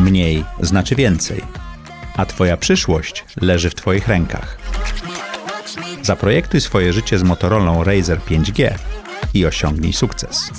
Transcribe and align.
Mniej 0.00 0.44
znaczy 0.60 0.94
więcej, 0.94 1.42
a 2.16 2.26
Twoja 2.26 2.56
przyszłość 2.56 3.24
leży 3.40 3.70
w 3.70 3.74
Twoich 3.74 4.08
rękach. 4.08 4.58
Zaprojektuj 6.02 6.60
swoje 6.60 6.92
życie 6.92 7.18
z 7.18 7.22
Motorola 7.22 7.84
Razer 7.84 8.18
5G 8.18 8.74
i 9.34 9.46
osiągnij 9.46 9.92
sukces. 9.92 10.50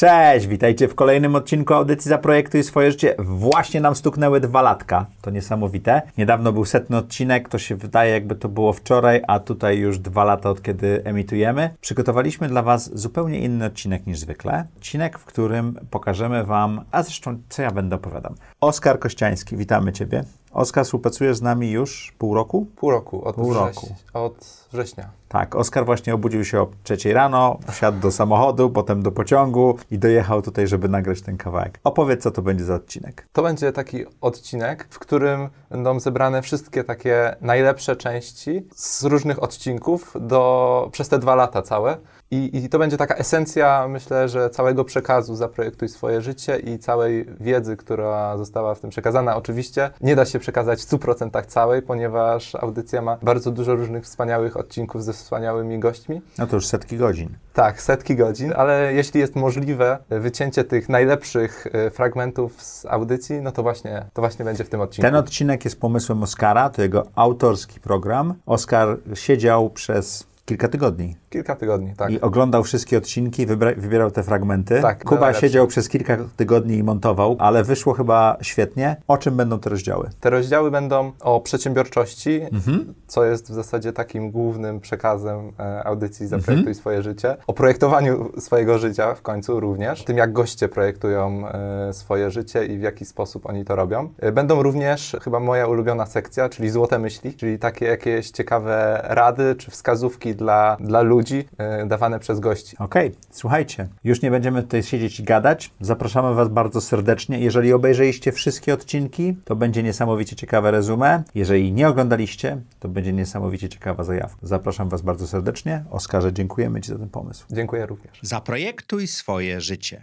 Cześć, 0.00 0.46
witajcie 0.46 0.88
w 0.88 0.94
kolejnym 0.94 1.34
odcinku 1.34 1.74
audycji 1.74 2.08
Zaprojektuj 2.08 2.64
swoje 2.64 2.90
życie. 2.90 3.14
Właśnie 3.18 3.80
nam 3.80 3.96
stuknęły 3.96 4.40
dwa 4.40 4.62
latka, 4.62 5.06
to 5.22 5.30
niesamowite. 5.30 6.02
Niedawno 6.18 6.52
był 6.52 6.64
setny 6.64 6.96
odcinek, 6.96 7.48
to 7.48 7.58
się 7.58 7.76
wydaje 7.76 8.12
jakby 8.12 8.34
to 8.34 8.48
było 8.48 8.72
wczoraj, 8.72 9.22
a 9.28 9.40
tutaj 9.40 9.78
już 9.78 9.98
dwa 9.98 10.24
lata 10.24 10.50
od 10.50 10.62
kiedy 10.62 11.02
emitujemy. 11.04 11.70
Przygotowaliśmy 11.80 12.48
dla 12.48 12.62
Was 12.62 12.98
zupełnie 12.98 13.38
inny 13.38 13.64
odcinek 13.64 14.06
niż 14.06 14.18
zwykle. 14.18 14.64
Odcinek, 14.76 15.18
w 15.18 15.24
którym 15.24 15.78
pokażemy 15.90 16.44
Wam, 16.44 16.84
a 16.90 17.02
zresztą 17.02 17.38
co 17.48 17.62
ja 17.62 17.70
będę 17.70 17.96
opowiadał. 17.96 18.34
Oskar 18.60 18.98
Kościański, 18.98 19.56
witamy 19.56 19.92
Ciebie. 19.92 20.24
Oskar 20.52 20.84
współpracuje 20.84 21.34
z 21.34 21.42
nami 21.42 21.70
już 21.70 22.14
pół 22.18 22.34
roku? 22.34 22.66
Pół 22.76 22.90
roku, 22.90 23.24
od, 23.24 23.36
Pół 23.36 23.54
roku. 23.54 23.94
od 24.12 24.59
września. 24.72 25.10
Tak, 25.28 25.56
Oskar 25.56 25.86
właśnie 25.86 26.14
obudził 26.14 26.44
się 26.44 26.60
o 26.60 26.68
trzeciej 26.82 27.12
rano, 27.12 27.58
wsiadł 27.70 28.00
do 28.00 28.12
samochodu, 28.12 28.70
potem 28.70 29.02
do 29.02 29.12
pociągu 29.12 29.78
i 29.90 29.98
dojechał 29.98 30.42
tutaj, 30.42 30.66
żeby 30.66 30.88
nagrać 30.88 31.22
ten 31.22 31.36
kawałek. 31.36 31.80
Opowiedz, 31.84 32.22
co 32.22 32.30
to 32.30 32.42
będzie 32.42 32.64
za 32.64 32.74
odcinek. 32.74 33.26
To 33.32 33.42
będzie 33.42 33.72
taki 33.72 34.04
odcinek, 34.20 34.86
w 34.90 34.98
którym 34.98 35.48
będą 35.70 36.00
zebrane 36.00 36.42
wszystkie 36.42 36.84
takie 36.84 37.36
najlepsze 37.40 37.96
części 37.96 38.68
z 38.74 39.04
różnych 39.04 39.42
odcinków 39.42 40.16
do, 40.20 40.88
przez 40.92 41.08
te 41.08 41.18
dwa 41.18 41.34
lata 41.34 41.62
całe. 41.62 41.96
I, 42.30 42.64
I 42.64 42.68
to 42.68 42.78
będzie 42.78 42.96
taka 42.96 43.14
esencja, 43.14 43.88
myślę, 43.88 44.28
że 44.28 44.50
całego 44.50 44.84
przekazu 44.84 45.36
Zaprojektuj 45.36 45.88
swoje 45.88 46.20
życie 46.20 46.58
i 46.58 46.78
całej 46.78 47.26
wiedzy, 47.40 47.76
która 47.76 48.36
została 48.38 48.74
w 48.74 48.80
tym 48.80 48.90
przekazana. 48.90 49.36
Oczywiście 49.36 49.90
nie 50.00 50.16
da 50.16 50.24
się 50.24 50.38
przekazać 50.38 50.82
w 50.82 50.88
100% 50.88 51.46
całej, 51.46 51.82
ponieważ 51.82 52.54
audycja 52.54 53.02
ma 53.02 53.18
bardzo 53.22 53.50
dużo 53.50 53.74
różnych 53.74 54.04
wspaniałych 54.04 54.56
odcinków 54.60 55.04
ze 55.04 55.12
wspaniałymi 55.12 55.78
gośćmi. 55.78 56.20
No 56.38 56.46
to 56.46 56.56
już 56.56 56.66
setki 56.66 56.96
godzin. 56.96 57.28
Tak, 57.52 57.82
setki 57.82 58.16
godzin, 58.16 58.52
ale 58.56 58.94
jeśli 58.94 59.20
jest 59.20 59.36
możliwe 59.36 59.98
wycięcie 60.10 60.64
tych 60.64 60.88
najlepszych 60.88 61.66
e, 61.72 61.90
fragmentów 61.90 62.62
z 62.62 62.86
audycji, 62.86 63.42
no 63.42 63.52
to 63.52 63.62
właśnie, 63.62 64.04
to 64.12 64.22
właśnie 64.22 64.44
będzie 64.44 64.64
w 64.64 64.68
tym 64.68 64.80
odcinku. 64.80 65.08
Ten 65.08 65.14
odcinek 65.16 65.64
jest 65.64 65.80
pomysłem 65.80 66.22
Oskara, 66.22 66.70
to 66.70 66.82
jego 66.82 67.06
autorski 67.14 67.80
program. 67.80 68.34
Oskar 68.46 68.96
siedział 69.14 69.70
przez 69.70 70.29
kilka 70.50 70.68
tygodni 70.68 71.16
Kilka 71.30 71.56
tygodni, 71.56 71.94
tak. 71.96 72.10
i 72.10 72.20
oglądał 72.20 72.62
wszystkie 72.64 72.98
odcinki, 72.98 73.46
wybra- 73.46 73.76
wybierał 73.80 74.10
te 74.10 74.22
fragmenty. 74.22 74.80
Tak, 74.82 75.04
Kuba 75.04 75.20
najlepsze. 75.20 75.40
siedział 75.40 75.66
przez 75.66 75.88
kilka 75.88 76.16
tygodni 76.36 76.76
i 76.76 76.82
montował, 76.82 77.36
ale 77.38 77.64
wyszło 77.64 77.92
chyba 77.94 78.36
świetnie. 78.42 78.96
O 79.08 79.18
czym 79.18 79.36
będą 79.36 79.58
te 79.58 79.70
rozdziały? 79.70 80.08
Te 80.20 80.30
rozdziały 80.30 80.70
będą 80.70 81.12
o 81.20 81.40
przedsiębiorczości, 81.40 82.40
Mhm. 82.52 82.94
co 83.06 83.24
jest 83.24 83.50
w 83.50 83.54
zasadzie 83.54 83.92
takim 83.92 84.30
głównym 84.30 84.80
przekazem 84.80 85.52
e, 85.58 85.84
audycji 85.84 86.24
Mhm. 86.24 86.40
Zaprojektuj 86.40 86.74
swoje 86.74 87.02
życie. 87.02 87.36
O 87.46 87.52
projektowaniu 87.52 88.30
swojego 88.40 88.78
życia 88.78 89.14
w 89.14 89.22
końcu 89.22 89.60
również. 89.60 90.04
Tym, 90.04 90.16
jak 90.16 90.32
goście 90.32 90.68
projektują 90.68 91.48
e, 91.48 91.92
swoje 91.92 92.30
życie 92.30 92.66
i 92.66 92.78
w 92.78 92.82
jaki 92.82 93.04
sposób 93.04 93.46
oni 93.46 93.64
to 93.64 93.76
robią. 93.76 94.08
E, 94.18 94.32
będą 94.32 94.62
również 94.62 95.16
chyba 95.22 95.40
moja 95.40 95.66
ulubiona 95.66 96.06
sekcja, 96.06 96.48
czyli 96.48 96.70
złote 96.70 96.98
myśli, 96.98 97.34
czyli 97.34 97.58
takie 97.58 97.84
jakieś 97.86 98.30
ciekawe 98.30 99.00
rady 99.04 99.54
czy 99.58 99.70
wskazówki 99.70 100.34
dla, 100.40 100.76
dla 100.80 101.02
ludzi 101.02 101.44
e, 101.58 101.86
dawane 101.86 102.18
przez 102.18 102.40
gości. 102.40 102.76
Okej, 102.78 103.12
słuchajcie, 103.30 103.88
już 104.04 104.22
nie 104.22 104.30
będziemy 104.30 104.62
tutaj 104.62 104.82
siedzieć 104.82 105.20
i 105.20 105.22
gadać. 105.22 105.70
Zapraszamy 105.80 106.34
Was 106.34 106.48
bardzo 106.48 106.80
serdecznie. 106.80 107.40
Jeżeli 107.40 107.72
obejrzeliście 107.72 108.32
wszystkie 108.32 108.74
odcinki, 108.74 109.36
to 109.44 109.56
będzie 109.56 109.82
niesamowicie 109.82 110.36
ciekawe 110.36 110.70
resume. 110.70 111.22
Jeżeli 111.34 111.72
nie 111.72 111.88
oglądaliście, 111.88 112.60
to 112.80 112.88
będzie 112.88 113.12
niesamowicie 113.12 113.68
ciekawa 113.68 114.04
zajawka. 114.04 114.38
Zapraszam 114.42 114.88
Was 114.88 115.02
bardzo 115.02 115.26
serdecznie. 115.26 115.84
Oskarze, 115.90 116.32
dziękujemy 116.32 116.80
Ci 116.80 116.88
za 116.88 116.98
ten 116.98 117.08
pomysł. 117.08 117.46
Dziękuję 117.50 117.86
również. 117.86 118.18
Zaprojektuj 118.22 119.06
swoje 119.06 119.60
życie. 119.60 120.02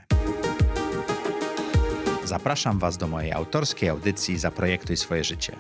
Zapraszam 2.26 2.80
Was 2.80 2.98
do 2.98 3.08
mojej 3.08 3.34
autorskiej 3.34 3.90
audycji 3.90 4.38
Zaprojektuj 4.38 4.98
swoje 4.98 5.24
życie. 5.24 5.54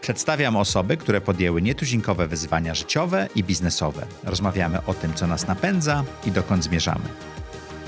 Przedstawiam 0.00 0.56
osoby, 0.56 0.96
które 0.96 1.20
podjęły 1.20 1.62
nietuzinkowe 1.62 2.26
wyzwania 2.26 2.74
życiowe 2.74 3.28
i 3.34 3.44
biznesowe. 3.44 4.06
Rozmawiamy 4.24 4.78
o 4.86 4.94
tym, 4.94 5.14
co 5.14 5.26
nas 5.26 5.46
napędza 5.46 6.04
i 6.26 6.30
dokąd 6.30 6.64
zmierzamy. 6.64 7.04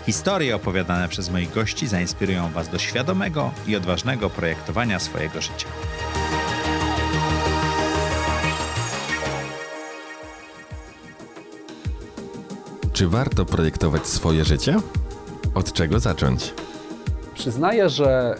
Historie 0.06 0.56
opowiadane 0.56 1.08
przez 1.08 1.30
moich 1.30 1.52
gości 1.52 1.86
zainspirują 1.86 2.50
Was 2.50 2.68
do 2.68 2.78
świadomego 2.78 3.52
i 3.66 3.76
odważnego 3.76 4.30
projektowania 4.30 4.98
swojego 4.98 5.40
życia. 5.40 5.66
Czy 12.92 13.08
warto 13.08 13.44
projektować 13.44 14.06
swoje 14.06 14.44
życie? 14.44 14.76
Od 15.54 15.72
czego 15.72 16.00
zacząć? 16.00 16.54
Przyznaję, 17.34 17.88
że, 17.88 18.36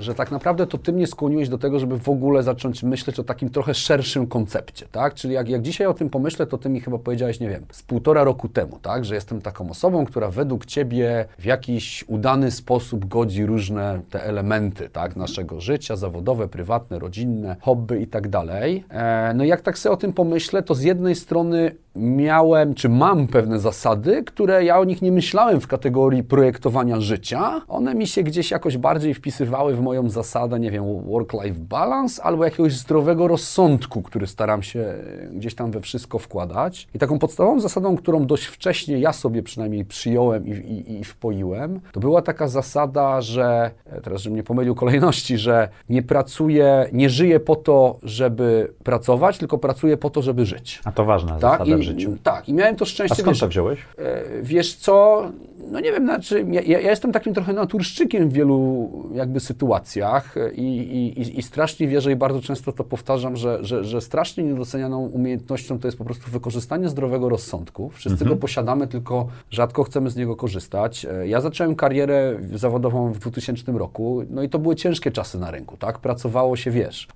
że 0.00 0.14
tak 0.14 0.30
naprawdę 0.30 0.66
to 0.66 0.78
ty 0.78 0.92
mnie 0.92 1.06
skłoniłeś 1.06 1.48
do 1.48 1.58
tego, 1.58 1.80
żeby 1.80 1.98
w 1.98 2.08
ogóle 2.08 2.42
zacząć 2.42 2.82
myśleć 2.82 3.18
o 3.18 3.24
takim 3.24 3.50
trochę 3.50 3.74
szerszym 3.74 4.26
koncepcie, 4.26 4.86
tak? 4.92 5.14
Czyli 5.14 5.34
jak, 5.34 5.48
jak 5.48 5.62
dzisiaj 5.62 5.86
o 5.86 5.94
tym 5.94 6.10
pomyślę, 6.10 6.46
to 6.46 6.58
ty 6.58 6.68
mi 6.68 6.80
chyba 6.80 6.98
powiedziałeś, 6.98 7.40
nie 7.40 7.48
wiem, 7.48 7.66
z 7.72 7.82
półtora 7.82 8.24
roku 8.24 8.48
temu, 8.48 8.78
tak? 8.82 9.04
Że 9.04 9.14
jestem 9.14 9.42
taką 9.42 9.70
osobą, 9.70 10.04
która 10.06 10.30
według 10.30 10.66
ciebie 10.66 11.24
w 11.38 11.44
jakiś 11.44 12.04
udany 12.08 12.50
sposób 12.50 13.04
godzi 13.04 13.46
różne 13.46 14.00
te 14.10 14.24
elementy, 14.24 14.88
tak? 14.88 15.16
Naszego 15.16 15.60
życia, 15.60 15.96
zawodowe, 15.96 16.48
prywatne, 16.48 16.98
rodzinne, 16.98 17.56
hobby 17.60 18.02
i 18.02 18.06
tak 18.06 18.28
dalej. 18.28 18.84
E, 18.90 19.32
no 19.34 19.44
i 19.44 19.48
jak 19.48 19.60
tak 19.60 19.78
sobie 19.78 19.92
o 19.92 19.96
tym 19.96 20.12
pomyślę, 20.12 20.62
to 20.62 20.74
z 20.74 20.82
jednej 20.82 21.14
strony 21.14 21.74
miałem, 21.96 22.74
czy 22.74 22.88
mam 22.88 23.26
pewne 23.26 23.58
zasady, 23.58 24.22
które 24.24 24.64
ja 24.64 24.78
o 24.78 24.84
nich 24.84 25.02
nie 25.02 25.12
myślałem 25.12 25.60
w 25.60 25.66
kategorii 25.66 26.22
projektowania 26.22 27.00
życia. 27.00 27.60
One 27.68 27.94
mi 27.94 28.06
się 28.06 28.22
gdzieś 28.22 28.50
jakoś 28.50 28.76
bardziej 28.76 29.14
wpisywały 29.14 29.74
w 29.74 29.80
moją 29.80 30.10
zasadę, 30.10 30.60
nie 30.60 30.70
wiem, 30.70 30.84
work-life 31.02 31.60
balance 31.60 32.22
albo 32.22 32.44
jakiegoś 32.44 32.72
zdrowego 32.72 33.28
rozsądku, 33.28 34.02
który 34.02 34.26
staram 34.26 34.62
się 34.62 34.80
e, 34.80 35.28
gdzieś 35.32 35.54
tam 35.54 35.70
we 35.70 35.80
wszystko 35.80 36.18
wkładać. 36.18 36.88
I 36.94 36.98
taką 36.98 37.18
podstawową 37.18 37.60
zasadą, 37.60 37.96
którą 37.96 38.26
dość 38.26 38.44
wcześnie 38.44 38.98
ja 38.98 39.12
sobie 39.12 39.42
przynajmniej 39.42 39.84
przyjąłem 39.84 40.46
i, 40.46 40.50
i, 40.50 41.00
i 41.00 41.04
wpoiłem, 41.04 41.80
to 41.92 42.00
była 42.00 42.22
taka 42.22 42.48
zasada, 42.48 43.20
że, 43.20 43.70
e, 43.86 44.00
teraz 44.00 44.22
żebym 44.22 44.36
nie 44.36 44.42
pomylił 44.42 44.74
kolejności, 44.74 45.38
że 45.38 45.68
nie 45.88 46.02
pracuję, 46.02 46.88
nie 46.92 47.10
żyję 47.10 47.40
po 47.40 47.56
to, 47.56 47.98
żeby 48.02 48.72
pracować, 48.84 49.38
tylko 49.38 49.58
pracuję 49.58 49.96
po 49.96 50.10
to, 50.10 50.22
żeby 50.22 50.46
żyć. 50.46 50.80
A 50.84 50.92
to 50.92 51.04
ważna 51.04 51.38
Tak, 51.38 51.66
i, 51.88 52.18
tak, 52.22 52.48
i 52.48 52.54
miałem 52.54 52.76
to 52.76 52.84
szczęście. 52.84 53.22
wiesz, 53.22 53.46
wziąłeś? 53.46 53.78
e, 53.98 54.22
wiesz 54.42 54.74
co, 54.74 55.24
no 55.70 55.80
nie 55.80 55.92
wiem, 55.92 56.04
znaczy, 56.04 56.46
ja, 56.50 56.60
ja 56.62 56.90
jestem 56.90 57.12
takim 57.12 57.34
trochę 57.34 57.52
naturszczykiem 57.52 58.28
w 58.28 58.32
wielu 58.32 58.90
jakby 59.14 59.40
sytuacjach 59.40 60.34
i, 60.54 60.62
i, 60.62 61.38
i- 61.38 61.42
strasznie 61.42 61.88
wierzę 61.88 62.12
i 62.12 62.16
bardzo 62.16 62.40
często 62.40 62.72
to 62.72 62.84
powtarzam, 62.84 63.36
że, 63.36 63.58
że, 63.64 63.84
że 63.84 64.00
strasznie 64.00 64.44
niedocenianą 64.44 64.98
umiejętnością 65.06 65.78
to 65.78 65.88
jest 65.88 65.98
po 65.98 66.04
prostu 66.04 66.30
wykorzystanie 66.30 66.88
zdrowego 66.88 67.28
rozsądku. 67.28 67.90
Wszyscy 67.94 68.24
go 68.24 68.36
posiadamy, 68.36 68.86
tylko 68.86 69.26
rzadko 69.50 69.84
chcemy 69.84 70.10
z 70.10 70.16
niego 70.16 70.36
korzystać. 70.36 71.06
E, 71.10 71.28
Ja 71.28 71.40
zacząłem 71.40 71.74
karierę 71.74 72.36
zawodową 72.54 73.12
w 73.12 73.18
2000 73.18 73.72
roku, 73.72 74.22
no 74.30 74.42
i 74.42 74.48
to 74.48 74.58
były 74.58 74.76
ciężkie 74.76 75.10
czasy 75.10 75.38
na 75.38 75.50
rynku, 75.50 75.76
tak? 75.76 75.98
Pracowało 75.98 76.56
się, 76.56 76.70
wiesz, 76.70 77.08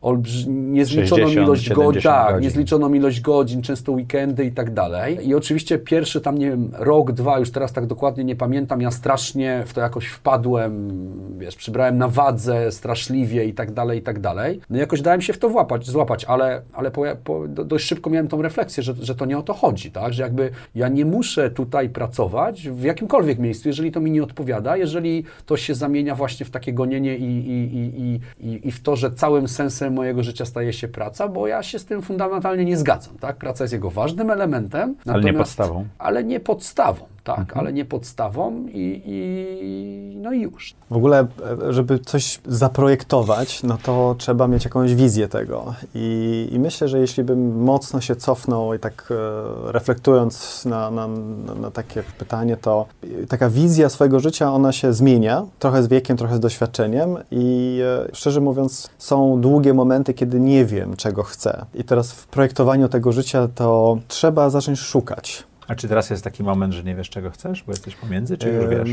niezliczoną 0.46 1.22
60, 1.22 1.46
ilość 1.46 1.68
godzin, 1.68 2.00
70 2.02 2.04
tak, 2.04 2.26
godzin. 2.34 2.42
niezliczoną 2.44 2.64
zliczoną 2.64 2.94
ilość 2.94 3.20
godzin, 3.20 3.62
często 3.62 3.92
weekendy 3.92 4.44
i 4.44 4.52
tak 4.52 4.74
dalej. 4.74 5.28
I 5.28 5.34
oczywiście 5.34 5.78
pierwszy 5.78 6.20
tam, 6.20 6.38
nie 6.38 6.50
wiem, 6.50 6.70
rok, 6.78 7.12
dwa, 7.12 7.38
już 7.38 7.50
teraz 7.50 7.72
tak 7.72 7.86
dokładnie 7.86 8.24
nie 8.24 8.36
pamiętam, 8.36 8.43
ja 8.80 8.90
strasznie 8.90 9.62
w 9.66 9.72
to 9.72 9.80
jakoś 9.80 10.06
wpadłem, 10.06 10.90
wiesz, 11.38 11.56
przybrałem 11.56 11.98
na 11.98 12.08
wadze 12.08 12.72
straszliwie 12.72 13.44
i 13.44 13.54
tak 13.54 13.72
dalej, 13.72 13.98
i 13.98 14.02
tak 14.02 14.20
dalej. 14.20 14.60
No 14.70 14.76
i 14.76 14.80
jakoś 14.80 15.02
dałem 15.02 15.20
się 15.20 15.32
w 15.32 15.38
to 15.38 15.48
włapać, 15.48 15.86
złapać, 15.86 16.24
ale, 16.24 16.62
ale 16.72 16.90
po, 16.90 17.02
po, 17.24 17.48
do, 17.48 17.64
dość 17.64 17.86
szybko 17.86 18.10
miałem 18.10 18.28
tą 18.28 18.42
refleksję, 18.42 18.82
że, 18.82 18.94
że 19.00 19.14
to 19.14 19.24
nie 19.24 19.38
o 19.38 19.42
to 19.42 19.54
chodzi, 19.54 19.90
tak? 19.90 20.12
Że 20.12 20.22
jakby 20.22 20.50
ja 20.74 20.88
nie 20.88 21.04
muszę 21.04 21.50
tutaj 21.50 21.88
pracować 21.88 22.68
w 22.68 22.82
jakimkolwiek 22.82 23.38
miejscu, 23.38 23.68
jeżeli 23.68 23.92
to 23.92 24.00
mi 24.00 24.10
nie 24.10 24.22
odpowiada, 24.22 24.76
jeżeli 24.76 25.24
to 25.46 25.56
się 25.56 25.74
zamienia 25.74 26.14
właśnie 26.14 26.46
w 26.46 26.50
takie 26.50 26.72
gonienie 26.72 27.16
i, 27.16 27.24
i, 27.24 27.76
i, 27.76 28.00
i, 28.00 28.20
i, 28.48 28.68
i 28.68 28.72
w 28.72 28.82
to, 28.82 28.96
że 28.96 29.10
całym 29.10 29.48
sensem 29.48 29.94
mojego 29.94 30.22
życia 30.22 30.44
staje 30.44 30.72
się 30.72 30.88
praca, 30.88 31.28
bo 31.28 31.46
ja 31.46 31.62
się 31.62 31.78
z 31.78 31.84
tym 31.84 32.02
fundamentalnie 32.02 32.64
nie 32.64 32.76
zgadzam, 32.76 33.18
tak? 33.18 33.36
Praca 33.36 33.64
jest 33.64 33.72
jego 33.72 33.90
ważnym 33.90 34.30
elementem. 34.30 34.94
Ale 35.06 35.22
nie 35.22 35.34
podstawą. 35.34 35.86
Ale 35.98 36.24
nie 36.24 36.40
podstawą, 36.40 37.06
tak, 37.24 37.56
ale 37.56 37.72
nie 37.72 37.84
podstawą 37.84 38.66
i, 38.66 39.02
i 39.04 40.16
no 40.16 40.32
i 40.32 40.40
już. 40.40 40.74
W 40.90 40.96
ogóle, 40.96 41.26
żeby 41.70 41.98
coś 41.98 42.40
zaprojektować, 42.46 43.62
no 43.62 43.78
to 43.82 44.14
trzeba 44.18 44.48
mieć 44.48 44.64
jakąś 44.64 44.94
wizję 44.94 45.28
tego. 45.28 45.74
I, 45.94 46.48
i 46.52 46.58
myślę, 46.58 46.88
że 46.88 46.98
jeśli 46.98 47.24
bym 47.24 47.62
mocno 47.62 48.00
się 48.00 48.16
cofnął 48.16 48.74
i 48.74 48.78
tak 48.78 49.08
e, 49.10 49.72
reflektując 49.72 50.64
na, 50.64 50.90
na, 50.90 51.08
na, 51.46 51.54
na 51.54 51.70
takie 51.70 52.02
pytanie, 52.18 52.56
to 52.56 52.86
taka 53.28 53.50
wizja 53.50 53.88
swojego 53.88 54.20
życia, 54.20 54.52
ona 54.52 54.72
się 54.72 54.92
zmienia, 54.92 55.42
trochę 55.58 55.82
z 55.82 55.88
wiekiem, 55.88 56.16
trochę 56.16 56.36
z 56.36 56.40
doświadczeniem 56.40 57.16
i 57.30 57.80
e, 57.84 58.08
szczerze 58.12 58.40
mówiąc, 58.40 58.90
są 58.98 59.40
długie 59.40 59.74
momenty, 59.74 60.14
kiedy 60.14 60.40
nie 60.40 60.64
wiem, 60.64 60.96
czego 60.96 61.22
chcę. 61.22 61.66
I 61.74 61.84
teraz 61.84 62.12
w 62.12 62.26
projektowaniu 62.26 62.88
tego 62.88 63.12
życia 63.12 63.48
to 63.54 63.98
trzeba 64.08 64.50
zacząć 64.50 64.78
szukać. 64.78 65.44
A 65.68 65.74
czy 65.74 65.88
teraz 65.88 66.10
jest 66.10 66.24
taki 66.24 66.42
moment, 66.42 66.72
że 66.74 66.82
nie 66.82 66.94
wiesz, 66.94 67.10
czego 67.10 67.30
chcesz, 67.30 67.62
bo 67.62 67.72
jesteś 67.72 67.96
pomiędzy, 67.96 68.38
czy 68.38 68.48
już 68.48 68.66
wiesz? 68.66 68.90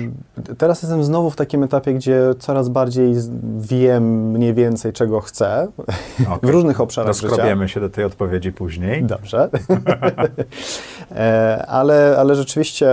Teraz 0.57 0.81
jestem 0.81 1.03
znowu 1.03 1.29
w 1.29 1.35
takim 1.35 1.63
etapie, 1.63 1.93
gdzie 1.93 2.21
coraz 2.39 2.69
bardziej 2.69 3.13
wiem 3.57 4.31
mniej 4.31 4.53
więcej, 4.53 4.93
czego 4.93 5.19
chcę 5.19 5.67
w 6.19 6.31
Okej. 6.31 6.51
różnych 6.51 6.81
obszarach 6.81 7.15
życia. 7.15 7.27
Rozkrobiemy 7.27 7.69
się 7.69 7.79
do 7.79 7.89
tej 7.89 8.03
odpowiedzi 8.03 8.51
później. 8.51 9.03
Dobrze. 9.03 9.49
E, 11.15 11.65
ale, 11.67 12.15
ale 12.19 12.35
rzeczywiście 12.35 12.87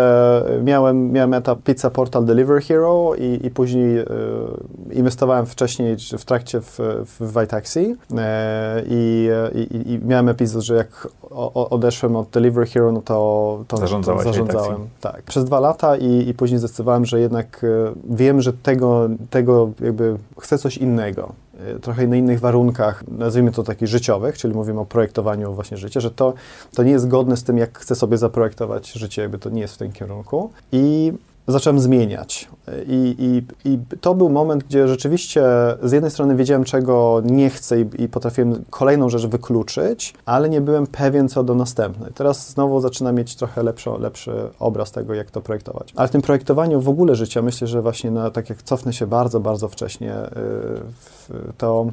miałem, 0.63 1.13
miałem 1.13 1.35
etap 1.35 1.59
Pizza 1.63 1.91
Portal 1.91 2.25
Delivery 2.25 2.61
Hero 2.61 3.15
i, 3.19 3.47
i 3.47 3.51
później 3.51 3.99
e, 3.99 4.05
inwestowałem 4.93 5.47
wcześniej 5.47 5.97
w 6.19 6.25
trakcie 6.25 6.61
w, 6.61 6.79
w 7.19 7.41
Vitaxi 7.41 7.97
e, 8.19 8.83
i, 8.87 9.31
i, 9.55 9.93
i 9.93 9.99
miałem 9.99 10.29
epizod, 10.29 10.63
że 10.63 10.75
jak 10.75 11.09
o, 11.31 11.71
odeszłem 11.71 12.17
od 12.17 12.29
Delivery 12.29 12.67
Hero, 12.67 12.93
no 12.93 13.03
to, 13.03 13.59
to, 13.69 13.77
to 13.77 13.83
zarządzałem. 14.23 14.89
Tak. 15.01 15.23
Przez 15.23 15.45
dwa 15.45 15.61
lata 15.61 15.97
i, 15.97 16.29
i 16.29 16.35
później 16.35 16.59
zdecydowałem, 16.59 17.07
że 17.07 17.21
jednak 17.21 17.65
e, 17.65 17.93
wiem, 18.11 18.41
że 18.41 18.53
tego, 18.53 19.09
tego 19.31 19.71
jakby 19.81 20.17
chcę 20.41 20.59
coś 20.59 20.77
innego 20.77 21.33
e, 21.77 21.79
trochę 21.79 22.07
na 22.07 22.17
innych 22.17 22.41
warunkach, 22.41 23.05
nazwijmy 23.09 23.53
to 23.53 23.63
takich 23.63 23.89
życiowych, 23.89 24.39
czyli 24.39 24.55
mówimy 24.55 24.81
o 24.81 24.85
projektowaniu 24.85 25.55
właśnie 25.55 25.77
życia, 25.77 26.01
że 26.01 26.11
to, 26.11 26.35
to 26.75 26.83
nie 26.83 26.91
jest 26.91 27.05
zgodne 27.05 27.37
z 27.37 27.45
tym, 27.45 27.59
jak 27.59 27.79
chcę 27.79 27.95
sobie 27.95 28.17
zaprojektować 28.17 28.93
życie, 28.93 29.23
jakby 29.23 29.39
to 29.39 29.51
nie 29.51 29.61
jest 29.61 29.75
w 29.75 29.79
tym 29.79 29.93
kierunku. 29.93 30.51
I 30.73 31.13
zacząłem 31.49 31.81
zmieniać. 31.81 32.49
I, 32.87 33.17
i, 33.19 33.71
I 33.71 33.79
to 34.01 34.15
był 34.15 34.29
moment, 34.29 34.65
gdzie 34.65 34.89
rzeczywiście 34.89 35.43
z 35.83 35.93
jednej 35.93 36.11
strony 36.11 36.37
wiedziałem, 36.37 36.65
czego 36.65 37.23
nie 37.25 37.51
chcę 37.51 37.81
i, 37.81 37.87
i 37.99 38.09
potrafiłem 38.09 38.65
kolejną 38.71 39.09
rzecz 39.09 39.27
wykluczyć, 39.27 40.15
ale 40.27 40.49
nie 40.49 40.61
byłem 40.61 40.87
pewien 40.87 41.29
co 41.29 41.45
do 41.45 41.55
następnej. 41.55 42.13
Teraz 42.15 42.51
znowu 42.51 42.81
zaczynam 42.81 43.15
mieć 43.15 43.37
trochę 43.37 43.63
lepszy, 43.63 43.91
lepszy 43.99 44.33
obraz 44.59 44.93
tego, 44.93 45.15
jak 45.15 45.31
to 45.31 45.41
projektować. 45.41 45.93
Ale 45.97 46.09
w 46.09 46.11
tym 46.11 46.23
projektowaniu 46.23 46.81
w 46.81 46.89
ogóle 46.89 47.15
życia 47.15 47.43
myślę, 47.43 47.67
że 47.67 47.83
właśnie 47.83 48.11
na, 48.11 48.31
tak 48.31 48.51
jak 48.51 48.63
cofnę 48.63 48.93
się 48.93 49.07
bardzo, 49.07 49.41
bardzo 49.41 49.69
wcześnie, 49.69 50.15
w, 51.01 51.31
to 51.59 51.87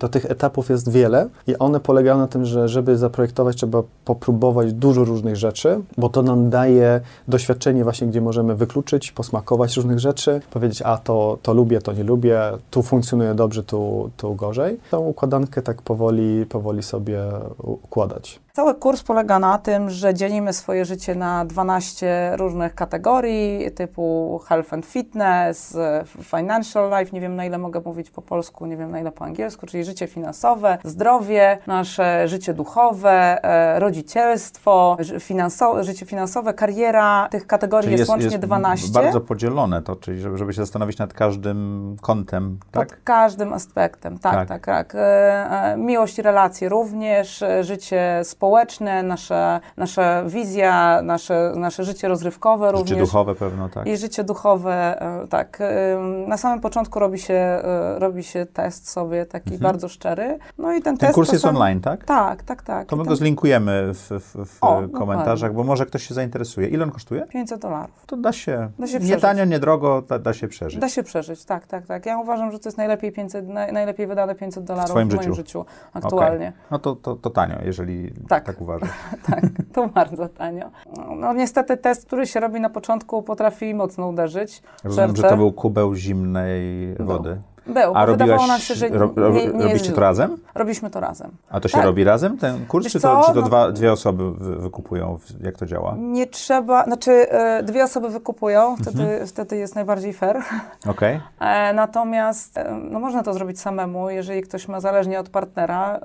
to 0.00 0.08
tych 0.08 0.30
etapów 0.30 0.70
jest 0.70 0.90
wiele 0.90 1.28
i 1.46 1.58
one 1.58 1.80
polegają 1.80 2.18
na 2.18 2.26
tym, 2.26 2.44
że 2.44 2.68
żeby 2.68 2.96
zaprojektować, 2.96 3.56
trzeba 3.56 3.82
popróbować 4.04 4.72
dużo 4.72 5.04
różnych 5.04 5.36
rzeczy, 5.36 5.80
bo 5.98 6.08
to 6.08 6.22
nam 6.22 6.50
daje 6.50 7.00
doświadczenie 7.28 7.84
właśnie, 7.84 8.06
gdzie 8.06 8.20
możemy 8.20 8.54
wykluczyć, 8.54 9.12
posmakować 9.12 9.76
różnych 9.76 9.98
rzeczy, 9.98 10.40
powiedzieć, 10.50 10.82
a 10.82 10.98
to, 10.98 11.38
to 11.42 11.54
lubię, 11.54 11.80
to 11.80 11.92
nie 11.92 12.04
lubię, 12.04 12.40
tu 12.70 12.82
funkcjonuje 12.82 13.34
dobrze, 13.34 13.62
tu, 13.62 14.10
tu 14.16 14.34
gorzej. 14.34 14.78
Tą 14.90 14.98
układankę 14.98 15.62
tak 15.62 15.82
powoli, 15.82 16.46
powoli 16.46 16.82
sobie 16.82 17.20
układać. 17.58 18.40
Cały 18.52 18.74
kurs 18.74 19.02
polega 19.02 19.38
na 19.38 19.58
tym, 19.58 19.90
że 19.90 20.14
dzielimy 20.14 20.52
swoje 20.52 20.84
życie 20.84 21.14
na 21.14 21.44
12 21.44 22.32
różnych 22.36 22.74
kategorii, 22.74 23.70
typu 23.70 24.40
health 24.48 24.72
and 24.74 24.86
fitness, 24.86 25.76
financial 26.22 26.90
life, 26.90 27.12
nie 27.12 27.20
wiem 27.20 27.34
na 27.34 27.44
ile 27.44 27.58
mogę 27.58 27.80
mówić 27.84 28.10
po 28.10 28.22
polsku, 28.22 28.66
nie 28.66 28.76
wiem 28.76 28.90
na 28.90 29.00
ile 29.00 29.12
po 29.12 29.24
angielsku, 29.24 29.66
czyli 29.66 29.84
życie 29.84 30.06
finansowe, 30.06 30.78
zdrowie, 30.84 31.58
nasze 31.66 32.28
życie 32.28 32.54
duchowe, 32.54 33.44
e, 33.44 33.80
rodzicielstwo, 33.80 34.96
ży- 35.00 35.18
finanso- 35.20 35.82
życie 35.84 36.06
finansowe, 36.06 36.54
kariera. 36.54 37.28
Tych 37.30 37.46
kategorii 37.46 37.90
jest, 37.92 38.10
łącznie 38.10 38.38
12. 38.38 38.92
bardzo 38.92 39.20
podzielone 39.20 39.82
to, 39.82 39.96
czyli 39.96 40.20
żeby, 40.20 40.38
żeby 40.38 40.52
się 40.52 40.62
zastanowić 40.62 40.98
nad 40.98 41.12
każdym 41.12 41.96
kątem, 42.00 42.58
tak? 42.70 42.88
Pod 42.88 42.98
każdym 43.04 43.52
aspektem, 43.52 44.18
tak, 44.18 44.32
Tak. 44.32 44.48
tak, 44.48 44.66
tak. 44.66 44.94
E, 44.94 44.98
e, 45.72 45.76
miłość 45.76 46.18
relacje 46.18 46.68
również, 46.68 47.44
życie 47.60 48.20
społeczne, 48.24 48.39
nasza, 49.02 49.60
nasza 49.76 50.24
wizja, 50.24 51.02
nasze, 51.02 51.52
nasze 51.56 51.84
życie 51.84 52.08
rozrywkowe 52.08 52.72
również. 52.72 52.88
Życie 52.88 53.00
duchowe 53.00 53.34
pewno, 53.34 53.68
tak? 53.68 53.86
I 53.86 53.96
życie 53.96 54.24
duchowe, 54.24 55.02
e, 55.22 55.26
tak. 55.28 55.58
E, 55.60 55.98
Na 56.28 56.36
samym 56.36 56.60
początku 56.60 56.98
robi 56.98 57.18
się, 57.18 57.34
e, 57.34 57.98
robi 57.98 58.22
się 58.22 58.46
test 58.46 58.90
sobie 58.90 59.26
taki 59.26 59.58
bardzo 59.58 59.88
szczery. 59.88 60.38
No 60.58 60.72
i 60.72 60.82
ten, 60.82 60.90
Mhm. 60.90 60.96
Ten 60.96 60.96
test 61.08 61.14
kurs 61.14 61.32
jest 61.32 61.44
online, 61.44 61.80
tak? 61.80 62.04
Tak, 62.04 62.42
tak, 62.42 62.62
tak. 62.62 62.88
To 62.88 62.96
my 62.96 63.02
ten 63.02 63.08
go 63.08 63.16
zlinkujemy 63.16 63.94
w, 63.94 64.10
w, 64.10 64.46
w 64.46 64.58
O, 64.64 64.82
komentarzach, 64.98 65.54
bo 65.54 65.64
może 65.64 65.86
ktoś 65.86 66.08
się 66.08 66.14
zainteresuje. 66.14 66.68
Ile 66.68 66.84
on 66.84 66.90
kosztuje? 66.90 67.22
500 67.26 67.60
dolarów. 67.60 68.06
To 68.06 68.16
da 68.16 68.32
się, 68.32 68.70
Da 68.78 68.86
się 68.86 68.92
nie 68.94 69.00
przeżyć. 69.00 69.20
tanio, 69.22 69.44
nie 69.44 69.58
drogo, 69.58 70.02
da, 70.02 70.18
da 70.18 70.32
się 70.32 70.48
przeżyć. 70.48 70.80
Da 70.80 70.88
się 70.88 71.02
przeżyć, 71.02 71.44
tak, 71.44 71.66
tak, 71.66 71.86
tak. 71.86 72.06
Ja 72.06 72.18
uważam, 72.18 72.52
że 72.52 72.58
to 72.58 72.68
jest 72.68 72.78
najlepiej, 72.78 73.12
500, 73.12 73.48
naj, 73.48 73.72
najlepiej 73.72 74.06
wydane 74.06 74.34
500 74.34 74.64
dolarów 74.64 74.90
twoim 74.90 75.08
w 75.08 75.14
moim 75.14 75.22
życiu? 75.22 75.34
życiu 75.34 75.64
aktualnie. 75.94 76.52
No 76.70 76.78
to, 76.78 76.96
to, 76.96 77.14
to 77.16 77.30
tanio, 77.30 77.56
jeżeli 77.64 78.12
tak, 78.30 78.44
Tak. 78.44 78.60
uważasz. 78.60 78.88
Tak, 79.30 79.44
to 79.72 79.88
bardzo 79.88 80.28
tanio. 80.28 80.70
No 81.16 81.32
niestety 81.32 81.76
test, 81.76 82.06
który 82.06 82.26
się 82.26 82.40
robi 82.40 82.60
na 82.60 82.70
początku, 82.70 83.22
potrafi 83.22 83.74
mocno 83.74 84.08
uderzyć. 84.08 84.62
Rozumiem, 84.84 85.16
że 85.16 85.22
to 85.22 85.36
był 85.36 85.52
kubeł 85.52 85.94
zimnej 85.94 86.94
Był. 86.94 87.06
wody. 87.06 87.40
Był, 87.66 87.92
A 87.96 88.06
bo 88.06 88.12
wydawało 88.12 88.16
robiłaś, 88.38 88.48
nam 88.48 88.60
się, 88.60 88.74
że 88.74 88.88
ro, 88.88 89.10
ro, 89.16 89.30
nie, 89.30 89.46
nie 89.46 89.64
robicie 89.64 89.92
to 89.92 90.00
razem? 90.00 90.36
Robiliśmy 90.54 90.90
to 90.90 91.00
razem. 91.00 91.30
A 91.50 91.60
to 91.60 91.68
się 91.68 91.76
Tak. 91.76 91.84
robi 91.84 92.04
razem, 92.04 92.38
ten 92.38 92.66
kurs, 92.66 92.84
Wiesz 92.84 92.92
czy 92.92 93.00
to, 93.00 93.20
co? 93.20 93.28
czy 93.28 93.34
to 93.34 93.40
No- 93.40 93.46
dwa, 93.46 93.72
dwie 93.72 93.92
osoby 93.92 94.32
wy, 94.32 94.56
wykupują? 94.56 95.18
Jak 95.40 95.56
to 95.56 95.66
działa? 95.66 95.94
Nie 95.98 96.26
trzeba, 96.26 96.84
znaczy 96.84 97.12
e, 97.30 97.62
dwie 97.62 97.84
osoby 97.84 98.08
wykupują, 98.08 98.76
wtedy, 98.76 99.02
Mhm. 99.02 99.26
wtedy 99.26 99.56
jest 99.56 99.74
najbardziej 99.74 100.12
fair. 100.12 100.38
Okej. 100.90 101.20
E, 101.40 101.72
natomiast 101.72 102.58
e, 102.58 102.74
no, 102.90 103.00
można 103.00 103.22
to 103.22 103.34
zrobić 103.34 103.60
samemu, 103.60 104.10
jeżeli 104.10 104.42
ktoś 104.42 104.68
ma 104.68 104.80
zależnie 104.80 105.20
od 105.20 105.28
partnera, 105.28 106.00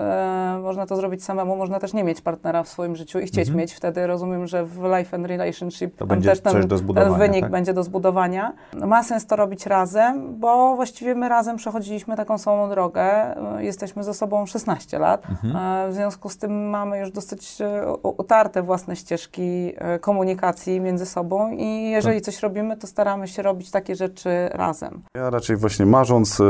można 0.61 0.85
to 0.85 0.95
zrobić 0.95 1.23
samemu, 1.23 1.55
można 1.55 1.79
też 1.79 1.93
nie 1.93 2.03
mieć 2.03 2.21
partnera 2.21 2.63
w 2.63 2.67
swoim 2.67 2.95
życiu 2.95 3.19
i 3.19 3.25
chcieć 3.27 3.49
mieć. 3.49 3.73
Wtedy 3.73 4.07
rozumiem, 4.07 4.47
że 4.47 4.65
w 4.65 4.83
Life 4.97 5.17
and 5.17 5.25
Relationship 5.27 5.91
Mhm. 5.91 5.97
To 5.97 6.05
będzie 6.05 6.29
też 6.29 6.39
ten, 6.41 6.53
coś 6.53 6.65
do 6.65 6.77
zbudowania, 6.77 7.09
ten 7.09 7.19
wynik 7.19 7.41
tak? 7.41 7.51
będzie 7.51 7.73
do 7.73 7.83
zbudowania. 7.83 8.53
Ma 8.73 9.03
sens 9.03 9.25
to 9.25 9.35
robić 9.35 9.65
razem, 9.65 10.39
bo 10.39 10.75
właściwie 10.75 11.15
my 11.15 11.29
razem 11.29 11.44
przechodziliśmy 11.53 12.15
taką 12.15 12.37
samą 12.37 12.69
drogę. 12.69 13.03
E, 13.03 13.63
Jesteśmy 13.63 14.03
ze 14.03 14.13
sobą 14.13 14.45
16 14.45 14.99
lat. 14.99 15.23
Mhm. 15.29 15.55
E, 15.55 15.91
w 15.91 15.93
związku 15.93 16.29
z 16.29 16.37
tym 16.37 16.69
mamy 16.69 16.99
już 16.99 17.11
dosyć 17.11 17.61
e, 17.61 17.93
utarte 18.03 18.63
własne 18.63 18.95
ścieżki 18.95 19.73
komunikacji 20.01 20.81
między 20.81 21.05
sobą 21.05 21.51
i 21.51 21.89
jeżeli 21.89 22.21
coś 22.21 22.39
robimy, 22.39 22.77
to 22.77 22.87
staramy 22.87 23.27
się 23.27 23.41
robić 23.41 23.71
takie 23.71 23.95
rzeczy 23.95 24.29
razem. 24.51 25.01
Ja 25.15 25.29
raczej 25.29 25.57
właśnie 25.57 25.85
marząc, 25.85 26.41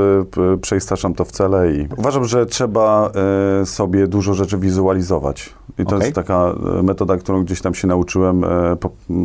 przeistaczam 0.61 1.13
to 1.13 1.25
w 1.25 1.31
cele 1.31 1.71
i 1.71 1.87
uważam, 1.97 2.25
że 2.25 2.45
trzeba 2.45 3.11
sobie 3.65 4.07
dużo 4.07 4.33
rzeczy 4.33 4.57
wizualizować. 4.57 5.53
I 5.77 5.85
to 5.85 5.95
Okej. 5.95 5.99
jest 5.99 6.15
taka 6.15 6.53
metoda, 6.83 7.17
którą 7.17 7.43
gdzieś 7.43 7.61
tam 7.61 7.73
się 7.73 7.87
nauczyłem, 7.87 8.45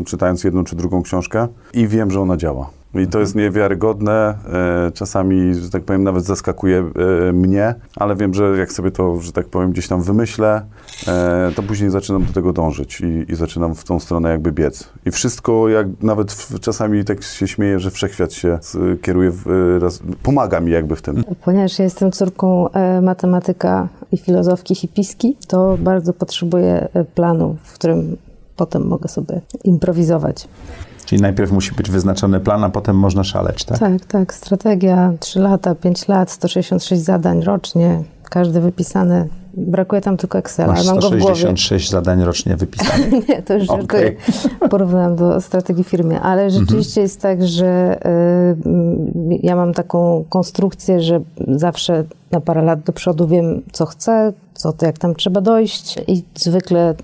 czytając 0.06 0.44
jedną 0.44 0.64
czy 0.64 0.76
drugą 0.76 1.02
książkę 1.02 1.48
i 1.74 1.88
wiem, 1.88 2.10
że 2.10 2.20
ona 2.20 2.36
działa. 2.36 2.70
I 2.94 3.06
to 3.06 3.20
jest 3.20 3.34
niewiarygodne, 3.34 4.34
y, 4.88 4.92
czasami, 4.92 5.54
że 5.54 5.70
tak 5.70 5.82
powiem, 5.82 6.04
nawet 6.04 6.24
zaskakuje 6.24 6.90
y, 7.28 7.32
mnie, 7.32 7.74
ale 7.96 8.16
wiem, 8.16 8.34
że 8.34 8.58
jak 8.58 8.72
sobie 8.72 8.90
to, 8.90 9.20
że 9.20 9.32
tak 9.32 9.46
powiem, 9.46 9.72
gdzieś 9.72 9.88
tam 9.88 10.02
wymyślę, 10.02 10.62
y, 11.50 11.54
to 11.54 11.62
później 11.62 11.90
zaczynam 11.90 12.24
do 12.24 12.32
tego 12.32 12.52
dążyć 12.52 13.00
i, 13.00 13.32
i 13.32 13.34
zaczynam 13.34 13.74
w 13.74 13.84
tą 13.84 14.00
stronę 14.00 14.30
jakby 14.30 14.52
biec. 14.52 14.88
I 15.06 15.10
wszystko, 15.10 15.68
jak 15.68 15.86
nawet 16.02 16.32
w, 16.32 16.60
czasami 16.60 17.04
tak 17.04 17.22
się 17.22 17.48
śmieję, 17.48 17.78
że 17.78 17.90
wszechświat 17.90 18.32
się 18.32 18.58
kieruje, 19.02 19.30
w, 19.30 19.78
raz, 19.82 20.02
pomaga 20.22 20.60
mi 20.60 20.72
jakby 20.72 20.96
w 20.96 21.02
tym. 21.02 21.24
Ponieważ 21.44 21.78
ja 21.78 21.84
jestem 21.84 22.12
córką 22.12 22.70
e, 22.70 23.00
matematyka 23.00 23.88
i 24.12 24.16
filozofki 24.16 24.74
hipiski, 24.74 25.36
to 25.48 25.78
bardzo 25.78 26.12
potrzebuję 26.12 26.88
e, 26.94 27.04
planu, 27.04 27.56
w 27.62 27.72
którym 27.72 28.16
potem 28.56 28.86
mogę 28.86 29.08
sobie 29.08 29.40
improwizować. 29.64 30.48
Czyli 31.10 31.22
najpierw 31.22 31.52
musi 31.52 31.74
być 31.74 31.90
wyznaczony 31.90 32.40
plan, 32.40 32.64
a 32.64 32.70
potem 32.70 32.96
można 32.96 33.24
szaleć, 33.24 33.64
tak? 33.64 33.78
Tak, 33.78 34.04
tak. 34.04 34.34
Strategia 34.34 35.12
3 35.20 35.40
lata, 35.40 35.74
5 35.74 36.08
lat, 36.08 36.30
166 36.30 37.02
zadań 37.02 37.42
rocznie, 37.42 38.02
każdy 38.30 38.60
wypisany. 38.60 39.28
Brakuje 39.54 40.00
tam 40.00 40.16
tylko 40.16 40.38
Excela. 40.38 40.72
Masz 40.72 40.86
Mam 40.86 40.98
go 40.98 41.10
w 41.10 41.18
głowie. 41.18 41.34
166 41.34 41.90
zadań 41.90 42.22
rocznie 42.22 42.56
wypisanych. 42.56 43.10
Nie, 43.28 43.42
to 43.42 43.54
już 43.54 43.66
żartuję. 43.66 44.16
Porównałam 44.70 45.16
do 45.16 45.40
strategii 45.40 45.84
firmy, 45.84 46.20
ale 46.20 46.50
rzeczywiście 46.50 47.00
jest 47.00 47.20
tak, 47.20 47.46
że 47.46 48.00
y, 49.30 49.38
ja 49.42 49.56
mam 49.56 49.74
taką 49.74 50.24
konstrukcję, 50.28 51.00
że 51.00 51.20
zawsze 51.48 52.04
na 52.30 52.40
parę 52.40 52.62
lat 52.62 52.80
do 52.80 52.92
przodu 52.92 53.26
wiem, 53.26 53.62
co 53.72 53.86
chcę, 53.86 54.32
co 54.54 54.72
to, 54.72 54.86
jak 54.86 54.98
tam 54.98 55.14
trzeba 55.14 55.40
dojść 55.40 55.98
i 56.06 56.24
zwykle 56.34 56.94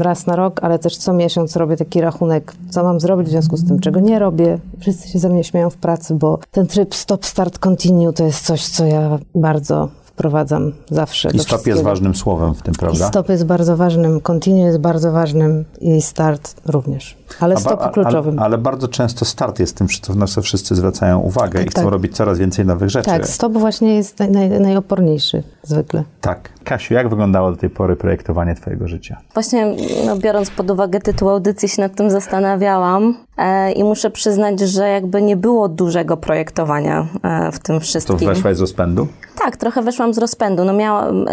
raz 0.00 0.26
na 0.26 0.36
rok, 0.36 0.60
ale 0.62 0.78
też 0.78 0.96
co 0.96 1.12
miesiąc 1.12 1.56
robię 1.56 1.76
taki 1.76 2.00
rachunek, 2.00 2.54
co 2.70 2.84
mam 2.84 3.00
zrobić 3.00 3.28
w 3.28 3.30
związku 3.30 3.56
z 3.56 3.68
tym, 3.68 3.78
czego 3.78 4.00
nie 4.00 4.18
robię. 4.18 4.58
Wszyscy 4.80 5.08
się 5.08 5.18
ze 5.18 5.28
mnie 5.28 5.44
śmieją 5.44 5.70
w 5.70 5.76
pracy, 5.76 6.14
bo 6.14 6.38
ten 6.50 6.66
tryb 6.66 6.94
stop, 6.94 7.26
start, 7.26 7.58
continue 7.58 8.12
to 8.12 8.24
jest 8.24 8.46
coś, 8.46 8.68
co 8.68 8.84
ja 8.86 9.18
bardzo 9.34 9.88
wprowadzam 10.12 10.72
zawsze. 10.90 11.30
I 11.34 11.38
stop 11.38 11.66
jest 11.66 11.82
ważnym 11.82 12.14
słowem 12.14 12.54
w 12.54 12.62
tym, 12.62 12.74
I 12.74 12.78
prawda? 12.78 13.08
stop 13.08 13.28
jest 13.28 13.44
bardzo 13.46 13.76
ważnym, 13.76 14.20
continue 14.20 14.58
jest 14.66 14.78
bardzo 14.78 15.12
ważnym 15.12 15.64
i 15.80 16.02
start 16.02 16.54
również. 16.66 17.16
Ale 17.40 17.54
ba- 17.54 17.60
stop 17.60 17.90
kluczowym. 17.92 18.38
Ale, 18.38 18.46
ale 18.46 18.58
bardzo 18.58 18.88
często 18.88 19.24
start 19.24 19.58
jest 19.58 19.76
tym, 19.76 19.88
co 20.02 20.14
na 20.14 20.26
co 20.26 20.42
wszyscy 20.42 20.74
zwracają 20.74 21.18
uwagę 21.20 21.60
i 21.60 21.64
Tak, 21.64 21.70
chcą 21.72 21.82
tak. 21.82 21.90
robić 21.92 22.16
coraz 22.16 22.38
więcej 22.38 22.66
nowych 22.66 22.90
rzeczy. 22.90 23.10
tak, 23.10 23.28
stop 23.28 23.52
właśnie 23.52 23.94
jest 23.94 24.18
naj, 24.18 24.30
naj, 24.30 24.50
najoporniejszy 24.60 25.42
zwykle. 25.62 26.04
Tak. 26.20 26.52
Kasiu, 26.64 26.94
jak 26.94 27.08
wyglądało 27.08 27.50
do 27.50 27.56
tej 27.56 27.70
pory 27.70 27.96
projektowanie 27.96 28.54
twojego 28.54 28.88
życia? 28.88 29.16
Właśnie 29.34 29.74
no, 30.06 30.16
biorąc 30.16 30.50
pod 30.50 30.70
uwagę 30.70 31.00
tytuł 31.00 31.28
audycji 31.30 31.68
się 31.68 31.82
nad 31.82 31.94
tym 31.94 32.10
zastanawiałam 32.10 33.14
e, 33.36 33.72
i 33.72 33.84
muszę 33.84 34.10
przyznać, 34.10 34.60
że 34.60 34.88
jakby 34.88 35.22
nie 35.22 35.36
było 35.36 35.68
dużego 35.68 36.16
projektowania 36.16 37.06
e, 37.22 37.52
w 37.52 37.58
tym 37.58 37.76
To 37.76 37.80
wszystkim. 37.80 38.18
weszłaś 38.18 38.56
z 38.56 38.60
rozpędu? 38.60 39.06
Tak, 39.38 39.56
trochę 39.56 39.82
weszłam 39.82 40.01
z 40.10 40.18
rozpędu. 40.18 40.64
No 40.64 40.72
miałam 40.72 41.26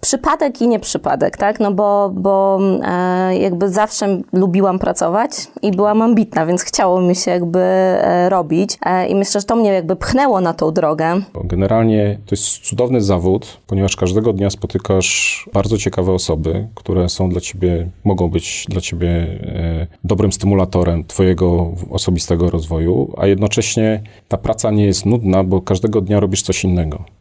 przypadek 0.00 0.62
i 0.62 0.68
nieprzypadek, 0.68 1.36
tak? 1.36 1.60
No 1.60 1.72
bo, 1.72 2.10
bo 2.14 2.60
e, 2.82 3.38
jakby 3.38 3.70
zawsze 3.70 4.22
lubiłam 4.32 4.78
pracować 4.78 5.30
i 5.62 5.70
byłam 5.70 6.02
ambitna, 6.02 6.46
więc 6.46 6.62
chciało 6.62 7.00
mi 7.00 7.16
się 7.16 7.30
jakby 7.30 7.58
e, 7.58 8.28
robić 8.28 8.78
e, 8.86 9.08
i 9.08 9.14
myślę, 9.14 9.40
że 9.40 9.46
to 9.46 9.56
mnie 9.56 9.70
jakby 9.70 9.96
pchnęło 9.96 10.40
na 10.40 10.54
tą 10.54 10.70
drogę. 10.70 11.20
Generalnie 11.44 12.18
to 12.26 12.34
jest 12.34 12.46
cudowny 12.46 13.00
zawód, 13.00 13.60
ponieważ 13.66 13.96
każdego 13.96 14.32
dnia 14.32 14.50
spotykasz 14.50 15.44
bardzo 15.52 15.78
ciekawe 15.78 16.12
osoby, 16.12 16.68
które 16.74 17.08
są 17.08 17.28
dla 17.28 17.40
ciebie, 17.40 17.88
mogą 18.04 18.28
być 18.28 18.66
dla 18.68 18.80
ciebie 18.80 19.08
e, 19.08 19.86
dobrym 20.04 20.32
stymulatorem 20.32 21.04
twojego 21.04 21.72
osobistego 21.90 22.50
rozwoju, 22.50 23.14
a 23.16 23.26
jednocześnie 23.26 24.02
ta 24.28 24.36
praca 24.36 24.70
nie 24.70 24.84
jest 24.84 25.06
nudna, 25.06 25.44
bo 25.44 25.62
każdego 25.62 26.00
dnia 26.00 26.20
robisz 26.20 26.42
coś 26.42 26.64
innego. 26.64 27.15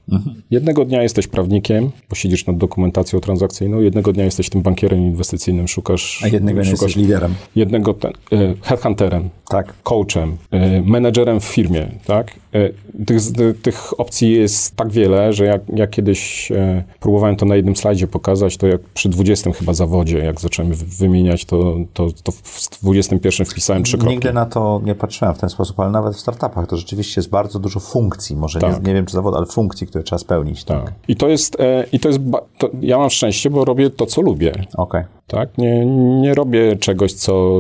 Jednego 0.52 0.86
dnia 0.86 1.04
jesteś 1.04 1.28
prawnikiem, 1.28 1.92
bo 2.10 2.16
siedzisz 2.16 2.46
nad 2.48 2.58
dokumentacją 2.58 3.20
transakcyjną, 3.20 3.82
jednego 3.82 4.14
dnia 4.14 4.24
jesteś 4.24 4.50
tym 4.50 4.62
bankierem 4.62 5.00
inwestycyjnym, 5.00 5.68
szukasz... 5.68 6.22
A 6.24 6.28
jednego 6.28 6.64
szukasz 6.64 6.72
jesteś 6.72 6.96
liderem. 6.96 7.36
jednego 7.56 7.94
ten, 7.94 8.12
e, 8.32 8.54
headhunterem, 8.62 9.30
Tak. 9.50 9.74
coachem, 9.84 10.38
e, 10.52 10.82
menedżerem 10.82 11.40
w 11.40 11.44
firmie, 11.46 11.88
tak? 12.06 12.32
E, 12.54 12.70
Tych, 13.06 13.22
tych 13.62 14.00
opcji 14.00 14.32
jest 14.34 14.76
tak 14.76 14.92
wiele, 14.92 15.34
że 15.34 15.46
jak, 15.46 15.62
jak 15.76 15.90
kiedyś 15.90 16.52
próbowałem 17.00 17.36
to 17.36 17.46
na 17.46 17.56
jednym 17.56 17.76
slajdzie 17.76 18.08
pokazać, 18.08 18.58
to 18.58 18.68
jak 18.68 18.82
przy 18.82 19.10
20 19.10 19.52
chyba 19.52 19.74
zawodzie, 19.74 20.18
jak 20.18 20.42
zacząłem 20.42 20.74
wy- 20.74 20.86
wymieniać, 20.86 21.46
to, 21.46 21.76
to, 21.94 22.08
to 22.24 22.32
w 22.32 22.70
21 22.82 23.46
wpisałem 23.46 23.84
trzy 23.84 23.98
kropki. 23.98 24.16
Nigdy 24.16 24.34
na 24.34 24.46
to 24.46 24.82
nie 24.86 24.96
patrzyłem 24.96 25.36
w 25.36 25.38
ten 25.38 25.50
sposób, 25.50 25.80
ale 25.80 25.90
nawet 25.92 26.16
w 26.16 26.20
startupach 26.20 26.68
to 26.68 26.78
rzeczywiście 26.78 27.22
jest 27.22 27.30
bardzo 27.30 27.60
dużo 27.60 27.80
funkcji. 27.80 28.36
Może 28.36 28.60
Tak. 28.60 28.72
nie, 28.74 28.88
nie 28.88 28.94
wiem 28.94 29.06
czy 29.06 29.14
zawód, 29.14 29.34
ale 29.38 29.46
funkcji, 29.46 29.88
które 29.96 30.04
trzeba 30.04 30.20
spełnić. 30.20 30.64
Tak. 30.64 30.94
I 31.08 31.16
to 31.16 31.28
jest, 31.28 31.60
e, 31.60 31.86
i 31.92 32.00
to 32.00 32.10
jest 32.10 32.20
to, 32.58 32.70
ja 32.82 32.98
mam 32.98 33.10
szczęście, 33.10 33.50
bo 33.50 33.66
robię 33.66 33.90
to, 33.90 34.06
co 34.06 34.22
lubię. 34.22 34.52
Okej. 34.78 35.04
Tak? 35.28 35.58
Nie, 35.58 35.86
nie 36.22 36.34
robię 36.34 36.76
czegoś, 36.76 37.14
co. 37.14 37.60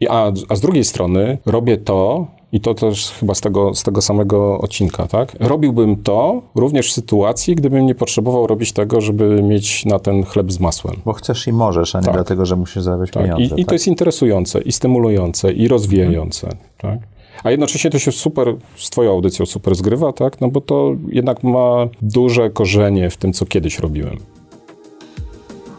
i- 0.00 0.08
A, 0.08 0.32
a 0.48 0.54
z 0.56 0.60
drugiej 0.60 0.84
strony 0.84 1.38
robię 1.46 1.76
to, 1.78 2.26
i 2.52 2.60
to 2.60 2.74
też 2.74 3.10
chyba 3.20 3.34
z 3.34 3.40
tego, 3.40 3.74
z 3.74 3.82
tego 3.82 4.02
samego 4.02 4.58
odcinka, 4.58 5.06
tak? 5.06 5.36
Robiłbym 5.40 5.96
to 6.02 6.42
również 6.54 6.88
w 6.90 6.92
sytuacji, 6.92 7.54
gdybym 7.54 7.86
nie 7.86 7.94
potrzebował 7.94 8.46
robić 8.46 8.72
tego, 8.72 9.00
żeby 9.00 9.42
mieć 9.42 9.84
na 9.86 9.98
ten 9.98 10.24
chleb 10.24 10.52
z 10.52 10.60
masłem. 10.60 10.96
Bo 11.04 11.12
chcesz 11.12 11.46
i 11.46 11.52
możesz, 11.52 11.94
a 11.94 11.98
nie 12.00 12.04
Tak. 12.04 12.14
dlatego, 12.14 12.46
że 12.46 12.56
musisz 12.56 12.82
zarabiać 12.82 13.10
Tak? 13.10 13.22
pieniądze. 13.22 13.42
I, 13.44 13.60
I 13.60 13.64
tak? 13.64 13.68
to 13.68 13.74
jest 13.74 13.86
interesujące, 13.88 14.60
i 14.60 14.72
stymulujące, 14.72 15.52
i 15.52 15.68
rozwijające, 15.68 16.48
tak? 16.78 16.98
A 17.44 17.50
jednocześnie 17.50 17.90
to 17.90 17.98
się 17.98 18.12
super 18.12 18.54
z 18.76 18.90
twoją 18.90 19.10
audycją 19.10 19.46
super 19.46 19.74
zgrywa, 19.74 20.12
tak? 20.12 20.40
No 20.40 20.48
bo 20.48 20.60
to 20.60 20.92
jednak 21.08 21.42
ma 21.42 21.86
duże 22.02 22.50
korzenie 22.50 23.10
w 23.10 23.16
tym, 23.16 23.32
co 23.32 23.46
kiedyś 23.46 23.78
robiłem. 23.78 24.16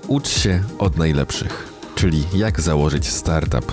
Ucz 0.08 0.28
się 0.30 0.60
od 0.80 0.98
najlepszych, 0.98 1.70
czyli 1.96 2.24
jak 2.36 2.62
założyć 2.62 3.10
startup. 3.10 3.72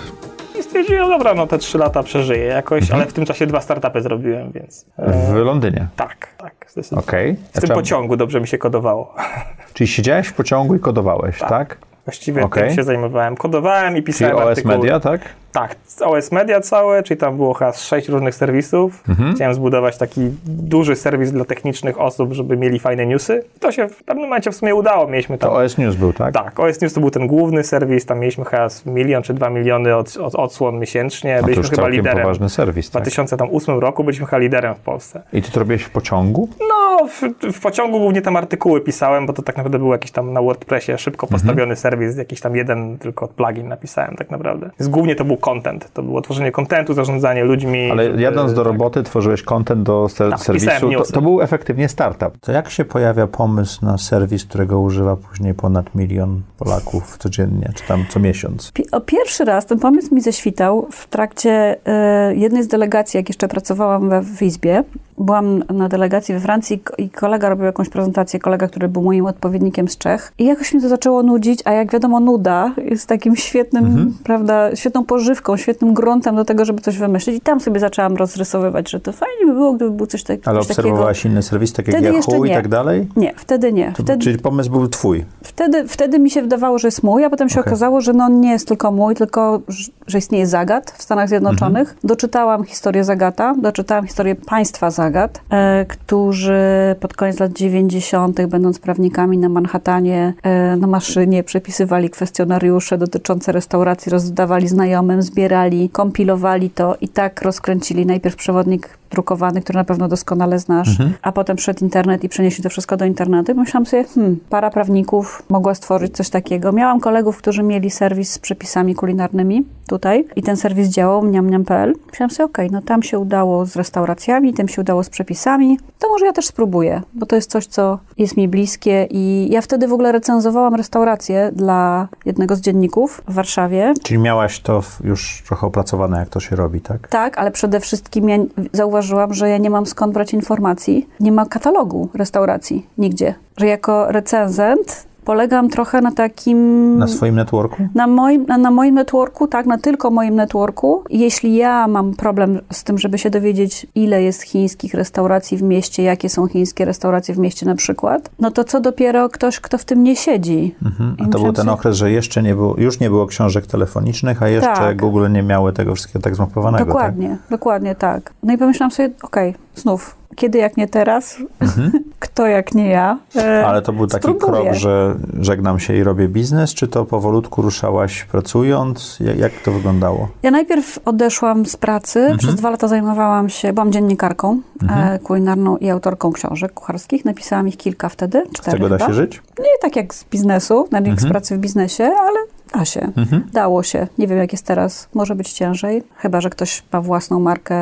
I 0.59 0.63
stwierdziłem, 0.63 1.09
dobra, 1.09 1.33
no 1.33 1.47
te 1.47 1.57
trzy 1.57 1.77
lata 1.77 2.03
przeżyję 2.03 2.43
jakoś, 2.45 2.81
Mhm. 2.81 2.99
ale 3.01 3.09
w 3.09 3.13
tym 3.13 3.25
czasie 3.25 3.47
dwa 3.47 3.61
startupy 3.61 4.01
zrobiłem, 4.01 4.51
więc 4.51 4.85
e, 4.97 5.31
W 5.33 5.35
Londynie. 5.35 5.87
tak, 5.95 6.27
tak, 6.37 6.65
zdecydowanie. 6.71 7.07
Okej. 7.07 7.35
W 7.35 7.51
tym 7.51 7.61
czemu- 7.61 7.79
pociągu 7.79 8.15
dobrze 8.17 8.41
mi 8.41 8.47
się 8.47 8.57
kodowało. 8.57 9.13
Czyli 9.73 9.87
siedziałeś 9.87 10.27
w 10.27 10.33
pociągu 10.33 10.75
i 10.75 10.79
kodowałeś, 10.79 11.39
tak? 11.39 11.77
Właściwie 12.05 12.43
Okej. 12.43 12.67
tym 12.67 12.75
się 12.75 12.83
zajmowałem. 12.83 13.35
Kodowałem 13.35 13.93
i 13.93 13.95
Czyli 13.95 14.03
pisałem 14.03 14.35
OS 14.37 14.43
artykuły. 14.43 14.77
Media, 14.77 14.99
tak? 14.99 15.21
Tak, 15.51 15.75
OS 16.01 16.31
Media 16.31 16.61
całe, 16.61 17.03
czyli 17.03 17.17
tam 17.19 17.35
było 17.37 17.53
chyba 17.53 17.73
sześć 17.73 18.09
różnych 18.09 18.35
serwisów. 18.35 19.03
Mhm. 19.09 19.35
Chciałem 19.35 19.53
zbudować 19.53 19.97
taki 19.97 20.21
duży 20.45 20.95
serwis 20.95 21.31
dla 21.31 21.45
technicznych 21.45 22.01
osób, 22.01 22.33
żeby 22.33 22.57
mieli 22.57 22.79
fajne 22.79 23.05
newsy. 23.05 23.43
To 23.59 23.71
się 23.71 23.87
w 23.87 24.03
pewnym 24.03 24.25
momencie 24.25 24.51
w 24.51 24.55
sumie 24.55 24.75
udało. 24.75 25.07
Mieliśmy 25.07 25.37
tam... 25.37 25.49
To 25.49 25.55
OS 25.55 25.77
News 25.77 25.95
był, 25.95 26.13
tak? 26.13 26.33
Tak, 26.33 26.59
OS 26.59 26.81
News 26.81 26.93
to 26.93 26.99
był 26.99 27.11
ten 27.11 27.27
główny 27.27 27.63
serwis, 27.63 28.05
tam 28.05 28.19
mieliśmy 28.19 28.45
chyba 28.45 28.67
milion 28.85 29.23
czy 29.23 29.33
dwa 29.33 29.49
miliony 29.49 29.95
od, 29.95 30.17
od, 30.17 30.35
odsłon 30.35 30.79
miesięcznie. 30.79 31.35
A 31.35 31.39
to 31.39 31.45
Byliśmy 31.45 31.61
już 31.63 31.69
chyba 31.71 31.87
liderem. 31.87 32.21
poważny 32.21 32.49
serwis, 32.49 32.87
W 32.87 32.91
tak? 32.91 33.01
2008 33.01 33.79
roku 33.79 34.03
byliśmy 34.03 34.25
chyba 34.25 34.37
liderem 34.37 34.75
w 34.75 34.79
Polsce. 34.79 35.21
I 35.33 35.41
ty 35.41 35.51
to 35.51 35.59
robiłeś 35.59 35.83
w 35.83 35.89
pociągu? 35.89 36.49
No, 36.69 37.07
w, 37.07 37.21
w 37.53 37.61
pociągu 37.61 37.99
głównie 37.99 38.21
tam 38.21 38.35
artykuły 38.35 38.81
pisałem, 38.81 39.25
bo 39.25 39.33
to 39.33 39.41
tak 39.41 39.57
naprawdę 39.57 39.79
był 39.79 39.91
jakiś 39.91 40.11
tam 40.11 40.33
na 40.33 40.41
WordPressie 40.41 40.91
szybko 40.97 41.27
Mhm. 41.27 41.41
postawiony 41.41 41.75
serwis, 41.75 42.17
jakiś 42.17 42.41
tam 42.41 42.55
jeden 42.55 42.97
tylko 42.97 43.27
plugin 43.27 43.67
napisałem 43.67 44.15
tak 44.15 44.29
naprawdę. 44.31 44.69
Więc 44.79 44.89
głównie 44.91 45.15
to 45.15 45.25
był 45.25 45.37
content, 45.49 45.93
to 45.93 46.03
było 46.03 46.21
tworzenie 46.21 46.51
kontentu, 46.51 46.93
zarządzanie 46.93 47.43
ludźmi. 47.43 47.91
Ale 47.91 48.03
żeby- 48.05 48.21
jadąc 48.21 48.53
do 48.53 48.63
tak. 48.63 48.71
roboty, 48.71 49.03
tworzyłeś 49.03 49.43
content 49.43 49.83
do 49.83 50.09
ser- 50.09 50.31
Tak, 50.31 50.39
serwisu. 50.39 50.89
To, 50.91 51.03
to 51.13 51.21
był 51.21 51.41
efektywnie 51.41 51.89
startup. 51.89 52.37
To 52.41 52.51
jak 52.51 52.69
się 52.69 52.85
pojawia 52.85 53.27
pomysł 53.27 53.85
na 53.85 53.97
serwis, 53.97 54.45
którego 54.45 54.79
używa 54.79 55.15
później 55.15 55.53
ponad 55.53 55.95
milion 55.95 56.41
Polaków 56.57 57.17
codziennie, 57.17 57.71
czy 57.75 57.83
tam 57.87 58.05
co 58.09 58.19
miesiąc? 58.19 58.71
Pi- 58.71 58.91
O 58.91 59.01
pierwszy 59.01 59.45
raz 59.45 59.65
ten 59.65 59.79
pomysł 59.79 60.15
mi 60.15 60.21
ześwitał 60.21 60.87
w 60.91 61.07
trakcie 61.07 61.77
e, 61.85 62.35
jednej 62.35 62.63
z 62.63 62.67
delegacji, 62.67 63.17
jak 63.17 63.29
jeszcze 63.29 63.47
pracowałam 63.47 64.09
we, 64.09 64.21
w 64.21 64.41
Izbie. 64.41 64.83
Byłam 65.19 65.63
na 65.73 65.89
delegacji 65.89 66.33
we 66.35 66.39
Francji 66.41 66.75
i 66.75 66.79
ko- 66.79 66.93
i 66.97 67.09
kolega 67.09 67.49
robił 67.49 67.65
jakąś 67.65 67.89
prezentację, 67.89 68.39
kolega, 68.39 68.67
który 68.67 68.87
był 68.87 69.01
moim 69.01 69.25
odpowiednikiem 69.25 69.87
z 69.87 69.97
Czech. 69.97 70.33
I 70.37 70.45
jakoś 70.45 70.73
mnie 70.73 70.81
to 70.83 70.89
zaczęło 70.89 71.23
nudzić, 71.23 71.61
a 71.65 71.71
jak 71.71 71.91
wiadomo, 71.91 72.19
nuda 72.19 72.71
jest 72.77 73.07
takim 73.07 73.35
świetnym, 73.35 73.85
Mhm. 73.85 74.13
prawda, 74.23 74.75
świetną 74.75 75.05
pożywką, 75.05 75.57
świetnym 75.57 75.93
gruntem 75.93 76.35
do 76.35 76.45
tego, 76.45 76.65
żeby 76.65 76.81
coś 76.81 76.97
wymyślić. 76.97 77.35
I 77.37 77.41
tam 77.41 77.59
sobie 77.59 77.79
zaczęłam 77.79 78.15
rozrysowywać, 78.15 78.89
że 78.91 78.99
to 78.99 79.11
fajnie 79.11 79.45
by 79.45 79.53
było, 79.53 79.73
gdyby 79.73 79.91
był 79.91 80.05
coś, 80.07 80.23
tak, 80.23 80.39
Ale 80.45 80.57
coś 80.59 80.67
takiego. 80.67 80.81
obserwowałaś 80.81 81.25
inne 81.25 81.41
serwisy, 81.43 81.73
takie 81.73 81.91
jak 81.91 82.03
Yahoo 82.03 82.45
i 82.45 82.49
tak 82.49 82.67
dalej? 82.67 83.07
Nie, 83.15 83.33
wtedy 83.35 83.73
nie. 83.73 83.93
To, 83.97 84.03
Wtedy, 84.03 84.23
Czyli 84.23 84.37
pomysł 84.39 84.71
był 84.71 84.87
twój. 84.87 85.25
Wtedy, 85.43 85.87
wtedy 85.87 86.19
mi 86.19 86.29
się 86.29 86.41
wydawało, 86.41 86.79
że 86.79 86.87
jest 86.87 87.03
mój, 87.03 87.23
a 87.25 87.29
potem 87.29 87.49
się 87.49 87.59
Okej. 87.59 87.71
okazało, 87.71 88.01
że 88.01 88.13
no 88.13 88.25
on 88.25 88.39
nie 88.41 88.51
jest 88.51 88.67
tylko 88.67 88.91
mój, 88.91 89.15
tylko 89.15 89.61
że 90.07 90.17
istnieje 90.17 90.47
Zagat 90.47 90.91
w 90.91 91.01
Stanach 91.03 91.29
Zjednoczonych. 91.29 91.95
Doczytałam 92.03 92.63
historię 92.63 93.03
Zagata, 93.03 93.55
doczytałam 93.61 94.07
historię 94.07 94.35
państwa 94.35 94.91
Zagat, 94.91 95.08
e, 95.49 95.85
którzy 95.85 96.95
pod 96.99 97.13
koniec 97.13 97.39
lat 97.39 97.51
90., 97.51 98.45
będąc 98.45 98.79
prawnikami 98.79 99.37
na 99.37 99.49
Manhattanie, 99.49 100.33
e, 100.43 100.75
na 100.75 100.87
maszynie 100.87 101.43
przepisywali 101.43 102.09
kwestionariusze 102.09 102.97
dotyczące 102.97 103.51
restauracji, 103.51 104.11
rozdawali 104.11 104.67
znajomym, 104.67 105.21
zbierali, 105.21 105.89
kompilowali 105.89 106.69
to 106.69 106.95
i 107.01 107.07
tak 107.07 107.41
rozkręcili 107.41 108.05
najpierw 108.05 108.35
przewodnik 108.35 108.98
drukowany, 109.11 109.61
który 109.61 109.77
na 109.77 109.83
pewno 109.83 110.07
doskonale 110.07 110.59
znasz, 110.59 110.97
a 111.21 111.31
potem 111.31 111.57
wszedł 111.57 111.83
internet 111.83 112.23
i 112.23 112.29
przenieśli 112.29 112.63
to 112.63 112.69
wszystko 112.69 112.97
do 112.97 113.05
internetu. 113.05 113.55
Myślałam 113.55 113.85
sobie, 113.85 114.03
hmm, 114.03 114.39
para 114.49 114.69
prawników 114.69 115.43
mogła 115.49 115.75
stworzyć 115.75 116.15
coś 116.15 116.29
takiego. 116.29 116.71
Miałam 116.71 116.99
kolegów, 116.99 117.37
którzy 117.37 117.63
mieli 117.63 117.89
serwis 117.89 118.31
z 118.31 118.39
przepisami 118.39 118.95
kulinarnymi 118.95 119.65
tutaj 119.87 120.25
i 120.35 120.43
ten 120.43 120.57
serwis 120.57 120.87
działał, 120.89 121.21
mniamniam.pl. 121.21 121.95
Myślałam 122.11 122.31
sobie, 122.31 122.45
okej, 122.45 122.71
no 122.71 122.81
tam 122.81 123.03
się 123.03 123.19
udało 123.19 123.65
z 123.65 123.75
restauracjami, 123.75 124.53
tym 124.53 124.67
się 124.67 124.81
udało 124.81 125.03
z 125.03 125.09
przepisami, 125.09 125.79
to 125.99 126.09
może 126.09 126.25
ja 126.25 126.33
też 126.33 126.45
spróbuję, 126.45 127.01
bo 127.13 127.25
to 127.25 127.35
jest 127.35 127.51
coś, 127.51 127.65
co 127.65 127.99
jest 128.17 128.37
mi 128.37 128.47
bliskie 128.47 129.07
i 129.09 129.47
ja 129.51 129.61
wtedy 129.61 129.87
w 129.87 129.93
ogóle 129.93 130.11
recenzowałam 130.11 130.75
restaurację 130.75 131.51
dla 131.53 132.07
jednego 132.25 132.55
z 132.55 132.61
dzienników 132.61 133.21
w 133.27 133.33
Warszawie. 133.33 133.93
Czyli 134.03 134.19
miałaś 134.19 134.59
to 134.59 134.83
już 135.03 135.43
trochę 135.47 135.67
opracowane, 135.67 136.19
jak 136.19 136.29
to 136.29 136.39
się 136.39 136.55
robi, 136.55 136.81
tak? 136.81 137.07
Tak, 137.07 137.37
ale 137.37 137.51
przede 137.51 137.79
wszystkim 137.79 138.29
ja 138.29 138.37
zauważyłam, 138.73 138.98
że 139.33 139.49
ja 139.49 139.57
nie 139.57 139.69
mam 139.69 139.85
skąd 139.85 140.13
brać 140.13 140.33
informacji. 140.33 141.07
Nie 141.19 141.31
ma 141.31 141.45
katalogu 141.45 142.09
restauracji 142.13 142.85
nigdzie. 142.97 143.35
Że 143.57 143.67
jako 143.67 144.11
recenzent 144.11 145.08
polegam 145.25 145.69
trochę 145.69 146.01
na 146.01 146.11
takim... 146.11 146.97
Na 146.97 147.07
swoim 147.07 147.35
networku? 147.35 147.87
Na 147.95 148.07
moim, 148.07 148.45
na, 148.45 148.57
na 148.57 148.71
moim 148.71 148.95
networku, 148.95 149.47
tak, 149.47 149.65
na 149.65 149.77
tylko 149.77 150.11
moim 150.11 150.35
networku. 150.35 151.03
Jeśli 151.09 151.55
ja 151.55 151.87
mam 151.87 152.13
problem 152.13 152.59
z 152.71 152.83
tym, 152.83 152.97
żeby 152.97 153.17
się 153.17 153.29
dowiedzieć, 153.29 153.87
ile 153.95 154.23
jest 154.23 154.41
chińskich 154.41 154.93
restauracji 154.93 155.57
w 155.57 155.61
mieście, 155.61 156.03
jakie 156.03 156.29
są 156.29 156.47
chińskie 156.47 156.85
restauracje 156.85 157.35
w 157.35 157.37
mieście 157.37 157.65
na 157.65 157.75
przykład, 157.75 158.29
no 158.39 158.51
to 158.51 158.63
co 158.63 158.79
dopiero 158.79 159.29
ktoś, 159.29 159.59
kto 159.59 159.77
w 159.77 159.85
tym 159.85 160.03
nie 160.03 160.15
siedzi. 160.15 160.75
Mhm. 160.85 161.15
A 161.19 161.27
to 161.27 161.39
był 161.39 161.53
ten 161.53 161.69
okres, 161.69 161.95
że 161.95 162.11
jeszcze 162.11 162.43
nie 162.43 162.55
było, 162.55 162.75
już 162.77 162.99
nie 162.99 163.09
było 163.09 163.27
książek 163.27 163.67
telefonicznych, 163.67 164.43
a 164.43 164.47
jeszcze 164.47 164.73
Tak. 164.73 164.97
Google 164.97 165.31
nie 165.31 165.43
miały 165.43 165.73
tego 165.73 165.95
wszystkiego 165.95 166.23
tak 166.23 166.35
zmapowanego. 166.35 166.85
Dokładnie, 166.85 167.37
dokładnie 167.49 167.95
tak. 167.95 168.33
No 168.43 168.53
i 168.53 168.57
pomyślałam 168.57 168.91
sobie, 168.91 169.09
okej, 169.21 169.55
znów, 169.79 170.15
kiedy 170.35 170.57
jak 170.57 170.77
nie 170.77 170.87
teraz, 170.87 171.37
kto 172.19 172.47
jak 172.47 172.75
nie 172.75 172.89
ja. 172.89 173.17
E, 173.35 173.65
Ale 173.67 173.81
to 173.81 173.93
był 173.93 174.07
taki 174.07 174.21
spróbuję. 174.23 174.61
krok, 174.63 174.73
że 174.73 175.15
żegnam 175.39 175.79
się 175.79 175.95
i 175.95 176.03
robię 176.03 176.27
biznes, 176.27 176.73
czy 176.73 176.87
to 176.87 177.05
powolutku 177.05 177.61
ruszałaś 177.61 178.23
pracując? 178.23 179.17
Jak, 179.19 179.37
jak 179.37 179.51
to 179.65 179.71
wyglądało? 179.71 180.27
Ja 180.43 180.51
najpierw 180.51 180.99
odeszłam 181.05 181.65
z 181.65 181.75
pracy, 181.77 182.19
Mhm. 182.19 182.37
przez 182.37 182.55
dwa 182.55 182.69
lata 182.69 182.87
zajmowałam 182.87 183.49
się, 183.49 183.73
byłam 183.73 183.91
dziennikarką 183.91 184.59
e, 184.89 185.19
kulinarną 185.19 185.77
i 185.77 185.89
autorką 185.89 186.31
książek 186.31 186.73
kucharskich. 186.73 187.25
Napisałam 187.25 187.67
ich 187.67 187.77
kilka 187.77 188.09
wtedy, 188.09 188.43
Z 188.49 188.57
cztery 188.59 188.77
tego 188.77 188.89
da 188.89 188.97
chyba. 188.97 189.07
się 189.07 189.13
żyć? 189.13 189.41
Nie 189.59 189.65
tak 189.81 189.95
jak 189.95 190.13
z 190.15 190.23
biznesu, 190.23 190.85
znaczy 190.89 191.07
jak 191.09 191.19
z 191.19 191.23
Mhm. 191.23 191.31
pracy 191.31 191.55
w 191.55 191.59
biznesie, 191.59 192.03
ale 192.03 192.39
da 192.73 192.85
się. 192.85 193.11
Mhm. 193.17 193.43
Dało 193.53 193.83
się. 193.83 194.07
Nie 194.17 194.27
wiem, 194.27 194.37
jak 194.37 194.51
jest 194.51 194.65
teraz. 194.65 195.07
Może 195.13 195.35
być 195.35 195.53
ciężej. 195.53 196.03
Chyba, 196.15 196.41
że 196.41 196.49
ktoś 196.49 196.83
ma 196.93 197.01
własną 197.01 197.39
markę 197.39 197.75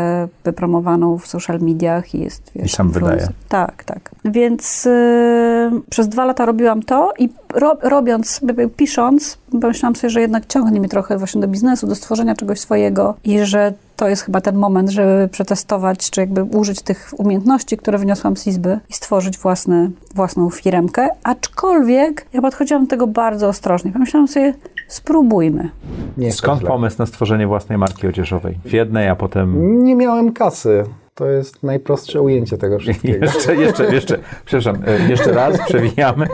wypromowaną 0.43 1.17
w 1.17 1.27
social 1.27 1.59
mediach 1.59 2.15
i 2.15 2.19
jest, 2.19 2.51
wiesz, 2.55 2.73
I 2.73 2.75
sam 2.75 2.91
wydaje. 2.91 3.27
Tak, 3.49 3.83
tak. 3.83 4.11
Więc 4.25 4.85
y, 4.85 5.71
przez 5.89 6.07
dwa 6.07 6.25
lata 6.25 6.45
robiłam 6.45 6.83
to 6.83 7.13
i 7.19 7.29
ro, 7.53 7.77
robiąc, 7.81 8.41
pisząc, 8.75 9.37
pomyślałam 9.61 9.95
sobie, 9.95 10.09
że 10.09 10.21
jednak 10.21 10.45
ciągnie 10.45 10.79
mi 10.79 10.89
trochę 10.89 11.17
właśnie 11.17 11.41
do 11.41 11.47
biznesu, 11.47 11.87
do 11.87 11.95
stworzenia 11.95 12.35
czegoś 12.35 12.59
swojego 12.59 13.15
i 13.23 13.39
że 13.39 13.73
to 13.97 14.07
jest 14.09 14.21
chyba 14.21 14.41
ten 14.41 14.55
moment, 14.55 14.89
żeby 14.89 15.29
przetestować, 15.31 16.09
czy 16.09 16.21
jakby 16.21 16.43
użyć 16.43 16.81
tych 16.81 17.09
umiejętności, 17.17 17.77
które 17.77 17.97
wyniosłam 17.97 18.37
z 18.37 18.47
Izby 18.47 18.79
i 18.89 18.93
stworzyć 18.93 19.37
własny, 19.37 19.91
własną 20.15 20.49
firmkę. 20.49 21.09
Aczkolwiek 21.23 22.27
ja 22.33 22.41
podchodziłam 22.41 22.83
do 22.83 22.89
tego 22.89 23.07
bardzo 23.07 23.47
ostrożnie. 23.47 23.91
Pomyślałam 23.91 24.27
sobie, 24.27 24.53
spróbujmy. 24.87 25.69
Nie 26.17 26.31
Skąd 26.31 26.63
pomysł 26.63 26.95
na 26.99 27.05
stworzenie 27.05 27.47
własnej 27.47 27.77
marki 27.77 28.07
odzieżowej? 28.07 28.57
W 28.65 28.73
jednej, 28.73 29.09
a 29.09 29.15
potem... 29.15 29.83
Nie 29.83 29.95
miałem 29.95 30.33
kasy. 30.33 30.83
To 31.17 31.25
jest 31.29 31.63
najprostsze 31.63 32.21
ujęcie 32.21 32.57
tego 32.57 32.79
wszystkiego. 32.89 33.25
Jeszcze, 33.25 33.55
jeszcze, 33.55 33.93
jeszcze, 33.95 34.17
przepraszam, 34.45 34.77
e, 34.87 35.09
jeszcze 35.09 35.31
raz 35.31 35.57
przewijamy. 35.67 36.25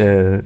E, 0.00 0.42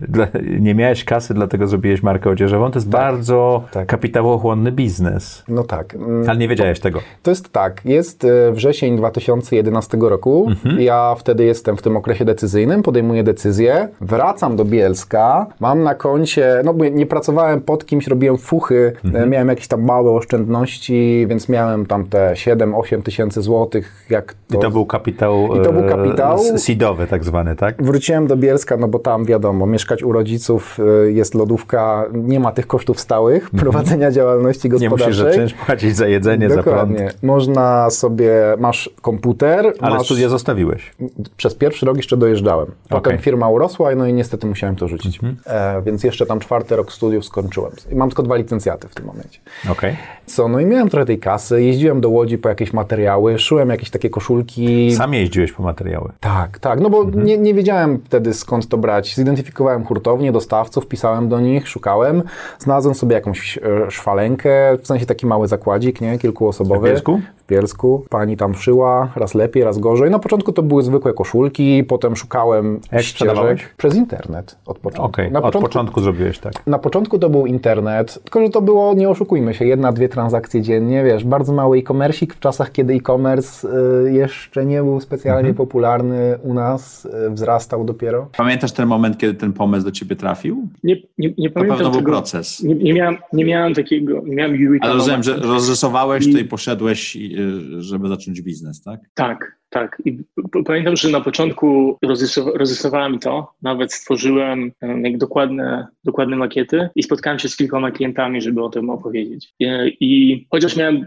Nie 0.61 0.75
miałeś 0.75 1.05
kasy, 1.05 1.35
dlatego 1.35 1.67
zrobiłeś 1.67 2.03
markę 2.03 2.31
odzieżową. 2.31 2.71
To 2.71 2.79
jest 2.79 2.89
bardzo 2.89 3.63
kapitałochłonny 3.87 4.73
biznes. 4.73 5.45
No 5.49 5.65
tak. 5.65 5.95
Mm, 5.95 6.31
Ale 6.31 6.39
nie 6.39 6.49
wiedziałeś 6.49 6.81
tego. 6.81 7.01
To 7.23 7.31
jest 7.31 7.49
tak, 7.53 7.81
jest 7.85 8.25
e, 8.25 8.53
wrzesień 8.53 8.97
2011 8.97 9.99
roku. 10.01 10.47
Mhm. 10.49 10.81
Ja 10.81 11.15
wtedy 11.19 11.45
jestem 11.45 11.77
w 11.77 11.83
tym 11.83 11.97
okresie 11.97 12.25
decyzyjnym, 12.25 12.83
podejmuję 12.83 13.23
decyzję, 13.25 13.89
wracam 14.01 14.57
do 14.57 14.65
Bielska, 14.65 15.47
mam 15.61 15.83
na 15.83 15.95
koncie, 15.95 16.61
no 16.65 16.75
bo 16.75 16.85
nie 16.85 17.07
pracowałem 17.07 17.61
pod 17.61 17.87
kimś, 17.87 18.07
robiłem 18.07 18.39
fuchy, 18.39 18.93
Mhm. 19.05 19.31
miałem 19.31 19.49
jakieś 19.49 19.69
tam 19.69 19.83
małe 19.85 20.11
oszczędności, 20.11 21.27
więc 21.29 21.49
miałem 21.49 21.87
tam 21.87 22.07
te 22.07 22.33
7-8 22.35 23.03
tysięcy 23.03 23.43
złotych, 23.43 23.66
jak 24.11 24.35
to... 24.49 24.59
I 24.59 24.63
to 24.63 24.71
był 24.71 24.87
kapitał, 24.87 25.57
I 25.61 25.65
to 25.65 25.73
był 25.73 25.85
e, 25.85 25.89
kapitał. 25.89 26.39
seedowy 26.57 27.07
tak 27.07 27.25
zwany, 27.25 27.57
tak? 27.57 27.83
Wróciłem 27.83 28.27
do 28.27 28.37
Bielska, 28.37 28.77
no 28.77 28.89
bo 28.89 28.99
tam 28.99 29.25
wiadomo, 29.25 29.67
mieszkać 29.67 30.03
u 30.03 30.13
rodziców, 30.13 30.79
y, 31.07 31.13
jest 31.13 31.35
lodówka, 31.35 32.05
nie 32.13 32.41
ma 32.41 32.53
tych 32.53 32.67
kosztów 32.67 33.01
stałych 33.01 33.51
prowadzenia 33.51 34.11
działalności 34.11 34.67
Mhm. 34.67 34.83
Nie 34.83 34.89
gospodarczej. 34.89 35.25
musisz 35.25 35.35
zacząć 35.37 35.55
płacić 35.67 35.97
za 35.97 36.07
jedzenie, 36.07 36.51
za 36.51 36.63
prąd. 36.63 36.67
Dokładnie. 36.91 37.11
Można 37.23 37.91
sobie, 37.91 38.33
masz 38.59 38.91
komputer, 39.03 39.73
Ale 39.81 39.95
masz... 39.97 40.07
studia 40.07 40.29
zostawiłeś. 40.29 40.95
Przez 41.37 41.55
pierwszy 41.55 41.87
rok 41.87 41.97
jeszcze 41.97 42.17
dojeżdżałem. 42.17 42.67
Potem 42.89 43.13
Okej. 43.13 43.19
firma 43.19 43.49
urosła, 43.49 43.95
no 43.95 44.07
i 44.07 44.13
niestety 44.13 44.47
musiałem 44.47 44.77
to 44.77 44.89
rzucić. 44.89 45.17
Mhm. 45.17 45.37
E, 45.47 45.83
więc 45.83 46.05
jeszcze 46.05 46.27
tam 46.27 46.41
czwarty 46.41 46.77
rok 46.77 46.93
studiów 46.93 47.25
skończyłem. 47.25 47.73
I 47.93 47.95
mam 47.95 48.09
tylko 48.09 48.23
dwa 48.23 48.37
licencjaty 48.37 48.89
w 48.89 48.95
tym 48.95 49.07
momencie. 49.07 49.41
Okej. 49.71 49.97
Co, 50.27 50.49
no 50.49 50.61
i 50.61 50.67
miałem 50.67 50.89
trochę 50.89 51.07
tej 51.07 51.19
kasy, 51.19 51.63
jeździłem 51.63 52.01
do 52.01 52.09
Łodzi 52.09 52.39
po 52.39 52.49
jakieś 52.49 52.73
materiały, 52.73 53.39
jakieś 53.59 53.91
takie 53.91 54.11
koszulki. 54.11 54.93
Sam 54.97 55.15
jeździłeś 55.15 55.53
po 55.53 55.63
materiały. 55.63 56.13
Tak, 56.21 56.59
tak, 56.59 56.81
no 56.81 56.91
bo 56.91 57.05
nie, 57.05 57.39
nie 57.39 57.55
wiedziałem 57.55 57.99
wtedy 58.05 58.35
skąd 58.35 58.69
to 58.69 58.79
brać. 58.79 59.15
Zidentyfikowałem 59.15 59.85
hurtownię, 59.85 60.33
dostawców, 60.33 60.87
pisałem 60.87 61.29
do 61.29 61.41
nich, 61.41 61.69
szukałem. 61.69 62.23
Znalazłem 62.59 62.95
sobie 62.95 63.15
jakąś 63.15 63.59
e, 63.59 63.91
szwalenkę, 63.91 64.77
w 64.83 64.87
sensie 64.87 65.07
taki 65.07 65.27
mały 65.27 65.49
zakładzik, 65.49 66.01
nie, 66.01 66.19
kilkuosobowy. 66.19 66.81
W 66.81 66.91
Bielsku? 66.91 67.21
W 67.37 67.47
Bielsku. 67.49 68.05
Pani 68.11 68.37
tam 68.37 68.55
szyła, 68.55 69.09
raz 69.17 69.35
lepiej, 69.35 69.65
raz 69.65 69.79
gorzej. 69.79 70.11
Na 70.11 70.19
początku 70.19 70.53
to 70.53 70.63
były 70.63 70.83
zwykłe 70.83 71.13
koszulki, 71.13 71.85
potem 71.85 72.17
szukałem 72.17 72.81
Jak 72.93 73.03
ścieżek. 73.03 73.75
Przez 73.77 73.95
internet 73.95 74.57
od 74.67 74.79
początku. 74.79 75.07
Okej, 75.07 75.33
Na 75.33 75.43
od 75.43 75.53
początku 75.53 76.01
zrobiłeś 76.01 76.39
tak. 76.39 76.53
na 76.67 76.79
początku 76.79 77.19
to 77.19 77.31
był 77.31 77.47
internet, 77.47 78.19
tylko 78.23 78.41
że 78.41 78.51
to 78.51 78.63
było, 78.63 78.95
nie 78.95 79.09
oszukujmy 79.09 79.55
się, 79.55 79.65
jedna, 79.65 79.93
dwie 79.93 80.09
transakcje 80.09 80.63
dziennie, 80.63 81.05
wiesz, 81.05 81.25
bardzo 81.25 81.53
mały 81.53 81.79
e-commerce 81.79 82.27
w 82.27 82.41
czasach, 82.41 82.73
kiedy 82.73 82.95
e-commerce 82.95 83.46
y, 83.65 84.13
jeszcze 84.13 84.67
nie 84.67 84.83
był 84.83 85.01
specjalnie 85.01 85.49
Mhm. 85.49 85.55
popularny 85.57 86.39
u 86.43 86.55
nas, 86.55 87.05
y, 87.05 87.31
wzrastał 87.31 87.85
dopiero. 87.85 88.31
Pamiętasz 88.37 88.73
ten 88.73 88.89
moment, 88.89 89.19
kiedy 89.19 89.35
ten 89.35 89.53
pomysł 89.53 89.85
do 89.85 89.91
ciebie 89.93 90.17
trafił? 90.17 90.69
Nie, 90.85 90.97
nie, 91.19 91.35
nie 91.39 91.49
To 91.49 91.55
pamiętam 91.55 91.79
pewno 91.79 91.93
był 91.93 92.03
proces. 92.03 92.63
Nie, 92.63 92.75
nie, 92.75 92.95
miałem, 92.95 93.17
nie 93.33 93.45
miałem 93.45 93.75
takiego, 93.75 94.23
nie 94.25 94.37
miałem 94.37 94.67
Eureka 94.67 94.85
Ale 94.87 94.95
rozumiem, 94.95 95.23
że 95.23 95.37
rozrysowałeś 95.37 96.27
I- 96.27 96.33
to 96.33 96.39
i 96.39 96.45
poszedłeś, 96.45 97.17
y, 97.17 97.83
żeby 97.83 98.09
zacząć 98.09 98.43
biznes, 98.43 98.83
tak? 98.83 99.01
Tak, 99.15 99.56
tak. 99.71 100.03
I 100.05 100.19
pamiętam, 100.65 100.97
że 100.97 101.09
na 101.09 101.21
początku 101.21 101.99
rozrysowa- 102.05 102.57
rozrysowałem 102.57 103.19
to, 103.19 103.53
nawet 103.63 103.93
stworzyłem 103.93 104.73
em, 104.81 105.05
jak 105.05 105.19
dokładne, 105.19 105.87
dokładne 106.05 106.37
makiety 106.37 106.89
i 106.97 107.03
spotkałem 107.03 107.39
się 107.39 107.49
z 107.49 107.57
kilkoma 107.57 107.91
klientami, 107.91 108.43
żeby 108.43 108.63
o 108.63 108.69
tym 108.69 108.91
opowiedzieć. 108.91 109.55
I, 109.61 109.67
i 110.01 110.47
chociaż 110.51 110.77
miałem 110.77 111.07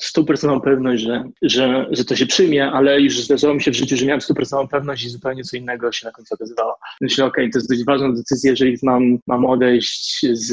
stuprocentową 0.00 0.60
pewność, 0.60 1.02
że, 1.02 1.24
że, 1.42 1.86
że 1.90 2.04
to 2.04 2.16
się 2.16 2.26
przyjmie, 2.26 2.70
ale 2.70 3.00
już 3.00 3.20
zdarzało 3.20 3.54
mi 3.54 3.62
się 3.62 3.70
w 3.70 3.76
życiu, 3.76 3.96
że 3.96 4.06
miałem 4.06 4.20
stuprocentową 4.20 4.68
pewność 4.68 5.04
i 5.04 5.08
zupełnie 5.08 5.44
co 5.44 5.56
innego 5.56 5.92
się 5.92 6.06
na 6.06 6.12
końcu 6.12 6.34
okazywało. 6.34 6.74
Myślę, 7.00 7.24
okej, 7.24 7.50
to 7.50 7.58
jest 7.58 7.70
dość 7.70 7.84
ważna 7.84 8.12
decyzja, 8.12 8.50
jeżeli 8.50 8.76
mam, 8.82 9.18
mam 9.26 9.46
odejść 9.46 10.26
z, 10.32 10.48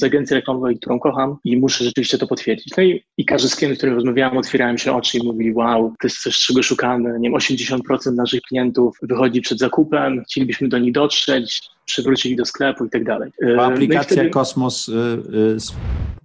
z 0.00 0.02
agencji 0.02 0.34
reklamowej, 0.34 0.76
którą 0.76 0.98
kocham 0.98 1.36
i 1.44 1.56
muszę 1.56 1.84
rzeczywiście 1.84 2.18
to 2.18 2.26
potwierdzić. 2.26 2.76
No 2.76 2.82
i, 2.82 3.04
i 3.18 3.24
każdy 3.24 3.48
z 3.48 3.56
klient, 3.56 3.74
z 3.74 3.78
którym 3.78 3.94
rozmawiałem, 3.94 4.36
otwierałem 4.36 4.78
się 4.78 4.92
oczy 4.92 5.18
i 5.18 5.26
mówili, 5.26 5.52
wow, 5.52 5.94
to 6.00 6.06
jest 6.06 6.22
coś, 6.22 6.38
czego 6.38 6.62
Nie 6.98 7.30
wiem, 7.30 7.38
80% 7.38 8.14
naszych 8.14 8.42
klientów 8.42 8.98
wychodzi 9.02 9.40
przed 9.40 9.58
zakupem, 9.58 10.22
chcielibyśmy 10.24 10.68
do 10.68 10.78
nich 10.78 10.92
dotrzeć, 10.92 11.62
przywrócić 11.84 12.26
ich 12.26 12.38
do 12.38 12.44
sklepu 12.44 12.84
i 12.84 12.90
tak 12.90 13.04
dalej. 13.04 13.30
Bo 13.42 13.54
No 13.54 13.64
aplikacja 13.64 14.16
wtedy- 14.16 14.30
Kosmos 14.30 14.88
y, 14.88 14.92
y, 14.92 15.56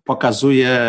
pokazuje 0.09 0.79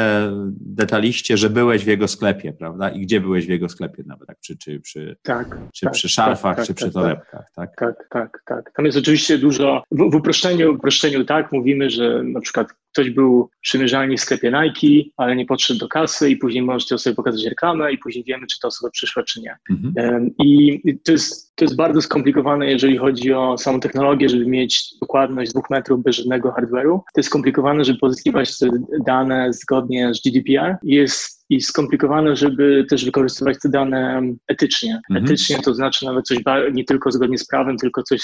detaliście, 0.60 1.36
że 1.36 1.50
byłeś 1.50 1.84
w 1.84 1.86
jego 1.86 2.08
sklepie, 2.08 2.52
prawda? 2.52 2.90
I 2.90 3.00
gdzie 3.00 3.20
byłeś 3.20 3.46
w 3.46 3.48
jego 3.48 3.68
sklepie 3.68 4.02
nawet, 4.06 4.26
tak? 4.28 4.40
Czy, 4.40 4.58
czy, 4.58 4.80
czy, 4.80 5.16
Tak, 5.22 5.58
czy 5.74 5.86
tak, 5.86 5.94
przy 5.94 6.08
szarfach, 6.08 6.56
tak, 6.56 6.66
czy 6.66 6.74
tak, 6.74 6.76
przy 6.76 6.84
tak, 6.84 6.94
torebkach, 6.94 7.46
tak? 7.56 7.70
Tak, 7.76 7.94
tak, 8.10 8.42
tak. 8.46 8.72
Tam 8.76 8.84
jest 8.86 8.98
oczywiście 8.98 9.38
dużo, 9.38 9.82
w, 9.90 10.10
w, 10.10 10.14
uproszczeniu, 10.14 10.74
uproszczeniu 10.74 11.24
tak, 11.24 11.52
mówimy, 11.52 11.90
że 11.90 12.22
na 12.22 12.40
przykład 12.40 12.68
ktoś 12.92 13.10
był 13.10 13.50
przymierzalnie 13.60 14.16
w 14.16 14.20
sklepie 14.20 14.52
Nike, 14.52 15.10
ale 15.16 15.36
nie 15.36 15.46
podszedł 15.46 15.80
do 15.80 15.88
kasy 15.88 16.30
i 16.30 16.36
później 16.36 16.62
możecie 16.62 16.98
sobie 16.98 17.16
pokazać 17.16 17.44
reklamę 17.44 17.92
i 17.92 17.98
później 17.98 18.24
wiemy, 18.24 18.46
czy 18.46 18.60
ta 18.60 18.68
osoba 18.68 18.90
przyszła, 18.90 19.22
czy 19.22 19.40
nie. 19.40 19.56
Mhm. 19.70 20.30
I 20.38 20.80
to 21.04 21.12
jest, 21.12 21.56
to 21.56 21.64
jest 21.64 21.76
bardzo 21.76 22.02
skomplikowane, 22.02 22.66
jeżeli 22.66 22.96
chodzi 22.98 23.32
o 23.32 23.58
samą 23.58 23.80
technologię, 23.80 24.28
żeby 24.28 24.46
mieć 24.46 24.84
dokładność 25.00 25.50
dwóch 25.50 25.70
metrów 25.70 26.02
bez 26.02 26.16
żadnego 26.16 26.48
hardware'u. 26.48 26.98
To 26.98 27.20
jest 27.20 27.28
skomplikowane, 27.28 27.84
żeby 27.84 27.98
pozyskiwać 27.98 28.58
te 28.58 28.68
dane 29.06 29.52
zgodnie 29.52 30.14
z 30.14 30.22
GDPR. 30.22 30.76
Jest 30.82 31.40
i 31.50 31.60
skomplikowane, 31.60 32.36
żeby 32.36 32.86
też 32.88 33.04
wykorzystywać 33.04 33.56
te 33.62 33.68
dane 33.68 34.22
etycznie. 34.48 35.00
Mhm. 35.10 35.24
Etycznie 35.24 35.58
to 35.58 35.74
znaczy 35.74 36.04
nawet 36.04 36.26
coś 36.26 36.38
nie 36.72 36.84
tylko 36.84 37.12
zgodnie 37.12 37.38
z 37.38 37.46
prawem, 37.46 37.76
tylko 37.76 38.02
coś, 38.02 38.20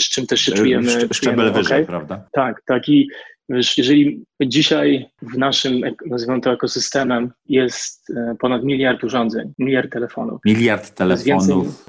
z, 0.00 0.08
czym 0.10 0.26
też 0.26 0.40
się 0.40 0.52
czujemy. 0.52 0.86
Szcze- 0.86 0.92
czujemy 0.92 1.14
Szczebel 1.14 1.52
wyżej, 1.52 1.76
okej. 1.76 1.86
prawda? 1.86 2.28
Tak, 2.32 2.62
tak. 2.66 2.88
I 2.88 3.08
wiesz, 3.48 3.78
jeżeli 3.78 4.24
Dzisiaj 4.44 5.06
w 5.22 5.38
naszym, 5.38 5.80
nazywam 6.06 6.40
to 6.40 6.52
ekosystemem, 6.52 7.30
jest 7.48 8.10
e, 8.10 8.34
ponad 8.40 8.64
miliard 8.64 9.04
urządzeń, 9.04 9.52
miliard 9.58 9.92
telefonów. 9.92 10.40
Miliard 10.44 11.00
jest 11.00 11.24
więcej- 11.24 11.48
telefonów 11.48 11.86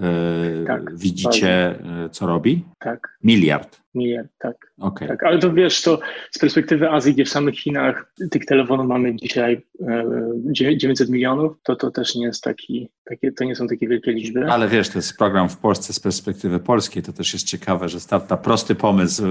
e, 0.62 0.66
Tak, 0.66 0.98
widzicie, 0.98 1.50
e, 1.70 2.10
co 2.12 2.28
robi? 2.28 2.66
Tak, 2.80 3.18
Miliard. 3.24 3.82
miliard, 3.96 4.28
tak. 4.40 4.56
Okej. 4.80 5.08
Tak, 5.08 5.24
ale 5.24 5.40
to 5.40 5.54
wiesz, 5.54 5.82
to 5.82 6.00
z 6.32 6.40
perspektywy 6.40 6.90
Azji, 6.90 7.14
gdzie 7.14 7.26
w 7.26 7.30
samych 7.30 7.56
Chinach 7.60 8.14
tych 8.32 8.46
telefonów 8.46 8.88
mamy 8.88 9.16
dzisiaj 9.16 9.66
e, 9.88 10.04
dziewię- 10.52 10.78
900 10.78 11.10
milionów, 11.10 11.58
to 11.64 11.76
to 11.76 11.92
też 11.92 12.16
nie 12.16 12.26
jest 12.26 12.44
taki, 12.44 12.90
takie, 13.06 13.32
to 13.32 13.44
nie 13.44 13.56
są 13.56 13.68
takie 13.68 13.88
wielkie 13.88 14.12
liczby. 14.12 14.46
Ale 14.52 14.68
wiesz, 14.68 14.90
to 14.90 14.98
jest 14.98 15.18
program 15.18 15.50
w 15.50 15.58
Polsce 15.58 15.94
z 15.94 16.00
perspektywy 16.00 16.60
polskiej. 16.60 17.04
To 17.04 17.14
też 17.14 17.34
jest 17.34 17.46
ciekawe, 17.46 17.90
że 17.90 18.00
starta 18.00 18.38
prosty 18.38 18.76
pomysł 18.76 19.24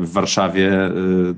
w 0.00 0.12
Warszawie 0.12 0.90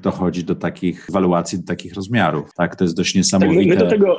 dochodzi 0.03 0.45
do 0.45 0.55
takich 0.55 1.07
waluacji, 1.21 1.59
do 1.59 1.65
takich 1.67 1.95
rozmiarów. 1.95 2.55
Tak, 2.57 2.77
to 2.77 2.85
jest 2.85 2.97
dość 2.97 3.13
Tak, 3.13 3.19
niesamowite. 3.19 3.67
my 3.67 3.77
do 3.77 3.89
tego, 3.91 4.19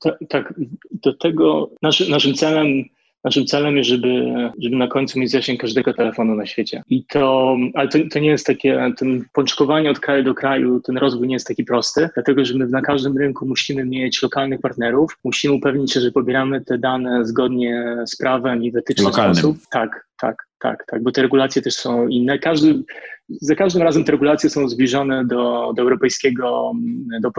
ta, 0.00 0.10
tak, 0.28 0.54
do 0.90 1.14
tego 1.14 1.70
naszy, 1.82 2.10
naszym 2.10 2.34
celem 2.34 2.84
Naszym 3.24 3.46
celem 3.46 3.76
jest, 3.76 3.90
żeby, 3.90 4.34
żeby 4.58 4.76
na 4.76 4.88
końcu 4.88 5.18
mieć 5.18 5.30
zasięg 5.30 5.60
każdego 5.60 5.94
telefonu 5.94 6.34
na 6.34 6.46
świecie. 6.46 6.82
I 6.88 7.04
to, 7.04 7.56
ale 7.74 7.88
to, 7.88 7.98
to 8.12 8.18
nie 8.18 8.28
jest 8.28 8.46
takie, 8.46 8.92
ten 8.98 9.24
pączkowanie 9.32 9.90
od 9.90 10.00
kraju 10.00 10.24
do 10.24 10.34
kraju, 10.34 10.80
ten 10.80 10.96
rozwój 10.96 11.28
nie 11.28 11.34
jest 11.34 11.46
taki 11.46 11.64
prosty, 11.64 12.08
dlatego 12.14 12.44
że 12.44 12.54
my 12.58 12.66
na 12.66 12.80
każdym 12.82 13.18
rynku 13.18 13.46
musimy 13.46 13.84
mieć 13.84 14.22
lokalnych 14.22 14.60
partnerów, 14.60 15.18
musimy 15.24 15.54
upewnić 15.54 15.92
się, 15.92 16.00
że 16.00 16.12
pobieramy 16.12 16.60
te 16.60 16.78
dane 16.78 17.24
zgodnie 17.24 17.96
z 18.06 18.16
prawem 18.16 18.64
i 18.64 18.72
w 18.72 18.76
etyczny 18.76 19.04
Lokalnym. 19.04 19.34
sposób. 19.34 19.56
Tak, 19.70 20.06
tak, 20.20 20.36
tak, 20.60 20.84
tak, 20.90 21.02
bo 21.02 21.12
te 21.12 21.22
regulacje 21.22 21.62
też 21.62 21.74
są 21.74 22.08
inne. 22.08 22.38
Każdy, 22.38 22.82
za 23.28 23.54
każdym 23.54 23.82
razem 23.82 24.04
te 24.04 24.12
regulacje 24.12 24.50
są 24.50 24.68
zbliżone 24.68 25.24
do, 25.26 25.72
do 25.76 25.82
europejskiego, 25.82 26.72
do 27.20 27.30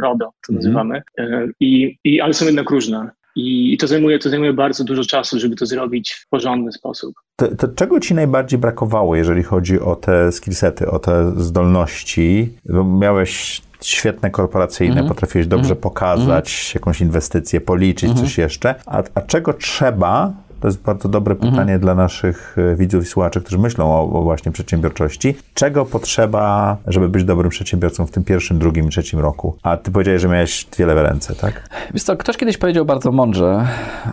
RODO, 0.00 0.24
to 0.46 0.52
Mhm. 0.52 0.54
nazywamy, 0.56 1.02
E, 1.18 1.48
I, 1.60 1.96
i, 2.04 2.20
ale 2.20 2.34
są 2.34 2.44
jednak 2.46 2.70
różne. 2.70 3.10
I, 3.36 3.76
to 3.78 3.86
zajmuje, 3.86 4.18
to 4.18 4.30
zajmuje 4.30 4.52
bardzo 4.52 4.84
dużo 4.84 5.04
czasu, 5.04 5.38
żeby 5.38 5.56
to 5.56 5.66
zrobić 5.66 6.12
w 6.12 6.28
porządny 6.28 6.72
sposób. 6.72 7.14
To, 7.36 7.56
to 7.56 7.68
czego 7.68 8.00
ci 8.00 8.14
najbardziej 8.14 8.58
brakowało, 8.58 9.16
jeżeli 9.16 9.42
chodzi 9.42 9.80
o 9.80 9.96
te 9.96 10.32
skillsety, 10.32 10.90
o 10.90 10.98
te 10.98 11.32
zdolności? 11.36 12.54
Bo 12.68 12.84
miałeś 12.84 13.62
świetne 13.80 14.30
korporacyjne, 14.30 14.92
Mhm. 14.92 15.08
potrafiłeś 15.08 15.46
dobrze 15.46 15.62
Mhm. 15.74 15.80
pokazać 15.80 16.74
jakąś 16.74 17.00
inwestycję, 17.00 17.60
policzyć 17.60 18.10
Mhm. 18.10 18.26
coś 18.26 18.38
jeszcze. 18.38 18.74
A, 18.86 19.02
a 19.14 19.20
czego 19.20 19.52
trzeba? 19.52 20.32
To 20.62 20.68
jest 20.68 20.82
bardzo 20.82 21.08
dobre 21.08 21.34
Mhm. 21.34 21.52
pytanie 21.52 21.78
dla 21.78 21.94
naszych 21.94 22.56
e, 22.58 22.76
widzów 22.76 23.02
i 23.02 23.06
słuchaczy, 23.06 23.40
którzy 23.40 23.58
myślą 23.58 23.92
o, 23.92 24.18
o 24.18 24.22
właśnie 24.22 24.52
przedsiębiorczości. 24.52 25.34
Czego 25.54 25.84
potrzeba, 25.84 26.76
żeby 26.86 27.08
być 27.08 27.24
dobrym 27.24 27.50
przedsiębiorcą 27.50 28.06
w 28.06 28.10
tym 28.10 28.24
pierwszym, 28.24 28.58
drugim, 28.58 28.88
trzecim 28.88 29.20
roku? 29.20 29.56
A 29.62 29.76
ty 29.76 29.90
powiedziałeś, 29.90 30.22
że 30.22 30.28
miałeś 30.28 30.66
wiele 30.78 30.94
w 30.94 30.98
ręce, 30.98 31.34
tak? 31.34 31.68
Wiesz 31.94 32.02
co, 32.02 32.16
ktoś 32.16 32.36
kiedyś 32.36 32.58
powiedział 32.58 32.84
bardzo 32.84 33.12
mądrze, 33.12 33.66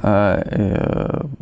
e, 0.04 0.08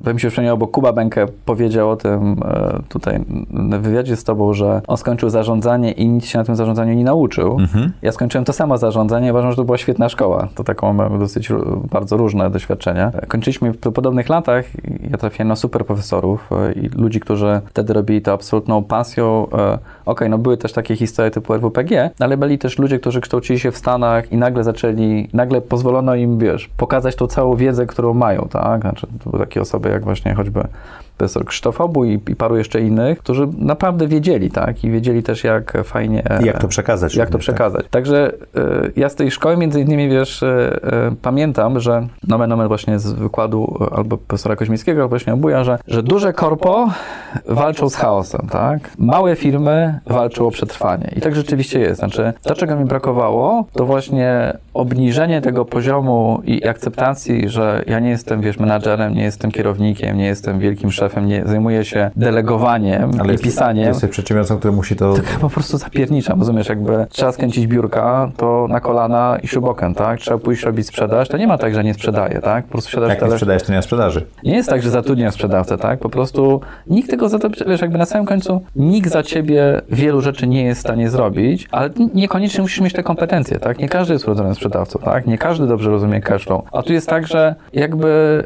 e, 0.06 0.14
mi 0.14 0.20
się 0.20 0.28
przypomniało, 0.28 0.58
bo 0.58 0.68
Kuba 0.68 0.94
Benke 0.94 1.26
powiedział 1.46 1.90
o 1.90 1.96
tym 1.96 2.36
e, 2.46 2.80
tutaj 2.90 3.20
w 3.52 3.82
wywiadzie 3.82 4.16
z 4.16 4.24
tobą, 4.24 4.54
że 4.54 4.82
on 4.88 4.98
skończył 4.98 5.30
zarządzanie 5.30 5.92
i 5.92 6.08
nic 6.08 6.26
się 6.26 6.38
na 6.38 6.44
tym 6.44 6.56
zarządzaniu 6.56 6.94
nie 6.94 7.04
nauczył. 7.04 7.60
Mhm. 7.60 7.92
Ja 8.02 8.12
skończyłem 8.12 8.46
to 8.46 8.54
samo 8.54 8.78
zarządzanie 8.78 9.32
uważam, 9.32 9.52
że 9.52 9.58
to 9.58 9.64
była 9.64 9.78
świetna 9.78 10.10
szkoła. 10.10 10.48
To 10.56 10.64
taką 10.64 10.94
mamy 10.94 11.20
dosyć 11.20 11.50
bardzo 11.92 12.18
różne 12.18 12.50
doświadczenia. 12.50 13.12
Kończyliśmy 13.28 13.72
w 13.72 13.78
podobnych 13.78 14.30
latach 14.30 14.66
ja 15.12 15.18
trafiłem 15.18 15.48
na 15.48 15.56
super 15.56 15.86
profesorów 15.86 16.50
e, 16.52 16.74
i 16.74 16.90
ludzi, 16.90 17.20
którzy 17.20 17.62
wtedy 17.66 17.94
robili 17.94 18.22
to 18.22 18.34
absolutną 18.34 18.84
pasją. 18.84 19.48
E, 19.54 19.78
Okej, 20.06 20.30
no 20.30 20.38
były 20.38 20.58
też 20.58 20.74
takie 20.74 20.96
historie 20.96 21.32
typu 21.32 21.54
RWPG, 21.54 22.10
ale 22.20 22.38
byli 22.38 22.58
też 22.58 22.80
ludzie, 22.80 23.00
którzy 23.00 23.22
kształcili 23.22 23.60
się 23.60 23.72
w 23.72 23.78
Stanach 23.78 24.32
i 24.32 24.38
nagle 24.38 24.64
zaczęli, 24.64 25.30
nagle 25.34 25.62
pozwolono 25.62 26.16
im, 26.16 26.38
wiesz, 26.38 26.68
pokazać 26.78 27.16
tą 27.16 27.28
całą 27.28 27.56
wiedzę, 27.56 27.86
którą 27.86 28.14
mają, 28.14 28.48
tak? 28.52 28.82
Znaczy, 28.82 29.08
to 29.24 29.30
były 29.30 29.44
takie 29.44 29.62
osoby 29.62 29.90
jak 29.90 30.04
właśnie 30.04 30.34
choćby 30.34 30.64
profesor 31.18 31.46
Krzysztof 31.46 31.82
Obu 31.82 32.06
i, 32.06 32.14
i 32.14 32.36
paru 32.36 32.58
jeszcze 32.58 32.82
innych, 32.82 33.20
którzy 33.20 33.48
naprawdę 33.58 34.08
wiedzieli, 34.08 34.52
tak? 34.52 34.84
I 34.84 34.92
wiedzieli 34.92 35.24
też, 35.24 35.44
jak 35.44 35.78
fajnie... 35.84 36.24
I 36.44 36.46
jak 36.46 36.62
to 36.62 36.68
przekazać 36.68 37.16
Jak 37.16 37.30
to 37.30 37.34
tak? 37.34 37.42
przekazać. 37.42 37.86
Także 37.90 38.32
y, 38.34 38.92
ja 38.96 39.10
z 39.10 39.16
tej 39.16 39.32
szkoły 39.32 39.58
między 39.58 39.82
innymi, 39.82 40.10
wiesz, 40.10 40.44
y, 40.44 40.46
y, 40.46 41.16
pamiętam, 41.22 41.80
że 41.80 42.08
nomen 42.28 42.52
omen 42.52 42.68
właśnie 42.68 43.00
z 43.00 43.14
wykładu 43.14 43.78
albo 43.96 44.18
profesora 44.18 44.56
Koźmińskiego, 44.56 45.10
właśnie 45.10 45.34
obuja, 45.34 45.64
że, 45.64 45.80
że 45.88 46.04
duże 46.04 46.34
korpo 46.34 46.90
walczą 47.46 47.90
z 47.90 47.96
chaosem, 47.96 48.48
tak? 48.52 48.92
Małe 48.98 49.36
firmy 49.36 50.00
walczą 50.06 50.48
o 50.48 50.52
przetrwanie. 50.52 51.12
I 51.16 51.22
tak 51.22 51.36
rzeczywiście 51.36 51.80
jest. 51.80 52.00
Znaczy, 52.00 52.34
to, 52.44 52.56
czego 52.56 52.76
mi 52.76 52.86
brakowało, 52.86 53.66
to 53.74 53.86
właśnie 53.86 54.58
obniżenie 54.74 55.42
tego 55.42 55.66
poziomu 55.66 56.42
i 56.46 56.68
akceptacji, 56.68 57.50
że 57.50 57.84
ja 57.88 58.00
nie 58.00 58.10
jestem, 58.10 58.42
wiesz, 58.42 58.60
menadżerem, 58.60 59.14
nie 59.14 59.24
jestem 59.24 59.52
kierownikiem, 59.52 60.18
nie 60.18 60.26
jestem 60.26 60.60
wielkim 60.60 60.92
szefem, 60.92 61.07
nie 61.16 61.44
zajmuję 61.46 61.86
się 61.86 62.12
delegowaniem 62.16 63.12
Ale 63.20 63.28
i 63.30 63.32
jesteś- 63.32 63.42
pisaniem. 63.42 63.86
Jesteś 63.88 64.10
przedsiębiorcą, 64.10 64.58
który 64.58 64.74
musi 64.74 64.96
to... 64.96 65.14
Tak 65.14 65.26
po 65.26 65.50
prostu 65.50 65.78
zapierniczam, 65.78 66.40
rozumiesz, 66.40 66.70
jakby 66.70 67.06
trzeba 67.10 67.32
skręcić 67.32 67.68
biurka, 67.68 68.32
to 68.38 68.68
na 68.70 68.80
kolana 68.80 69.38
i 69.44 69.48
śrubokręt, 69.48 69.98
tak? 69.98 70.20
Trzeba 70.20 70.38
pójść 70.38 70.64
robić 70.64 70.88
sprzedaż, 70.88 71.28
to 71.28 71.38
nie 71.38 71.48
ma 71.48 71.58
tak, 71.58 71.74
że 71.76 71.84
nie 71.84 71.94
sprzedaję, 71.94 72.40
tak? 72.44 72.66
Po 72.66 72.72
prostu 72.72 72.92
siadasz 72.92 73.10
Jak 73.10 73.22
nie 73.22 73.32
sprzedajesz, 73.32 73.64
to 73.64 73.72
nie 73.72 73.78
ma 73.78 73.82
sprzedaży. 73.82 74.26
nie 74.44 74.56
jest 74.56 74.70
tak, 74.70 74.82
że 74.82 74.90
zatrudniasz 74.90 75.34
sprzedawcę, 75.34 75.78
tak? 75.78 76.00
Po 76.00 76.10
prostu 76.10 76.62
nikt 76.88 77.10
tego 77.10 77.30
za 77.30 77.40
to, 77.40 77.50
wiesz, 77.68 77.82
jakby 77.82 77.98
na 77.98 78.06
samym 78.06 78.26
końcu 78.28 78.62
nikt 78.76 79.10
za 79.12 79.24
ciebie 79.24 79.82
wielu 79.90 80.22
rzeczy 80.22 80.48
nie 80.48 80.64
jest 80.64 80.80
w 80.80 80.84
stanie 80.84 81.10
zrobić, 81.10 81.68
ale 81.72 81.90
niekoniecznie 82.14 82.62
musisz 82.62 82.82
mieć 82.82 82.94
te 82.94 83.04
kompetencje, 83.04 83.60
tak? 83.60 83.80
Nie 83.80 83.90
każdy 83.90 84.14
jest 84.14 84.26
urodzonym 84.26 84.56
sprzedawcą, 84.56 85.00
tak? 85.00 85.28
Nie 85.28 85.38
każdy 85.38 85.68
dobrze 85.68 85.90
rozumie 85.90 86.22
cashflow. 86.22 86.62
A 86.72 86.82
tu 86.84 86.94
jest 86.94 87.10
tak, 87.10 87.28
że 87.28 87.56
jakby 87.74 88.44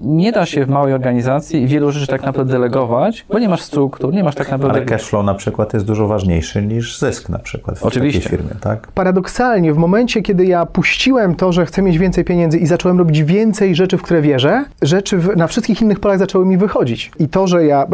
nie 0.00 0.32
da 0.32 0.46
się 0.46 0.64
w 0.64 0.68
małej 0.68 0.94
organizacji 0.94 1.66
wielu 1.66 1.92
rzeczy 2.00 2.12
tak 2.12 2.22
naprawdę 2.22 2.52
delegować, 2.52 3.26
bo 3.32 3.38
nie 3.38 3.48
masz 3.48 3.62
struktur, 3.62 4.14
nie 4.14 4.24
masz 4.24 4.34
tak 4.34 4.50
naprawdę... 4.50 4.78
Ale 4.78 4.86
cashflow 4.86 5.24
na 5.24 5.34
przykład 5.34 5.74
jest 5.74 5.86
dużo 5.86 6.06
ważniejszy 6.06 6.62
niż 6.62 6.98
zysk 6.98 7.28
na 7.28 7.38
przykład 7.38 7.78
w 7.78 7.82
Oczywiście. 7.82 8.20
takiej 8.20 8.38
firmie, 8.38 8.54
tak? 8.60 8.88
Paradoksalnie, 8.94 9.72
w 9.72 9.76
momencie, 9.76 10.22
kiedy 10.22 10.44
ja 10.44 10.66
puściłem 10.66 11.34
to, 11.34 11.52
że 11.52 11.66
chcę 11.66 11.82
mieć 11.82 11.98
więcej 11.98 12.24
pieniędzy 12.24 12.58
i 12.58 12.66
zacząłem 12.66 12.98
robić 12.98 13.24
więcej 13.24 13.74
rzeczy, 13.74 13.98
w 13.98 14.02
które 14.02 14.22
wierzę, 14.22 14.64
rzeczy 14.82 15.18
w, 15.18 15.36
na 15.36 15.46
wszystkich 15.46 15.82
innych 15.82 16.00
polach 16.00 16.18
zaczęły 16.18 16.46
mi 16.46 16.56
wychodzić. 16.56 17.12
I 17.18 17.28
to, 17.28 17.46
że 17.46 17.66
ja 17.66 17.86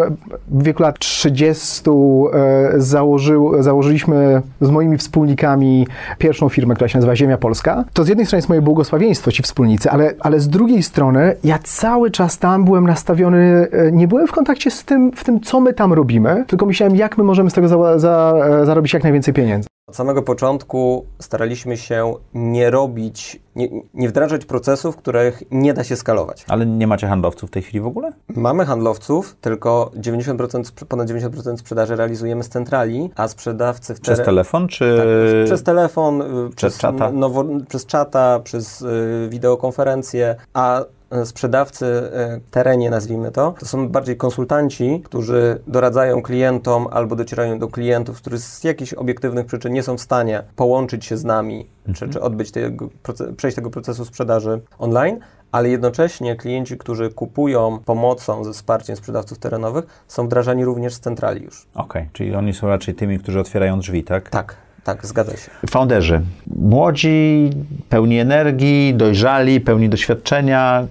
w 0.48 0.62
wieku 0.62 0.82
lat 0.82 0.98
30 0.98 1.90
e, 1.90 2.72
założył, 2.76 3.62
założyliśmy 3.62 4.42
z 4.60 4.70
moimi 4.70 4.98
wspólnikami 4.98 5.86
pierwszą 6.18 6.48
firmę, 6.48 6.74
która 6.74 6.88
się 6.88 6.98
nazywa 6.98 7.16
Ziemia 7.16 7.38
Polska, 7.38 7.84
to 7.92 8.04
z 8.04 8.08
jednej 8.08 8.26
strony 8.26 8.38
jest 8.38 8.48
moje 8.48 8.62
błogosławieństwo 8.62 9.32
ci 9.32 9.42
wspólnicy, 9.42 9.90
ale, 9.90 10.14
ale 10.20 10.40
z 10.40 10.48
drugiej 10.48 10.82
strony 10.82 11.36
ja 11.44 11.58
cały 11.62 12.10
czas 12.10 12.38
tam 12.38 12.64
byłem 12.64 12.86
nastawiony, 12.86 13.68
e, 13.72 13.89
nie 13.92 14.08
byłem 14.08 14.26
w 14.26 14.32
kontakcie 14.32 14.70
z 14.70 14.84
tym, 14.84 15.12
w 15.12 15.24
tym, 15.24 15.40
co 15.40 15.60
my 15.60 15.74
tam 15.74 15.92
robimy, 15.92 16.44
tylko 16.48 16.66
myślałem, 16.66 16.96
jak 16.96 17.18
my 17.18 17.24
możemy 17.24 17.50
z 17.50 17.54
tego 17.54 17.68
za, 17.68 17.98
za, 17.98 18.34
e, 18.62 18.66
zarobić 18.66 18.92
jak 18.94 19.02
najwięcej 19.02 19.34
pieniędzy. 19.34 19.68
Od 19.88 19.96
samego 19.96 20.22
początku 20.22 21.04
staraliśmy 21.18 21.76
się 21.76 22.14
nie 22.34 22.70
robić, 22.70 23.40
nie, 23.56 23.68
nie 23.94 24.08
wdrażać 24.08 24.44
procesów, 24.44 24.96
których 24.96 25.42
nie 25.50 25.74
da 25.74 25.84
się 25.84 25.96
skalować. 25.96 26.44
Ale 26.48 26.66
nie 26.66 26.86
macie 26.86 27.06
handlowców 27.06 27.50
w 27.50 27.52
tej 27.52 27.62
chwili 27.62 27.80
w 27.80 27.86
ogóle? 27.86 28.12
Mamy 28.28 28.66
handlowców, 28.66 29.36
tylko 29.40 29.90
90%, 29.96 30.36
sprz- 30.64 30.84
ponad 30.84 31.08
90% 31.08 31.56
sprzedaży 31.56 31.96
realizujemy 31.96 32.42
z 32.42 32.48
centrali, 32.48 33.10
a 33.16 33.28
sprzedawcy 33.28 33.94
w 33.94 34.00
Przez 34.00 34.22
telefon, 34.22 34.68
czy... 34.68 34.96
Tak, 34.98 35.06
przez 35.46 35.62
telefon, 35.62 36.22
y, 36.22 36.26
przez, 36.56 36.78
czata? 36.78 37.08
n- 37.08 37.18
Nowo, 37.18 37.44
przez 37.68 37.86
czata, 37.86 38.40
przez 38.44 38.82
y, 38.82 39.28
wideokonferencję, 39.30 40.36
a 40.54 40.84
sprzedawcy 41.24 41.86
y, 41.86 42.40
w 42.46 42.50
terenie, 42.50 42.90
nazwijmy 42.90 43.30
to, 43.32 43.54
to 43.58 43.66
są 43.66 43.88
bardziej 43.88 44.16
konsultanci, 44.16 45.02
którzy 45.04 45.60
doradzają 45.66 46.22
klientom 46.22 46.88
albo 46.90 47.16
docierają 47.16 47.58
do 47.58 47.68
klientów, 47.68 48.16
którzy 48.16 48.38
z 48.38 48.64
jakichś 48.64 48.94
obiektywnych 48.94 49.46
przyczyn 49.46 49.72
nie 49.72 49.82
są 49.82 49.96
w 49.96 50.00
stanie 50.00 50.42
połączyć 50.56 51.04
się 51.04 51.16
z 51.16 51.24
nami, 51.24 51.66
czy, 51.94 52.08
czy 52.08 52.20
odbyć 52.20 52.50
tego, 52.50 52.88
przejść 53.36 53.54
tego 53.54 53.70
procesu 53.70 54.04
sprzedaży 54.04 54.60
online, 54.78 55.20
ale 55.52 55.68
jednocześnie 55.68 56.36
klienci, 56.36 56.78
którzy 56.78 57.10
kupują 57.10 57.78
pomocą 57.84 58.44
ze 58.44 58.52
wsparciem 58.52 58.96
sprzedawców 58.96 59.38
terenowych, 59.38 60.04
są 60.08 60.26
wdrażani 60.26 60.64
również 60.64 60.94
z 60.94 61.00
centrali 61.00 61.44
już. 61.44 61.66
Okej, 61.74 62.08
czyli 62.12 62.34
oni 62.34 62.54
są 62.54 62.68
raczej 62.68 62.94
tymi, 62.94 63.18
którzy 63.18 63.40
otwierają 63.40 63.80
drzwi, 63.80 64.04
tak? 64.04 64.30
Tak, 64.30 64.56
tak, 64.84 65.06
zgadza 65.06 65.32
się. 65.36 65.50
Founderzy, 65.70 66.20
młodzi, 66.46 67.50
pełni 67.88 68.18
energii, 68.18 68.94
dojrzali, 68.94 69.60
pełni 69.60 69.88
doświadczenia, 69.88 70.86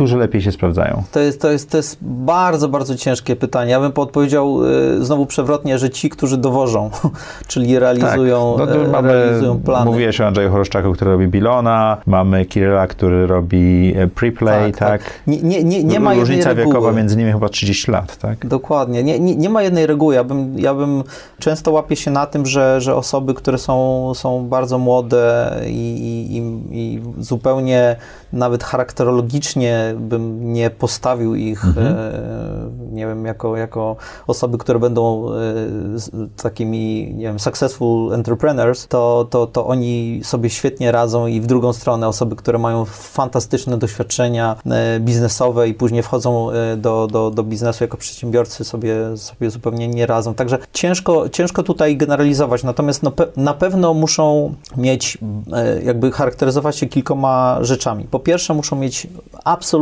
którzy 0.00 0.16
lepiej 0.16 0.42
się 0.42 0.52
sprawdzają? 0.52 1.02
To 1.12 1.20
jest, 1.20 1.40
to, 1.40 1.50
jest, 1.50 1.70
to 1.70 1.76
jest 1.76 1.96
bardzo, 2.00 2.68
bardzo 2.68 2.96
ciężkie 2.96 3.36
pytanie. 3.36 3.70
Ja 3.70 3.80
bym 3.80 3.92
podpowiedział 3.92 4.64
y, 4.64 5.04
znowu 5.04 5.26
przewrotnie, 5.26 5.78
że 5.78 5.90
ci, 5.90 6.10
którzy 6.10 6.36
dowożą, 6.36 6.90
czyli 7.48 7.78
realizują, 7.78 8.56
Tak. 8.58 8.68
No 8.68 8.84
e, 8.84 8.88
mamy, 8.88 9.12
realizują 9.12 9.60
plany. 9.60 9.84
mówiłeś 9.84 10.20
o 10.20 10.26
Andrzeju 10.26 10.50
Choroszczaku, 10.50 10.92
który 10.92 11.10
robi 11.10 11.28
Bilona, 11.28 11.96
mamy 12.06 12.44
Kiryla, 12.44 12.86
który 12.86 13.26
robi 13.26 13.94
e, 13.96 14.06
Preplay, 14.06 14.72
tak? 14.72 15.20
Nie, 15.26 15.42
nie, 15.42 15.64
nie, 15.64 15.84
nie 15.84 16.00
ma 16.00 16.14
Różnica 16.14 16.54
wiekowa 16.54 16.92
między 16.92 17.16
nimi 17.16 17.32
chyba 17.32 17.48
30 17.48 17.90
lat, 17.90 18.16
tak? 18.16 18.46
Dokładnie. 18.46 19.02
Nie, 19.02 19.20
nie, 19.20 19.36
nie 19.36 19.48
ma 19.48 19.62
jednej 19.62 19.86
reguły. 19.86 20.14
Ja 20.14 20.24
bym, 20.24 20.58
ja 20.58 20.74
bym 20.74 21.02
często 21.38 21.72
łapię 21.72 21.96
się 21.96 22.10
na 22.10 22.26
tym, 22.26 22.46
że, 22.46 22.80
że 22.80 22.94
osoby, 22.94 23.34
które 23.34 23.58
są, 23.58 24.12
są 24.14 24.48
bardzo 24.48 24.78
młode 24.78 25.56
i, 25.66 26.26
i, 26.30 26.78
i 26.78 27.02
zupełnie 27.18 27.96
nawet 28.32 28.64
charakterologicznie 28.64 29.89
bym 29.94 30.52
nie 30.52 30.70
postawił 30.70 31.34
ich, 31.34 31.64
Mhm. 31.64 31.86
e, 31.86 32.12
nie 32.92 33.06
wiem, 33.06 33.24
jako, 33.24 33.56
jako 33.56 33.96
osoby, 34.26 34.58
które 34.58 34.78
będą 34.78 35.32
e, 35.32 35.36
takimi, 36.42 37.14
nie 37.14 37.24
wiem, 37.24 37.40
successful 37.40 38.14
entrepreneurs, 38.14 38.86
to, 38.86 39.26
to, 39.30 39.46
to 39.46 39.66
oni 39.66 40.20
sobie 40.24 40.50
świetnie 40.50 40.92
radzą 40.92 41.26
i 41.26 41.40
w 41.40 41.46
drugą 41.46 41.72
stronę 41.72 42.08
osoby, 42.08 42.36
które 42.36 42.58
mają 42.58 42.84
fantastyczne 42.84 43.78
doświadczenia 43.78 44.56
e, 44.66 45.00
biznesowe 45.00 45.68
i 45.68 45.74
później 45.74 46.02
wchodzą 46.02 46.48
do, 46.76 47.06
do, 47.06 47.30
do 47.30 47.42
biznesu 47.42 47.84
jako 47.84 47.96
przedsiębiorcy 47.96 48.64
sobie, 48.64 49.16
sobie 49.16 49.50
zupełnie 49.50 49.88
nie 49.88 50.06
radzą. 50.06 50.34
Także 50.34 50.58
ciężko, 50.72 51.28
ciężko 51.28 51.62
tutaj 51.62 51.96
generalizować, 51.96 52.62
natomiast 52.62 53.02
no, 53.02 53.12
na 53.36 53.54
pewno 53.54 53.94
muszą 53.94 54.54
mieć, 54.76 55.18
jakby 55.84 56.12
charakteryzować 56.12 56.76
się 56.76 56.86
kilkoma 56.86 57.58
rzeczami. 57.60 58.04
Po 58.04 58.18
pierwsze 58.18 58.54
muszą 58.54 58.76
mieć 58.76 59.06
absolutnie 59.44 59.79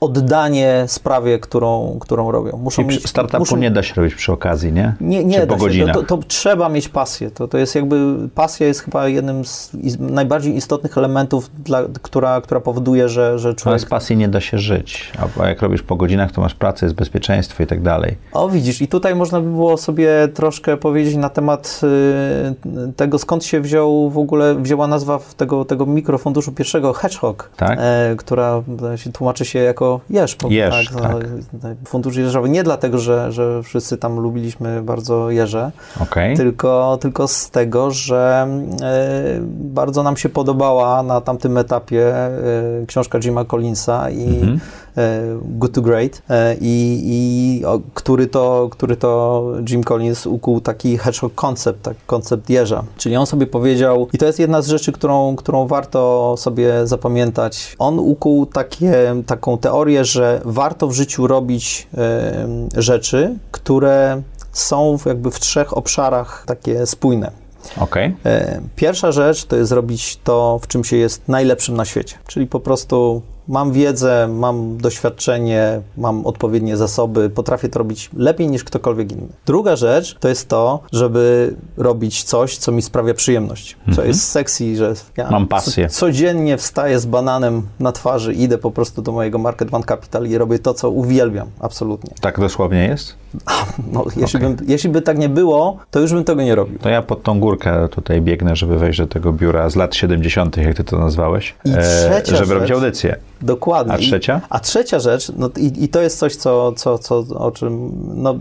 oddanie 0.00 0.84
sprawie, 0.86 1.38
którą, 1.38 1.96
którą 2.00 2.30
robią. 2.30 2.58
Muszą 2.58 2.82
przy- 2.86 2.96
mieć, 2.96 3.08
startupu 3.08 3.38
muszą, 3.38 3.56
nie 3.56 3.70
da 3.70 3.82
się 3.82 3.94
robić 3.94 4.14
przy 4.14 4.32
okazji, 4.32 4.72
nie? 4.72 4.94
nie, 5.00 5.24
nie 5.24 5.40
Czy 5.40 5.46
da 5.46 5.58
się. 5.58 5.86
To, 5.86 6.02
to, 6.02 6.16
to 6.16 6.22
trzeba 6.28 6.68
mieć 6.68 6.88
pasję. 6.88 7.30
To, 7.30 7.48
to 7.48 7.58
jest 7.58 7.74
jakby, 7.74 8.28
pasja 8.34 8.66
jest 8.66 8.80
chyba 8.80 9.08
jednym 9.08 9.44
z 9.44 9.70
najbardziej 9.98 10.56
istotnych 10.56 10.98
elementów, 10.98 11.50
dla, 11.64 11.82
która, 12.02 12.40
która 12.40 12.60
powoduje, 12.60 13.08
że, 13.08 13.38
że 13.38 13.48
Ale 13.48 13.56
człowiek... 13.56 13.80
z 13.80 13.84
pasji 13.84 14.16
nie 14.16 14.28
da 14.28 14.40
się 14.40 14.58
żyć. 14.58 15.12
A 15.38 15.48
jak 15.48 15.62
robisz 15.62 15.82
po 15.82 15.96
godzinach, 15.96 16.32
to 16.32 16.40
masz 16.40 16.54
pracę, 16.54 16.86
jest 16.86 16.96
bezpieczeństwo 16.96 17.62
i 17.62 17.66
tak 17.66 17.82
dalej. 17.82 18.16
O, 18.32 18.48
widzisz, 18.48 18.82
i 18.82 18.88
tutaj 18.88 19.14
można 19.14 19.40
by 19.40 19.50
było 19.50 19.76
sobie 19.76 20.28
troszkę 20.34 20.76
powiedzieć 20.76 21.16
na 21.16 21.28
temat 21.28 21.80
y, 21.82 22.92
tego, 22.92 23.18
skąd 23.18 23.44
się 23.44 23.60
wziął 23.60 24.10
w 24.10 24.18
ogóle, 24.18 24.54
wzięła 24.54 24.86
nazwa 24.86 25.18
tego, 25.36 25.64
tego 25.64 25.86
mikrofunduszu 25.86 26.52
pierwszego 26.52 26.92
Hedgehog, 26.92 27.50
Tak. 27.56 27.78
e, 27.80 28.14
która 28.16 28.62
e, 28.92 28.98
się 28.98 29.12
tłumaczy 29.14 29.44
się 29.44 29.58
jako 29.58 30.00
Jeż, 30.50 30.90
no, 30.90 31.00
tak. 31.00 31.12
e, 31.64 31.74
Fundusz 31.86 32.16
jeżowy. 32.16 32.48
Nie 32.48 32.62
dlatego, 32.62 32.98
że, 32.98 33.32
że 33.32 33.62
wszyscy 33.62 33.96
tam 33.96 34.20
lubiliśmy 34.20 34.82
bardzo 34.82 35.30
jeże, 35.30 35.70
Okej. 36.00 36.36
tylko, 36.36 36.98
tylko 37.00 37.28
z 37.28 37.50
tego, 37.50 37.90
że 37.90 38.46
e, 38.82 39.38
bardzo 39.48 40.02
nam 40.02 40.16
się 40.16 40.28
podobała 40.28 41.02
na 41.02 41.20
tamtym 41.20 41.58
etapie 41.58 42.16
e, 42.16 42.32
książka 42.86 43.18
Jima 43.18 43.44
Collinsa 43.44 44.10
i 44.10 44.24
Mhm. 44.34 44.60
Good 45.42 45.72
to 45.72 45.82
Great, 45.82 46.22
e, 46.30 46.56
i, 46.60 47.00
i 47.04 47.64
o, 47.64 47.80
który, 47.94 48.26
to, 48.26 48.68
który 48.70 48.96
to 48.96 49.44
Jim 49.68 49.84
Collins 49.84 50.26
ukuł 50.26 50.60
taki 50.60 50.98
hedgehog 50.98 51.34
koncept, 51.34 51.82
tak, 51.82 51.96
koncept 52.06 52.50
jeża. 52.50 52.84
Czyli 52.96 53.16
on 53.16 53.26
sobie 53.26 53.46
powiedział, 53.46 54.08
i 54.12 54.18
to 54.18 54.26
jest 54.26 54.38
jedna 54.38 54.62
z 54.62 54.68
rzeczy, 54.68 54.92
którą, 54.92 55.36
którą 55.36 55.66
warto 55.66 56.34
sobie 56.38 56.86
zapamiętać, 56.86 57.76
on 57.78 57.98
ukuł 57.98 58.46
takie, 58.46 59.14
taką 59.26 59.58
teorię, 59.58 60.04
że 60.04 60.40
warto 60.44 60.88
w 60.88 60.92
życiu 60.92 61.26
robić 61.26 61.88
e, 61.98 62.46
rzeczy, 62.76 63.38
które 63.50 64.22
są 64.52 64.98
jakby 65.06 65.30
w 65.30 65.40
trzech 65.40 65.76
obszarach 65.76 66.44
takie 66.46 66.86
spójne. 66.86 67.30
E, 68.24 68.60
Pierwsza 68.76 69.12
rzecz 69.12 69.44
to 69.44 69.56
jest 69.56 69.68
zrobić 69.68 70.18
to, 70.24 70.58
w 70.62 70.66
czym 70.66 70.84
się 70.84 70.96
jest 70.96 71.28
najlepszym 71.28 71.76
na 71.76 71.84
świecie. 71.84 72.16
Czyli 72.26 72.46
po 72.46 72.60
prostu 72.60 73.22
mam 73.48 73.72
wiedzę, 73.72 74.28
mam 74.28 74.76
doświadczenie, 74.76 75.80
mam 75.96 76.26
odpowiednie 76.26 76.76
zasoby, 76.76 77.30
potrafię 77.30 77.68
to 77.68 77.78
robić 77.78 78.10
lepiej 78.16 78.48
niż 78.48 78.64
ktokolwiek 78.64 79.12
inny. 79.12 79.26
Druga 79.46 79.76
rzecz 79.76 80.16
to 80.20 80.28
jest 80.28 80.48
to, 80.48 80.80
żeby 80.92 81.54
robić 81.76 82.22
coś, 82.22 82.56
co 82.58 82.72
mi 82.72 82.82
sprawia 82.82 83.14
przyjemność, 83.14 83.76
co 83.84 83.88
Mhm. 83.90 84.08
jest 84.08 84.28
sexy, 84.28 84.76
że 84.76 84.94
ja 85.16 85.30
Mam 85.30 85.46
pasję. 85.46 85.88
Co, 85.88 86.00
codziennie 86.00 86.56
wstaję 86.58 87.00
z 87.00 87.06
bananem 87.06 87.62
na 87.80 87.92
twarzy, 87.92 88.34
idę 88.34 88.58
po 88.58 88.70
prostu 88.70 89.02
do 89.02 89.12
mojego 89.12 89.38
Market 89.38 89.74
One 89.74 89.84
Capital 89.84 90.26
i 90.26 90.38
robię 90.38 90.58
to, 90.58 90.74
co 90.74 90.90
uwielbiam, 90.90 91.46
absolutnie. 91.60 92.10
Tak 92.20 92.40
dosłownie 92.40 92.84
jest? 92.84 93.14
No, 93.92 94.04
jeśli, 94.16 94.40
bym, 94.40 94.56
jeśli 94.66 94.90
by 94.90 95.02
tak 95.02 95.18
nie 95.18 95.28
było, 95.28 95.76
to 95.90 96.00
już 96.00 96.12
bym 96.12 96.24
tego 96.24 96.42
nie 96.42 96.54
robił. 96.54 96.78
To 96.78 96.88
ja 96.88 97.02
pod 97.02 97.22
tą 97.22 97.40
górkę 97.40 97.88
tutaj 97.88 98.20
biegnę, 98.20 98.56
żeby 98.56 98.78
wejść 98.78 98.98
do 98.98 99.06
tego 99.06 99.32
biura 99.32 99.70
z 99.70 99.76
lat 99.76 99.94
70., 99.94 100.56
jak 100.56 100.76
ty 100.76 100.84
to 100.84 100.98
nazwałeś, 100.98 101.54
I 101.64 101.70
trzecia 101.72 102.36
żeby 102.36 102.46
rzecz- 102.46 102.54
robić 102.54 102.70
audycję. 102.70 103.16
Dokładnie. 103.44 103.94
A 103.94 103.98
trzecia? 103.98 104.40
I, 104.44 104.46
a 104.50 104.60
trzecia 104.60 104.98
rzecz, 104.98 105.32
no 105.36 105.50
i, 105.56 105.84
i 105.84 105.88
to 105.88 106.00
jest 106.00 106.18
coś, 106.18 106.36
co, 106.36 106.72
co, 106.72 106.98
co, 106.98 107.18
o 107.18 107.50
czym, 107.50 107.92
no, 108.14 108.34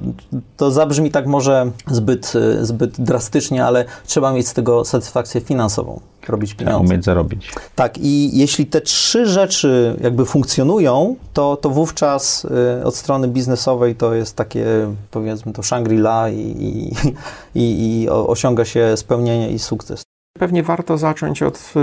to 0.57 0.71
zabrzmi 0.71 1.11
tak 1.11 1.27
może 1.27 1.71
zbyt, 1.87 2.33
y, 2.35 2.65
zbyt 2.65 3.01
drastycznie, 3.01 3.65
ale 3.65 3.85
trzeba 4.05 4.33
mieć 4.33 4.47
z 4.47 4.53
tego 4.53 4.85
satysfakcję 4.85 5.41
finansową, 5.41 5.99
robić 6.27 6.49
Trzeba 6.49 6.71
pieniądze. 6.71 6.93
umieć 6.93 7.05
zarobić. 7.05 7.51
Tak, 7.75 7.97
i 7.97 8.37
jeśli 8.37 8.65
te 8.65 8.81
trzy 8.81 9.25
rzeczy 9.25 9.97
jakby 10.01 10.25
funkcjonują, 10.25 11.15
to, 11.33 11.57
to 11.57 11.69
wówczas 11.69 12.45
y, 12.81 12.85
od 12.85 12.95
strony 12.95 13.27
biznesowej 13.27 13.95
to 13.95 14.13
jest 14.13 14.35
takie, 14.35 14.65
powiedzmy 15.11 15.53
to 15.53 15.61
Shangri-La 15.61 16.29
i, 16.29 16.39
i, 16.39 16.91
i, 17.61 18.01
i 18.01 18.09
osiąga 18.09 18.65
się 18.65 18.97
spełnienie 18.97 19.51
i 19.51 19.59
sukces. 19.59 20.03
Pewnie 20.39 20.63
warto 20.63 20.97
zacząć 20.97 21.43
od, 21.43 21.57
y, 21.57 21.79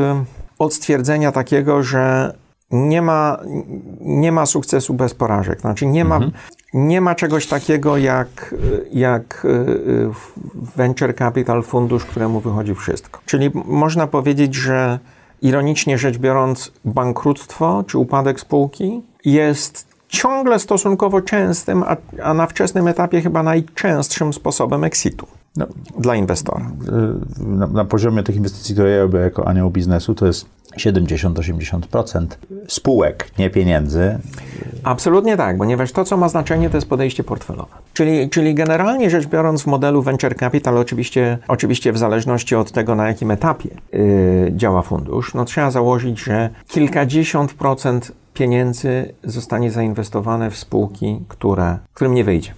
od 0.59 0.75
stwierdzenia 0.75 1.33
takiego, 1.33 1.83
że 1.83 2.35
nie 2.71 3.03
ma, 3.03 3.39
nie 4.01 4.33
ma 4.33 4.47
sukcesu 4.47 4.95
bez 4.95 5.15
porażek. 5.15 5.61
Znaczy 5.61 5.87
nie 5.87 6.05
ma, 6.05 6.21
nie 6.75 7.01
ma 7.01 7.15
czegoś 7.15 7.47
takiego 7.47 7.97
jak, 7.97 8.55
jak 8.93 9.45
y, 9.45 9.49
y, 9.49 10.11
venture 10.77 11.15
capital, 11.15 11.63
fundusz, 11.63 12.05
któremu 12.05 12.41
wychodzi 12.41 12.75
wszystko. 12.75 13.21
Czyli 13.27 13.51
można 13.65 14.07
powiedzieć, 14.07 14.55
że 14.55 14.99
ironicznie 15.43 15.99
rzecz 15.99 16.19
biorąc, 16.19 16.73
bankructwo 16.85 17.85
czy 17.87 17.99
upadek 17.99 18.41
spółki 18.41 19.03
jest 19.25 19.91
ciągle 20.09 20.59
stosunkowo 20.59 21.21
częstym, 21.21 21.83
a, 21.83 21.97
a 22.23 22.35
na 22.35 22.47
wczesnym 22.47 22.89
etapie 22.89 23.21
chyba 23.21 23.43
najczęstszym 23.43 24.33
sposobem 24.33 24.85
exitu 24.85 25.27
No, 25.57 25.67
dla 25.99 26.17
inwestora. 26.17 26.71
y, 27.41 27.45
na, 27.45 27.67
na 27.67 27.85
poziomie 27.85 28.23
tych 28.23 28.37
inwestycji, 28.37 28.75
które 28.75 28.91
ja 28.91 29.03
robię 29.03 29.19
jako 29.19 29.49
anioł 29.49 29.71
biznesu, 29.71 30.15
to 30.15 30.27
jest 30.27 30.47
70-80% 30.79 32.27
spółek, 32.69 33.31
nie 33.39 33.51
pieniędzy. 33.51 34.19
Absolutnie 34.85 35.37
tak, 35.37 35.59
ponieważ 35.59 35.93
to, 35.93 36.05
co 36.05 36.17
ma 36.17 36.29
znaczenie, 36.29 36.71
to 36.71 36.77
jest 36.77 36.89
podejście 36.89 37.25
portfelowe. 37.25 37.75
Czyli, 37.95 38.31
czyli 38.31 38.55
generalnie 38.55 39.11
rzecz 39.11 39.27
biorąc 39.27 39.63
w 39.63 39.67
modelu 39.67 40.03
venture 40.03 40.37
capital, 40.37 40.79
oczywiście, 40.79 41.39
oczywiście 41.49 41.93
w 41.93 41.99
zależności 41.99 42.55
od 42.55 42.73
tego, 42.73 42.95
na 42.95 43.09
jakim 43.09 43.31
etapie 43.31 43.69
yy, 43.93 44.53
działa 44.57 44.83
fundusz, 44.83 45.35
no 45.35 45.45
trzeba 45.45 45.71
założyć, 45.71 46.21
że 46.21 46.51
kilkadziesiąt 46.69 47.55
procent 47.55 48.13
pieniędzy 48.35 49.15
zostanie 49.25 49.71
zainwestowane 49.71 50.51
w 50.51 50.57
spółki, 50.57 51.21
które, 51.29 51.79
którym 51.95 52.15
nie 52.15 52.25
wyjdzie. 52.25 52.55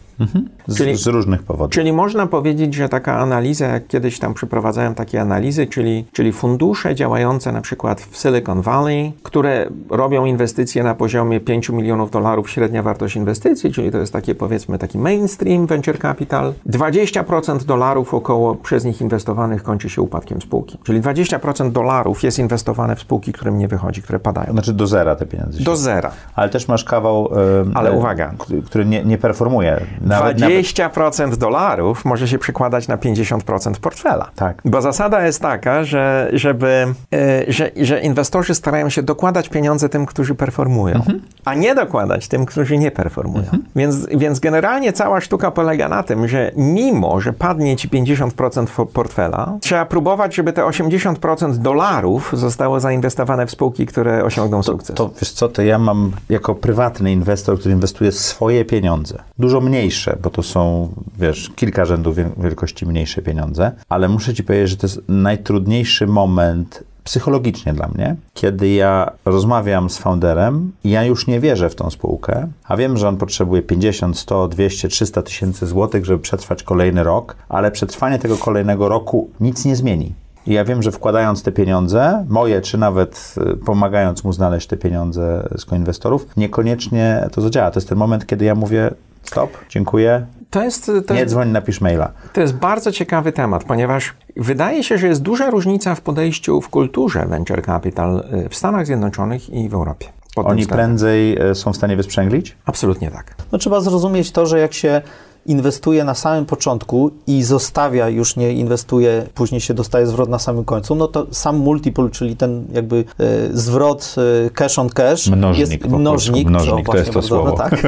Z, 0.67 0.77
Czyli- 0.77 0.97
z 0.97 1.07
różnych 1.07 1.43
powodów. 1.43 1.73
Czyli 1.73 1.93
można 1.93 2.27
powiedzieć, 2.27 2.75
że 2.75 2.89
taka 2.89 3.19
analiza, 3.19 3.67
jak 3.67 3.87
kiedyś 3.87 4.19
tam 4.19 4.35
przeprowadzałem 4.35 4.95
takie 4.95 5.21
analizy, 5.21 5.67
czyli, 5.67 6.05
czyli 6.13 6.33
fundusze 6.33 6.95
działające 6.95 7.53
na 7.53 7.61
przykład 7.61 8.01
w 8.01 8.17
Silicon 8.17 8.63
Valley, 8.63 9.13
które 9.23 9.67
robią 9.91 10.25
inwestycje 10.25 10.83
na 10.83 10.95
poziomie 10.95 11.41
5 11.41 11.69
milionów 11.71 12.11
dolarów 12.11 12.51
średnia 12.51 12.83
wartość 12.83 13.17
inwestycji, 13.17 13.73
czyli 13.73 13.91
to 13.91 13.99
jest 13.99 14.13
takie 14.13 14.35
powiedzmy 14.35 14.79
taki 14.79 14.99
mainstream 14.99 15.67
venture 15.67 15.99
capital. 15.99 16.53
20% 16.67 17.65
dolarów 17.65 18.15
około 18.15 18.55
przez 18.55 18.85
nich 18.85 19.01
inwestowanych 19.01 19.63
kończy 19.63 19.89
się 19.91 20.03
upadkiem 20.03 20.41
spółki. 20.41 20.79
Czyli 20.85 21.01
20% 21.01 21.73
dolarów 21.73 22.23
jest 22.23 22.39
inwestowane 22.39 22.97
w 22.97 23.01
spółki, 23.01 23.33
którym 23.33 23.59
nie 23.59 23.69
wychodzi, 23.69 24.03
które 24.03 24.19
padają. 24.19 24.53
Znaczy 24.53 24.73
do 24.73 24.87
zera 24.87 25.17
te 25.17 25.27
pieniądze. 25.27 25.65
Do 25.65 25.77
zera. 25.77 26.11
Ale 26.35 26.49
też 26.49 26.69
masz 26.69 26.85
kawał, 26.85 27.29
em, 27.61 27.73
Ale 27.75 27.91
e, 27.91 27.93
uwaga. 27.93 28.35
który- 28.67 28.85
nie, 28.85 29.05
nie 29.05 29.19
performuje. 29.19 29.81
Nawet, 30.01 30.39
nawet 30.39 30.52
20% 30.61 31.37
dolarów 31.37 32.05
może 32.05 32.29
się 32.29 32.39
przekładać 32.39 32.89
na 32.89 32.97
50% 32.97 33.75
portfela. 33.81 34.31
Tak. 34.37 34.63
Bo 34.65 34.83
zasada 34.83 35.27
jest 35.27 35.41
taka, 35.43 35.85
że, 35.85 36.31
żeby, 36.33 36.87
e, 37.15 37.53
że, 37.53 37.71
że 37.77 38.01
inwestorzy 38.01 38.55
starają 38.55 38.89
się 38.89 39.03
dokładać 39.03 39.49
pieniądze 39.49 39.89
tym, 39.89 40.07
którzy 40.07 40.35
performują. 40.35 41.01
a 41.45 41.55
nie 41.55 41.75
dokładać 41.75 42.29
tym, 42.29 42.47
którzy 42.47 42.79
nie 42.79 42.91
performują. 42.91 43.45
Więc, 43.77 44.07
więc 44.07 44.41
generalnie 44.41 44.93
cała 44.93 45.21
sztuka 45.21 45.51
polega 45.51 45.89
na 45.89 46.03
tym, 46.03 46.29
że 46.29 46.53
mimo, 46.57 47.21
że 47.21 47.33
padnie 47.33 47.77
ci 47.77 47.89
50% 47.89 48.29
fo- 48.67 48.87
portfela, 48.87 49.59
trzeba 49.61 49.87
próbować, 49.87 50.35
żeby 50.35 50.53
te 50.53 50.63
80% 50.63 51.53
dolarów 51.57 52.31
zostało 52.33 52.81
zainwestowane 52.81 53.47
w 53.47 53.51
spółki, 53.51 53.87
które 53.87 54.25
osiągną 54.25 54.63
sukces. 54.63 54.97
To 54.97 55.11
wiesz 55.21 55.33
co, 55.33 55.49
to 55.49 55.63
ja 55.63 55.79
mam 55.79 56.13
jako 56.29 56.55
prywatny 56.55 57.13
inwestor, 57.13 57.59
który 57.59 57.75
inwestuje 57.75 58.13
swoje 58.13 58.65
pieniądze. 58.65 59.19
Dużo 59.39 59.61
mniejsze, 59.61 60.17
bo 60.23 60.31
to 60.31 60.42
są, 60.43 60.89
wiesz, 61.19 61.51
kilka 61.57 61.85
rzędów 61.85 62.17
wiel- 62.17 62.31
wielkości 62.39 62.87
mniejsze 62.87 63.23
pieniądze, 63.23 63.73
ale 63.89 64.09
muszę 64.09 64.35
ci 64.35 64.45
powiedzieć, 64.45 64.71
że 64.71 64.77
to 64.77 64.87
jest 64.87 65.01
najtrudniejszy 65.09 66.07
moment 66.07 66.85
psychologicznie 67.05 67.73
dla 67.73 67.89
mnie, 67.89 68.17
kiedy 68.35 68.69
ja 68.69 69.11
rozmawiam 69.25 69.91
z 69.91 69.99
founderem 69.99 70.73
i 70.85 70.91
ja 70.91 71.05
już 71.05 71.27
nie 71.27 71.41
wierzę 71.41 71.71
w 71.71 71.75
tą 71.75 71.91
spółkę, 71.91 72.49
a 72.65 72.77
wiem, 72.77 72.97
że 72.97 73.09
on 73.09 73.17
potrzebuje 73.17 73.63
50, 73.63 74.19
100, 74.19 74.49
200, 74.49 74.89
300 74.89 75.23
tysięcy 75.23 75.67
złotych, 75.67 76.05
żeby 76.05 76.19
przetrwać 76.19 76.63
kolejny 76.63 77.03
rok, 77.03 77.37
ale 77.49 77.71
przetrwanie 77.71 78.19
tego 78.19 78.37
kolejnego 78.37 78.89
roku 78.89 79.31
nic 79.41 79.65
nie 79.65 79.77
zmieni. 79.77 80.13
I 80.47 80.53
ja 80.53 80.65
wiem, 80.65 80.83
że 80.83 80.93
wkładając 80.93 81.43
te 81.43 81.53
pieniądze, 81.53 82.27
moje, 82.29 82.61
czy 82.61 82.79
nawet 82.79 83.35
y, 83.53 83.57
pomagając 83.57 84.25
mu 84.25 84.33
znaleźć 84.33 84.67
te 84.67 84.77
pieniądze 84.77 85.49
z 85.59 85.65
koinwestorów, 85.65 86.27
niekoniecznie 86.37 87.29
to 87.33 87.41
zadziała. 87.41 87.71
To 87.71 87.79
jest 87.79 87.89
ten 87.89 87.99
moment, 87.99 88.27
kiedy 88.27 88.45
ja 88.45 88.55
mówię, 88.55 88.91
stop, 89.23 89.51
dziękuję, 89.69 90.27
To 90.51 90.63
jest, 90.63 90.91
to 91.07 91.15
nie 91.15 91.21
jest, 91.21 91.33
dzwoń, 91.33 91.49
napisz 91.49 91.81
maila. 91.81 92.13
to 92.33 92.41
jest 92.41 92.55
bardzo 92.55 92.93
ciekawy 92.93 93.33
temat, 93.33 93.65
ponieważ 93.65 94.15
wydaje 94.37 94.85
się, 94.85 94.99
że 94.99 95.07
jest 95.07 95.23
duża 95.23 95.51
różnica 95.51 95.95
w 95.95 96.01
podejściu 96.01 96.61
w 96.61 96.69
kulturze 96.69 97.27
venture 97.27 97.65
capital 97.65 98.25
y, 98.47 98.49
w 98.49 98.55
Stanach 98.55 98.87
Zjednoczonych 98.87 99.51
i 99.51 99.69
w 99.69 99.75
Europie. 99.75 100.07
Oni 100.37 100.63
względem. 100.63 100.87
prędzej 100.87 101.51
y, 101.51 101.55
są 101.55 101.73
w 101.73 101.77
stanie 101.77 101.97
wysprzęglić? 101.97 102.57
Absolutnie 102.67 103.11
tak. 103.11 103.35
No 103.53 103.59
trzeba 103.59 103.81
zrozumieć 103.81 104.33
to, 104.33 104.47
że 104.47 104.59
jak 104.59 104.73
się 104.75 105.03
inwestuje 105.47 106.05
na 106.05 106.15
samym 106.15 106.47
początku 106.47 107.11
i 107.27 107.43
zostawia, 107.43 108.09
już 108.09 108.37
nie 108.37 108.53
inwestuje, 108.53 109.27
później 109.35 109.61
się 109.61 109.75
dostaje 109.75 110.07
zwrot 110.07 110.29
na 110.29 110.39
samym 110.39 110.65
końcu, 110.65 110.95
no 110.95 111.09
to 111.09 111.27
sam 111.31 111.57
multiple, 111.57 112.11
czyli 112.11 112.37
ten 112.37 112.65
jakby 112.73 112.97
e, 113.21 113.25
zwrot 113.53 114.15
e, 114.47 114.51
cash 114.51 114.79
on 114.79 114.89
cash, 114.89 115.29
Mnożnik 115.29 115.71
jest 115.83 115.93
mnożnik, 115.93 116.49
Mnożnik, 116.49 116.87
to 116.87 116.97
jest 116.97 117.13
to 117.13 117.23
słowo. 117.23 117.53
tak. 117.53 117.83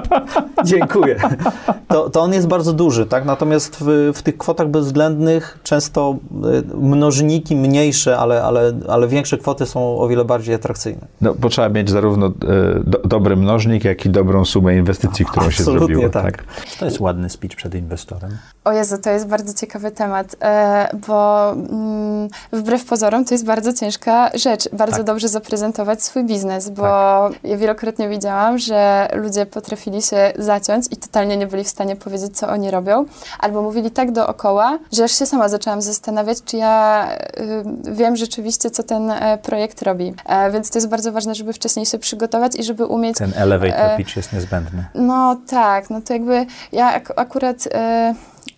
Dziękuję. 0.64 1.16
To, 1.88 2.10
to 2.10 2.20
on 2.20 2.32
jest 2.32 2.46
bardzo 2.48 2.72
duży, 2.72 3.06
tak? 3.06 3.24
Natomiast 3.24 3.76
w, 3.80 4.12
w 4.14 4.22
tych 4.22 4.38
kwotach 4.38 4.68
bezwzględnych 4.68 5.58
często 5.62 6.16
e, 6.44 6.76
mnożniki 6.76 7.56
mniejsze, 7.56 8.18
ale, 8.18 8.42
ale, 8.42 8.72
ale 8.88 9.08
większe 9.08 9.38
kwoty 9.38 9.66
są 9.66 9.98
o 9.98 10.08
wiele 10.08 10.24
bardziej 10.24 10.54
atrakcyjne. 10.54 11.06
No, 11.20 11.34
bo 11.34 11.48
trzeba 11.48 11.68
mieć 11.68 11.90
zarówno 11.90 12.26
y, 12.26 12.30
do, 12.84 12.98
dobry 12.98 13.36
mnożnik, 13.36 13.84
jak 13.84 14.06
i 14.06 14.10
dobrą 14.10 14.44
sumę 14.44 14.76
inwestycji, 14.76 15.24
którą 15.24 15.50
się 15.50 15.62
Absolutnie 15.62 15.86
zrobiło. 15.86 16.08
tak. 16.08 16.44
To 16.80 16.84
jest 16.86 17.00
ładny 17.00 17.30
speech 17.30 17.56
przed 17.56 17.74
inwestorem. 17.74 18.38
O 18.64 18.72
Jezu, 18.72 18.98
to 18.98 19.10
jest 19.10 19.26
bardzo 19.26 19.54
ciekawy 19.54 19.90
temat, 19.90 20.36
e, 20.42 20.88
bo 21.08 21.50
mm, 21.52 22.28
wbrew 22.52 22.84
pozorom 22.84 23.24
to 23.24 23.34
jest 23.34 23.44
bardzo 23.44 23.72
ciężka 23.72 24.30
rzecz. 24.34 24.68
Bardzo 24.72 24.96
Tak. 24.96 25.06
dobrze 25.06 25.28
zaprezentować 25.28 26.02
swój 26.04 26.24
biznes, 26.24 26.70
bo 26.70 26.84
ja 27.44 27.56
wielokrotnie 27.56 28.08
widziałam, 28.08 28.58
że 28.58 29.08
ludzie 29.14 29.46
potrafili 29.46 30.02
się 30.02 30.32
zaciąć 30.38 30.86
i 30.90 30.96
totalnie 30.96 31.36
nie 31.36 31.46
byli 31.46 31.64
w 31.64 31.68
stanie 31.68 31.96
powiedzieć, 31.96 32.36
co 32.38 32.48
oni 32.48 32.70
robią, 32.70 33.04
albo 33.38 33.62
mówili 33.62 33.90
tak 33.90 34.12
dookoła, 34.12 34.78
że 34.92 35.04
aż 35.04 35.12
się 35.18 35.26
sama 35.26 35.48
zaczęłam 35.48 35.82
zastanawiać, 35.82 36.38
czy 36.44 36.56
ja 36.56 37.08
y, 37.90 37.92
wiem 37.94 38.16
rzeczywiście, 38.16 38.70
co 38.70 38.82
ten 38.82 39.10
e, 39.10 39.38
projekt 39.38 39.82
robi. 39.82 40.14
E, 40.26 40.50
więc 40.50 40.70
to 40.70 40.78
jest 40.78 40.88
bardzo 40.88 41.12
ważne, 41.12 41.34
żeby 41.34 41.52
wcześniej 41.52 41.86
się 41.86 41.98
przygotować 41.98 42.56
i 42.56 42.64
żeby 42.64 42.86
umieć... 42.86 43.16
Ten 43.18 43.32
elevator 43.36 43.96
pitch 43.96 44.16
jest 44.16 44.32
niezbędny. 44.32 44.84
no 44.94 45.36
tak, 45.48 45.90
no 45.90 46.00
to 46.00 46.12
jakby 46.12 46.46
ja 46.72 46.92
ak- 46.94 47.12
akurat 47.16 47.68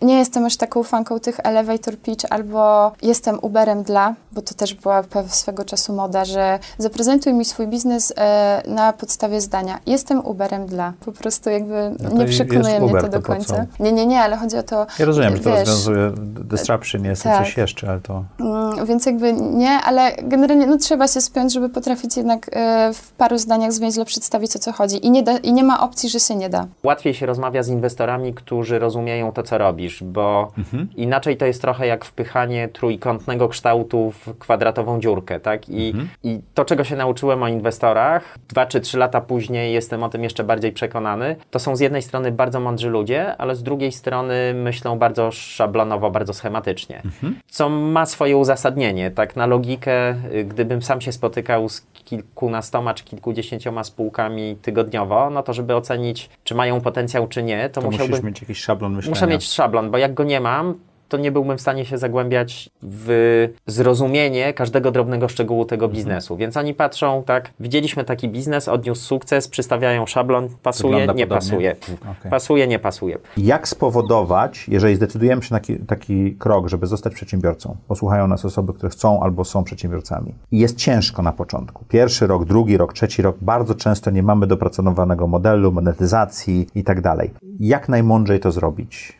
nie 0.03 0.19
jestem 0.19 0.45
aż 0.45 0.57
taką 0.57 0.83
fanką 0.83 1.19
tych 1.19 1.39
elevator 1.43 1.97
pitch, 1.97 2.25
albo 2.29 2.91
jestem 3.01 3.39
Uberem 3.41 3.83
dla, 3.83 4.13
bo 4.31 4.41
to 4.41 4.53
też 4.53 4.73
była 4.73 5.03
swego 5.27 5.65
czasu 5.65 5.93
moda, 5.93 6.25
że 6.25 6.59
zaprezentuj 6.77 7.33
mi 7.33 7.45
swój 7.45 7.67
biznes 7.67 8.13
e, 8.17 8.61
na 8.67 8.93
podstawie 8.93 9.41
zdania. 9.41 9.79
Jestem 9.85 10.25
Uberem 10.25 10.65
dla. 10.65 10.93
Po 11.05 11.11
prostu 11.11 11.49
jakby 11.49 11.91
No 11.99 12.09
nie 12.09 12.25
przekonuje 12.25 12.79
mnie 12.79 12.89
Uber, 12.89 13.01
to 13.01 13.09
do 13.09 13.17
to 13.21 13.27
końca. 13.27 13.65
co? 13.77 13.83
Nie, 13.83 13.91
nie, 13.91 14.05
nie, 14.05 14.19
ale 14.21 14.37
chodzi 14.37 14.57
o 14.57 14.63
to, 14.63 14.85
Ja 14.99 15.05
rozumiem, 15.05 15.37
że 15.37 15.43
to 15.43 15.49
wiesz, 15.49 15.59
rozwiązuje 15.59 16.11
disruption, 16.43 17.05
jest 17.05 17.23
tak. 17.23 17.37
coś 17.37 17.57
jeszcze, 17.57 17.89
ale 17.89 17.99
to... 17.99 18.23
Mm, 18.39 18.85
Więc 18.85 19.05
jakby 19.05 19.33
nie, 19.33 19.69
ale 19.69 20.11
generalnie 20.23 20.67
no, 20.67 20.77
trzeba 20.77 21.07
się 21.07 21.21
spiąć, 21.21 21.53
żeby 21.53 21.69
potrafić 21.69 22.17
jednak 22.17 22.49
e, 22.53 22.91
w 22.93 23.11
paru 23.11 23.37
zdaniach 23.37 23.71
zwięźle 23.71 24.05
przedstawić 24.05 24.55
o 24.55 24.59
co 24.59 24.71
chodzi. 24.71 25.05
I 25.05 25.11
nie, 25.11 25.23
da, 25.23 25.37
I 25.37 25.53
nie 25.53 25.63
ma 25.63 25.79
opcji, 25.81 26.09
że 26.09 26.19
się 26.19 26.35
nie 26.35 26.49
da. 26.49 26.65
Łatwiej 26.83 27.13
się 27.13 27.25
rozmawia 27.25 27.63
z 27.63 27.67
inwestorami, 27.67 28.33
którzy 28.33 28.79
rozumieją 28.79 29.31
to, 29.31 29.43
co 29.43 29.57
robisz, 29.57 29.92
bo 30.01 30.51
Mhm. 30.57 30.87
inaczej 30.95 31.37
to 31.37 31.45
jest 31.45 31.61
trochę 31.61 31.87
jak 31.87 32.05
wpychanie 32.05 32.67
trójkątnego 32.67 33.47
kształtu 33.49 34.11
w 34.11 34.37
kwadratową 34.39 34.99
dziurkę, 34.99 35.39
tak? 35.39 35.69
I, 35.69 35.87
Mhm. 35.87 36.09
I 36.23 36.39
to, 36.53 36.65
czego 36.65 36.83
się 36.83 36.95
nauczyłem 36.95 37.43
o 37.43 37.47
inwestorach, 37.47 38.37
dwa 38.49 38.65
czy 38.65 38.81
trzy 38.81 38.97
lata 38.97 39.21
później 39.21 39.73
jestem 39.73 40.03
o 40.03 40.09
tym 40.09 40.23
jeszcze 40.23 40.43
bardziej 40.43 40.71
przekonany, 40.71 41.35
to 41.51 41.59
są 41.59 41.75
z 41.75 41.79
jednej 41.79 42.01
strony 42.01 42.31
bardzo 42.31 42.59
mądrzy 42.59 42.89
ludzie, 42.89 43.37
ale 43.37 43.55
z 43.55 43.63
drugiej 43.63 43.91
strony 43.91 44.53
myślą 44.55 44.99
bardzo 44.99 45.31
szablonowo, 45.31 46.11
bardzo 46.11 46.33
schematycznie 46.33 47.01
Mhm. 47.05 47.35
co 47.47 47.69
ma 47.69 48.05
swoje 48.05 48.37
uzasadnienie. 48.37 49.11
Tak 49.11 49.35
na 49.35 49.45
logikę, 49.45 50.15
y, 50.33 50.43
gdybym 50.45 50.81
sam 50.81 51.01
się 51.01 51.11
spotykał 51.11 51.69
z 51.69 51.81
kilkunastoma 52.27 52.93
czy 52.93 53.03
kilkudziesięcioma 53.03 53.83
spółkami 53.83 54.55
tygodniowo, 54.61 55.29
no 55.29 55.43
to 55.43 55.53
żeby 55.53 55.75
ocenić, 55.75 56.29
czy 56.43 56.55
mają 56.55 56.81
potencjał, 56.81 57.27
czy 57.27 57.43
nie, 57.43 57.69
to, 57.69 57.81
To 57.81 57.87
musisz 57.87 58.01
musiałbym... 58.01 58.25
mieć 58.27 58.41
jakiś 58.41 58.59
szablon 58.59 58.93
myślenia. 58.95 59.09
Muszę 59.15 59.27
mieć 59.27 59.43
szablon, 59.53 59.82
bo 59.91 59.97
jak 59.97 60.13
go 60.13 60.23
nie 60.23 60.39
mam, 60.39 60.73
to 61.09 61.17
nie 61.17 61.31
byłbym 61.31 61.57
w 61.57 61.61
stanie 61.61 61.85
się 61.85 61.97
zagłębiać 61.97 62.69
w 62.83 63.49
zrozumienie 63.67 64.53
każdego 64.53 64.91
drobnego 64.91 65.27
szczegółu 65.27 65.65
tego 65.65 65.85
Mhm. 65.85 65.95
biznesu. 65.97 66.37
Więc 66.37 66.57
oni 66.57 66.73
patrzą, 66.73 67.23
tak, 67.25 67.51
widzieliśmy 67.59 68.03
taki 68.03 68.29
biznes, 68.29 68.67
odniósł 68.67 69.01
sukces, 69.01 69.47
przystawiają 69.47 70.05
szablon, 70.05 70.47
pasuje, 70.63 70.91
Wygląda 70.93 71.13
nie 71.13 71.27
podobnie? 71.27 71.49
pasuje. 71.49 71.75
Okej. 72.19 72.31
Pasuje, 72.31 72.67
nie 72.67 72.79
pasuje. 72.79 73.17
Jak 73.37 73.67
spowodować, 73.67 74.67
jeżeli 74.69 74.95
zdecydujemy 74.95 75.43
się 75.43 75.53
na 75.53 75.59
taki, 75.59 75.75
taki 75.75 76.35
krok, 76.35 76.67
żeby 76.67 76.87
zostać 76.87 77.13
przedsiębiorcą, 77.13 77.75
posłuchają 77.87 78.27
nas 78.27 78.45
osoby, 78.45 78.73
które 78.73 78.89
chcą 78.89 79.19
albo 79.23 79.43
są 79.45 79.63
przedsiębiorcami. 79.63 80.33
I 80.51 80.59
jest 80.59 80.77
ciężko 80.77 81.21
na 81.21 81.31
początku. 81.33 81.85
Pierwszy 81.89 82.27
rok, 82.27 82.45
drugi 82.45 82.77
rok, 82.77 82.93
trzeci 82.93 83.21
rok, 83.21 83.35
bardzo 83.41 83.75
często 83.75 84.11
nie 84.11 84.23
mamy 84.23 84.47
dopracowanego 84.47 85.27
modelu, 85.27 85.71
monetyzacji 85.71 86.67
i 86.75 86.83
tak 86.83 87.01
dalej. 87.01 87.31
Jak 87.59 87.89
najmądrzej 87.89 88.39
to 88.39 88.51
zrobić? 88.51 89.19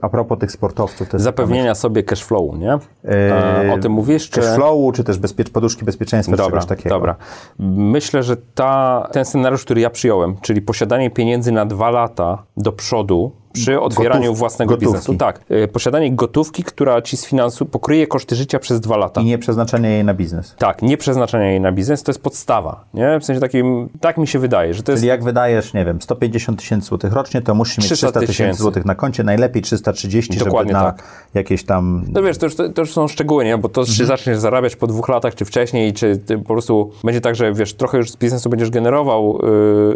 A 0.00 0.08
propos 0.08 0.38
tych 0.38 0.52
sportowców, 0.52 1.08
to 1.08 1.16
jest 1.16 1.24
Zapewnienia 1.24 1.74
sobie 1.74 2.02
cash 2.02 2.24
flowu, 2.24 2.56
nie? 2.56 2.78
Eee, 3.04 3.70
o 3.70 3.78
tym 3.78 3.92
mówisz? 3.92 4.30
Czy... 4.30 4.40
Cash 4.40 4.54
flowu, 4.54 4.92
czy 4.92 5.04
też 5.04 5.18
bezpiecz, 5.18 5.50
poduszki 5.50 5.84
bezpieczeństwa, 5.84 6.32
czy 6.32 6.36
Dobra, 6.36 6.60
czegoś 6.60 6.68
takiego. 6.68 6.94
dobra. 6.94 7.16
Myślę, 7.58 8.22
że 8.22 8.36
ta, 8.36 9.08
ten 9.12 9.24
scenariusz, 9.24 9.64
który 9.64 9.80
ja 9.80 9.90
przyjąłem, 9.90 10.36
czyli 10.40 10.62
posiadanie 10.62 11.10
pieniędzy 11.10 11.52
na 11.52 11.66
dwa 11.66 11.90
lata 11.90 12.42
do 12.56 12.72
przodu 12.72 13.32
przy 13.52 13.80
otwieraniu 13.80 14.22
Gotów- 14.22 14.38
własnego 14.38 14.70
gotówki. 14.74 14.86
biznesu. 14.92 15.14
Tak. 15.14 15.40
E, 15.48 15.68
Posiadanie 15.68 16.12
gotówki, 16.12 16.64
która 16.64 17.02
ci 17.02 17.16
z 17.16 17.24
finansu 17.26 17.66
pokryje 17.66 18.06
koszty 18.06 18.36
życia 18.36 18.58
przez 18.58 18.80
dwa 18.80 18.96
lata. 18.96 19.20
I 19.20 19.24
nie 19.24 19.38
przeznaczenie 19.38 19.88
jej 19.90 20.04
na 20.04 20.14
biznes. 20.14 20.54
Tak, 20.58 20.82
nie 20.82 20.96
przeznaczenie 20.96 21.46
jej 21.50 21.60
na 21.60 21.72
biznes, 21.72 22.02
to 22.02 22.10
jest 22.12 22.22
podstawa. 22.22 22.84
Nie? 22.94 23.20
W 23.20 23.24
sensie 23.24 23.40
takim, 23.40 23.88
tak 24.00 24.18
mi 24.18 24.26
się 24.26 24.38
wydaje, 24.38 24.74
że 24.74 24.82
to 24.82 24.92
jest... 24.92 25.00
Czyli 25.02 25.08
jak 25.08 25.24
wydajesz, 25.24 25.74
nie 25.74 25.84
wiem, 25.84 26.02
150 26.02 26.58
tysięcy 26.58 26.86
złotych 26.88 27.12
rocznie, 27.12 27.42
to 27.42 27.54
musisz 27.54 27.78
mieć 27.78 27.86
300 27.86 28.06
300 28.06 28.26
tysięcy 28.26 28.58
złotych 28.62 28.84
na 28.84 28.94
koncie, 28.94 29.24
najlepiej 29.24 29.62
330, 29.62 30.38
Dokładnie 30.38 30.72
żeby 30.72 30.84
na 30.84 30.92
tak. 30.92 31.02
jakieś 31.34 31.64
tam... 31.64 32.04
No 32.08 32.22
wiesz, 32.22 32.38
to 32.38 32.46
już, 32.46 32.54
to 32.56 32.64
już 32.78 32.92
są 32.92 33.08
szczegóły, 33.08 33.44
nie? 33.44 33.58
Bo 33.58 33.68
to, 33.68 33.80
Mhm. 33.80 33.96
czy 33.96 34.06
zaczniesz 34.06 34.38
zarabiać 34.38 34.76
po 34.76 34.86
dwóch 34.86 35.08
latach, 35.08 35.34
czy 35.34 35.44
wcześniej, 35.44 35.92
czy 35.92 36.20
po 36.38 36.52
prostu 36.52 36.90
będzie 37.04 37.20
tak, 37.20 37.34
że 37.34 37.52
wiesz, 37.52 37.74
trochę 37.74 37.98
już 37.98 38.10
z 38.10 38.16
biznesu 38.16 38.50
będziesz 38.50 38.70
generował 38.70 39.38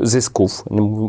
y, 0.02 0.06
zysków, 0.06 0.64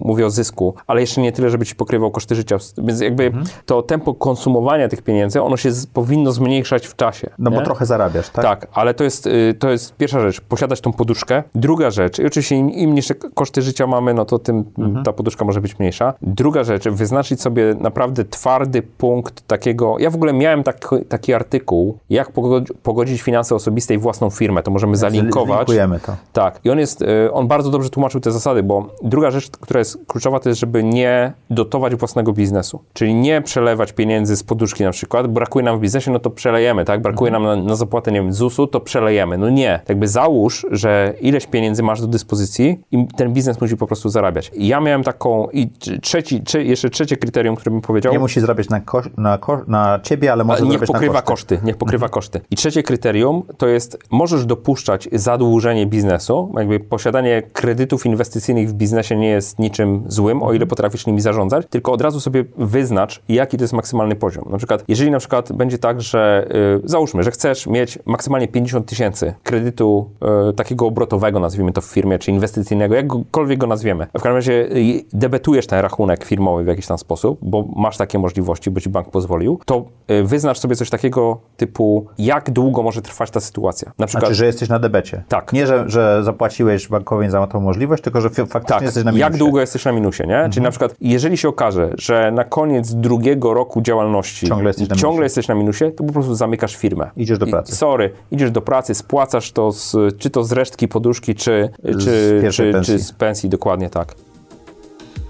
mówię 0.06 0.26
o 0.26 0.30
zysku, 0.30 0.74
ale 0.88 1.02
jeszcze 1.02 1.22
nie 1.22 1.32
tyle, 1.32 1.50
żeby 1.50 1.66
ci 1.66 1.76
pokrywał 1.76 2.12
koszty 2.12 2.35
życia. 2.36 2.58
Więc 2.78 3.02
jakby 3.02 3.24
Mhm. 3.26 3.46
to 3.66 3.82
tempo 3.82 4.14
konsumowania 4.14 4.88
tych 4.88 5.02
pieniędzy, 5.02 5.42
ono 5.42 5.58
się 5.58 5.72
z, 5.72 5.86
powinno 5.88 6.32
zmniejszać 6.32 6.88
w 6.88 6.96
czasie. 6.96 7.30
No 7.40 7.52
bo 7.52 7.58
nie? 7.60 7.64
trochę 7.66 7.86
zarabiasz, 7.86 8.30
tak? 8.30 8.46
Tak, 8.46 8.68
ale 8.74 8.94
to 8.94 9.04
jest, 9.04 9.28
y, 9.28 9.56
to 9.60 9.70
jest 9.70 9.96
pierwsza 9.96 10.20
rzecz, 10.20 10.42
posiadać 10.42 10.82
tą 10.82 10.94
poduszkę. 10.94 11.44
Druga 11.56 11.92
rzecz, 11.92 12.20
i 12.20 12.26
oczywiście 12.26 12.56
im, 12.56 12.70
im 12.72 12.96
niższe 12.96 13.16
koszty 13.16 13.62
życia 13.62 13.88
mamy, 13.88 14.14
no 14.14 14.26
to 14.26 14.40
tym 14.40 14.66
Mhm. 14.78 15.06
ta 15.06 15.14
poduszka 15.14 15.46
może 15.46 15.62
być 15.62 15.80
mniejsza. 15.80 16.14
Druga 16.22 16.64
rzecz, 16.64 16.88
wyznaczyć 16.90 17.42
sobie 17.42 17.76
naprawdę 17.80 18.26
twardy 18.26 18.82
punkt 18.82 19.48
takiego, 19.48 19.96
ja 20.00 20.10
w 20.10 20.16
ogóle 20.16 20.34
miałem 20.34 20.64
tak, 20.64 20.90
taki 21.10 21.34
artykuł, 21.34 21.98
jak 22.10 22.32
pogodzi- 22.32 22.74
pogodzić 22.84 23.22
finanse 23.22 23.56
osobiste 23.56 23.94
i 23.94 23.98
własną 23.98 24.30
firmę, 24.30 24.64
to 24.64 24.72
możemy 24.72 24.98
zalinkować. 24.98 25.58
Zlinkujemy 25.68 26.00
to. 26.00 26.16
Tak, 26.34 26.60
i 26.64 26.70
on 26.70 26.80
jest, 26.80 27.02
y, 27.02 27.34
on 27.34 27.48
bardzo 27.48 27.70
dobrze 27.70 27.90
tłumaczył 27.90 28.22
te 28.22 28.32
zasady, 28.32 28.64
bo 28.64 28.88
druga 29.04 29.32
rzecz, 29.32 29.50
która 29.50 29.80
jest 29.80 29.98
kluczowa, 30.08 30.40
to 30.40 30.50
jest, 30.50 30.60
żeby 30.62 30.84
nie 30.84 31.34
dotować 31.50 31.96
własnego 31.96 32.25
biznesu. 32.34 32.80
Czyli 32.94 33.14
nie 33.16 33.42
przelewać 33.42 33.94
pieniędzy 33.94 34.36
z 34.36 34.44
poduszki 34.44 34.84
na 34.84 34.92
przykład, 34.92 35.28
brakuje 35.28 35.66
nam 35.66 35.78
w 35.78 35.82
biznesie, 35.82 36.12
no 36.12 36.20
to 36.20 36.30
przelejemy, 36.30 36.86
tak? 36.86 37.02
Brakuje 37.02 37.32
nam 37.32 37.44
na, 37.44 37.56
na 37.56 37.76
zapłatę, 37.76 38.12
nie 38.12 38.22
wiem, 38.22 38.34
ZUS-u, 38.34 38.68
to 38.68 38.80
przelejemy. 38.80 39.38
No 39.38 39.50
nie. 39.50 39.80
Jakby 39.90 40.08
załóż, 40.08 40.66
że 40.72 41.14
ileś 41.22 41.48
pieniędzy 41.48 41.84
masz 41.84 42.02
do 42.02 42.08
dyspozycji 42.08 42.80
i 42.92 43.08
ten 43.08 43.34
biznes 43.34 43.62
musi 43.62 43.78
po 43.78 43.88
prostu 43.88 44.10
zarabiać. 44.10 44.52
I 44.54 44.68
ja 44.68 44.82
miałem 44.82 45.04
taką, 45.04 45.48
i 45.54 45.70
trzeci, 46.02 46.42
trze, 46.42 46.64
jeszcze 46.64 46.90
trzecie 46.90 47.18
kryterium, 47.18 47.56
które 47.56 47.72
bym 47.72 47.82
powiedział. 47.82 48.14
Nie 48.14 48.20
musi 48.20 48.40
zarabiać 48.40 48.70
na, 48.70 48.80
kosz, 48.80 49.10
na, 49.18 49.38
ko, 49.38 49.62
na 49.68 50.00
ciebie, 50.04 50.32
ale 50.32 50.44
może 50.44 50.62
niech 50.62 50.72
zarabiać 50.72 50.88
pokrywa 50.88 51.14
na 51.14 51.22
koszty. 51.22 51.56
koszty. 51.56 51.66
Niech 51.66 51.78
pokrywa 51.78 52.10
koszty. 52.10 52.42
I 52.52 52.56
trzecie 52.56 52.84
kryterium 52.84 53.44
to 53.58 53.68
jest, 53.68 53.98
możesz 54.12 54.46
dopuszczać 54.46 55.10
zadłużenie 55.12 55.86
biznesu, 55.86 56.54
jakby 56.58 56.80
posiadanie 56.80 57.44
kredytów 57.54 58.06
inwestycyjnych 58.06 58.70
w 58.70 58.74
biznesie 58.74 59.16
nie 59.16 59.30
jest 59.30 59.60
niczym 59.60 60.04
złym, 60.08 60.44
o 60.44 60.54
ile 60.54 60.66
potrafisz 60.66 61.06
nimi 61.06 61.22
zarządzać, 61.22 61.66
tylko 61.70 61.92
od 61.92 62.02
razu 62.02 62.15
sobie 62.20 62.46
wyznacz, 62.58 63.22
jaki 63.30 63.58
to 63.58 63.64
jest 63.64 63.74
maksymalny 63.74 64.16
poziom. 64.16 64.46
Na 64.50 64.58
przykład, 64.58 64.84
jeżeli 64.88 65.12
na 65.12 65.20
przykład 65.20 65.54
będzie 65.54 65.78
tak, 65.78 66.02
że 66.02 66.48
y, 66.86 66.88
załóżmy, 66.90 67.24
że 67.24 67.32
chcesz 67.32 67.68
mieć 67.68 68.00
maksymalnie 68.06 68.48
50 68.48 68.86
tysięcy 68.86 69.34
kredytu 69.44 70.10
y, 70.50 70.54
takiego 70.54 70.88
obrotowego, 70.88 71.40
nazwijmy 71.40 71.72
to 71.72 71.82
w 71.82 71.86
firmie, 71.86 72.20
czy 72.20 72.32
inwestycyjnego, 72.32 72.96
jakkolwiek 72.96 73.60
go 73.60 73.68
nazwiemy. 73.68 74.08
W 74.08 74.12
każdym 74.12 74.36
razie 74.36 74.54
y, 74.54 75.06
debetujesz 75.14 75.68
ten 75.68 75.80
rachunek 75.80 76.24
firmowy 76.24 76.64
w 76.64 76.68
jakiś 76.68 76.88
tam 76.88 76.98
sposób, 76.98 77.40
bo 77.42 77.66
masz 77.76 77.98
takie 77.98 78.20
możliwości, 78.20 78.72
bo 78.72 78.80
ci 78.80 78.90
bank 78.90 79.10
pozwolił, 79.10 79.60
to 79.66 79.86
wyznacz 80.24 80.60
sobie 80.60 80.76
coś 80.76 80.90
takiego 80.90 81.40
typu, 81.58 82.06
jak 82.18 82.52
długo 82.52 82.84
może 82.84 83.02
trwać 83.02 83.32
ta 83.32 83.40
sytuacja. 83.40 83.92
Na 84.00 84.08
przykład, 84.08 84.24
Znaczy, 84.24 84.36
że 84.36 84.46
jesteś 84.46 84.70
na 84.70 84.80
debecie. 84.80 85.24
Tak. 85.28 85.54
Nie, 85.54 85.68
że, 85.68 85.84
że 85.88 86.24
zapłaciłeś 86.24 86.88
bankowi 86.88 87.30
za 87.30 87.48
tą 87.48 87.60
możliwość, 87.60 88.04
tylko 88.04 88.22
że 88.22 88.30
faktycznie 88.30 88.68
tak, 88.68 88.82
jesteś 88.82 89.04
na 89.04 89.12
minusie. 89.12 89.24
jak 89.24 89.38
długo 89.38 89.62
jesteś 89.62 89.86
na 89.86 89.92
minusie, 89.92 90.24
nie? 90.28 90.50
Czyli 90.50 90.64
na 90.64 90.70
przykład, 90.70 90.96
jeżeli 91.02 91.38
się 91.38 91.50
okaże, 91.50 91.94
że 92.06 92.32
na 92.32 92.44
koniec 92.44 92.94
drugiego 92.94 93.54
roku 93.54 93.82
działalności 93.82 94.48
Ciągle 94.48 94.70
jesteś 94.70 94.90
na 94.90 94.96
ciągle 94.96 95.10
minusie. 95.10 95.24
jesteś 95.26 95.48
na 95.48 95.56
minusie, 95.56 95.92
to 95.92 96.04
po 96.04 96.14
prostu 96.14 96.36
zamykasz 96.36 96.76
firmę. 96.76 97.10
Idziesz 97.18 97.38
do 97.38 97.46
I- 97.46 97.52
pracy. 97.52 97.76
sorry, 97.76 98.12
idziesz 98.32 98.52
do 98.52 98.62
pracy, 98.62 98.96
spłacasz 98.96 99.52
to 99.52 99.72
z, 99.72 99.96
czy 100.18 100.30
to 100.30 100.44
z 100.44 100.52
resztki 100.52 100.88
poduszki, 100.88 101.36
czy, 101.36 101.70
Z 101.84 102.04
czy, 102.04 102.52
czy, 102.52 102.72
pensji. 102.72 102.94
czy 102.94 103.00
z 103.04 103.12
pensji, 103.12 103.50
dokładnie 103.50 103.90
tak. 103.90 104.16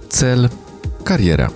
Cel, 0.10 0.50
kariera. 1.04 1.50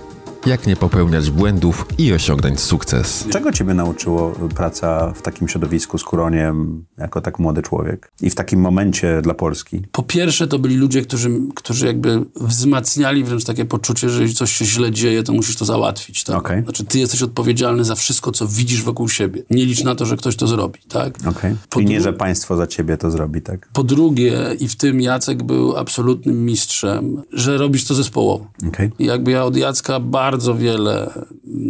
Jak 0.46 0.66
nie 0.66 0.76
popełniać 0.76 1.30
błędów 1.30 1.86
i 1.98 2.12
osiągnąć 2.12 2.60
sukces. 2.60 3.26
Czego 3.30 3.52
Ciebie 3.52 3.74
nauczyło 3.74 4.32
praca 4.56 5.12
w 5.12 5.22
takim 5.22 5.48
środowisku 5.48 5.98
z 5.98 6.04
Kuroniem, 6.04 6.84
jako 6.98 7.20
tak 7.20 7.38
młody 7.38 7.62
człowiek 7.62 8.12
i 8.20 8.30
w 8.30 8.34
takim 8.34 8.60
momencie 8.60 9.22
dla 9.22 9.34
Polski? 9.34 9.82
Po 9.92 10.02
pierwsze, 10.02 10.46
to 10.46 10.58
byli 10.58 10.76
ludzie, 10.76 11.02
którzy, 11.02 11.30
którzy 11.54 11.86
jakby 11.86 12.24
wzmacniali 12.36 13.24
wręcz 13.24 13.44
takie 13.44 13.64
poczucie, 13.64 14.08
że 14.08 14.14
jeżeli 14.14 14.34
coś 14.34 14.52
się 14.52 14.64
źle 14.64 14.90
dzieje, 14.90 15.22
to 15.22 15.32
musisz 15.32 15.56
to 15.56 15.64
załatwić. 15.64 16.24
Tak? 16.24 16.62
Znaczy, 16.64 16.84
ty 16.84 16.98
jesteś 16.98 17.22
odpowiedzialny 17.22 17.84
za 17.84 17.94
wszystko, 17.94 18.32
co 18.32 18.46
widzisz 18.46 18.82
wokół 18.82 19.08
siebie. 19.08 19.42
Nie 19.50 19.64
licz 19.64 19.84
na 19.84 19.94
to, 19.94 20.06
że 20.06 20.16
ktoś 20.16 20.36
to 20.36 20.46
zrobi. 20.46 20.80
Tak? 20.88 21.18
Okej. 21.26 21.56
Po 21.70 21.80
I 21.80 21.84
nie, 21.84 22.00
że 22.00 22.12
państwo 22.12 22.56
za 22.56 22.66
Ciebie 22.66 22.96
to 22.96 23.10
zrobi, 23.10 23.42
tak? 23.42 23.68
Po 23.72 23.84
drugie, 23.84 24.56
i 24.60 24.68
w 24.68 24.76
tym 24.76 25.00
Jacek 25.00 25.42
był 25.42 25.76
absolutnym 25.76 26.44
mistrzem, 26.44 27.22
że 27.32 27.58
robisz 27.58 27.84
to 27.84 27.94
zespołowo. 27.94 28.46
I 28.98 29.04
jakby 29.04 29.30
ja 29.30 29.44
od 29.44 29.56
Jacka 29.56 30.00
bardzo 30.00 30.29
wiele, 30.38 31.24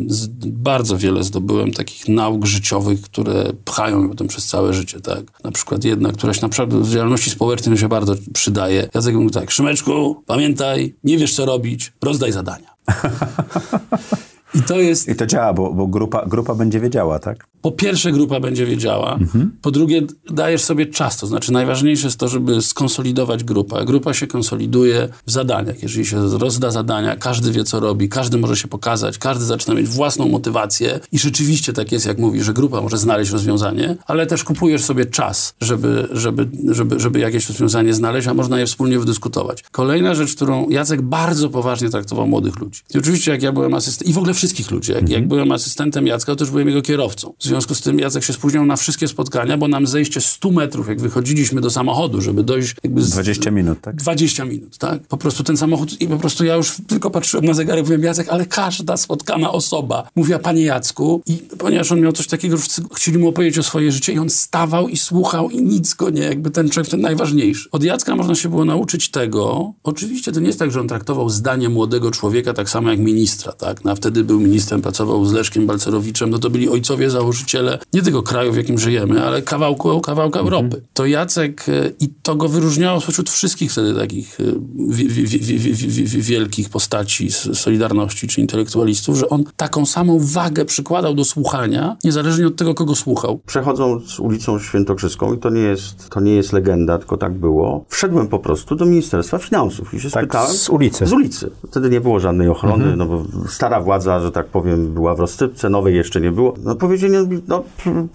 z, 0.07 0.29
bardzo 0.47 0.99
wiele 0.99 1.25
zdobyłem 1.25 1.73
takich 1.73 2.09
nauk 2.09 2.47
życiowych, 2.47 3.03
które 3.03 3.53
pchają 3.65 3.99
mnie 3.99 4.09
potem 4.09 4.29
przez 4.29 4.47
całe 4.47 4.75
życie, 4.75 5.01
tak? 5.01 5.45
Na 5.45 5.53
przykład 5.53 5.85
jedna, 5.85 6.13
która 6.13 6.35
się 6.35 6.43
naprawdę 6.43 6.81
w 6.81 6.93
działalności 6.93 7.31
społecznej 7.31 7.79
się 7.79 7.89
bardzo 7.89 8.15
przydaje. 8.35 8.89
Jacek 8.95 9.15
mówił 9.15 9.31
tak, 9.31 9.51
Szymeczku, 9.51 10.23
pamiętaj, 10.27 10.95
nie 11.05 11.19
wiesz 11.19 11.35
co 11.35 11.45
robić, 11.45 11.93
rozdaj 12.03 12.33
zadania. 12.33 12.71
I 14.55 14.63
to 14.63 14.81
jest... 14.81 15.09
I 15.09 15.15
to 15.15 15.27
działa, 15.27 15.53
bo, 15.53 15.73
bo 15.73 15.87
grupa, 15.87 16.27
grupa 16.27 16.55
będzie 16.55 16.81
wiedziała, 16.81 17.19
tak? 17.19 17.51
Po 17.63 17.73
pierwsze, 17.73 18.13
grupa 18.13 18.41
będzie 18.41 18.67
wiedziała. 18.67 19.19
Po 19.63 19.71
drugie, 19.71 20.03
dajesz 20.31 20.65
sobie 20.65 20.87
czas. 20.87 21.17
To 21.17 21.27
znaczy, 21.27 21.53
najważniejsze 21.53 22.07
jest 22.07 22.19
to, 22.19 22.29
żeby 22.29 22.63
skonsolidować 22.63 23.45
grupę. 23.45 23.85
Grupa 23.85 24.15
się 24.15 24.27
konsoliduje 24.27 25.09
w 25.27 25.31
zadaniach. 25.31 25.83
Jeżeli 25.83 26.07
się 26.07 26.39
rozda 26.39 26.71
zadania, 26.71 27.17
każdy 27.17 27.53
wie, 27.53 27.65
co 27.65 27.81
robi, 27.81 28.09
każdy 28.09 28.39
może 28.39 28.57
się 28.57 28.69
pokazać, 28.69 29.19
każdy 29.19 29.45
zaczyna 29.45 29.75
mieć 29.75 29.89
własną 29.89 30.29
motywację. 30.29 31.01
I 31.13 31.19
rzeczywiście 31.19 31.73
tak 31.73 31.93
jest, 31.93 32.07
jak 32.07 32.19
mówi, 32.19 32.43
że 32.43 32.53
grupa 32.53 32.81
może 32.81 32.99
znaleźć 32.99 33.31
rozwiązanie, 33.31 33.97
ale 34.07 34.27
też 34.27 34.45
kupujesz 34.45 34.85
sobie 34.85 35.07
czas, 35.07 35.55
żeby, 35.61 36.09
żeby, 36.13 36.49
żeby, 36.69 37.01
żeby 37.01 37.19
jakieś 37.19 37.49
rozwiązanie 37.49 37.95
znaleźć, 37.95 38.29
a 38.29 38.35
można 38.35 38.61
je 38.61 38.67
wspólnie 38.67 38.99
wydyskutować. 38.99 39.65
Kolejna 39.73 40.15
rzecz, 40.15 40.35
którą 40.35 40.69
Jacek 40.69 41.03
bardzo 41.03 41.51
poważnie 41.51 41.91
traktował 41.91 42.27
młodych 42.27 42.59
ludzi. 42.61 42.81
I 42.95 42.99
oczywiście, 42.99 43.31
jak 43.31 43.43
ja 43.43 43.53
byłem 43.53 43.75
asystentem, 43.75 44.11
i 44.11 44.15
w 44.15 44.19
ogóle 44.19 44.35
wszystkich 44.41 44.71
ludzi, 44.71 44.93
jak, 44.93 45.09
jak 45.09 45.29
byłem 45.29 45.53
asystentem 45.53 46.07
Jacka, 46.07 46.33
to 46.33 46.37
też 46.37 46.51
byłem 46.51 46.69
jego 46.69 46.83
kierowcą. 46.83 47.35
W 47.39 47.45
związku 47.45 47.75
z 47.75 47.81
tym 47.81 47.99
Jacek 47.99 48.25
się 48.25 48.33
spóźniał 48.33 48.67
na 48.67 48.77
wszystkie 48.77 49.09
spotkania, 49.09 49.59
bo 49.59 49.69
nam 49.69 49.87
zejście 49.87 50.21
100 50.21 50.51
metrów, 50.51 50.89
jak 50.89 51.01
wychodziliśmy 51.01 51.61
do 51.61 51.71
samochodu, 51.71 52.21
żeby 52.21 52.43
dojść 52.43 52.75
jakby 52.85 53.03
z... 53.03 53.11
20 53.11 53.51
minut, 53.51 53.81
tak? 53.81 53.97
20 53.97 54.45
minut, 54.45 54.79
tak? 54.79 55.03
Po 55.03 55.17
prostu 55.17 55.45
ten 55.45 55.57
samochód 55.57 56.01
i 56.01 56.09
po 56.09 56.17
prostu 56.17 56.45
ja 56.45 56.55
już 56.55 56.77
tylko 56.87 57.11
patrzyłem 57.11 57.45
na 57.45 57.55
zegarek, 57.55 57.85
mówiłem 57.85 58.03
Jacek, 58.03 58.29
ale 58.29 58.47
każda 58.47 58.97
spotkana 58.97 59.53
osoba 59.53 60.09
mówiła, 60.17 60.39
panie 60.39 60.63
Jacku 60.63 61.23
i 61.27 61.37
ponieważ 61.59 61.93
on 61.93 62.01
miał 62.01 62.13
coś 62.13 62.27
takiego, 62.27 62.57
że 62.57 62.63
chcieli 62.95 63.19
mu 63.19 63.29
opowiedzieć 63.29 63.59
o 63.59 63.63
swoje 63.63 63.93
życie 63.93 64.13
i 64.13 64.19
on 64.19 64.31
stawał 64.31 64.89
i 64.89 64.97
słuchał 64.97 65.51
i 65.51 65.63
nic 65.63 65.95
go 65.95 66.11
nie, 66.11 66.23
jakby 66.23 66.51
ten 66.51 66.71
człowiek 66.71 66.91
ten 66.91 67.01
najważniejszy. 67.01 67.69
Od 67.73 67.85
Jacka 67.85 68.17
można 68.17 68.35
się 68.35 68.49
było 68.49 68.65
nauczyć 68.65 69.11
tego, 69.11 69.73
oczywiście 69.83 70.33
to 70.33 70.41
nie 70.41 70.47
jest 70.47 70.59
tak, 70.59 70.71
że 70.71 70.81
on 70.81 70.89
traktował 70.89 71.31
zdanie 71.31 71.69
młodego 71.69 72.11
człowieka 72.11 72.55
tak 72.55 72.71
samo 72.71 72.91
jak 72.91 72.99
ministra, 72.99 73.53
tak? 73.53 73.85
No, 73.85 73.91
a 73.91 73.95
wtedy 73.95 74.25
był 74.31 74.41
ministrem, 74.41 74.83
pracował 74.83 75.25
z 75.25 75.33
Leszkiem 75.33 75.67
Balcerowiczem, 75.67 76.31
no 76.31 76.39
to 76.39 76.51
byli 76.51 76.69
ojcowie 76.69 77.11
założyciele 77.11 77.79
nie 77.93 78.03
tego 78.03 78.23
kraju, 78.23 78.53
w 78.53 78.57
jakim 78.57 78.79
żyjemy, 78.79 79.25
ale 79.25 79.43
kawałku, 79.43 80.01
kawałka 80.01 80.41
Europy. 80.41 80.83
To 80.95 81.07
Jacek 81.07 81.69
e, 81.69 81.91
i 82.01 82.09
to 82.23 82.35
go 82.37 82.49
wyróżniało 82.49 83.01
spośród 83.01 83.31
wszystkich 83.31 83.73
wtedy 83.73 83.95
takich 83.95 84.41
e, 84.41 84.45
wi- 84.89 85.09
wi- 85.09 85.27
wi- 85.27 85.39
wi- 85.39 85.59
wi- 85.59 85.73
wi- 85.75 86.05
wi- 86.05 86.23
wielkich 86.23 86.69
postaci 86.69 87.31
z 87.33 87.59
Solidarności 87.59 88.29
czy 88.29 88.41
intelektualistów, 88.41 89.17
że 89.17 89.29
on 89.29 89.45
taką 89.57 89.87
samą 89.87 90.19
wagę 90.23 90.65
przykładał 90.65 91.15
do 91.15 91.25
słuchania, 91.25 91.97
niezależnie 92.05 92.47
od 92.47 92.57
tego, 92.57 92.75
kogo 92.75 92.95
słuchał. 92.95 93.41
Przechodząc 93.47 94.21
ulicą 94.21 94.59
Świętokrzyską, 94.59 95.35
i 95.35 95.39
to 95.39 95.51
nie, 95.51 95.61
jest, 95.61 96.09
to 96.11 96.21
nie 96.21 96.35
jest 96.35 96.53
legenda, 96.53 96.99
tylko 96.99 97.17
tak 97.17 97.33
było, 97.39 97.85
wszedłem 97.89 98.29
po 98.29 98.39
prostu 98.39 98.77
do 98.77 98.87
Ministerstwa 98.87 99.39
Finansów 99.39 99.95
i 99.95 100.01
się 100.01 100.11
Tak, 100.11 100.25
spytałem... 100.25 100.53
z 100.57 100.69
ulicy. 100.69 101.07
Z 101.07 101.13
ulicy. 101.13 101.51
Wtedy 101.71 101.91
nie 101.91 102.01
było 102.01 102.21
żadnej 102.21 102.49
ochrony, 102.49 102.85
Mhm. 102.85 102.99
no 102.99 103.07
bo 103.07 103.25
stara 103.49 103.81
władza, 103.81 104.20
że 104.21 104.33
tak 104.33 104.47
powiem, 104.47 104.95
była 104.95 105.15
w 105.15 105.21
rozsypce, 105.21 105.71
nowej 105.71 105.97
jeszcze 105.97 106.21
nie 106.21 106.33
było. 106.33 106.55
No 106.65 106.75
powiedzieli, 106.75 107.15
no 107.49 107.63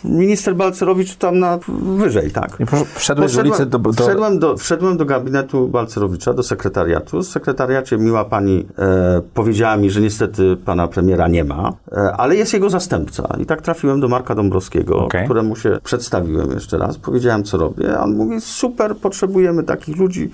minister 0.04 0.56
Balcerowicz 0.56 1.16
tam 1.16 1.40
na 1.40 1.60
wyżej, 1.98 2.32
tak. 2.32 2.58
I 2.60 2.64
wszedłeś 2.96 3.32
z 3.32 3.38
ulicy 3.38 3.66
do... 3.66 3.80
do... 3.80 3.92
Wszedłem, 3.92 4.40
do, 4.40 4.58
wszedłem 4.58 4.98
do 4.98 5.06
gabinetu 5.06 5.68
Balcerowicza, 5.68 6.34
do 6.34 6.44
sekretariatu. 6.44 7.20
W 7.20 7.26
sekretariacie 7.26 7.98
miła 7.98 8.26
pani 8.26 8.66
e, 8.80 9.22
powiedziała 9.34 9.78
mi, 9.78 9.90
że 9.90 10.02
niestety 10.02 10.58
pana 10.66 10.88
premiera 10.88 11.28
nie 11.28 11.44
ma, 11.44 11.74
e, 11.92 12.14
ale 12.18 12.36
jest 12.36 12.54
jego 12.54 12.70
zastępca. 12.70 13.36
I 13.40 13.46
tak 13.46 13.62
trafiłem 13.62 14.00
do 14.00 14.08
Marka 14.08 14.36
Dąbrowskiego, 14.36 15.06
Okej. 15.06 15.26
któremu 15.26 15.56
się 15.56 15.78
przedstawiłem 15.84 16.52
jeszcze 16.52 16.78
raz. 16.78 16.98
Powiedziałem, 16.98 17.44
co 17.44 17.58
robię. 17.58 17.98
A 17.98 18.04
on 18.04 18.16
mówi, 18.16 18.42
super, 18.42 18.96
potrzebujemy 18.98 19.64
takich 19.64 19.98
ludzi. 19.98 20.32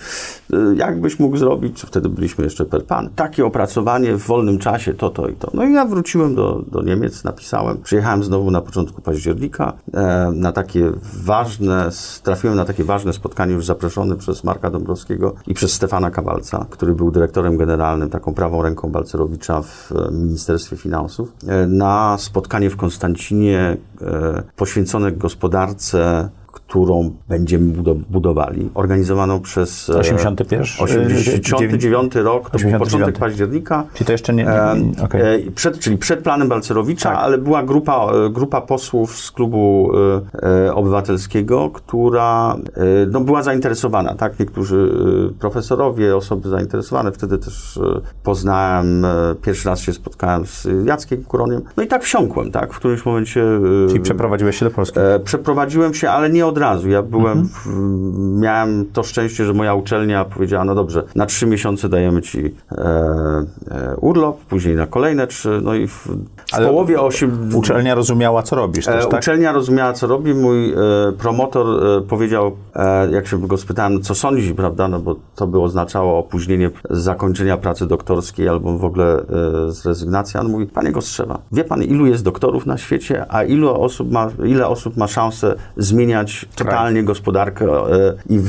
E, 0.53 0.57
jakbyś 0.75 1.19
mógł 1.19 1.37
zrobić, 1.37 1.81
wtedy 1.81 2.09
byliśmy 2.09 2.43
jeszcze 2.43 2.65
per 2.65 2.85
pan, 2.85 3.09
takie 3.15 3.45
opracowanie 3.45 4.13
w 4.15 4.27
wolnym 4.27 4.59
czasie, 4.59 4.93
to, 4.93 5.09
to 5.09 5.27
i 5.27 5.33
to. 5.33 5.51
No 5.53 5.60
i 5.65 5.73
ja 5.73 5.85
wróciłem 5.85 6.35
do, 6.35 6.63
do 6.67 6.81
Niemiec, 6.81 7.23
napisałem. 7.23 7.81
Przyjechałem 7.81 8.23
znowu 8.23 8.51
na 8.51 8.61
początku 8.61 9.01
października 9.01 9.73
e, 9.93 10.31
na 10.35 10.51
takie 10.51 10.91
ważne, 11.23 11.89
trafiłem 12.23 12.55
na 12.55 12.65
takie 12.65 12.83
ważne 12.83 13.13
spotkanie 13.13 13.53
już 13.53 13.65
zaproszony 13.65 14.15
przez 14.15 14.43
Marka 14.43 14.69
Dąbrowskiego 14.69 15.33
i 15.47 15.53
przez 15.53 15.73
Stefana 15.73 16.11
Kawalca, 16.11 16.65
który 16.69 16.95
był 16.95 17.11
dyrektorem 17.11 17.57
generalnym, 17.57 18.09
taką 18.09 18.33
prawą 18.33 18.61
ręką 18.61 18.89
Balcerowicza 18.91 19.61
w 19.61 19.91
e, 19.91 20.11
Ministerstwie 20.11 20.77
Finansów, 20.77 21.33
e, 21.47 21.67
na 21.67 22.17
spotkanie 22.17 22.69
w 22.69 22.77
Konstancinie 22.77 23.77
e, 24.01 24.43
poświęcone 24.55 25.11
gospodarce 25.11 26.29
którą 26.71 27.11
będziemy 27.29 27.73
budo- 27.73 27.95
budowali, 28.09 28.69
organizowaną 28.73 29.39
przez... 29.39 29.89
e, 29.89 29.99
81? 29.99 30.65
89 30.79 32.15
rok, 32.15 32.49
to 32.49 32.57
był 32.57 32.67
89. 32.67 32.83
początek 32.83 33.17
października. 33.19 33.83
Czyli 33.93 34.05
to 34.05 34.11
jeszcze 34.11 34.33
nie... 34.33 34.43
nie, 34.43 34.49
E, 34.51 35.03
okej. 35.03 35.47
e, 35.47 35.51
przed, 35.51 35.79
czyli 35.79 35.97
przed 35.97 36.19
planem 36.19 36.49
Balcerowicza, 36.49 37.19
ale 37.19 37.37
była 37.37 37.63
grupa, 37.63 38.07
e, 38.25 38.29
grupa 38.29 38.61
posłów 38.61 39.17
z 39.17 39.31
klubu 39.31 39.91
e, 40.43 40.67
e, 40.67 40.73
obywatelskiego, 40.75 41.69
która 41.69 42.55
e, 42.73 42.81
no, 43.11 43.21
była 43.21 43.43
zainteresowana, 43.43 44.15
tak? 44.15 44.39
Niektórzy 44.39 44.91
e, 45.29 45.39
profesorowie, 45.39 46.15
osoby 46.15 46.49
zainteresowane. 46.49 47.11
Wtedy 47.11 47.37
też 47.37 47.77
e, 47.77 48.01
poznałem, 48.23 49.05
e, 49.05 49.09
pierwszy 49.41 49.69
raz 49.69 49.79
się 49.79 49.93
spotkałem 49.93 50.45
z 50.45 50.67
Jackiem 50.85 51.23
Kuroniem. 51.23 51.61
No 51.77 51.83
i 51.83 51.87
tak 51.87 52.03
wsiąkłem, 52.03 52.51
tak? 52.51 52.73
W 52.73 52.77
którymś 52.77 53.05
momencie... 53.05 53.41
e, 53.43 53.87
Czyli 53.87 53.99
przeprowadziłeś 53.99 54.57
się 54.59 54.65
do 54.65 54.71
Polski? 54.71 54.99
E, 54.99 55.19
przeprowadziłem 55.19 55.93
się, 55.93 56.09
ale 56.09 56.29
nie 56.29 56.45
od 56.45 56.60
razu. 56.61 56.89
Ja 56.89 57.01
byłem, 57.03 57.39
Mhm. 57.39 58.39
miałem 58.39 58.85
to 58.93 59.03
szczęście, 59.03 59.45
że 59.45 59.53
moja 59.53 59.73
uczelnia 59.73 60.25
powiedziała, 60.25 60.65
no 60.65 60.75
dobrze, 60.75 61.03
na 61.15 61.25
trzy 61.25 61.47
miesiące 61.47 61.89
dajemy 61.89 62.21
ci 62.21 62.39
e, 62.71 62.75
e, 63.71 63.95
urlop, 64.01 64.37
później 64.45 64.75
na 64.75 64.87
kolejne 64.87 65.27
trzy, 65.27 65.59
no 65.63 65.73
i 65.75 65.87
w, 65.87 66.07
w 66.53 66.57
połowie 66.65 67.01
osiem... 67.01 67.49
Uczelnia 67.55 67.95
rozumiała, 67.95 68.43
co 68.43 68.55
robisz 68.55 68.85
też, 68.85 69.05
E, 69.05 69.07
tak? 69.07 69.19
Uczelnia 69.19 69.51
rozumiała, 69.51 69.93
co 69.93 70.07
robi. 70.07 70.33
Mój 70.33 70.73
e, 70.73 70.75
promotor 71.17 71.67
e, 71.97 72.01
powiedział, 72.01 72.51
jak 73.11 73.27
się 73.27 73.47
go 73.47 73.57
spytałem, 73.57 74.01
co 74.01 74.15
sądzi, 74.15 74.55
prawda, 74.55 74.87
no 74.87 74.99
bo 74.99 75.15
to 75.35 75.47
by 75.47 75.59
oznaczało 75.59 76.17
opóźnienie 76.19 76.71
zakończenia 76.89 77.57
pracy 77.57 77.87
doktorskiej 77.87 78.47
albo 78.47 78.77
w 78.77 78.85
ogóle 78.85 79.19
e, 79.67 79.71
zrezygnację. 79.71 80.39
On 80.39 80.49
mówi, 80.49 80.65
panie 80.65 80.91
Kostrzewa, 80.91 81.39
wie 81.51 81.63
pan, 81.63 81.83
ilu 81.83 82.05
jest 82.05 82.23
doktorów 82.23 82.65
na 82.65 82.77
świecie, 82.77 83.25
a 83.29 83.43
ilu 83.43 83.81
osób 83.81 84.11
ma, 84.11 84.29
ile 84.45 84.67
osób 84.67 84.97
ma 84.97 85.07
szansę 85.07 85.55
zmieniać 85.77 86.45
totalnie 86.55 87.03
gospodarkę 87.03 87.65
e, 87.65 88.13
i 88.29 88.39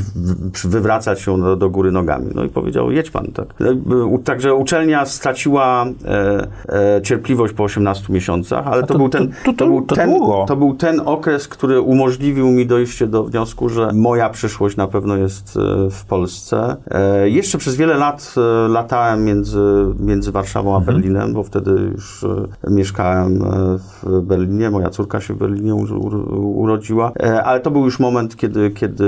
wywracać 0.65 1.27
ją 1.27 1.41
do, 1.41 1.57
do 1.57 1.71
góry 1.71 1.93
nogami. 1.93 2.27
No 2.35 2.45
i 2.45 2.49
powiedział, 2.49 2.91
jedź 2.91 3.11
pan, 3.11 3.27
tak. 3.27 3.47
E, 3.61 4.23
Także 4.25 4.55
uczelnia 4.55 5.07
straciła 5.07 5.85
e, 6.69 7.01
cierpliwość 7.03 7.55
po 7.55 7.65
18 7.65 8.13
miesiącach, 8.13 8.67
ale 8.67 8.81
to, 8.83 8.87
to- 8.89 8.99
był 8.99 9.09
ten, 9.09 9.33
to- 9.45 9.53
to- 9.53 9.67
był 9.67 9.83
to 9.83 9.95
ten, 9.95 10.11
długo. 10.11 10.45
to 10.49 10.57
był 10.57 10.75
ten 10.75 11.01
okres, 11.05 11.49
który 11.49 11.81
umożliwił 11.81 12.51
mi 12.51 12.67
dojście 12.67 13.07
do 13.07 13.25
wniosku, 13.25 13.69
że 13.69 13.91
moja 13.95 14.31
przyszłość 14.31 14.77
na 14.77 14.87
pewno 14.87 15.17
jest 15.17 15.59
w 15.91 16.05
Polsce. 16.05 16.77
Jeszcze 17.25 17.59
przez 17.59 17.77
wiele 17.77 17.97
lat 17.97 18.35
latałem 18.69 19.25
między, 19.25 19.61
między 20.01 20.33
Warszawą 20.33 20.75
a 20.75 20.79
Mhm. 20.79 20.97
Berlinem, 20.97 21.33
bo 21.33 21.43
wtedy 21.43 21.71
już 21.71 22.25
mieszkałem 22.71 23.39
w 24.03 24.21
Berlinie. 24.23 24.71
Moja 24.71 24.91
córka 24.91 25.21
się 25.21 25.35
w 25.35 25.37
Berlinie 25.39 25.75
urodziła, 26.35 27.13
ale 27.45 27.61
to 27.61 27.71
był 27.71 27.85
już 27.85 27.92
moment, 27.99 28.37
kiedy, 28.37 28.71
kiedy 28.71 29.05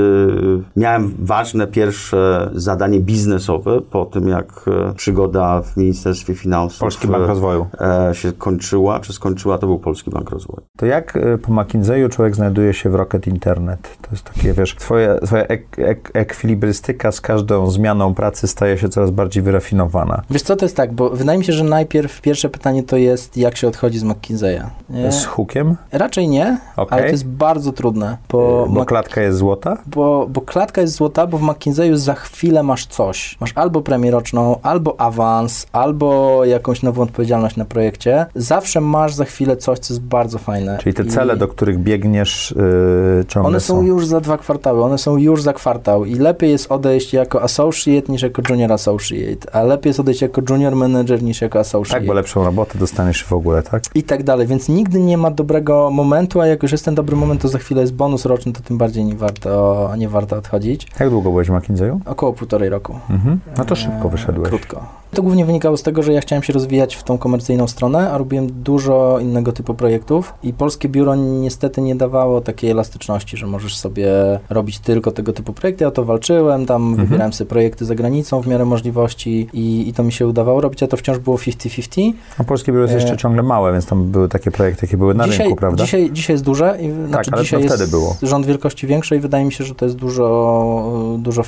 miałem 0.76 1.14
ważne 1.18 1.66
pierwsze 1.66 2.50
zadanie 2.54 3.00
biznesowe 3.00 3.80
po 3.80 4.04
tym, 4.04 4.28
jak 4.28 4.64
e, 4.66 4.92
przygoda 4.94 5.62
w 5.62 5.76
Ministerstwie 5.76 6.34
Finansów 6.34 6.80
Polski 6.80 7.08
Bank 7.08 7.24
e, 7.24 7.26
Rozwoju. 7.26 7.66
e, 7.80 8.14
się 8.14 8.32
kończyła, 8.32 9.00
czy 9.00 9.12
skończyła, 9.12 9.58
to 9.58 9.66
był 9.66 9.78
Polski 9.78 10.10
Bank 10.10 10.30
Rozwoju. 10.30 10.62
To 10.76 10.86
jak 10.86 11.16
y, 11.16 11.38
po 11.38 11.52
McKinsey'u 11.52 12.08
człowiek 12.08 12.36
znajduje 12.36 12.74
się 12.74 12.90
w 12.90 12.94
Rocket 12.94 13.26
Internet? 13.26 13.96
To 14.02 14.08
jest 14.10 14.24
takie, 14.24 14.52
wiesz, 14.52 14.76
twoje, 14.76 15.18
twoja 15.24 15.46
ek, 15.46 15.78
ek, 15.78 16.10
ekwilibrystyka 16.14 17.12
z 17.12 17.20
każdą 17.20 17.70
zmianą 17.70 18.14
pracy 18.14 18.46
staje 18.46 18.78
się 18.78 18.88
coraz 18.88 19.10
bardziej 19.10 19.42
wyrafinowana. 19.42 20.22
Wiesz 20.30 20.42
co, 20.42 20.56
to 20.56 20.64
jest 20.64 20.76
tak, 20.76 20.92
bo 20.92 21.10
wydaje 21.10 21.38
mi 21.38 21.44
się, 21.44 21.52
że 21.52 21.64
najpierw 21.64 22.20
pierwsze 22.20 22.48
pytanie 22.48 22.82
to 22.82 22.96
jest, 22.96 23.36
jak 23.36 23.56
się 23.56 23.68
odchodzi 23.68 23.98
z 23.98 24.04
McKinsey'a. 24.04 24.64
Nie? 24.90 25.12
Z 25.12 25.24
hukiem? 25.26 25.76
Raczej 25.92 26.28
nie, 26.28 26.58
Okej. 26.76 26.98
ale 26.98 27.02
to 27.02 27.12
jest 27.12 27.26
bardzo 27.26 27.72
trudne. 27.72 28.16
Bo, 28.30 28.63
Bo 28.68 28.84
klatka 28.84 29.20
jest 29.20 29.38
złota? 29.38 29.78
bo, 29.86 30.26
bo 30.30 30.40
klatka 30.40 30.80
jest 30.80 30.94
złota, 30.94 31.26
bo 31.26 31.38
w 31.38 31.42
McKinsey'u 31.42 31.96
za 31.96 32.14
chwilę 32.14 32.62
masz 32.62 32.86
coś. 32.86 33.36
Masz 33.40 33.52
albo 33.54 33.82
premię 33.82 34.10
roczną, 34.10 34.58
albo 34.62 35.00
awans, 35.00 35.66
albo 35.72 36.40
jakąś 36.44 36.82
nową 36.82 37.02
odpowiedzialność 37.02 37.56
na 37.56 37.64
projekcie. 37.64 38.26
Zawsze 38.34 38.80
masz 38.80 39.14
za 39.14 39.24
chwilę 39.24 39.56
coś, 39.56 39.78
co 39.78 39.94
jest 39.94 40.02
bardzo 40.04 40.38
fajne. 40.38 40.78
Czyli 40.78 40.94
te 40.94 41.02
I- 41.02 41.06
cele, 41.06 41.36
do 41.36 41.48
których 41.48 41.78
biegniesz 41.78 42.54
yy, 42.56 43.24
ciągle 43.28 43.48
One 43.48 43.60
są 43.60 43.82
już 43.82 44.06
za 44.06 44.20
dwa 44.20 44.38
kwartały, 44.38 44.82
one 44.84 44.98
są 44.98 45.16
już 45.16 45.42
za 45.42 45.52
kwartał 45.52 46.04
i 46.04 46.14
lepiej 46.14 46.50
jest 46.50 46.72
odejść 46.72 47.12
jako 47.12 47.42
associate 47.42 48.12
niż 48.12 48.22
jako 48.22 48.42
junior 48.48 48.72
associate, 48.72 49.54
a 49.54 49.62
lepiej 49.62 49.90
jest 49.90 50.00
odejść 50.00 50.22
jako 50.22 50.42
junior 50.50 50.76
manager 50.76 51.22
niż 51.22 51.40
jako 51.40 51.58
associate. 51.58 52.00
Tak, 52.00 52.06
bo 52.06 52.12
lepszą 52.12 52.44
robotę 52.44 52.78
dostaniesz 52.78 53.24
w 53.24 53.32
ogóle, 53.32 53.62
tak? 53.62 53.82
I 53.94 54.02
tak 54.02 54.22
dalej, 54.22 54.46
więc 54.46 54.68
nigdy 54.68 55.00
nie 55.00 55.18
ma 55.18 55.30
dobrego 55.30 55.90
momentu, 55.90 56.40
a 56.40 56.46
jak 56.46 56.62
już 56.62 56.72
jest 56.72 56.84
ten 56.84 56.94
dobry 56.94 57.16
moment, 57.16 57.42
to 57.42 57.48
za 57.48 57.58
chwilę 57.58 57.80
jest 57.80 57.94
bonus 57.94 58.24
roczny, 58.24 58.52
to 58.54 58.62
tym 58.62 58.78
bardziej 58.78 59.04
nie 59.04 59.16
warto, 59.16 59.92
nie 59.98 60.08
warto 60.08 60.36
odchodzić. 60.36 60.86
Jak 61.00 61.10
długo 61.10 61.30
byłeś 61.30 61.48
w 61.48 61.50
McKinsey'u? 61.50 61.98
Około 62.06 62.32
półtorej 62.32 62.68
roku. 62.68 62.98
Mhm. 63.10 63.40
No 63.58 63.64
to 63.64 63.76
szybko 63.76 64.08
wyszedłeś. 64.08 64.48
Krótko. 64.48 65.03
To 65.14 65.22
głównie 65.22 65.44
wynikało 65.44 65.76
z 65.76 65.82
tego, 65.82 66.02
że 66.02 66.12
ja 66.12 66.20
chciałem 66.20 66.42
się 66.42 66.52
rozwijać 66.52 66.94
w 66.96 67.02
tą 67.02 67.18
komercyjną 67.18 67.68
stronę, 67.68 68.10
a 68.10 68.18
robiłem 68.18 68.46
dużo 68.62 69.18
innego 69.22 69.52
typu 69.52 69.74
projektów 69.74 70.34
i 70.42 70.52
polskie 70.52 70.88
biuro 70.88 71.14
niestety 71.14 71.80
nie 71.80 71.94
dawało 71.94 72.40
takiej 72.40 72.70
elastyczności, 72.70 73.36
że 73.36 73.46
możesz 73.46 73.76
sobie 73.76 74.08
robić 74.50 74.78
tylko 74.78 75.10
tego 75.12 75.32
typu 75.32 75.52
projekty. 75.52 75.84
Ja 75.84 75.88
o 75.88 75.90
to 75.90 76.04
walczyłem, 76.04 76.66
tam 76.66 76.82
Mhm. 76.88 77.06
wybierałem 77.06 77.32
sobie 77.32 77.48
projekty 77.48 77.84
za 77.84 77.94
granicą 77.94 78.40
w 78.42 78.46
miarę 78.46 78.64
możliwości 78.64 79.48
i, 79.52 79.88
i 79.88 79.92
to 79.92 80.02
mi 80.04 80.12
się 80.12 80.26
udawało 80.26 80.60
robić, 80.60 80.82
a 80.82 80.86
to 80.86 80.96
wciąż 80.96 81.18
było 81.18 81.36
50-50. 81.36 82.12
A 82.38 82.44
polskie 82.44 82.72
biuro 82.72 82.82
jest 82.84 82.94
E, 82.94 82.96
jeszcze 83.00 83.16
ciągle 83.16 83.42
małe, 83.42 83.72
więc 83.72 83.86
tam 83.86 84.04
były 84.04 84.28
takie 84.28 84.50
projekty, 84.50 84.86
jakie 84.86 84.96
były 84.96 85.14
na 85.14 85.24
dzisiaj, 85.24 85.38
rynku, 85.38 85.56
prawda? 85.56 85.84
Dzisiaj, 85.84 86.10
dzisiaj 86.12 86.34
jest 86.34 86.44
duże, 86.44 86.78
i, 86.80 87.08
znaczy 87.08 87.30
ale 87.32 87.42
dzisiaj 87.42 87.62
to 87.62 87.68
wtedy 87.74 87.90
było. 87.90 88.16
rząd 88.22 88.46
wielkości 88.46 88.86
większej 88.86 89.18
i 89.18 89.20
wydaje 89.20 89.44
mi 89.44 89.52
się, 89.52 89.64
że 89.64 89.74
to 89.74 89.84
jest 89.84 89.96
dużo, 89.96 91.14
dużo 91.18 91.42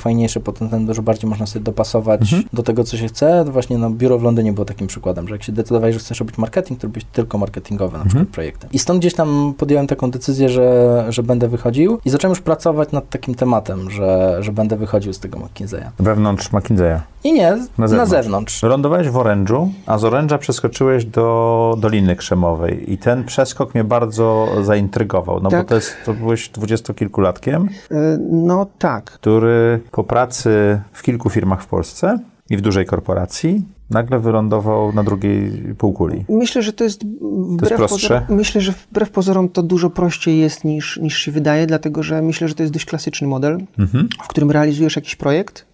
tym 0.51 0.67
względem, 0.67 0.85
dużo 0.85 1.01
bardziej 1.01 1.29
można 1.29 1.45
sobie 1.45 1.65
dopasować 1.65 2.21
Mhm. 2.21 2.43
do 2.53 2.63
tego, 2.63 2.83
co 2.83 2.97
się 2.97 3.07
chce. 3.07 3.45
Właśnie 3.57 3.77
no, 3.77 3.89
biuro 3.89 4.19
w 4.19 4.23
Londynie 4.23 4.53
było 4.53 4.65
takim 4.65 4.87
przykładem, 4.87 5.27
że 5.27 5.35
jak 5.35 5.43
się 5.43 5.51
decydowałeś, 5.51 5.93
że 5.95 5.99
chcesz 5.99 6.19
robić 6.19 6.37
marketing, 6.37 6.79
to 6.79 6.87
robić 6.87 7.05
tylko 7.11 7.37
marketingowe 7.37 7.91
na 7.97 8.03
Mhm. 8.03 8.09
przykład 8.09 8.27
projekty. 8.35 8.67
I 8.73 8.79
stąd 8.79 8.99
gdzieś 8.99 9.13
tam 9.13 9.53
podjąłem 9.57 9.87
taką 9.87 10.11
decyzję, 10.11 10.49
że, 10.49 11.05
że 11.09 11.23
będę 11.23 11.47
wychodził 11.47 11.99
i 12.05 12.09
zacząłem 12.09 12.31
już 12.31 12.41
pracować 12.41 12.91
nad 12.91 13.09
takim 13.09 13.35
tematem, 13.35 13.91
że, 13.91 14.37
że 14.39 14.51
będę 14.51 14.75
wychodził 14.75 15.13
z 15.13 15.19
tego 15.19 15.39
McKinsey'a. 15.39 15.89
Wewnątrz 15.99 16.51
McKinsey'a. 16.51 16.99
I 17.23 17.33
nie, 17.33 17.51
Na 17.51 17.57
na 17.77 17.87
zewnątrz. 17.87 18.11
zewnątrz. 18.11 18.63
Lądowałeś 18.63 19.09
w 19.09 19.17
Orężu, 19.17 19.69
a 19.85 19.97
z 19.97 20.03
Oręża 20.05 20.37
przeskoczyłeś 20.37 21.05
do 21.05 21.75
Doliny 21.79 22.15
Krzemowej 22.15 22.93
i 22.93 22.97
ten 22.97 23.23
przeskok 23.23 23.73
mnie 23.73 23.83
bardzo 23.83 24.47
zaintrygował, 24.61 25.39
no 25.41 25.49
Tak. 25.49 25.63
bo 25.63 25.69
to 25.69 25.75
jest, 25.75 25.93
to 26.05 26.13
byłeś 26.13 26.49
dwudziestokilkulatkiem, 26.49 27.69
E, 27.91 28.17
No 28.31 28.65
tak. 28.79 29.03
który 29.11 29.79
po 29.91 30.03
pracy 30.03 30.81
w 30.93 31.03
kilku 31.03 31.29
firmach 31.29 31.61
w 31.63 31.67
Polsce 31.67 32.19
i 32.49 32.57
w 32.57 32.61
dużej 32.61 32.85
korporacji 32.85 33.61
nagle 33.89 34.19
wylądował 34.19 34.93
na 34.93 35.03
drugiej 35.03 35.51
półkuli. 35.77 36.25
Myślę, 36.29 36.61
że 36.61 36.73
to 36.73 36.83
jest 36.83 37.05
wbrew 37.31 37.73
prostsze? 37.77 38.07
pozorom, 38.07 38.37
myślę, 38.37 38.61
że 38.61 38.71
wbrew 38.71 39.09
pozorom 39.09 39.49
to 39.49 39.63
dużo 39.63 39.89
prościej 39.89 40.39
jest 40.39 40.63
niż, 40.63 40.97
niż 40.97 41.17
się 41.17 41.31
wydaje, 41.31 41.67
dlatego 41.67 42.03
że 42.03 42.21
myślę, 42.21 42.47
że 42.47 42.55
to 42.55 42.63
jest 42.63 42.73
dość 42.73 42.85
klasyczny 42.85 43.27
model, 43.27 43.57
Mhm. 43.79 44.09
w 44.23 44.27
którym 44.27 44.51
realizujesz 44.51 44.95
jakiś 44.95 45.15
projekt 45.15 45.65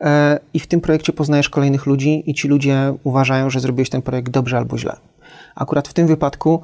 e, 0.00 0.38
i 0.54 0.60
w 0.60 0.66
tym 0.66 0.80
projekcie 0.80 1.12
poznajesz 1.12 1.48
kolejnych 1.48 1.86
ludzi 1.86 2.22
i 2.30 2.34
ci 2.34 2.48
ludzie 2.48 2.94
uważają, 3.04 3.50
że 3.50 3.60
zrobiłeś 3.60 3.90
ten 3.90 4.02
projekt 4.02 4.30
dobrze 4.30 4.56
albo 4.58 4.78
źle. 4.78 4.96
Akurat 5.54 5.88
w 5.88 5.92
tym 5.92 6.06
wypadku 6.06 6.60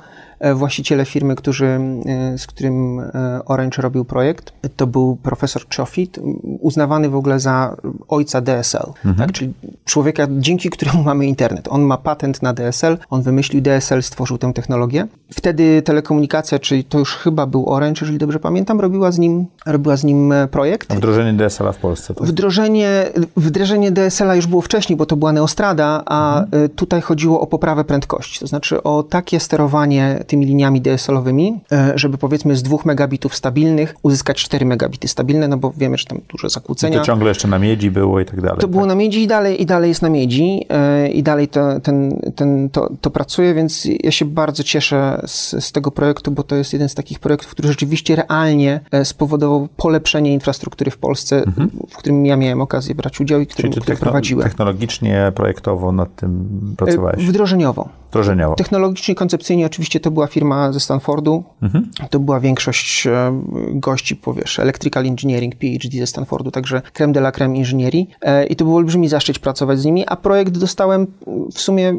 właściciele 0.54 1.04
firmy, 1.04 1.34
którzy, 1.36 1.66
e, 2.06 2.38
z 2.38 2.46
którym 2.46 3.00
e, 3.00 3.40
Orange 3.44 3.82
robił 3.82 4.04
projekt, 4.04 4.52
to 4.76 4.86
był 4.86 5.16
profesor 5.22 5.62
Chofit, 5.76 6.18
uznawany 6.60 7.08
w 7.08 7.16
ogóle 7.16 7.40
za 7.40 7.76
ojca 8.08 8.40
DSL, 8.40 8.86
Mhm. 9.04 9.16
tak? 9.16 9.32
czyli 9.32 9.52
człowieka, 9.84 10.26
dzięki 10.30 10.70
któremu 10.70 11.02
mamy 11.10 11.26
internet. 11.26 11.68
On 11.70 11.82
ma 11.82 11.96
patent 11.96 12.42
na 12.42 12.52
DSL, 12.52 12.98
on 13.10 13.22
wymyślił 13.22 13.62
DSL, 13.62 14.02
stworzył 14.02 14.38
tę 14.38 14.52
technologię. 14.52 15.06
Wtedy 15.32 15.82
telekomunikacja, 15.82 16.58
czyli 16.58 16.84
to 16.84 16.98
już 16.98 17.16
chyba 17.16 17.46
był 17.46 17.68
Orange, 17.70 17.98
jeżeli 18.00 18.18
dobrze 18.18 18.40
pamiętam, 18.40 18.80
robiła 18.80 19.12
z 19.12 19.18
nim, 19.18 19.46
robiła 19.66 19.96
z 19.96 20.04
nim 20.04 20.32
e, 20.32 20.48
projekt. 20.48 20.94
Wdrożenie 20.94 21.32
DSL-a 21.32 21.72
w 21.72 21.76
Polsce. 21.76 22.14
Tak? 22.14 22.26
Wdrożenie, 22.26 23.04
wdrożenie 23.36 23.92
DSL-a 23.92 24.34
już 24.34 24.46
było 24.46 24.62
wcześniej, 24.62 24.96
bo 24.96 25.06
to 25.06 25.16
była 25.16 25.32
Neostrada, 25.32 26.02
a 26.06 26.44
y, 26.64 26.68
tutaj 26.68 27.00
chodziło 27.00 27.40
o 27.40 27.46
poprawę 27.46 27.84
prędkości, 27.84 28.40
to 28.40 28.46
znaczy 28.46 28.82
o 28.82 29.02
takie 29.02 29.40
sterowanie 29.40 30.24
tymi 30.34 30.46
liniami 30.46 30.80
DSL-owymi, 30.82 31.60
y, 31.94 31.98
żeby 31.98 32.18
powiedzmy 32.18 32.56
z 32.56 32.62
2 32.62 32.76
megabitów 32.84 33.34
stabilnych 33.36 33.94
uzyskać 34.02 34.42
4 34.42 34.66
megabity 34.66 35.08
stabilne, 35.08 35.48
no 35.48 35.56
bo 35.56 35.72
wiemy, 35.76 35.98
że 35.98 36.04
tam 36.04 36.20
duże 36.28 36.46
I 36.46 36.50
zakłócenia. 36.50 36.98
to 36.98 37.04
ciągle 37.04 37.28
jeszcze 37.28 37.48
na 37.48 37.58
miedzi 37.58 37.90
było 37.90 38.20
i 38.20 38.24
tak 38.24 38.40
dalej. 38.40 38.58
To 38.60 38.68
było 38.68 38.86
na 38.86 38.94
miedzi 38.94 39.22
i 39.22 39.26
dalej, 39.26 39.62
i 39.62 39.66
dalej 39.66 39.88
jest 39.88 40.02
na 40.02 40.08
miedzi 40.08 40.66
e, 40.68 41.08
i 41.08 41.22
dalej 41.22 41.48
to, 41.48 41.80
ten, 41.80 42.20
ten, 42.36 42.70
to, 42.70 42.90
to 43.00 43.10
pracuje, 43.10 43.54
więc 43.54 43.88
ja 44.04 44.10
się 44.10 44.24
bardzo 44.24 44.62
cieszę 44.62 45.20
z, 45.26 45.64
z 45.64 45.72
tego 45.72 45.90
projektu, 45.90 46.30
bo 46.30 46.42
to 46.42 46.56
jest 46.56 46.72
jeden 46.72 46.88
z 46.88 46.94
takich 46.94 47.18
projektów, 47.18 47.50
który 47.50 47.68
rzeczywiście 47.68 48.16
realnie 48.16 48.80
e, 48.90 49.04
spowodował 49.04 49.68
polepszenie 49.76 50.32
infrastruktury 50.32 50.90
w 50.90 50.98
Polsce, 50.98 51.44
w 51.90 51.96
którym 51.96 52.26
ja 52.26 52.36
miałem 52.36 52.60
okazję 52.60 52.94
brać 52.94 53.20
udział 53.20 53.40
i 53.40 53.46
który, 53.46 53.64
Mhm. 53.68 53.72
Czyli 53.72 53.82
który 53.82 53.96
techno- 53.96 54.04
prowadziłem. 54.04 54.48
technologicznie, 54.48 55.32
projektowo 55.34 55.92
nad 55.92 56.16
tym 56.16 56.48
pracowałeś? 56.76 57.24
E, 57.24 57.26
Wdrożeniowo. 57.26 57.88
Wdrożeniowo. 58.14 58.54
Technologicznie, 58.54 59.14
koncepcyjnie 59.14 59.66
oczywiście 59.66 60.00
to 60.00 60.10
była 60.10 60.26
firma 60.26 60.72
ze 60.72 60.80
Stanfordu. 60.80 61.44
Mhm. 61.62 61.90
To 62.10 62.18
była 62.18 62.40
większość 62.40 63.06
e, 63.06 63.42
gości, 63.70 64.16
powiesz, 64.16 64.58
Electrical 64.58 65.06
Engineering, 65.06 65.56
PhD 65.56 65.98
ze 65.98 66.06
Stanfordu, 66.06 66.50
także 66.50 66.82
creme 66.92 67.12
de 67.12 67.20
la 67.20 67.32
creme 67.32 67.56
inżynierii. 67.56 68.10
E, 68.22 68.46
I 68.46 68.56
to 68.56 68.64
był 68.64 68.76
olbrzymi 68.76 69.08
zaszczyt 69.08 69.38
pracować 69.38 69.78
z 69.78 69.84
nimi, 69.84 70.04
a 70.06 70.16
projekt 70.16 70.58
dostałem 70.58 71.06
w 71.52 71.60
sumie, 71.60 71.94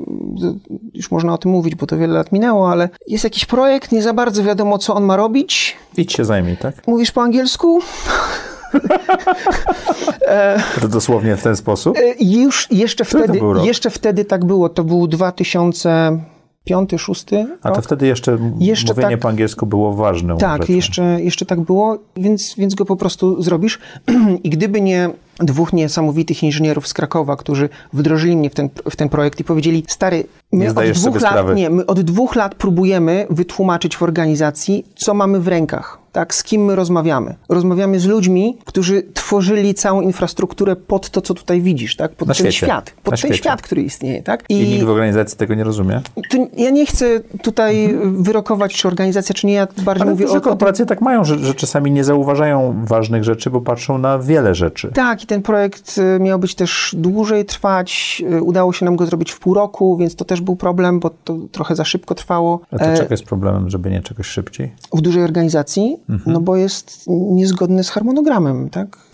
już 0.94 1.12
można 1.12 1.34
o 1.34 1.38
tym 1.38 1.52
mówić, 1.52 1.76
bo 1.76 1.88
to 1.88 1.98
wiele 1.98 2.14
lat 2.14 2.32
minęło, 2.32 2.72
ale 2.72 2.90
jest 3.08 3.24
jakiś 3.24 3.46
projekt, 3.46 3.92
nie 3.92 4.02
za 4.02 4.14
bardzo 4.14 4.44
wiadomo, 4.44 4.78
co 4.78 4.96
on 4.96 5.04
ma 5.04 5.16
robić. 5.16 5.76
Idź 5.98 6.14
się 6.14 6.26
zajmij, 6.26 6.58
tak? 6.58 6.88
Mówisz 6.88 7.12
po 7.12 7.22
angielsku? 7.22 7.80
To 10.82 10.88
dosłownie 10.88 11.36
w 11.36 11.44
ten 11.44 11.56
sposób? 11.56 11.98
E, 11.98 12.02
Już 12.20 12.68
jeszcze 12.72 13.06
wtedy, 13.06 13.40
jeszcze 13.64 13.90
wtedy 13.90 14.26
tak 14.26 14.46
było. 14.46 14.70
To 14.70 14.84
był 14.84 15.08
2000, 15.08 16.20
piąty, 16.66 17.00
szósty 17.00 17.48
A 17.62 17.70
to 17.70 17.76
rok. 17.76 17.86
wtedy 17.86 18.08
jeszcze, 18.08 18.38
Jeszcze 18.60 18.94
mówienie 18.94 19.12
tak- 19.12 19.20
po 19.20 19.30
angielsku 19.30 19.66
było 19.66 19.94
ważną 19.94 20.38
Tak, 20.38 20.62
rzeczą. 20.62 20.74
jeszcze, 20.74 21.22
jeszcze 21.22 21.46
tak 21.46 21.62
było, 21.62 21.98
więc, 22.18 22.56
więc 22.58 22.76
go 22.76 22.86
po 22.86 22.96
prostu 22.96 23.42
zrobisz. 23.42 23.80
I 24.44 24.50
gdyby 24.50 24.82
nie 24.82 25.10
dwóch 25.40 25.74
niesamowitych 25.74 26.44
inżynierów 26.44 26.88
z 26.88 26.94
Krakowa, 26.94 27.36
którzy 27.36 27.70
wdrożyli 27.94 28.38
mnie 28.38 28.50
w 28.50 28.54
ten, 28.54 28.70
w 28.90 28.96
ten 28.96 29.10
projekt 29.10 29.40
i 29.40 29.44
powiedzieli, 29.44 29.84
stary, 29.88 30.24
my 30.52 30.70
od 30.70 30.76
dwóch 30.90 31.22
lat, 31.22 31.32
sprawy. 31.32 31.56
nie, 31.56 31.70
my 31.70 31.86
od 31.86 32.02
dwóch 32.02 32.36
lat 32.36 32.56
próbujemy 32.56 33.28
wytłumaczyć 33.30 33.98
w 33.98 34.04
organizacji, 34.04 34.86
co 34.96 35.14
mamy 35.14 35.40
w 35.40 35.48
rękach, 35.48 35.98
tak, 36.12 36.36
z 36.36 36.44
kim 36.44 36.66
my 36.66 36.76
rozmawiamy. 36.76 37.36
Rozmawiamy 37.50 38.00
z 38.00 38.06
ludźmi, 38.06 38.58
którzy 38.66 39.04
tworzyli 39.14 39.74
całą 39.74 40.02
infrastrukturę 40.02 40.76
pod 40.76 41.10
to, 41.10 41.22
co 41.22 41.34
tutaj 41.34 41.62
widzisz, 41.62 41.96
tak, 41.96 42.12
pod 42.12 42.28
Na 42.28 42.34
ten 42.34 42.46
świecie. 42.52 42.66
świat, 42.66 42.92
pod 43.04 43.06
Na 43.06 43.12
ten 43.12 43.18
świecie. 43.18 43.36
świat, 43.38 43.62
który 43.62 43.82
istnieje, 43.82 44.24
tak. 44.24 44.44
I 44.50 44.56
nikt 44.70 44.86
w 44.86 44.90
organizacji 44.90 45.38
tego 45.38 45.56
nie 45.56 45.64
rozumie. 45.64 46.02
to 46.30 46.38
ja 46.58 46.70
nie 46.70 46.86
chcę 46.86 47.20
tutaj 47.42 47.96
wyrokować, 48.04 48.74
czy 48.74 48.88
organizacja, 48.88 49.36
czy 49.36 49.48
nie, 49.48 49.54
ja 49.54 49.68
bardziej 49.78 50.02
Ale 50.02 50.12
mówię 50.12 50.30
o 50.30 50.42
korporacje 50.42 50.86
tak 50.86 51.02
mają, 51.02 51.24
że, 51.24 51.40
że 51.40 51.54
czasami 51.54 51.92
nie 51.92 52.04
zauważają 52.04 52.86
ważnych 52.86 53.24
rzeczy, 53.24 53.50
bo 53.50 53.62
patrzą 53.62 53.98
na 53.98 54.20
wiele 54.20 54.56
rzeczy. 54.56 54.92
Tak, 54.94 55.20
i 55.26 55.28
ten 55.28 55.42
projekt 55.42 55.98
y, 55.98 56.20
miał 56.20 56.40
być 56.40 56.56
też 56.56 56.96
dłużej 56.98 57.46
trwać. 57.46 58.22
Y, 58.34 58.44
Udało 58.44 58.74
się 58.74 58.86
nam 58.86 58.96
go 58.96 59.06
zrobić 59.06 59.32
w 59.32 59.40
pół 59.40 59.54
roku, 59.54 59.98
więc 59.98 60.16
to 60.16 60.26
też 60.26 60.42
był 60.42 60.56
problem, 60.56 61.00
bo 61.00 61.10
to 61.24 61.38
trochę 61.52 61.76
za 61.76 61.86
szybko 61.86 62.16
trwało. 62.16 62.60
A 62.72 62.78
to 62.80 62.86
E, 62.86 62.98
czego 62.98 63.14
jest 63.14 63.24
problemem, 63.24 63.70
żeby 63.70 63.90
nie 63.90 64.02
czegoś 64.02 64.28
szybciej? 64.28 64.74
w 64.94 65.02
dużej 65.02 65.24
organizacji, 65.24 65.98
Mhm. 66.10 66.34
no 66.34 66.42
bo 66.42 66.56
jest 66.56 67.04
niezgodny 67.08 67.84
z 67.84 67.90
harmonogramem, 67.90 68.70
tak? 68.70 68.98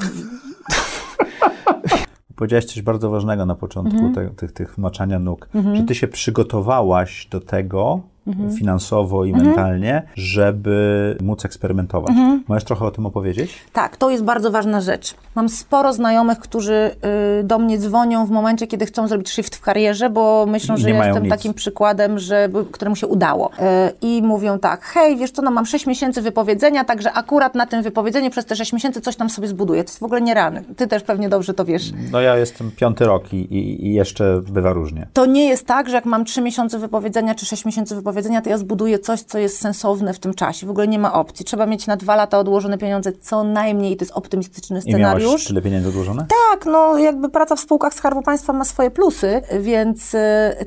Powiedziałeś 2.36 2.66
coś 2.66 2.82
bardzo 2.82 3.10
ważnego 3.10 3.46
na 3.46 3.56
początku 3.56 3.98
Mhm. 4.06 4.14
te, 4.14 4.36
tych, 4.36 4.52
tych 4.52 4.78
maczania 4.78 5.20
nóg, 5.20 5.50
Mhm. 5.56 5.76
że 5.76 5.84
ty 5.84 5.96
się 5.96 6.08
przygotowałaś 6.08 7.28
do 7.32 7.40
tego 7.40 8.00
Mhm. 8.28 8.52
finansowo 8.58 9.26
i 9.26 9.30
Mhm. 9.30 9.48
mentalnie, 9.48 10.04
żeby 10.16 11.18
móc 11.22 11.46
eksperymentować. 11.46 12.10
Mhm. 12.10 12.44
Możesz 12.48 12.64
trochę 12.64 12.86
o 12.86 12.92
tym 12.92 13.06
opowiedzieć? 13.06 13.54
Tak, 13.74 13.98
to 13.98 14.10
jest 14.10 14.24
bardzo 14.24 14.52
ważna 14.52 14.82
rzecz. 14.82 15.16
Mam 15.36 15.50
sporo 15.50 15.94
znajomych, 15.94 16.40
którzy 16.40 16.92
y, 17.40 17.44
do 17.44 17.60
mnie 17.60 17.78
dzwonią 17.80 18.26
w 18.26 18.30
momencie, 18.32 18.68
kiedy 18.68 18.86
chcą 18.86 19.08
zrobić 19.08 19.30
shift 19.30 19.56
w 19.56 19.62
karierze, 19.62 20.10
bo 20.10 20.46
myślą, 20.50 20.78
że 20.78 20.90
jestem 20.90 21.24
nic. 21.24 21.32
takim 21.32 21.54
przykładem, 21.54 22.20
że, 22.20 22.50
któremu 22.72 22.96
się 22.96 23.08
udało. 23.08 23.50
Y, 23.52 23.60
I 24.02 24.22
mówią 24.24 24.60
tak, 24.60 24.82
hej, 24.84 25.18
wiesz 25.18 25.32
co, 25.32 25.42
no 25.42 25.52
mam 25.52 25.66
6 25.66 25.88
miesięcy 25.88 26.22
wypowiedzenia, 26.22 26.84
także 26.84 27.14
akurat 27.14 27.56
na 27.56 27.66
tym 27.66 27.84
wypowiedzeniu 27.84 28.30
przez 28.30 28.46
te 28.46 28.56
6 28.56 28.74
miesięcy 28.74 29.02
coś 29.02 29.16
tam 29.16 29.30
sobie 29.30 29.48
zbuduję. 29.48 29.84
To 29.84 29.90
jest 29.90 30.00
w 30.00 30.04
ogóle 30.04 30.22
nierealne. 30.22 30.62
Ty 30.78 30.88
też 30.88 31.04
pewnie 31.04 31.30
dobrze 31.30 31.54
to 31.54 31.66
wiesz. 31.66 31.92
No 32.12 32.22
ja 32.22 32.36
jestem 32.38 32.72
piąty 32.72 33.06
rok 33.06 33.34
i, 33.34 33.38
i, 33.38 33.88
i 33.88 33.94
jeszcze 33.94 34.42
bywa 34.52 34.74
różnie. 34.74 35.08
To 35.14 35.26
nie 35.26 35.46
jest 35.50 35.68
tak, 35.68 35.90
że 35.90 35.96
jak 35.96 36.06
mam 36.06 36.26
3 36.26 36.42
miesiące 36.42 36.80
wypowiedzenia 36.80 37.36
czy 37.36 37.46
6 37.46 37.66
miesięcy 37.66 37.96
wypowiedzenia, 37.96 38.11
to 38.44 38.50
ja 38.50 38.58
zbuduję 38.58 39.00
coś, 39.00 39.22
co 39.22 39.38
jest 39.38 39.62
sensowne 39.62 40.14
w 40.14 40.20
tym 40.20 40.34
czasie. 40.34 40.68
W 40.68 40.70
ogóle 40.70 40.88
nie 40.88 41.00
ma 41.00 41.14
opcji. 41.14 41.46
Trzeba 41.46 41.66
mieć 41.66 41.88
na 41.88 41.98
dwa 41.98 42.16
lata 42.16 42.40
odłożone 42.40 42.78
pieniądze 42.78 43.12
co 43.12 43.44
najmniej 43.44 43.98
to 43.98 44.06
jest 44.06 44.14
optymistyczny 44.16 44.80
I 44.86 44.96
miałaś 44.96 45.22
scenariusz. 45.22 45.48
tyle 45.48 45.62
pieniędzy 45.62 45.90
odłożone? 45.90 46.26
Tak, 46.52 46.66
no 46.66 46.98
jakby 46.98 47.30
praca 47.30 47.56
w 47.56 47.60
spółkach 47.60 47.94
Skarbu 47.94 48.22
Państwa 48.22 48.54
ma 48.54 48.66
swoje 48.66 48.92
plusy, 48.92 49.42
więc 49.60 50.14
y, 50.14 50.20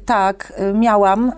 tak, 0.06 0.52
y, 0.70 0.74
miałam 0.74 1.32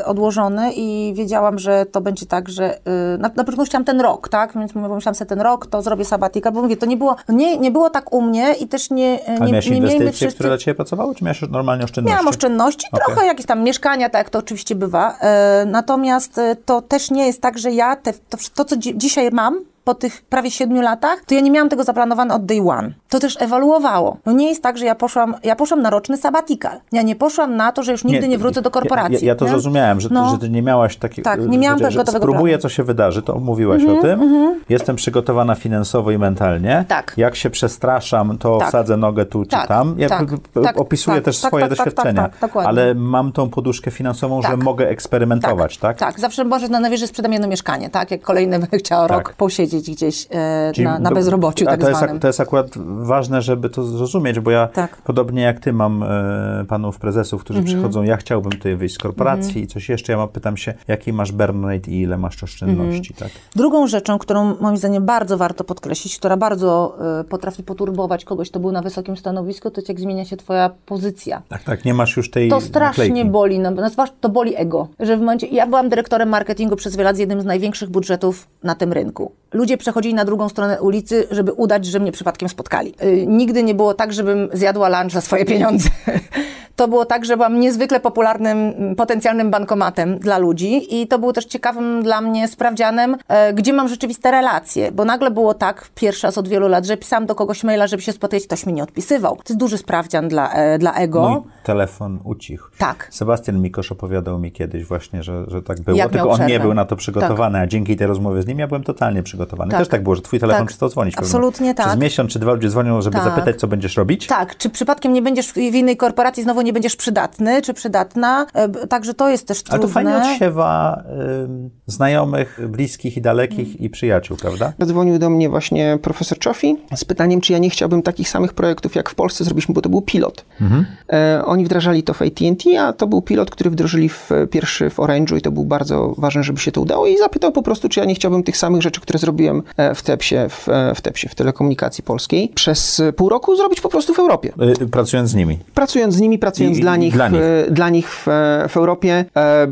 y, 0.00 0.04
odłożony 0.04 0.72
i 0.72 1.12
wiedziałam, 1.16 1.58
że 1.58 1.86
to 1.86 2.00
będzie 2.00 2.26
tak, 2.26 2.48
że 2.48 2.76
y, 2.76 2.80
na, 3.18 3.30
na 3.36 3.44
początku 3.44 3.64
chciałam 3.64 3.84
ten 3.84 4.00
rok, 4.00 4.28
tak, 4.28 4.52
więc 4.58 4.74
mówię, 4.74 4.94
myślałam 4.94 5.14
sobie 5.14 5.28
ten 5.28 5.40
rok, 5.40 5.66
to 5.66 5.82
zrobię 5.82 6.04
sabatika, 6.04 6.50
bo 6.50 6.62
mówię, 6.62 6.76
to 6.76 6.86
nie 6.86 6.96
było, 6.96 7.16
nie, 7.28 7.58
nie 7.58 7.70
było 7.70 7.90
tak 7.90 8.12
u 8.12 8.22
mnie 8.22 8.54
i 8.60 8.68
też 8.68 8.90
nie, 8.90 9.18
Ale 9.28 9.46
nie, 9.46 9.52
miałeś 9.52 9.66
nie 9.66 9.72
miejmy 9.72 9.86
inwestycje, 9.86 10.12
wszyscy... 10.12 10.34
które 10.34 10.48
dla 10.48 10.58
Ciebie 10.58 10.74
pracowały, 10.74 11.14
czy 11.14 11.24
miałeś 11.24 11.42
normalnie 11.50 11.84
oszczędności? 11.84 12.14
Miałam 12.14 12.28
oszczędności, 12.28 12.86
Okej. 12.92 13.06
trochę 13.06 13.26
jakieś 13.26 13.46
tam 13.46 13.62
mieszkania, 13.62 14.10
tak 14.10 14.18
jak 14.18 14.30
to 14.30 14.38
oczywiście 14.38 14.74
bywa. 14.74 15.18
E, 15.20 15.39
natomiast 15.66 16.38
e, 16.38 16.56
to 16.56 16.82
też 16.82 17.10
nie 17.10 17.26
jest 17.26 17.40
tak, 17.40 17.58
że 17.58 17.70
ja 17.70 17.96
te, 17.96 18.12
to, 18.12 18.38
to, 18.54 18.64
co 18.64 18.76
dzi- 18.76 18.96
dzisiaj 18.96 19.30
mam, 19.32 19.60
po 19.84 19.94
tych 19.94 20.22
prawie 20.22 20.50
siedmiu 20.50 20.80
latach, 20.82 21.18
to 21.26 21.34
ja 21.34 21.40
nie 21.40 21.50
miałam 21.50 21.68
tego 21.68 21.84
zaplanowane 21.84 22.34
od 22.34 22.44
day 22.44 22.60
one. 22.68 22.92
To 23.08 23.18
też 23.18 23.36
ewoluowało. 23.42 24.16
No 24.26 24.32
nie 24.32 24.48
jest 24.48 24.62
tak, 24.62 24.78
że 24.78 24.84
ja 24.84 24.94
poszłam, 24.94 25.34
ja 25.44 25.56
poszłam 25.56 25.82
na 25.82 25.90
roczny 25.90 26.16
sabbatical. 26.16 26.80
Ja 26.92 27.02
nie 27.02 27.16
poszłam 27.16 27.56
na 27.56 27.72
to, 27.72 27.82
że 27.82 27.92
już 27.92 28.04
nigdy 28.04 28.28
nie, 28.28 28.38
wrócę 28.38 28.62
do 28.62 28.70
korporacji. 28.70 29.14
Ja, 29.14 29.20
ja, 29.20 29.26
ja 29.26 29.34
to 29.34 29.44
nie? 29.44 29.50
zrozumiałem, 29.50 30.00
że, 30.00 30.08
No. 30.12 30.30
że 30.30 30.38
ty 30.38 30.50
nie 30.50 30.62
miałaś 30.62 30.96
takiego. 30.96 31.30
Tak, 31.30 31.40
nie 31.48 31.58
miałam 31.58 31.78
że 31.78 31.84
gotowego 31.98 32.18
Spróbuję, 32.24 32.52
planu. 32.54 32.62
co 32.62 32.68
się 32.68 32.82
wydarzy, 32.82 33.22
to 33.22 33.38
mówiłaś 33.38 33.80
Mhm, 33.82 33.98
o 33.98 34.02
tym. 34.02 34.22
mhm. 34.22 34.60
Jestem 34.68 34.96
przygotowana 34.96 35.54
finansowo 35.54 36.10
i 36.10 36.18
mentalnie. 36.18 36.84
Tak. 36.88 37.14
Jak 37.16 37.36
się 37.36 37.50
przestraszam, 37.50 38.38
to 38.38 38.58
Tak. 38.58 38.68
wsadzę 38.68 38.96
nogę 38.96 39.26
tu 39.26 39.42
czy 39.44 39.50
Tak, 39.50 39.68
tam. 39.68 39.94
Ja 39.98 40.08
tak, 40.08 40.28
tak, 40.64 40.80
opisuję 40.80 41.16
tak, 41.16 41.24
też 41.24 41.40
tak, 41.40 41.48
swoje 41.50 41.68
tak, 41.68 41.78
tak, 41.78 41.86
doświadczenia, 41.86 42.22
tak, 42.28 42.38
tak, 42.52 42.64
ale 42.66 42.94
mam 42.94 43.32
tą 43.32 43.50
poduszkę 43.50 43.90
finansową, 43.90 44.42
że 44.42 44.48
Tak. 44.48 44.62
mogę 44.62 44.88
eksperymentować, 44.88 45.78
tak? 45.78 45.96
Tak, 45.98 46.20
zawsze 46.20 46.44
może 46.44 46.68
na 46.68 46.80
nawierzy 46.80 47.06
sprzedam 47.06 47.32
jedno 47.32 47.48
mieszkanie, 47.48 47.90
tak? 47.90 48.10
Jak 48.10 48.20
kolejny 48.20 48.58
będę 48.60 48.78
chciała 48.78 49.08
Tak. 49.08 49.18
rok 49.18 49.34
posiedzieć 49.36 49.69
gdzieś 49.78 50.26
e, 50.30 50.72
Czyli 50.74 50.84
na, 50.84 50.98
na 50.98 51.10
bezrobociu 51.10 51.64
a 51.64 51.70
tak 51.70 51.80
to 51.80 51.88
jest, 51.88 51.98
zwanym. 51.98 52.16
ak- 52.16 52.22
to 52.22 52.26
jest 52.28 52.40
akurat 52.40 52.66
ważne, 53.02 53.42
żeby 53.42 53.70
to 53.70 53.84
zrozumieć, 53.84 54.40
bo 54.40 54.50
ja 54.50 54.66
Tak. 54.68 54.96
podobnie 54.96 55.42
jak 55.42 55.60
ty 55.60 55.72
mam 55.72 56.02
e, 56.02 56.64
panów 56.68 56.98
prezesów, 56.98 57.40
którzy 57.44 57.58
Mhm. 57.58 57.76
przychodzą, 57.76 58.02
ja 58.02 58.16
chciałbym 58.16 58.52
tutaj 58.52 58.76
wyjść 58.76 58.94
z 58.94 58.98
korporacji 58.98 59.46
Mhm. 59.48 59.64
i 59.64 59.66
coś 59.68 59.88
jeszcze, 59.88 60.12
ja 60.12 60.18
mam, 60.18 60.28
pytam 60.28 60.56
się, 60.56 60.74
jaki 60.88 61.12
masz 61.12 61.32
burn 61.32 61.64
rate 61.64 61.90
i 61.90 62.00
ile 62.00 62.18
masz 62.18 62.42
oszczędności, 62.42 63.14
tak? 63.14 63.28
Drugą 63.56 63.86
rzeczą, 63.86 64.18
którą 64.18 64.56
moim 64.60 64.76
zdaniem 64.76 65.04
bardzo 65.06 65.38
warto 65.38 65.64
podkreślić, 65.64 66.18
która 66.18 66.36
bardzo 66.36 66.96
y, 67.20 67.24
potrafi 67.24 67.62
poturbować 67.62 68.24
kogoś, 68.24 68.50
kto 68.50 68.60
był 68.60 68.72
na 68.72 68.82
wysokim 68.82 69.16
stanowisku, 69.16 69.70
to 69.70 69.80
jest 69.80 69.88
jak 69.88 70.00
zmienia 70.00 70.24
się 70.24 70.36
twoja 70.36 70.70
pozycja. 70.86 71.42
Tak, 71.48 71.62
tak, 71.62 71.84
nie 71.84 71.94
masz 71.94 72.16
już 72.16 72.30
tej 72.30 72.48
To 72.50 72.60
strasznie 72.60 73.04
naklejki. 73.04 73.30
boli, 73.30 73.58
no, 73.58 73.90
zwłaszcza 73.90 74.16
to 74.20 74.28
boli 74.28 74.56
ego, 74.56 74.88
że 75.00 75.16
w 75.16 75.20
momencie, 75.20 75.46
ja 75.46 75.66
byłam 75.66 75.88
dyrektorem 75.88 76.28
marketingu 76.28 76.76
przez 76.76 76.96
wiele 76.96 77.04
lat 77.10 77.16
z 77.16 77.18
jednym 77.18 77.40
z 77.40 77.44
największych 77.44 77.90
budżetów 77.90 78.46
na 78.62 78.74
tym 78.74 78.92
rynku. 78.92 79.32
Ludzie 79.60 79.76
przechodzili 79.76 80.14
na 80.14 80.24
drugą 80.24 80.48
stronę 80.48 80.82
ulicy, 80.82 81.26
żeby 81.30 81.52
udać, 81.52 81.86
że 81.86 82.00
mnie 82.00 82.12
przypadkiem 82.12 82.48
spotkali. 82.48 82.94
Y, 83.02 83.24
nigdy 83.26 83.62
nie 83.62 83.74
było 83.74 83.94
tak, 83.94 84.12
żebym 84.12 84.48
zjadła 84.52 84.88
lunch 84.88 85.12
za 85.12 85.20
swoje 85.20 85.44
pieniądze. 85.44 85.88
To 86.76 86.88
było 86.88 87.04
tak, 87.04 87.24
że 87.24 87.36
byłam 87.36 87.60
niezwykle 87.60 88.00
popularnym, 88.00 88.58
mm, 88.58 88.96
potencjalnym 88.96 89.50
bankomatem 89.50 90.18
dla 90.18 90.38
ludzi 90.38 91.00
i 91.02 91.06
to 91.06 91.18
było 91.18 91.32
też 91.32 91.44
ciekawym 91.44 92.02
dla 92.02 92.20
mnie 92.20 92.48
sprawdzianem, 92.48 93.16
e, 93.28 93.52
gdzie 93.54 93.72
mam 93.72 93.88
rzeczywiste 93.88 94.30
relacje, 94.30 94.92
bo 94.92 95.04
nagle 95.04 95.30
było 95.30 95.54
tak, 95.54 95.88
pierwszy 95.94 96.26
raz 96.26 96.38
od 96.38 96.48
wielu 96.48 96.68
lat, 96.68 96.86
że 96.86 96.96
pisałam 96.96 97.26
do 97.26 97.34
kogoś 97.34 97.64
maila, 97.64 97.86
żeby 97.86 98.02
się 98.02 98.12
spotkać, 98.12 98.46
ktoś 98.46 98.66
mi 98.66 98.72
nie 98.72 98.82
odpisywał. 98.82 99.36
To 99.36 99.42
jest 99.48 99.60
duży 99.60 99.78
sprawdzian 99.78 100.28
dla, 100.28 100.52
e, 100.52 100.78
dla 100.78 100.94
ego. 100.94 101.28
Mój 101.28 101.40
telefon 101.64 102.18
ucichł. 102.24 102.68
Tak. 102.78 103.08
Sebastian 103.10 103.62
Mikosz 103.62 103.92
opowiadał 103.92 104.38
mi 104.38 104.52
kiedyś 104.52 104.84
właśnie, 104.84 105.22
że, 105.22 105.44
że 105.48 105.62
tak 105.62 105.80
było, 105.80 105.96
Jak 105.96 106.10
tylko 106.10 106.30
on 106.30 106.46
nie 106.46 106.60
był 106.60 106.74
na 106.74 106.84
to 106.84 106.96
przygotowany, 106.96 107.58
a 107.60 107.66
dzięki 107.66 107.96
tej 107.96 108.06
rozmowie 108.06 108.42
z 108.42 108.46
nim 108.46 108.58
ja 108.58 108.66
byłem 108.66 108.84
totalnie 108.84 109.22
przygotowany. 109.22 109.70
Tak. 109.70 109.80
Też 109.80 109.88
tak 109.88 110.02
było, 110.02 110.16
że 110.16 110.22
twój 110.22 110.40
telefon 110.40 110.60
Tak. 110.60 110.68
przestał 110.68 110.88
dzwonić. 110.88 111.14
pewno. 111.14 111.26
Absolutnie 111.26 111.74
Przez 111.74 111.86
tak. 111.86 111.98
miesiąc 111.98 112.32
czy 112.32 112.38
dwa 112.38 112.52
ludzie 112.52 112.68
dzwonią, 112.68 113.02
żeby 113.02 113.16
Tak. 113.16 113.24
zapytać, 113.24 113.56
co 113.60 113.66
będziesz 113.66 113.96
robić. 113.96 114.26
Tak, 114.26 114.56
czy 114.56 114.70
przypadkiem 114.70 115.12
nie 115.12 115.22
będziesz 115.22 115.52
w 115.52 115.56
innej 115.56 115.96
korporacji, 115.96 116.42
znowu 116.42 116.59
nie 116.62 116.72
będziesz 116.72 116.96
przydatny, 116.96 117.62
czy 117.62 117.74
przydatna, 117.74 118.46
E, 118.54 118.86
także 118.86 119.14
to 119.14 119.28
jest 119.28 119.46
też 119.46 119.62
trudne. 119.62 119.78
Ale 119.78 119.82
to 119.82 119.88
fajnie 119.88 120.16
odsiewa 120.16 121.02
ym, 121.44 121.70
znajomych, 121.86 122.60
bliskich 122.68 123.16
i 123.16 123.20
dalekich 123.20 123.80
i 123.80 123.90
przyjaciół, 123.90 124.36
prawda? 124.36 124.72
Zadzwonił 124.78 125.18
do 125.18 125.30
mnie 125.30 125.48
właśnie 125.48 125.98
profesor 126.02 126.38
Czofi 126.38 126.76
z 126.96 127.04
pytaniem, 127.04 127.40
czy 127.40 127.52
ja 127.52 127.58
nie 127.58 127.70
chciałbym 127.70 128.02
takich 128.02 128.28
samych 128.28 128.52
projektów, 128.52 128.94
jak 128.94 129.10
w 129.10 129.14
Polsce 129.14 129.44
zrobiliśmy, 129.44 129.74
bo 129.74 129.80
to 129.80 129.88
był 129.88 130.02
pilot. 130.02 130.44
Mhm. 130.60 130.86
E, 131.12 131.42
oni 131.44 131.64
wdrażali 131.64 132.02
to 132.02 132.14
w 132.14 132.22
AT&T, 132.22 132.82
a 132.82 132.92
to 132.92 133.06
był 133.06 133.22
pilot, 133.22 133.50
który 133.50 133.70
wdrożyli 133.70 134.08
w, 134.08 134.30
pierwszy 134.50 134.90
w 134.90 134.96
Orange'u 134.96 135.36
i 135.36 135.40
to 135.40 135.50
był 135.50 135.64
bardzo 135.64 136.14
ważne, 136.18 136.42
żeby 136.42 136.60
się 136.60 136.72
to 136.72 136.80
udało 136.80 137.06
i 137.06 137.18
zapytał 137.18 137.52
po 137.52 137.62
prostu, 137.62 137.88
czy 137.88 138.00
ja 138.00 138.06
nie 138.06 138.14
chciałbym 138.14 138.42
tych 138.42 138.56
samych 138.56 138.82
rzeczy, 138.82 139.00
które 139.00 139.18
zrobiłem 139.18 139.62
e, 139.76 139.94
w 139.94 140.02
TEPSie, 140.02 140.48
w, 140.48 140.66
w 140.94 141.00
TEPSie, 141.00 141.28
w 141.28 141.34
telekomunikacji 141.34 142.04
polskiej, 142.04 142.52
przez 142.54 143.02
pół 143.16 143.28
roku 143.28 143.56
zrobić 143.56 143.80
po 143.80 143.88
prostu 143.88 144.14
w 144.14 144.18
Europie. 144.18 144.52
Y, 144.82 144.88
pracując 144.88 145.30
z 145.30 145.34
nimi. 145.34 145.58
Pracując 145.74 146.14
z 146.14 146.20
nimi, 146.20 146.38
pracując 146.38 146.49
I- 146.58 146.80
dla, 146.80 146.96
nich, 146.96 147.12
dla 147.14 147.28
nich. 147.28 147.40
e, 147.42 147.70
dla 147.70 147.88
nich 147.88 148.10
w, 148.14 148.26
w 148.68 148.76
Europie, 148.76 149.24
e, 149.36 149.66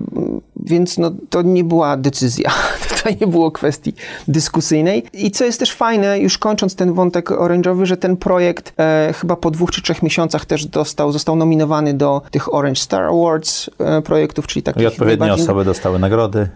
więc 0.56 0.98
no, 0.98 1.10
to 1.30 1.42
nie 1.42 1.64
była 1.64 1.96
decyzja, 1.96 2.50
to 3.02 3.10
nie 3.20 3.26
było 3.26 3.50
kwestii 3.50 3.92
dyskusyjnej. 4.28 5.04
I 5.12 5.30
co 5.30 5.44
jest 5.44 5.58
też 5.60 5.72
fajne, 5.72 6.18
już 6.18 6.38
kończąc 6.38 6.74
ten 6.76 6.92
wątek 6.92 7.30
orange'owy, 7.30 7.84
że 7.84 7.96
ten 7.96 8.16
projekt 8.16 8.72
e, 8.78 9.14
chyba 9.20 9.36
po 9.36 9.50
dwóch 9.50 9.70
czy 9.70 9.82
trzech 9.82 10.02
miesiącach 10.02 10.46
też 10.46 10.66
dostał, 10.66 11.12
został 11.12 11.36
nominowany 11.36 11.94
do 11.94 12.22
tych 12.30 12.54
Orange 12.54 12.80
Star 12.80 13.02
Awards 13.02 13.70
e, 13.78 14.02
projektów, 14.02 14.46
czyli 14.46 14.62
takich 14.62 14.82
I 14.82 14.86
odpowiednie 14.86 15.18
najbardziej- 15.20 15.44
osoby 15.44 15.64
dostały 15.64 15.98
nagrody. 15.98 16.48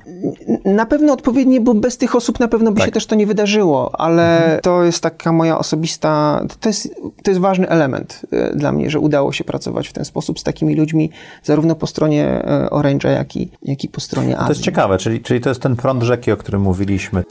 na 0.65 0.87
pewno 0.87 1.13
odpowiednie, 1.13 1.61
bo 1.61 1.75
bez 1.75 1.99
tych 1.99 2.15
osób 2.17 2.41
na 2.41 2.49
pewno 2.49 2.73
by 2.73 2.77
Tak. 2.79 2.87
się 2.87 2.93
też 2.93 3.07
to 3.07 3.15
nie 3.15 3.27
wydarzyło, 3.27 4.01
ale 4.01 4.37
Mhm. 4.43 4.61
to 4.61 4.85
jest 4.85 5.03
taka 5.03 5.33
moja 5.33 5.59
osobista, 5.59 6.43
to 6.61 6.69
jest, 6.69 6.95
to 7.23 7.31
jest 7.31 7.41
ważny 7.41 7.69
element 7.69 8.21
e, 8.33 8.57
dla 8.57 8.73
mnie, 8.73 8.91
że 8.91 8.99
udało 9.01 9.33
się 9.33 9.45
pracować 9.45 9.89
w 9.89 9.93
ten 9.93 10.05
sposób 10.05 10.12
z 10.21 10.43
takimi 10.43 10.77
ludźmi, 10.77 11.11
zarówno 11.43 11.75
po 11.75 11.87
stronie 11.87 12.25
e, 12.27 12.69
Orange'a, 12.71 13.09
jak 13.09 13.37
i, 13.37 13.51
jak 13.63 13.85
i 13.85 13.89
po 13.89 14.01
stronie 14.01 14.35
To 14.35 14.41
jest 14.41 14.51
Azji. 14.51 14.65
ciekawe, 14.65 14.99
czyli, 14.99 15.21
czyli 15.21 15.41
to 15.41 15.49
jest 15.49 15.63
ten 15.63 15.77
prąd 15.77 16.03
rzeki, 16.03 16.33
o 16.33 16.37
którym 16.37 16.63
mówiliśmy. 16.63 17.25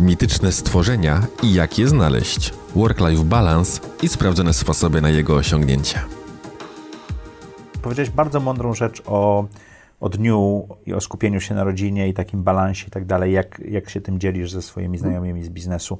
Mityczne 0.00 0.52
stworzenia 0.52 1.26
i 1.42 1.54
jak 1.54 1.78
je 1.78 1.88
znaleźć. 1.88 2.54
Work-life 2.76 3.24
balance 3.24 3.80
i 4.02 4.08
sprawdzone 4.08 4.52
sposoby 4.52 5.00
na 5.00 5.10
jego 5.10 5.34
osiągnięcie. 5.34 6.00
Powiedziałeś 7.82 8.10
bardzo 8.10 8.40
mądrą 8.40 8.74
rzecz 8.74 9.02
o 9.06 9.44
o 10.00 10.08
dniu 10.08 10.68
i 10.86 10.94
o 10.94 11.00
skupieniu 11.00 11.40
się 11.40 11.54
na 11.54 11.64
rodzinie 11.64 12.08
i 12.08 12.14
takim 12.14 12.42
balansie 12.42 12.86
i 12.86 12.90
tak 12.90 13.04
dalej, 13.04 13.32
jak, 13.32 13.60
jak 13.68 13.90
się 13.90 14.00
tym 14.00 14.20
dzielisz 14.20 14.52
ze 14.52 14.62
swoimi 14.62 14.98
znajomymi 14.98 15.44
z 15.44 15.48
biznesu. 15.48 15.98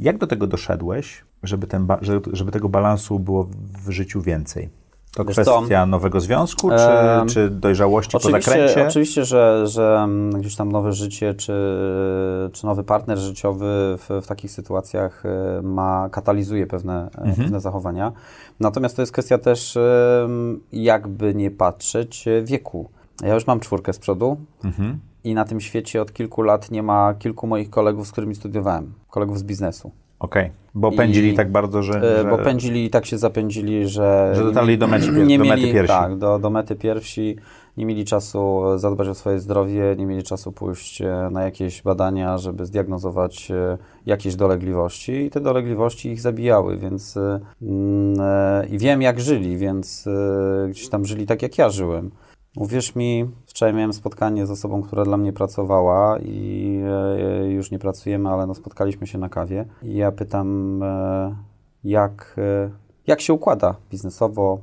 Jak 0.00 0.18
do 0.18 0.26
tego 0.26 0.46
doszedłeś, 0.46 1.24
żeby, 1.42 1.66
ten 1.66 1.86
żeby 2.32 2.52
tego 2.52 2.68
balansu 2.68 3.18
było 3.18 3.48
w 3.84 3.90
życiu 3.90 4.22
więcej? 4.22 4.68
To 5.16 5.24
Wiesz 5.24 5.34
kwestia 5.34 5.52
co? 5.68 5.86
nowego 5.86 6.20
związku, 6.20 6.70
czy, 6.70 7.34
czy 7.34 7.50
dojrzałości 7.50 8.12
po 8.12 8.18
zakręcie? 8.30 8.86
Oczywiście, 8.88 9.24
że, 9.24 9.66
że 9.66 9.98
mm, 10.04 10.40
gdzieś 10.40 10.56
tam 10.56 10.72
nowe 10.72 10.92
życie, 10.92 11.34
czy, 11.34 11.52
czy 12.52 12.66
nowy 12.66 12.84
partner 12.84 13.18
życiowy 13.18 13.66
w, 13.98 14.20
w 14.22 14.26
takich 14.26 14.50
sytuacjach 14.50 15.22
e, 15.26 15.62
ma, 15.62 16.08
katalizuje 16.10 16.66
pewne, 16.66 17.02
e, 17.14 17.18
Mhm. 17.18 17.36
pewne 17.36 17.60
zachowania. 17.60 18.12
Natomiast 18.60 18.96
to 18.96 19.02
jest 19.02 19.12
kwestia 19.12 19.38
też, 19.38 19.78
jakby 20.72 21.34
nie 21.34 21.50
patrzeć, 21.50 22.24
wieku. 22.44 22.90
Ja 23.22 23.34
już 23.34 23.46
mam 23.46 23.60
czwórkę 23.60 23.92
z 23.92 23.98
przodu 23.98 24.36
Mhm. 24.64 24.98
i 25.24 25.34
na 25.34 25.44
tym 25.44 25.60
świecie 25.60 26.02
od 26.02 26.12
kilku 26.12 26.42
lat 26.42 26.70
nie 26.70 26.82
ma 26.82 27.14
kilku 27.14 27.46
moich 27.46 27.70
kolegów, 27.70 28.06
z 28.08 28.12
którymi 28.12 28.34
studiowałem, 28.34 28.92
kolegów 29.10 29.38
z 29.38 29.42
biznesu. 29.42 29.90
Okej, 30.22 30.50
bo 30.74 30.92
pędzili 30.92 31.34
tak 31.34 31.50
bardzo, 31.52 31.82
że- 31.82 31.94
e, 32.18 32.22
że- 32.22 32.30
Bo 32.30 32.38
pędzili 32.38 32.84
i 32.84 32.90
tak 32.90 33.06
się 33.06 33.18
zapędzili, 33.18 33.88
że... 33.88 34.32
Że 34.34 34.44
dotarli 34.44 34.78
do 34.78 34.86
mety 34.86 35.06
pier- 35.12 35.26
nie 35.26 35.38
do 35.38 35.44
mieli, 35.44 35.62
mety 35.62 35.72
piersi. 35.72 35.88
Tak, 35.88 36.18
do, 36.18 36.38
do 36.38 36.50
mety 36.50 36.76
pierwsi. 36.76 37.36
Nie 37.76 37.86
mieli 37.86 38.04
czasu 38.04 38.62
zadbać 38.76 39.08
o 39.08 39.14
swoje 39.14 39.38
zdrowie, 39.40 39.94
nie 39.98 40.06
mieli 40.06 40.22
czasu 40.22 40.52
pójść 40.52 41.02
e, 41.02 41.28
na 41.32 41.42
jakieś 41.42 41.82
badania, 41.82 42.38
żeby 42.38 42.66
zdiagnozować 42.66 43.50
e, 43.50 43.78
jakieś 44.06 44.36
dolegliwości 44.36 45.12
i 45.12 45.30
te 45.30 45.40
dolegliwości 45.40 46.08
ich 46.08 46.20
zabijały, 46.20 46.76
więc 46.76 47.16
mm, 47.62 48.16
i 48.70 48.78
wiem 48.78 49.02
jak 49.02 49.20
żyli, 49.20 49.56
więc 49.56 50.08
gdzieś 50.68 50.88
tam 50.88 51.04
żyli 51.04 51.26
tak 51.26 51.42
jak 51.42 51.58
ja 51.58 51.70
żyłem. 51.70 52.10
Uwierz 52.56 52.94
mi, 52.94 53.30
wczoraj 53.46 53.74
miałem 53.74 53.92
spotkanie 53.92 54.46
z 54.46 54.50
osobą, 54.50 54.82
która 54.82 55.04
dla 55.04 55.16
mnie 55.16 55.32
pracowała 55.32 56.18
i 56.18 56.80
e, 57.42 57.50
już 57.50 57.70
nie 57.70 57.78
pracujemy, 57.78 58.28
ale 58.28 58.46
no, 58.46 58.54
spotkaliśmy 58.54 59.06
się 59.06 59.18
na 59.18 59.28
kawie 59.28 59.64
i 59.82 59.94
ja 59.94 60.12
pytam, 60.12 60.80
e, 60.82 61.36
jak, 61.84 62.34
e, 62.38 62.70
jak 63.06 63.20
się 63.20 63.32
układa 63.32 63.74
biznesowo, 63.90 64.58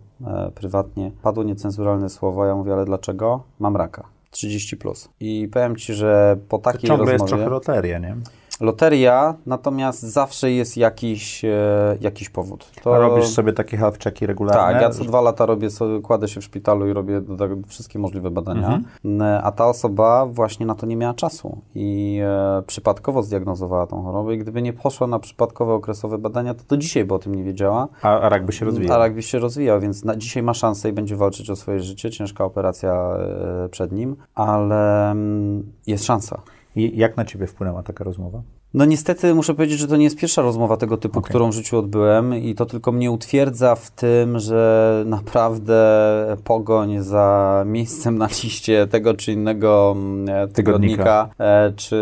prywatnie. 0.56 1.12
Padło 1.22 1.44
niecenzuralne 1.44 2.10
słowo, 2.10 2.46
ja 2.46 2.56
mówię, 2.56 2.74
ale 2.74 2.86
dlaczego? 2.86 3.44
Mam 3.60 3.76
raka. 3.76 4.04
30 4.32 4.78
plus. 4.78 5.10
I 5.20 5.50
powiem 5.54 5.76
Ci, 5.76 5.94
że 5.94 6.38
po 6.50 6.58
To 6.58 6.64
takiej 6.64 6.88
ciągle 6.88 7.12
jest 7.12 7.22
rozmowie... 7.22 7.44
trochę 7.44 7.50
loteria, 7.50 8.00
nie? 8.00 8.16
Loteria, 8.60 9.36
natomiast 9.45 10.01
zawsze 10.01 10.51
jest 10.51 10.78
jakiś, 10.78 11.45
e, 11.45 11.97
jakiś 12.01 12.30
powód. 12.30 12.72
A 12.86 12.97
robisz 12.97 13.28
sobie 13.28 13.53
takie 13.53 13.78
health 13.78 13.99
checki 14.03 14.26
regularne? 14.26 14.74
Tak, 14.74 14.82
ja 14.82 14.89
co 14.89 15.03
dwa 15.03 15.22
lata 15.22 15.45
robię 15.45 15.70
sobie, 15.70 16.01
kładę 16.01 16.28
się 16.28 16.41
w 16.41 16.43
szpitalu 16.43 16.88
i 16.88 16.93
robię 16.93 17.22
do 17.22 17.38
tego 17.38 17.55
wszystkie 17.68 17.99
możliwe 17.99 18.32
badania, 18.32 18.60
Mhm. 18.60 18.86
A 19.43 19.51
ta 19.51 19.68
osoba 19.68 20.26
właśnie 20.26 20.66
na 20.66 20.76
to 20.76 20.86
nie 20.86 20.95
miała 20.95 21.14
czasu 21.14 21.62
i 21.76 22.20
e, 22.24 22.64
przypadkowo 22.68 23.24
zdiagnozowała 23.24 23.88
tą 23.88 24.03
chorobę 24.03 24.36
i 24.36 24.38
gdyby 24.38 24.62
nie 24.62 24.74
poszła 24.74 25.07
na 25.07 25.20
przypadkowe 25.20 25.74
okresowe 25.74 26.18
badania, 26.18 26.53
to 26.53 26.64
do 26.68 26.78
dzisiaj 26.78 27.05
by 27.05 27.14
o 27.14 27.20
tym 27.20 27.36
nie 27.36 27.43
wiedziała. 27.43 27.88
A, 28.01 28.20
a 28.20 28.30
rak 28.30 28.45
by 28.45 28.51
się 28.51 28.66
rozwijał. 28.66 28.95
A 28.95 28.97
rak 28.97 29.16
by 29.16 29.24
się 29.24 29.39
rozwijał, 29.39 29.80
więc 29.80 30.03
na, 30.03 30.16
dzisiaj 30.16 30.43
ma 30.43 30.53
szansę 30.53 30.89
i 30.89 30.93
będzie 30.93 31.16
walczyć 31.16 31.49
o 31.49 31.55
swoje 31.55 31.80
życie, 31.80 32.12
ciężka 32.12 32.45
operacja 32.45 32.93
e, 33.66 33.70
przed 33.70 33.91
nim, 33.91 34.16
ale 34.36 35.12
mm, 35.12 35.72
jest 35.88 36.05
szansa. 36.05 36.41
I 36.80 36.98
jak 36.98 37.18
na 37.18 37.26
ciebie 37.26 37.48
wpłynęła 37.48 37.84
taka 37.84 38.04
rozmowa? 38.04 38.42
No 38.74 38.86
niestety 38.86 39.36
muszę 39.36 39.54
powiedzieć, 39.54 39.80
że 39.80 39.88
to 39.88 39.98
nie 39.98 40.04
jest 40.04 40.18
pierwsza 40.18 40.42
rozmowa 40.42 40.78
tego 40.78 40.98
typu, 40.98 41.22
którą 41.22 41.50
w 41.50 41.54
życiu 41.54 41.78
odbyłem 41.78 42.36
i 42.36 42.56
to 42.56 42.66
tylko 42.66 42.92
mnie 42.92 43.12
utwierdza 43.12 43.76
w 43.76 43.92
tym, 43.92 44.40
że 44.40 45.04
naprawdę 45.06 45.80
pogoń 46.44 47.00
za 47.00 47.64
miejscem 47.68 48.18
na 48.18 48.28
liście 48.44 48.88
tego 48.88 49.14
czy 49.14 49.32
innego 49.32 49.94
mm, 49.98 50.30
e, 50.30 50.48
tygodnika, 50.48 51.30
e, 51.38 51.74
czy 51.76 52.00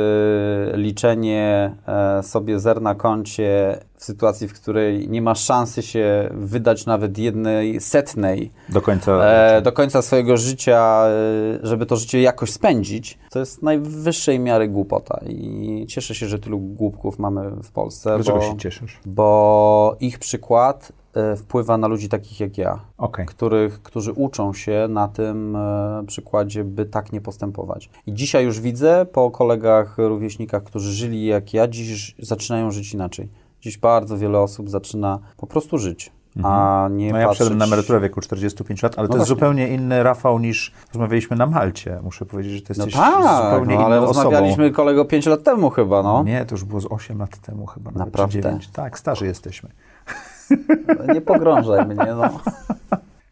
liczenie 0.75 1.75
e, 1.87 2.23
sobie 2.23 2.59
zer 2.59 2.81
na 2.81 2.95
koncie 2.95 3.79
sytuacji, 4.07 4.47
w 4.47 4.53
której 4.53 5.09
nie 5.09 5.21
masz 5.21 5.43
szansy 5.43 5.83
się 5.83 6.29
wydać 6.33 6.85
nawet 6.85 7.17
jednej 7.17 7.81
setnej 7.81 8.51
Do 8.69 8.81
końca 8.81 9.11
e, 9.11 9.61
do 9.61 9.71
końca 9.71 10.01
swojego 10.01 10.37
życia, 10.37 11.03
e, 11.07 11.67
żeby 11.67 11.85
to 11.85 11.95
życie 11.95 12.21
jakoś 12.21 12.51
spędzić, 12.51 13.17
to 13.31 13.39
jest 13.39 13.63
najwyższej 13.63 14.39
miary 14.39 14.67
głupota. 14.67 15.19
I 15.27 15.85
cieszę 15.89 16.15
się, 16.15 16.27
że 16.27 16.39
tylu 16.39 16.59
głupków 16.59 17.19
mamy 17.19 17.51
w 17.63 17.71
Polsce. 17.71 18.15
Dlaczego 18.15 18.37
bo, 18.37 18.43
się 18.43 18.57
cieszysz? 18.57 18.99
Bo 19.05 19.95
ich 19.99 20.19
przykład 20.19 20.91
e, 21.13 21.35
wpływa 21.35 21.77
na 21.77 21.87
ludzi 21.87 22.09
takich 22.09 22.39
jak 22.39 22.57
ja, 22.57 22.79
Okej. 22.97 23.25
których, 23.25 23.81
którzy 23.81 24.13
uczą 24.13 24.53
się 24.53 24.87
na 24.89 25.07
tym 25.07 25.55
e, 25.55 26.03
przykładzie, 26.07 26.63
by 26.63 26.85
tak 26.85 27.11
nie 27.11 27.21
postępować. 27.21 27.89
I 28.07 28.13
dzisiaj 28.13 28.45
już 28.45 28.59
widzę 28.59 29.05
po 29.11 29.31
kolegach, 29.31 29.97
rówieśnikach, 29.97 30.63
którzy 30.63 30.91
żyli 30.91 31.25
jak 31.25 31.53
ja, 31.53 31.67
dziś 31.67 32.15
zaczynają 32.19 32.71
żyć 32.71 32.93
inaczej. 32.93 33.29
Dziś 33.61 33.77
bardzo 33.77 34.17
wiele 34.17 34.39
osób 34.39 34.69
zaczyna 34.69 35.19
po 35.37 35.47
prostu 35.47 35.77
żyć, 35.77 36.11
a 36.43 36.87
nie 36.91 37.11
No 37.11 37.17
ja 37.19 37.27
patrzeć... 37.27 37.49
na 37.49 37.65
emeryturę 37.65 37.99
w 37.99 38.01
wieku 38.01 38.21
45 38.21 38.83
lat, 38.83 38.93
ale 38.99 39.07
No 39.07 39.13
to 39.13 39.17
jest 39.17 39.27
właśnie. 39.29 39.35
zupełnie 39.35 39.67
inny 39.67 40.03
Rafał 40.03 40.39
niż 40.39 40.71
rozmawialiśmy 40.93 41.37
na 41.37 41.45
Malcie. 41.45 41.99
Muszę 42.03 42.25
powiedzieć, 42.25 42.53
że 42.53 42.61
to 42.61 42.73
No 42.77 42.85
jesteś 42.85 43.01
tak, 43.01 43.43
zupełnie 43.45 43.75
no, 43.75 43.85
ale 43.85 43.97
inną 43.97 44.07
osobą. 44.07 44.23
rozmawialiśmy 44.23 44.71
kolego 44.71 45.05
5 45.05 45.25
lat 45.25 45.43
temu 45.43 45.69
chyba, 45.69 46.03
no. 46.03 46.23
Nie, 46.23 46.45
to 46.45 46.55
już 46.55 46.63
było 46.63 46.81
z 46.81 46.85
8 46.89 47.19
lat 47.19 47.37
temu 47.37 47.65
chyba. 47.65 47.91
Naprawdę? 47.91 48.41
9. 48.41 48.67
Tak, 48.73 48.99
starzy 48.99 49.25
jesteśmy. 49.25 49.69
Nie 51.13 51.21
pogrążaj 51.21 51.85
mnie, 51.85 51.95
no. 51.95 52.29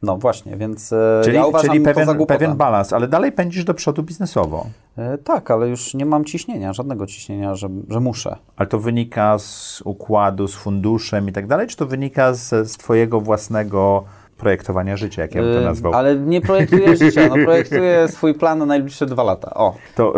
No 0.05 0.17
właśnie, 0.17 0.57
więc 0.57 0.93
e, 0.93 1.21
Czyli, 1.23 1.35
ja 1.35 1.45
uważam 1.45 1.71
czyli 1.71 1.83
to 1.83 1.89
za 1.89 1.93
pewien, 1.93 2.17
głupotę. 2.17 2.39
pewien 2.39 2.57
balans, 2.57 2.93
ale 2.93 3.07
dalej 3.07 3.31
pędzisz 3.31 3.63
do 3.63 3.73
przodu 3.73 4.03
biznesowo. 4.03 4.65
E, 4.97 5.17
tak, 5.17 5.51
ale 5.51 5.67
już 5.67 5.93
nie 5.93 6.05
mam 6.05 6.25
ciśnienia, 6.25 6.73
żadnego 6.73 7.07
ciśnienia, 7.07 7.55
że, 7.55 7.69
że 7.89 7.99
muszę. 7.99 8.35
Ale 8.55 8.67
to 8.67 8.79
wynika 8.79 9.39
z 9.39 9.81
układu, 9.85 10.47
z 10.47 10.55
funduszem 10.55 11.29
i 11.29 11.31
tak 11.31 11.47
dalej, 11.47 11.67
czy 11.67 11.77
to 11.77 11.85
wynika 11.85 12.33
z, 12.33 12.71
z 12.71 12.77
twojego 12.77 13.21
własnego 13.21 14.03
projektowania 14.37 14.97
życia, 14.97 15.21
jak 15.21 15.35
ja 15.35 15.41
bym 15.41 15.53
to 15.53 15.59
E, 15.59 15.63
nazwał? 15.63 15.93
Ale 15.93 16.15
nie 16.15 16.41
projektuję 16.41 16.95
życia, 17.05 17.27
no 17.29 17.35
projektuję 17.45 18.07
swój 18.07 18.33
plan 18.33 18.59
na 18.59 18.65
najbliższe 18.65 19.05
dwa 19.05 19.23
lata. 19.23 19.53
O. 19.53 19.75
To 19.95 20.13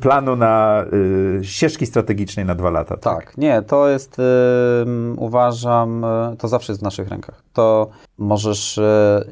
planu 0.00 0.36
na 0.36 0.84
ścieżki 1.42 1.86
strategicznej 1.86 2.46
na 2.46 2.54
dwa 2.54 2.70
lata. 2.70 2.96
Tak, 2.96 3.38
nie, 3.38 3.62
to 3.62 3.88
jest, 3.88 4.16
uważam, 5.16 6.06
to 6.38 6.48
zawsze 6.48 6.72
jest 6.72 6.80
w 6.80 6.84
naszych 6.84 7.08
rękach. 7.08 7.42
To 7.52 7.88
możesz 8.18 8.78
y, 8.78 8.82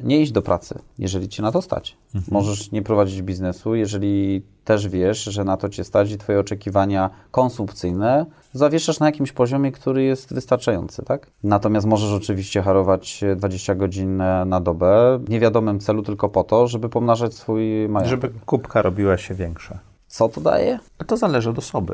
nie 0.03 0.21
iść 0.21 0.31
do 0.31 0.41
pracy, 0.41 0.79
jeżeli 0.99 1.29
cię 1.29 1.43
na 1.43 1.51
to 1.51 1.61
stać. 1.61 1.97
Mhm. 2.15 2.33
Możesz 2.33 2.71
nie 2.71 2.81
prowadzić 2.81 3.21
biznesu, 3.21 3.75
jeżeli 3.75 4.43
też 4.63 4.87
wiesz, 4.87 5.23
że 5.23 5.43
na 5.43 5.57
to 5.57 5.69
cię 5.69 5.83
stać 5.83 6.11
i 6.11 6.17
twoje 6.17 6.39
oczekiwania 6.39 7.09
konsumpcyjne 7.31 8.25
zawieszasz 8.53 8.99
na 8.99 9.05
jakimś 9.05 9.31
poziomie, 9.31 9.71
który 9.71 10.03
jest 10.03 10.33
wystarczający, 10.33 11.03
tak? 11.05 11.27
Natomiast 11.43 11.87
możesz 11.87 12.11
oczywiście 12.11 12.61
harować 12.61 13.23
20 13.35 13.75
godzin 13.75 14.21
e, 14.21 14.45
na 14.45 14.59
dobę 14.59 15.19
w 15.23 15.29
niewiadomym 15.29 15.79
celu 15.79 16.03
tylko 16.03 16.29
po 16.29 16.43
to, 16.43 16.67
żeby 16.67 16.89
pomnażać 16.89 17.33
swój 17.33 17.89
majątek. 17.89 18.09
Żeby 18.09 18.39
kubka 18.45 18.81
robiła 18.81 19.17
się 19.17 19.35
większa. 19.35 19.79
Co 20.07 20.29
to 20.29 20.41
daje? 20.41 20.79
To 21.07 21.17
zależy 21.17 21.49
od 21.49 21.57
osoby. 21.57 21.93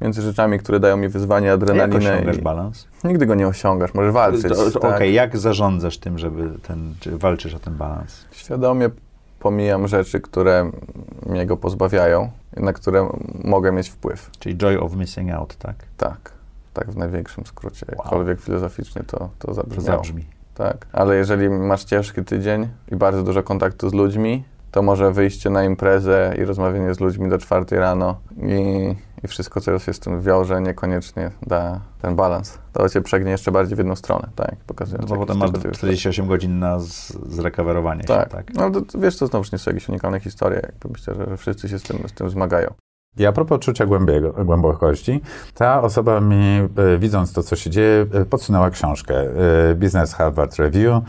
Między 0.00 0.22
rzeczami, 0.22 0.58
które 0.58 0.80
dają 0.80 0.96
mi 0.96 1.08
wyzwanie, 1.08 1.46
Jak 1.46 1.54
adrenalinę. 1.54 2.12
osiągasz 2.14 2.38
i- 2.38 2.42
balans? 2.42 2.86
Nigdy 3.04 3.26
go 3.26 3.34
nie 3.34 3.48
osiągasz, 3.48 3.94
możesz 3.94 4.12
walczyć. 4.12 4.42
To, 4.42 4.70
to 4.70 4.80
tak. 4.80 4.94
Okej, 4.94 5.14
jak 5.14 5.36
zarządzasz 5.36 5.98
tym, 5.98 6.18
żeby 6.18 6.50
ten, 6.62 6.94
czy 7.00 7.18
walczysz 7.18 7.54
o 7.54 7.58
ten 7.58 7.74
balans? 7.74 8.24
Świadomie 8.32 8.90
pomijam 9.40 9.88
rzeczy, 9.88 10.20
które 10.20 10.70
mnie 11.26 11.46
go 11.46 11.56
pozbawiają, 11.56 12.30
na 12.56 12.72
które 12.72 13.08
mogę 13.44 13.72
mieć 13.72 13.88
wpływ. 13.88 14.30
Czyli 14.38 14.56
joy 14.56 14.80
of 14.80 14.94
missing 14.96 15.30
out, 15.30 15.56
tak? 15.56 15.74
Tak, 15.96 16.32
tak 16.74 16.90
w 16.90 16.96
największym 16.96 17.46
skrócie. 17.46 17.86
Jakkolwiek 17.88 18.40
filozoficznie 18.40 19.02
to, 19.06 19.28
to 19.38 19.54
zabrzmiało. 19.54 19.86
zabrzmi. 19.86 20.24
Tak, 20.54 20.86
ale 20.92 21.16
jeżeli 21.16 21.48
masz 21.50 21.84
ciężki 21.84 22.24
tydzień 22.24 22.68
i 22.92 22.96
bardzo 22.96 23.22
dużo 23.22 23.42
kontaktu 23.42 23.88
z 23.90 23.94
ludźmi, 23.94 24.44
to 24.72 24.82
może 24.82 25.12
wyjście 25.12 25.50
na 25.50 25.64
imprezę 25.64 26.34
i 26.38 26.44
rozmawianie 26.44 26.94
z 26.94 27.00
ludźmi 27.00 27.30
do 27.30 27.38
czwartej 27.38 27.78
rano 27.78 28.18
i, 28.42 28.94
i 29.24 29.28
wszystko, 29.28 29.60
co 29.60 29.78
się 29.78 29.92
z 29.92 29.98
tym 29.98 30.20
wiąże, 30.20 30.60
niekoniecznie 30.60 31.30
da 31.46 31.80
ten 32.02 32.16
balans. 32.16 32.58
To 32.72 32.88
cię 32.88 33.00
przegnie 33.00 33.30
jeszcze 33.30 33.52
bardziej 33.52 33.76
w 33.76 33.78
jedną 33.78 33.96
stronę, 33.96 34.28
tak? 34.36 34.56
Pokazując 34.66 35.10
No 35.10 35.16
bo 35.16 35.20
potem 35.20 35.38
masz 35.38 35.50
tego 35.50 35.62
typu 35.62 35.74
48 35.74 36.26
godzin 36.26 36.58
na 36.58 36.78
z, 36.78 37.12
zrecoverowanie 37.28 38.04
tak. 38.04 38.30
się, 38.30 38.36
tak? 38.36 38.54
No 38.54 38.70
to, 38.70 38.80
to 38.80 38.98
wiesz, 38.98 39.18
to 39.18 39.26
znowu 39.26 39.44
nie 39.52 39.58
są 39.58 39.70
jakieś 39.70 39.88
unikalne 39.88 40.20
historie. 40.20 40.60
Jakby 40.62 40.88
myślę, 40.88 41.14
że, 41.14 41.26
że 41.26 41.36
wszyscy 41.36 41.68
się 41.68 41.78
z 41.78 41.82
tym, 41.82 42.08
z 42.08 42.12
tym 42.12 42.30
zmagają. 42.30 42.74
I 43.18 43.26
a 43.26 43.32
propos 43.32 43.60
czucia 43.60 43.86
głębiego, 43.86 44.44
głębokości, 44.44 45.20
ta 45.54 45.82
osoba 45.82 46.20
mi, 46.20 46.68
e, 46.76 46.98
widząc 46.98 47.32
to, 47.32 47.42
co 47.42 47.56
się 47.56 47.70
dzieje, 47.70 48.06
e, 48.12 48.24
podsunęła 48.24 48.70
książkę 48.70 49.14
e, 49.70 49.74
Business 49.74 50.14
Harvard 50.14 50.56
Review, 50.56 51.02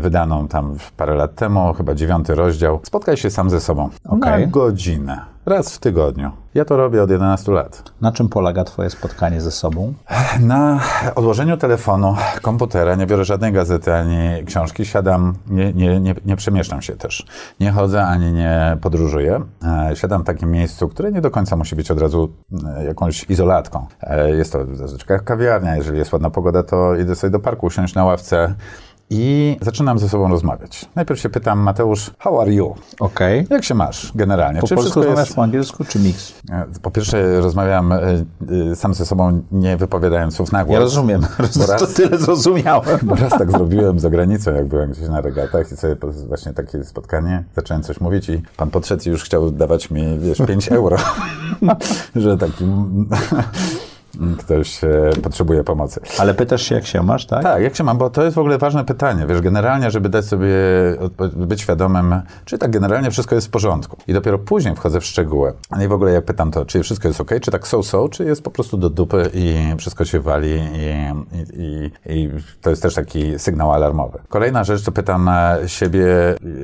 wydaną 0.00 0.48
tam 0.48 0.76
parę 0.96 1.14
lat 1.14 1.34
temu, 1.34 1.74
chyba 1.74 1.94
dziewiąty 1.94 2.34
rozdział. 2.34 2.80
Spotkaj 2.82 3.16
się 3.16 3.30
sam 3.30 3.50
ze 3.50 3.60
sobą 3.60 3.90
na 4.04 4.10
Okej. 4.10 4.48
godzinę. 4.48 5.20
raz 5.46 5.74
w 5.74 5.78
tygodniu. 5.78 6.30
Ja 6.54 6.64
to 6.64 6.76
robię 6.76 7.02
od 7.02 7.10
11 7.10 7.52
lat. 7.52 7.82
Na 8.00 8.12
czym 8.12 8.28
polega 8.28 8.64
Twoje 8.64 8.90
spotkanie 8.90 9.40
ze 9.40 9.50
sobą? 9.50 9.92
Na 10.40 10.80
odłożeniu 11.14 11.56
telefonu, 11.56 12.16
komputera, 12.42 12.94
nie 12.94 13.06
biorę 13.06 13.24
żadnej 13.24 13.52
gazety 13.52 13.94
ani 13.94 14.44
książki, 14.46 14.84
siadam, 14.86 15.34
nie, 15.46 15.72
nie, 15.72 16.00
nie, 16.00 16.14
nie 16.24 16.36
przemieszczam 16.36 16.82
się 16.82 16.92
też. 16.96 17.26
Nie 17.60 17.70
chodzę 17.72 18.04
ani 18.06 18.32
nie 18.32 18.76
podróżuję. 18.80 19.40
E, 19.90 19.96
Siadam 19.96 20.22
w 20.22 20.24
takim 20.24 20.50
miejscu, 20.50 20.88
które 20.88 21.12
nie 21.12 21.20
do 21.20 21.30
końca 21.30 21.56
musi 21.56 21.76
być 21.76 21.90
od 21.90 22.00
razu 22.00 22.28
e, 22.78 22.84
jakąś 22.84 23.30
izolatką. 23.30 23.86
E, 24.02 24.30
Jest 24.30 24.52
to 24.52 24.58
zazwyczaj 24.72 25.18
kawiarnia, 25.24 25.76
jeżeli 25.76 25.98
jest 25.98 26.12
ładna 26.12 26.30
pogoda, 26.30 26.62
to 26.62 26.94
idę 26.96 27.14
sobie 27.16 27.30
do 27.30 27.40
parku, 27.40 27.66
usiąść 27.66 27.94
na 27.94 28.04
ławce 28.04 28.54
i 29.10 29.56
zaczynam 29.60 29.98
ze 29.98 30.08
sobą 30.08 30.28
rozmawiać. 30.28 30.84
Najpierw 30.94 31.20
się 31.20 31.28
pytam, 31.28 31.58
Mateusz, 31.58 32.10
how 32.18 32.40
are 32.40 32.52
you? 32.52 32.74
Okej. 33.00 33.46
Jak 33.50 33.64
się 33.64 33.74
masz 33.74 34.12
generalnie? 34.14 34.60
Po 34.60 34.66
Czy 34.66 34.74
polsku 34.74 34.82
wszystko 34.90 35.00
rozmawiasz, 35.00 35.28
jest... 35.28 35.36
po 35.36 35.42
angielsku 35.42 35.84
czy 35.84 35.98
miks? 35.98 36.32
E, 36.50 36.64
Po 36.82 36.90
pierwsze 36.90 37.40
rozmawiam 37.40 37.92
e, 37.92 37.98
e, 38.72 38.76
sam 38.76 38.94
ze 38.94 39.06
sobą, 39.06 39.42
nie 39.52 39.76
wypowiadając 39.76 40.34
słów 40.34 40.52
na 40.52 40.64
głos. 40.64 40.74
Ja 40.74 40.80
rozumiem. 40.80 41.20
Bo 41.56 41.66
raz, 41.72 41.80
To 41.80 41.86
tyle 41.86 42.18
zrozumiałem. 42.18 42.98
bo 43.02 43.14
raz 43.14 43.30
tak 43.38 43.50
zrobiłem 43.50 43.98
za 44.00 44.10
granicą, 44.10 44.54
jak 44.54 44.66
byłem 44.66 44.90
gdzieś 44.90 45.08
na 45.08 45.20
regatach 45.20 45.72
i 45.72 45.76
sobie 45.76 45.96
właśnie 46.28 46.52
takie 46.52 46.84
spotkanie, 46.84 47.44
zacząłem 47.56 47.82
coś 47.82 48.00
mówić 48.00 48.28
i 48.28 48.42
pan 48.56 48.70
podszedł 48.70 49.02
i 49.06 49.08
już 49.08 49.24
chciał 49.24 49.50
dawać 49.50 49.90
mi, 49.90 50.18
wiesz, 50.18 50.38
5 50.46 50.68
euro, 50.68 50.96
że 52.16 52.38
taki 52.38 52.64
ktoś 54.38 54.84
e, 54.84 55.10
potrzebuje 55.22 55.64
pomocy. 55.64 56.00
Ale 56.18 56.34
pytasz 56.34 56.62
się, 56.62 56.74
jak 56.74 56.86
się 56.86 57.02
masz, 57.02 57.26
tak? 57.26 57.42
Tak, 57.42 57.62
jak 57.62 57.76
się 57.76 57.84
mam, 57.84 57.98
bo 57.98 58.10
to 58.10 58.24
jest 58.24 58.34
w 58.34 58.38
ogóle 58.38 58.58
ważne 58.58 58.84
pytanie. 58.84 59.26
Wiesz, 59.26 59.40
generalnie, 59.40 59.90
żeby 59.90 60.08
dać 60.08 60.24
sobie, 60.24 60.48
być 61.32 61.60
świadomym, 61.60 62.22
czy 62.44 62.58
tak 62.58 62.70
generalnie 62.70 63.10
wszystko 63.10 63.34
jest 63.34 63.46
w 63.46 63.50
porządku. 63.50 63.96
I 64.08 64.12
dopiero 64.12 64.38
później 64.38 64.76
wchodzę 64.76 65.00
w 65.00 65.04
szczegóły. 65.04 65.52
No 65.70 65.84
i 65.84 65.88
w 65.88 65.92
ogóle 65.92 66.12
jak 66.12 66.24
pytam 66.24 66.50
to, 66.50 66.64
czy 66.66 66.82
wszystko 66.82 67.08
jest 67.08 67.20
ok, 67.20 67.30
czy 67.42 67.50
tak 67.50 67.66
so-so, 67.68 68.08
czy 68.08 68.24
jest 68.24 68.42
po 68.42 68.50
prostu 68.50 68.76
do 68.76 68.90
dupy 68.90 69.30
i 69.34 69.74
wszystko 69.78 70.04
się 70.04 70.20
wali 70.20 70.50
i, 70.50 70.60
i, 71.58 71.90
i, 72.12 72.24
i 72.24 72.30
to 72.62 72.70
jest 72.70 72.82
też 72.82 72.94
taki 72.94 73.38
sygnał 73.38 73.72
alarmowy. 73.72 74.18
Kolejna 74.28 74.64
rzecz, 74.64 74.82
to 74.82 74.92
pytam 74.92 75.28
e, 75.28 75.58
siebie 75.66 76.06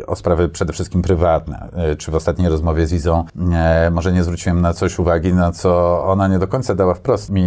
o 0.06 0.16
sprawy 0.16 0.48
przede 0.48 0.72
wszystkim 0.72 1.02
prywatne. 1.02 1.68
E, 1.76 1.96
Czy 1.96 2.10
w 2.10 2.14
ostatniej 2.14 2.48
rozmowie 2.48 2.86
z 2.86 2.92
Izą 2.92 3.24
e, 3.52 3.90
może 3.90 4.12
nie 4.12 4.24
zwróciłem 4.24 4.60
na 4.60 4.72
coś 4.74 4.98
uwagi, 4.98 5.34
na 5.34 5.52
co 5.52 6.02
ona 6.04 6.28
nie 6.28 6.38
do 6.38 6.48
końca 6.48 6.74
dała 6.74 6.94
wprost 6.94 7.30
mi 7.30 7.39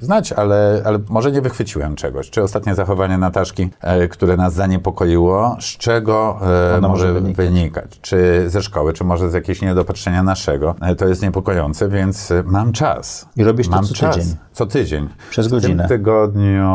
znać, 0.00 0.32
ale, 0.32 0.82
ale 0.84 0.98
może 1.08 1.32
nie 1.32 1.40
wychwyciłem 1.40 1.96
czegoś. 1.96 2.30
Czy 2.30 2.42
ostatnie 2.42 2.74
zachowanie 2.74 3.18
Nataszki, 3.18 3.70
e, 3.80 4.08
które 4.08 4.36
nas 4.36 4.54
zaniepokoiło, 4.54 5.56
z 5.60 5.64
czego 5.64 6.38
e, 6.42 6.76
Ona 6.76 6.88
może 6.88 7.08
może 7.12 7.20
wynikać? 7.20 8.00
Czy 8.00 8.44
ze 8.50 8.62
szkoły, 8.62 8.92
czy 8.92 9.04
może 9.04 9.30
z 9.30 9.34
jakiegoś 9.34 9.62
niedopatrzenia 9.62 10.22
naszego? 10.22 10.74
E, 10.80 10.94
to 10.94 11.08
jest 11.08 11.22
niepokojące, 11.22 11.88
więc 11.88 12.32
mam 12.44 12.72
czas. 12.72 13.28
I 13.36 13.44
robisz 13.44 13.68
to 13.68 13.76
mam 13.76 13.84
co 13.84 13.94
czas. 13.94 14.16
tydzień? 14.16 14.36
Co 14.58 14.66
tydzień. 14.66 15.08
Przez 15.30 15.46
W 15.46 15.50
godzinę. 15.50 15.88
tym 15.88 15.88
tygodniu 15.88 16.68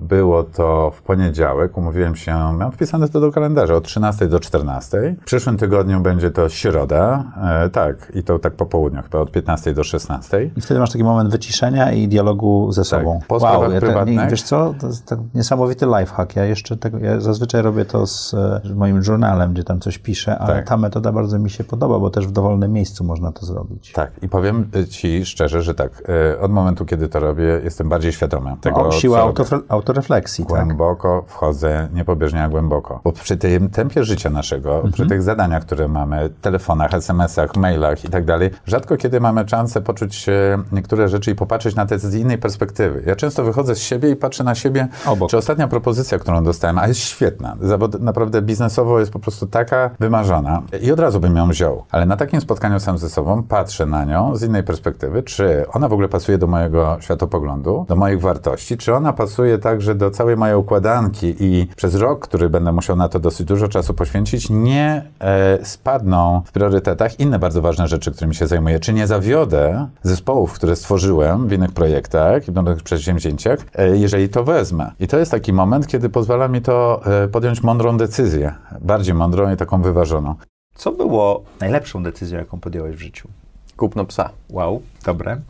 było 0.00 0.44
to 0.44 0.92
w 0.96 1.02
poniedziałek. 1.02 1.78
Umówiłem 1.78 2.16
się, 2.16 2.32
miałem 2.32 2.72
wpisane 2.72 3.08
to 3.08 3.20
do 3.20 3.32
kalendarza 3.32 3.74
od 3.74 3.84
13 3.84 4.26
do 4.28 4.40
14. 4.40 5.16
W 5.20 5.24
przyszłym 5.24 5.56
tygodniu 5.56 6.00
będzie 6.00 6.30
to 6.30 6.48
środa. 6.48 7.24
E, 7.64 7.70
tak, 7.70 8.12
i 8.14 8.22
to 8.22 8.38
tak 8.38 8.52
po 8.54 8.66
południu, 8.66 9.02
chyba 9.02 9.18
od 9.18 9.30
15 9.30 9.74
do 9.74 9.84
16. 9.84 10.50
I 10.56 10.60
wtedy 10.60 10.80
masz 10.80 10.92
taki 10.92 11.04
moment 11.04 11.30
wyciszenia 11.30 11.92
i 11.92 12.08
dialogu 12.08 12.72
ze 12.72 12.84
sobą. 12.84 13.20
po 13.28 13.40
sprawach 13.40 13.72
ja 13.72 13.80
te, 13.80 14.28
wiesz 14.30 14.42
co, 14.42 14.74
to 14.80 14.86
jest 14.86 15.06
tak 15.06 15.18
niesamowity 15.34 15.86
lifehack. 15.86 16.36
Ja 16.36 16.44
jeszcze 16.44 16.76
tego, 16.76 16.98
ja 16.98 17.20
zazwyczaj 17.20 17.62
robię 17.62 17.84
to 17.84 18.06
z, 18.06 18.34
e, 18.34 18.60
z 18.64 18.72
moim 18.72 19.00
journalem, 19.08 19.52
gdzie 19.52 19.64
tam 19.64 19.80
coś 19.80 19.98
piszę, 19.98 20.38
ale 20.38 20.54
Tak. 20.54 20.68
ta 20.68 20.76
metoda 20.76 21.12
bardzo 21.12 21.38
mi 21.38 21.50
się 21.50 21.64
podoba, 21.64 21.98
bo 21.98 22.10
też 22.10 22.26
w 22.26 22.32
dowolnym 22.32 22.72
miejscu 22.72 23.04
można 23.04 23.32
to 23.32 23.46
zrobić. 23.46 23.92
Tak, 23.92 24.10
i 24.22 24.28
powiem 24.28 24.70
Ci 24.90 25.26
szczerze, 25.26 25.62
że 25.62 25.74
tak, 25.74 26.02
e, 26.34 26.40
od 26.40 26.52
momentu, 26.52 26.84
kiedy 26.84 27.08
to 27.08 27.25
robię, 27.26 27.60
jestem 27.64 27.88
bardziej 27.88 28.12
świadomy 28.12 28.56
tego, 28.60 28.86
o, 28.88 28.92
siła 28.92 29.18
autofre- 29.20 29.62
autorefleksji, 29.68 30.46
tak? 30.46 30.64
Głęboko 30.64 31.24
wchodzę, 31.26 31.88
niepobieżnie, 31.94 32.42
a 32.42 32.48
głęboko. 32.48 33.00
Bo 33.04 33.12
przy 33.12 33.36
tym 33.36 33.68
tempie 33.70 34.04
życia 34.04 34.30
naszego, 34.30 34.74
Mhm. 34.74 34.92
przy 34.92 35.06
tych 35.06 35.22
zadaniach, 35.22 35.62
które 35.62 35.88
mamy, 35.88 36.30
telefonach, 36.40 36.94
SMS-ach, 36.94 37.56
mailach 37.56 38.04
i 38.04 38.08
tak 38.08 38.24
dalej, 38.24 38.50
rzadko 38.66 38.96
kiedy 38.96 39.20
mamy 39.20 39.48
szansę 39.48 39.80
poczuć 39.80 40.26
niektóre 40.72 41.08
rzeczy 41.08 41.30
i 41.30 41.34
popatrzeć 41.34 41.74
na 41.74 41.86
te 41.86 41.98
z 41.98 42.14
innej 42.14 42.38
perspektywy. 42.38 43.02
Ja 43.06 43.16
często 43.16 43.44
wychodzę 43.44 43.74
z 43.74 43.78
siebie 43.78 44.10
i 44.10 44.16
patrzę 44.16 44.44
na 44.44 44.54
siebie, 44.54 44.88
czy 45.30 45.36
ostatnia 45.36 45.68
propozycja, 45.68 46.18
którą 46.18 46.44
dostałem, 46.44 46.78
a 46.78 46.88
jest 46.88 47.00
świetna, 47.00 47.56
zawod, 47.60 48.00
naprawdę 48.00 48.42
biznesowo 48.42 49.00
jest 49.00 49.12
po 49.12 49.18
prostu 49.18 49.46
taka 49.46 49.90
wymarzona 50.00 50.62
i 50.82 50.92
od 50.92 51.00
razu 51.00 51.20
bym 51.20 51.36
ją 51.36 51.48
wziął. 51.48 51.84
Ale 51.90 52.06
na 52.06 52.16
takim 52.16 52.40
spotkaniu 52.40 52.80
sam 52.80 52.98
ze 52.98 53.08
sobą 53.08 53.42
patrzę 53.42 53.86
na 53.86 54.04
nią 54.04 54.36
z 54.36 54.42
innej 54.42 54.62
perspektywy, 54.62 55.22
czy 55.22 55.64
ona 55.72 55.88
w 55.88 55.92
ogóle 55.92 56.08
pasuje 56.08 56.38
do 56.38 56.46
mojego 56.46 56.96
światopoglądu, 57.16 57.84
do 57.88 57.96
moich 57.96 58.20
wartości, 58.20 58.76
czy 58.76 58.94
ona 58.94 59.12
pasuje 59.12 59.58
także 59.58 59.94
do 59.94 60.10
całej 60.10 60.36
mojej 60.36 60.56
układanki 60.56 61.34
i 61.40 61.68
przez 61.76 61.94
rok, 61.94 62.28
który 62.28 62.50
będę 62.50 62.72
musiał 62.72 62.96
na 62.96 63.08
to 63.08 63.20
dosyć 63.20 63.46
dużo 63.46 63.68
czasu 63.68 63.94
poświęcić, 63.94 64.50
nie 64.50 65.04
e, 65.20 65.64
spadną 65.64 66.42
w 66.46 66.52
priorytetach 66.52 67.20
inne 67.20 67.38
bardzo 67.38 67.62
ważne 67.62 67.88
rzeczy, 67.88 68.12
którymi 68.12 68.34
się 68.34 68.46
zajmuję. 68.46 68.80
Czy 68.80 68.92
nie 68.92 69.06
zawiodę 69.06 69.88
zespołów, 70.02 70.52
które 70.52 70.76
stworzyłem 70.76 71.48
w 71.48 71.52
innych 71.52 71.72
projektach 71.72 72.48
i 72.48 72.52
w 72.52 72.56
innych 72.56 72.82
przedsięwzięciach, 72.82 73.58
e, 73.74 73.96
jeżeli 73.96 74.28
to 74.28 74.44
wezmę. 74.44 74.90
I 75.00 75.08
to 75.08 75.18
jest 75.18 75.30
taki 75.30 75.52
moment, 75.52 75.86
kiedy 75.86 76.08
pozwala 76.08 76.48
mi 76.48 76.62
to 76.62 77.00
e, 77.24 77.28
podjąć 77.28 77.62
mądrą 77.62 77.96
decyzję. 77.96 78.54
Bardziej 78.80 79.14
mądrą 79.14 79.52
i 79.52 79.56
taką 79.56 79.82
wyważoną. 79.82 80.34
Co 80.74 80.92
było 80.92 81.44
najlepszą 81.60 82.02
decyzją, 82.02 82.38
jaką 82.38 82.60
podjąłeś 82.60 82.96
w 82.96 83.00
życiu? 83.00 83.28
Kupno 83.76 84.04
psa. 84.04 84.30
Wow, 84.50 84.82
dobre. 85.04 85.40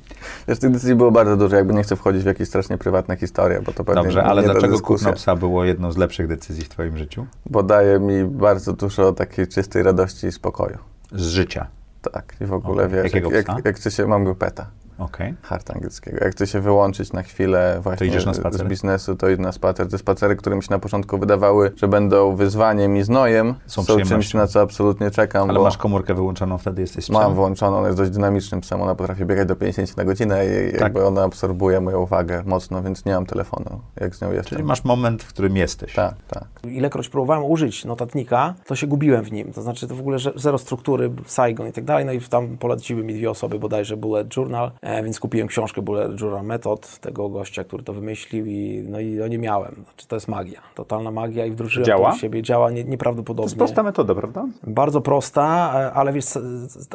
Wiesz, 0.49 0.59
tych 0.59 0.70
decyzji 0.70 0.95
było 0.95 1.11
bardzo 1.11 1.37
dużo, 1.37 1.57
jakby 1.57 1.74
nie 1.74 1.83
chcę 1.83 1.97
wchodzić 1.97 2.22
w 2.22 2.27
jakieś 2.27 2.49
strasznie 2.49 2.79
prywatne 2.79 3.16
historie, 3.16 3.62
bo 3.62 3.72
to 3.72 3.85
pewnie 3.85 4.03
Dobrze, 4.03 4.18
nie, 4.18 4.27
ale 4.27 4.43
nie 4.43 4.49
dlaczego 4.49 4.81
kupno 4.81 5.12
psa 5.12 5.37
było 5.37 5.64
jedną 5.64 5.93
z 5.93 5.97
lepszych 5.97 6.27
decyzji 6.27 6.64
w 6.64 6.68
twoim 6.68 6.99
życiu? 6.99 7.27
Bo 7.47 7.62
daje 7.62 8.01
mi 8.01 8.24
bardzo 8.24 8.72
dużo 8.72 9.12
takiej 9.12 9.49
czystej 9.49 9.83
radości 9.83 10.27
i 10.27 10.33
spokoju. 10.33 10.79
Z 11.12 11.22
życia? 11.22 11.66
Tak, 12.12 12.35
i 12.41 12.45
w 12.45 12.53
ogóle 12.53 12.85
Okej. 12.85 12.97
wiesz, 12.97 13.05
Jakiego 13.05 13.31
jak, 13.31 13.45
psa? 13.45 13.57
jak, 13.64 13.85
jak 13.85 13.93
się, 13.93 14.07
mam 14.07 14.24
go 14.24 14.35
peta. 14.35 14.66
Okej. 14.99 15.34
Hart 15.42 15.70
angielskiego. 15.70 16.16
Jak 16.20 16.32
chcę 16.32 16.47
się 16.47 16.61
wyłączyć 16.61 17.12
na 17.12 17.22
chwilę 17.22 17.78
właśnie 17.82 18.07
idziesz 18.07 18.26
na 18.26 18.32
z- 18.34 18.62
biznesu, 18.62 19.16
to 19.16 19.28
idę 19.28 19.42
na 19.42 19.53
spacer. 19.53 19.88
Te 19.88 19.99
spacery, 19.99 20.36
które 20.36 20.57
mi 20.57 20.62
się 20.62 20.68
na 20.70 20.78
początku 20.78 21.18
wydawały, 21.18 21.72
że 21.76 21.88
będą 21.88 22.36
wyzwaniem 22.36 22.97
i 22.97 23.03
znojem, 23.03 23.55
Są 23.66 23.82
są, 23.84 23.97
czymś, 24.01 24.34
na 24.34 24.47
co 24.47 24.61
absolutnie 24.61 25.11
czekam. 25.11 25.51
Ale 25.51 25.59
bo 25.59 25.64
masz 25.64 25.76
komórkę 25.76 26.14
wyłączoną, 26.14 26.59
wtedy 26.59 26.80
jesteś 26.82 27.05
z 27.05 27.11
Mam 27.11 27.22
psem? 27.22 27.34
włączoną, 27.34 27.76
ona 27.78 27.86
jest 27.86 27.99
dość 27.99 28.11
dynamicznym 28.11 28.61
psem, 28.61 28.82
ona 28.82 28.94
potrafi 28.94 29.24
biegać 29.24 29.49
do 29.49 29.57
50 29.57 29.97
na 29.97 30.05
godzinę 30.05 30.44
i 30.47 30.72
Tak. 30.72 30.80
jakby 30.80 31.07
ona 31.07 31.22
absorbuje 31.22 31.80
moją 31.80 32.01
uwagę 32.01 32.42
mocno, 32.47 32.82
więc 32.82 33.05
nie 33.05 33.12
mam 33.14 33.26
telefonu, 33.26 33.80
jak 34.01 34.14
z 34.14 34.22
nią 34.22 34.32
jestem. 34.32 34.51
Czyli 34.57 34.62
masz 34.64 34.84
moment, 34.84 35.22
w 35.22 35.28
którym 35.28 35.57
jesteś. 35.57 35.94
Tak, 35.94 36.14
tak. 36.28 36.44
Ilekroć 36.64 37.09
próbowałem 37.09 37.44
użyć 37.44 37.84
notatnika, 37.84 38.55
to 38.66 38.76
się 38.76 38.86
gubiłem 38.86 39.24
w 39.24 39.32
nim. 39.32 39.53
To 39.53 39.62
znaczy 39.62 39.88
to 39.88 39.94
w 39.94 40.01
ogóle 40.01 40.18
że- 40.18 40.32
zero 40.36 40.59
struktury, 40.59 41.11
Saigon 41.26 41.66
i 41.68 41.72
tak 41.72 41.84
dalej. 41.84 42.05
No 42.05 42.12
i 42.12 42.20
tam 42.20 42.59
poleciły 42.59 43.05
mi 43.05 43.14
dwie 43.14 43.30
osoby 43.30 43.59
bodajże 43.59 43.97
Bullet 43.97 44.36
Journal, 44.36 44.70
więc 45.05 45.20
kupiłem 45.20 45.49
książkę 45.49 45.82
Bullet 45.82 46.20
Journal 46.20 46.45
Method 46.45 46.99
tego 46.99 47.28
gościa, 47.28 47.64
który 47.64 47.82
to 47.82 47.93
wymyślił 47.93 48.47
i 48.47 48.84
no 48.89 49.01
i 49.01 49.07
no 49.07 49.26
nie 49.28 49.39
miałem. 49.39 49.74
Znaczy 49.84 50.07
to 50.09 50.16
jest 50.16 50.28
magia, 50.28 50.61
totalna 50.74 51.11
magia 51.11 51.47
i 51.47 51.51
wdrożyłem 51.51 51.87
Działa? 51.87 52.11
to 52.11 52.16
w 52.16 52.20
siebie. 52.20 52.43
Działa 52.43 52.70
nie, 52.70 52.84
To 52.84 52.91
nieprawdopodobnie. 52.91 53.47
jest 53.47 53.57
prosta 53.57 53.82
metoda, 53.82 54.14
prawda? 54.14 54.47
Bardzo 54.62 55.01
prosta, 55.01 55.72
e, 55.74 55.93
ale 55.93 56.12
wiesz, 56.12 56.24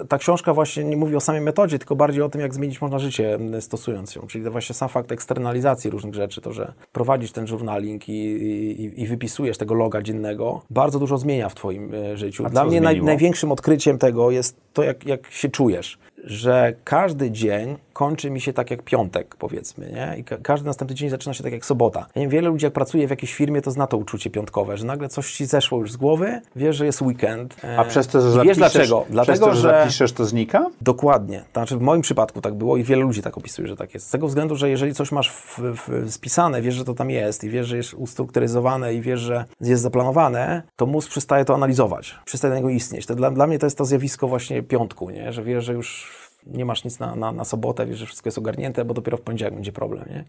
ta- 0.10 0.18
książka 0.18 0.54
właśnie 0.54 0.84
nie 0.84 0.98
mówi 0.98 1.16
o 1.16 1.20
samej 1.20 1.42
metodzie, 1.42 1.80
tylko 1.80 1.96
bardziej 1.96 2.22
o 2.24 2.30
tym, 2.30 2.42
jak 2.42 2.54
zmienić 2.54 2.82
można 2.82 3.00
życie 3.00 3.39
stosując 3.60 4.16
ją. 4.16 4.22
Czyli 4.28 4.44
to 4.44 4.52
właśnie 4.52 4.76
sam 4.76 4.89
fakt 4.89 5.12
eksternalizacji 5.12 5.89
różnych 5.89 6.14
rzeczy, 6.16 6.42
to, 6.42 6.54
że 6.54 6.74
prowadzisz 6.92 7.32
ten 7.32 7.46
journaling 7.48 8.10
i, 8.10 8.14
i, 8.14 9.02
i 9.02 9.08
wypisujesz 9.08 9.58
tego 9.58 9.74
loga 9.74 10.02
dziennego, 10.02 10.62
bardzo 10.70 11.00
dużo 11.00 11.18
zmienia 11.18 11.50
w 11.50 11.56
Twoim 11.56 11.94
e, 11.94 12.18
życiu. 12.18 12.46
A 12.46 12.50
Dla 12.50 12.66
mnie 12.66 12.82
naj, 12.82 13.02
największym 13.02 13.52
odkryciem 13.52 13.98
tego 13.98 14.32
jest 14.32 14.58
to, 14.74 14.84
jak, 14.84 15.06
jak 15.06 15.32
się 15.32 15.50
czujesz. 15.50 15.98
Że 16.24 16.74
każdy 16.84 17.32
dzień 17.32 17.78
kończy 17.94 18.30
mi 18.30 18.42
się 18.42 18.54
tak 18.54 18.72
jak 18.72 18.82
piątek, 18.84 19.36
powiedzmy, 19.36 19.92
nie? 19.92 20.16
I 20.20 20.24
ka- 20.24 20.38
każdy 20.38 20.68
następny 20.68 20.96
dzień 20.96 21.10
zaczyna 21.10 21.34
się 21.34 21.44
tak 21.44 21.54
jak 21.54 21.66
sobota. 21.66 22.00
Ja 22.16 22.22
wiem, 22.22 22.30
wiele 22.30 22.50
ludzi, 22.50 22.66
jak 22.66 22.74
pracuje 22.74 23.08
w 23.08 23.10
jakiejś 23.10 23.34
firmie, 23.34 23.62
to 23.62 23.72
zna 23.72 23.88
to 23.88 23.98
uczucie 23.98 24.30
piątkowe, 24.30 24.78
że 24.78 24.86
nagle 24.86 25.10
coś 25.10 25.34
ci 25.34 25.46
zeszło 25.46 25.80
już 25.80 25.92
z 25.92 25.98
głowy, 25.98 26.42
wiesz, 26.56 26.76
że 26.76 26.86
jest 26.86 27.02
weekend. 27.02 27.56
e, 27.64 27.78
A 27.80 27.86
przez 27.86 28.08
to, 28.08 28.22
że 28.22 28.28
i 28.28 28.32
zapiszesz, 28.32 28.48
Wiesz 28.48 28.58
dlaczego? 28.58 29.00
przez 29.02 29.12
Dlatego, 29.12 29.46
to, 29.46 29.54
że, 29.56 29.62
że 29.62 29.68
zapiszesz, 29.80 30.12
to 30.14 30.26
znika? 30.26 30.70
Dokładnie. 30.82 31.44
Znaczy 31.54 31.78
w 31.78 31.82
moim 31.82 32.02
przypadku 32.02 32.42
tak 32.42 32.54
było 32.54 32.78
i 32.78 32.84
wiele 32.84 33.02
ludzi 33.02 33.22
tak 33.22 33.38
opisuje, 33.38 33.68
że 33.68 33.76
tak 33.76 33.94
jest. 33.94 34.08
Z 34.08 34.12
tego 34.12 34.28
względu, 34.28 34.56
że 34.56 34.70
jeżeli 34.70 34.94
coś 34.94 35.12
masz 35.12 35.30
w, 35.32 35.60
w, 35.60 36.12
spisane, 36.12 36.62
wiesz, 36.62 36.76
że 36.76 36.86
to 36.86 36.94
tam 36.94 37.10
jest 37.10 37.44
i 37.44 37.50
wiesz, 37.50 37.68
że 37.68 37.78
jest 37.78 37.94
ustrukturyzowane 37.94 38.94
i 38.94 39.02
wiesz, 39.02 39.20
że 39.20 39.46
jest 39.62 39.82
zaplanowane, 39.82 40.62
to 40.76 40.86
mózg 40.86 41.10
przestaje 41.10 41.46
to 41.46 41.56
analizować, 41.56 42.16
przestaje 42.26 42.50
na 42.54 42.58
niego 42.58 42.70
istnieć. 42.70 43.06
To 43.06 43.16
dla, 43.16 43.32
dla 43.32 43.48
mnie 43.48 43.60
to 43.60 43.66
jest 43.66 43.78
to 43.78 43.86
zjawisko 43.86 44.28
właśnie 44.28 44.64
piątku, 44.64 45.10
nie? 45.10 45.34
że 45.34 45.44
wiesz, 45.44 45.64
że 45.66 45.74
już 45.74 46.11
nie 46.46 46.66
masz 46.66 46.84
nic 46.84 47.00
na, 47.00 47.16
na, 47.16 47.32
na 47.32 47.46
sobotę, 47.46 47.86
wiesz, 47.86 48.00
że 48.00 48.06
wszystko 48.06 48.28
jest 48.28 48.38
ogarnięte, 48.38 48.86
bo 48.86 48.94
dopiero 48.94 49.18
w 49.18 49.22
poniedziałek 49.22 49.54
będzie 49.54 49.72
problem. 49.72 50.10
Nie? 50.10 50.24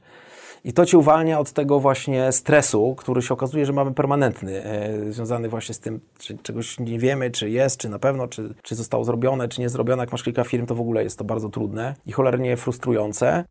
I 0.65 0.73
to 0.73 0.87
cię 0.87 0.99
uwalnia 0.99 1.39
od 1.39 1.53
tego 1.53 1.81
właśnie 1.81 2.33
stresu, 2.33 2.95
który 2.99 3.23
się 3.23 3.35
okazuje, 3.35 3.67
że 3.67 3.73
mamy 3.73 3.95
permanentny, 3.95 4.65
e, 4.65 5.13
związany 5.13 5.49
właśnie 5.49 5.75
z 5.75 5.81
tym, 5.81 6.01
czy 6.19 6.39
czegoś 6.39 6.79
nie 6.81 6.99
wiemy, 6.99 7.31
czy 7.31 7.51
jest, 7.51 7.81
czy 7.81 7.89
na 7.89 7.99
pewno, 7.99 8.29
czy, 8.29 8.55
czy 8.63 8.75
zostało 8.75 9.05
zrobione, 9.05 9.49
czy 9.49 9.61
nie 9.61 9.69
zrobione. 9.69 10.03
Jak 10.03 10.13
masz 10.13 10.23
kilka 10.23 10.45
firm, 10.45 10.67
to 10.67 10.75
w 10.75 10.81
ogóle 10.81 11.05
jest 11.05 11.19
to 11.19 11.25
bardzo 11.25 11.49
trudne 11.49 11.95
i 12.07 12.13
cholernie 12.13 12.57
frustrujące. 12.57 13.45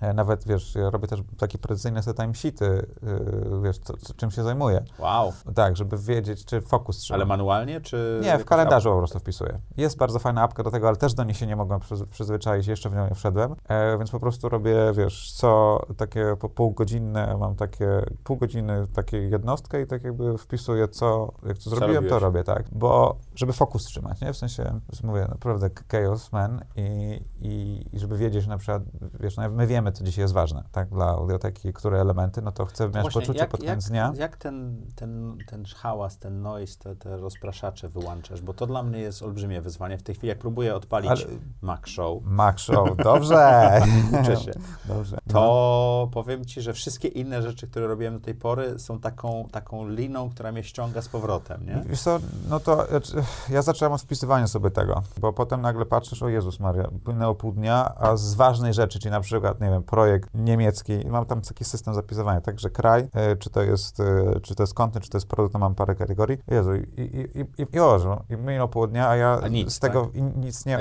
Ja 0.00 0.12
nawet, 0.12 0.44
wiesz, 0.46 0.74
ja 0.74 0.90
robię 0.90 1.08
też 1.08 1.20
takie 1.38 1.58
precyzyjne 1.58 2.02
te 2.02 2.14
timesheety, 2.14 2.86
yy, 3.02 3.62
wiesz, 3.62 3.78
co, 3.78 3.96
co, 3.96 4.14
czym 4.14 4.30
się 4.30 4.42
zajmuję. 4.42 4.84
Wow. 4.98 5.32
Tak, 5.54 5.76
żeby 5.76 5.98
wiedzieć, 5.98 6.44
czy 6.44 6.60
fokus 6.60 6.98
trzeba. 6.98 7.16
Ale 7.16 7.26
manualnie, 7.26 7.80
czy... 7.80 8.20
Nie, 8.22 8.38
w 8.38 8.44
kalendarzu 8.44 8.90
po 8.90 8.98
prostu 8.98 9.18
wpisuję. 9.18 9.58
Jest 9.76 9.96
bardzo 9.96 10.18
fajna 10.18 10.42
apka 10.42 10.62
do 10.62 10.70
tego, 10.70 10.88
ale 10.88 10.96
też 10.96 11.14
do 11.14 11.24
niej 11.24 11.34
się 11.34 11.46
nie 11.46 11.56
mogłem 11.56 11.80
przyz- 11.80 12.06
przyzwyczaić, 12.06 12.66
jeszcze 12.66 12.90
w 12.90 12.94
nią 12.94 13.08
nie 13.08 13.14
wszedłem, 13.14 13.54
e, 13.68 13.98
więc 13.98 14.10
po 14.10 14.20
prostu 14.20 14.48
robię, 14.48 14.76
wiesz, 14.94 15.32
co 15.32 15.80
takie 15.96 16.36
po 16.40 16.48
półgodzinne, 16.48 17.36
mam 17.40 17.54
takie 17.56 17.86
pół 18.24 18.36
godziny 18.36 18.86
takie 18.94 19.16
jednostkę 19.16 19.82
i 19.82 19.86
tak 19.86 20.04
jakby 20.04 20.38
wpisuję, 20.38 20.88
co, 20.88 21.32
jak 21.46 21.58
to 21.58 21.70
zrobiłem, 21.70 22.08
to 22.08 22.18
robię, 22.18 22.44
tak, 22.44 22.64
bo 22.72 23.16
żeby 23.38 23.52
fokus 23.52 23.84
trzymać, 23.84 24.20
nie, 24.20 24.32
w 24.32 24.36
sensie, 24.36 24.80
mówię, 25.04 25.26
naprawdę 25.28 25.70
chaos 25.92 26.32
man 26.32 26.64
i, 26.76 27.20
i, 27.40 27.84
i 27.92 27.98
żeby 27.98 28.18
wiedzieć, 28.18 28.42
że 28.42 28.48
na 28.48 28.58
przykład, 28.58 28.82
wiesz, 29.20 29.36
no, 29.36 29.50
my 29.50 29.66
wiemy, 29.66 29.92
co 29.92 30.04
dzisiaj 30.04 30.22
jest 30.22 30.34
ważne, 30.34 30.64
tak, 30.72 30.88
dla 30.88 31.06
audioteki, 31.06 31.72
które 31.72 32.00
elementy, 32.00 32.42
no 32.42 32.52
to 32.52 32.66
chcę 32.66 32.88
mieć 32.88 33.12
poczucie 33.12 33.38
jak, 33.38 33.50
pod 33.50 33.62
jak, 33.62 33.70
koniec 33.70 33.88
dnia. 33.88 34.12
Jak 34.16 34.36
ten, 34.36 34.86
ten, 34.94 35.38
ten 35.46 35.64
hałas, 35.76 36.18
ten 36.18 36.42
noise, 36.42 36.78
te, 36.78 36.96
te 36.96 37.16
rozpraszacze 37.16 37.88
wyłączasz? 37.88 38.42
Bo 38.42 38.54
to 38.54 38.66
dla 38.66 38.82
mnie 38.82 38.98
jest 38.98 39.22
olbrzymie 39.22 39.60
wyzwanie. 39.60 39.98
W 39.98 40.02
tej 40.02 40.14
chwili, 40.14 40.28
jak 40.28 40.38
próbuję 40.38 40.74
odpalić 40.74 41.10
Ale- 41.10 41.24
Mac 41.62 41.88
Show. 41.88 42.22
Mac 42.24 42.60
Show, 42.60 42.96
dobrze. 42.96 43.80
Uczę 44.22 44.36
się. 44.36 44.52
Dobrze. 44.84 45.18
To 45.28 46.08
powiem 46.12 46.44
ci, 46.44 46.62
że 46.62 46.72
wszystkie 46.72 47.08
inne 47.08 47.42
rzeczy, 47.42 47.68
które 47.68 47.86
robiłem 47.86 48.14
do 48.14 48.20
tej 48.20 48.34
pory, 48.34 48.78
są 48.78 49.00
taką, 49.00 49.48
taką 49.52 49.88
liną, 49.88 50.30
która 50.30 50.52
mnie 50.52 50.64
ściąga 50.64 51.02
z 51.02 51.08
powrotem, 51.08 51.66
nie? 51.66 51.82
Wiesz 51.86 52.00
co, 52.00 52.18
no 52.48 52.60
to 52.60 52.86
znaczy, 52.86 53.27
ja 53.48 53.62
zacząłem 53.62 53.92
od 53.92 54.02
wpisywania 54.02 54.46
sobie 54.46 54.70
tego, 54.70 55.02
bo 55.20 55.32
potem 55.32 55.60
nagle 55.60 55.86
patrzysz, 55.86 56.22
o 56.22 56.28
Jezus 56.28 56.60
Maria, 56.60 56.88
płynęło 57.04 57.34
pół 57.34 57.52
dnia, 57.52 57.94
a 57.96 58.16
z 58.16 58.34
ważnej 58.34 58.74
rzeczy, 58.74 58.98
czyli 58.98 59.12
na 59.12 59.20
przykład, 59.20 59.60
nie 59.60 59.70
wiem, 59.70 59.82
projekt 59.82 60.30
niemiecki, 60.34 60.92
i 60.92 61.10
mam 61.10 61.26
tam 61.26 61.40
taki 61.40 61.64
system 61.64 61.94
zapisywania, 61.94 62.40
także 62.40 62.70
kraj, 62.70 63.08
e, 63.14 63.36
czy 63.36 63.50
to 63.50 63.62
jest, 63.62 64.00
e, 64.00 64.40
czy 64.40 64.54
to 64.54 64.62
jest 64.62 64.74
kontent, 64.74 65.04
czy 65.04 65.10
to 65.10 65.16
jest 65.16 65.28
produkt, 65.28 65.52
to 65.52 65.58
mam 65.58 65.74
parę 65.74 65.94
kategorii. 65.94 66.38
Jezu, 66.48 66.74
i, 66.74 66.78
i, 66.78 67.38
i, 67.38 67.40
i, 67.40 67.62
i 67.62 67.66
Boże, 67.78 68.16
i 68.30 68.36
minęło 68.36 68.68
pół 68.68 68.86
dnia, 68.86 69.08
a 69.08 69.16
ja 69.16 69.40
A 69.42 69.48
nic, 69.48 69.72
z 69.72 69.78
tego 69.78 70.02
tak? 70.02 70.36
nic 70.36 70.66
nie 70.66 70.72
ja 70.72 70.78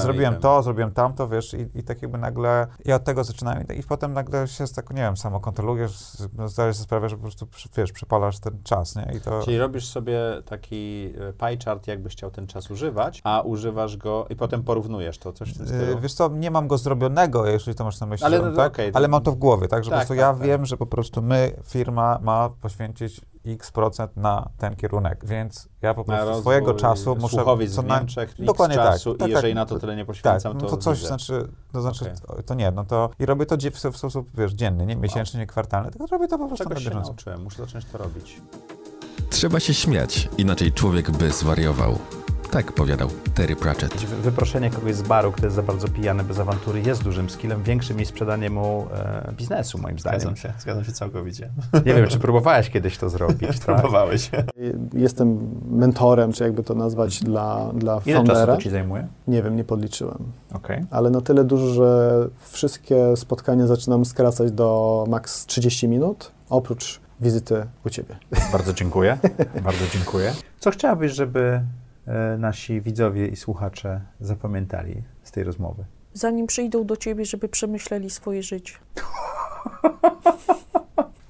Zrobiłem 0.00 0.36
to, 0.40 0.62
zrobiłem 0.62 0.92
tamto, 0.92 1.28
wiesz, 1.28 1.54
i, 1.54 1.78
i 1.78 1.82
tak 1.82 2.02
jakby 2.02 2.18
nagle, 2.18 2.66
ja 2.84 2.96
od 2.96 3.04
tego 3.04 3.24
zaczynałem 3.24 3.64
i, 3.74 3.78
i 3.78 3.82
potem 3.82 4.12
nagle 4.12 4.48
się 4.48 4.64
tak, 4.74 4.90
nie 4.90 5.02
wiem, 5.02 5.16
samo 5.16 5.40
kontrolujesz, 5.40 5.98
zdajesz 6.46 6.76
sobie 6.76 6.84
sprawę, 6.84 7.08
że 7.08 7.16
po 7.16 7.22
prostu, 7.22 7.46
wiesz, 7.76 7.92
przepalasz 7.92 8.38
ten 8.38 8.62
czas, 8.62 8.96
nie? 8.96 9.12
I 9.16 9.20
to... 9.20 9.42
Czyli 9.42 9.58
robisz 9.58 9.88
sobie 9.88 10.18
taki 10.44 11.12
e, 11.28 11.32
pie 11.58 11.64
chart, 11.64 11.86
jakbyś 11.86 12.12
chciał 12.12 12.30
ten 12.30 12.46
czas 12.46 12.70
używać, 12.70 13.20
a 13.24 13.40
używasz 13.40 13.96
go 13.96 14.26
i 14.30 14.36
potem 14.36 14.62
porównujesz 14.62 15.18
to, 15.18 15.32
coś 15.32 15.50
w 15.54 15.56
tym 15.56 15.66
Yy, 15.66 15.72
stylu. 15.72 15.98
Wiesz 16.00 16.14
co, 16.14 16.28
nie 16.28 16.50
mam 16.50 16.68
go 16.68 16.78
zrobionego, 16.78 17.46
jeśli 17.46 17.74
to 17.74 17.84
masz 17.84 18.00
na 18.00 18.06
myśli, 18.06 18.26
Ale 18.26 18.52
tak? 18.56 18.76
to- 18.76 18.82
ale 18.92 19.08
mam 19.08 19.22
to 19.22 19.32
w 19.32 19.36
głowie, 19.36 19.68
tak, 19.68 19.84
że 19.84 19.90
Tak, 19.90 19.96
po 19.96 20.00
prostu 20.00 20.12
tak, 20.14 20.18
ja 20.18 20.32
tak. 20.32 20.42
wiem, 20.48 20.66
że 20.66 20.76
po 20.76 20.86
prostu 20.86 21.22
my, 21.22 21.52
firma 21.64 22.18
ma 22.22 22.48
poświęcić 22.60 23.20
x 23.46 23.70
procent 23.72 24.16
na 24.16 24.48
ten 24.58 24.76
kierunek, 24.76 25.24
więc 25.26 25.68
ja 25.82 25.94
po 25.94 26.04
prostu 26.04 26.24
rozwój 26.26 26.40
swojego 26.42 26.74
czasu 26.74 27.16
muszę... 27.16 27.36
co 27.74 27.82
w 27.82 27.86
na- 27.86 27.98
Niemczech, 27.98 28.34
Dokładnie 28.44 28.76
czasu 28.76 29.14
tak, 29.14 29.28
i 29.28 29.30
jeżeli 29.30 29.54
na 29.54 29.66
to 29.66 29.78
tyle 29.78 29.96
nie 29.96 30.04
poświęcam, 30.04 30.52
tak, 30.52 30.62
no 30.62 30.68
to 30.68 30.76
to 30.76 30.82
coś, 30.82 30.96
widzę. 30.98 31.08
znaczy, 31.08 31.48
to 31.72 31.82
znaczy, 31.82 32.12
Okej. 32.28 32.44
to 32.44 32.54
nie, 32.54 32.70
no 32.70 32.84
to 32.84 33.10
i 33.18 33.26
robię 33.26 33.46
to 33.46 33.56
w, 33.70 33.78
sposób, 33.96 34.28
wiesz, 34.34 34.52
dzienny, 34.52 34.86
nie 34.86 34.96
miesięczny, 34.96 35.40
nie 35.40 35.46
kwartalny, 35.46 35.90
tylko 35.90 36.06
robię 36.06 36.28
to 36.28 36.38
po 36.38 36.46
prostu 36.46 36.64
Czegoś 36.64 36.74
na 36.78 36.84
się 36.84 36.90
bieżąco. 36.90 37.08
nauczyłem, 37.08 37.42
muszę 37.42 37.62
zacząć 37.62 37.84
to 37.84 37.98
robić. 37.98 38.40
Trzeba 39.30 39.60
się 39.60 39.74
śmiać, 39.74 40.28
inaczej 40.38 40.72
człowiek 40.72 41.10
by 41.10 41.30
zwariował. 41.30 41.98
Tak 42.50 42.72
powiadał 42.72 43.08
Terry 43.34 43.56
Pratchett. 43.56 43.94
Wy- 43.94 44.16
Wyproszenie 44.16 44.70
kogoś 44.70 44.94
z 44.94 45.02
baru, 45.02 45.32
kto 45.32 45.44
jest 45.46 45.56
za 45.56 45.62
bardzo 45.62 45.88
pijany, 45.88 46.24
bez 46.24 46.38
awantury, 46.38 46.82
jest 46.82 47.02
dużym 47.02 47.30
skillem, 47.30 47.62
większym 47.62 47.96
niż 47.98 48.08
sprzedanie 48.08 48.50
mu 48.50 48.86
e, 48.94 49.32
biznesu, 49.36 49.78
moim 49.78 49.98
zdaniem. 49.98 50.20
Zgadzam 50.20 50.36
się, 50.36 50.52
zgadzam 50.58 50.84
się 50.84 50.92
całkowicie. 50.92 51.50
Nie 51.86 51.94
wiem, 51.94 52.08
czy 52.08 52.18
próbowałeś 52.18 52.70
kiedyś 52.70 52.98
to 52.98 53.08
zrobić. 53.10 53.48
tak? 53.58 53.60
Próbowałeś. 53.64 54.30
Jestem 54.92 55.38
mentorem, 55.70 56.32
czy 56.32 56.44
jakby 56.44 56.62
to 56.62 56.74
nazwać, 56.74 57.20
dla, 57.24 57.70
dla 57.74 58.00
Ile 58.06 58.16
foundera. 58.16 58.40
czasu 58.46 58.56
to 58.56 58.62
ci 58.62 58.70
zajmuje? 58.70 59.06
Nie 59.28 59.42
wiem, 59.42 59.56
nie 59.56 59.64
podliczyłem. 59.64 60.18
Okej. 60.54 60.84
Ale 60.90 61.10
na 61.10 61.20
tyle 61.20 61.44
dużo, 61.44 61.66
że 61.74 62.28
wszystkie 62.50 63.16
spotkania 63.16 63.66
zaczynam 63.66 64.04
skracać 64.04 64.52
do 64.52 65.04
maks 65.08 65.46
30 65.46 65.88
minut, 65.88 66.30
oprócz 66.50 67.00
wizyty 67.20 67.66
u 67.86 67.90
Ciebie. 67.90 68.16
Bardzo 68.52 68.72
dziękuję. 68.72 69.18
Bardzo 69.64 69.84
dziękuję. 69.92 70.32
Co 70.60 70.70
chciałabyś, 70.70 71.12
żeby 71.12 71.60
e, 72.06 72.36
nasi 72.38 72.80
widzowie 72.80 73.26
i 73.28 73.36
słuchacze 73.36 74.00
zapamiętali 74.20 75.02
z 75.22 75.30
tej 75.32 75.44
rozmowy? 75.44 75.84
Zanim 76.12 76.46
przyjdą 76.46 76.84
do 76.86 76.96
ciebie, 76.96 77.24
żeby 77.24 77.48
przemyśleli 77.48 78.10
swoje 78.10 78.42
życie. 78.42 78.74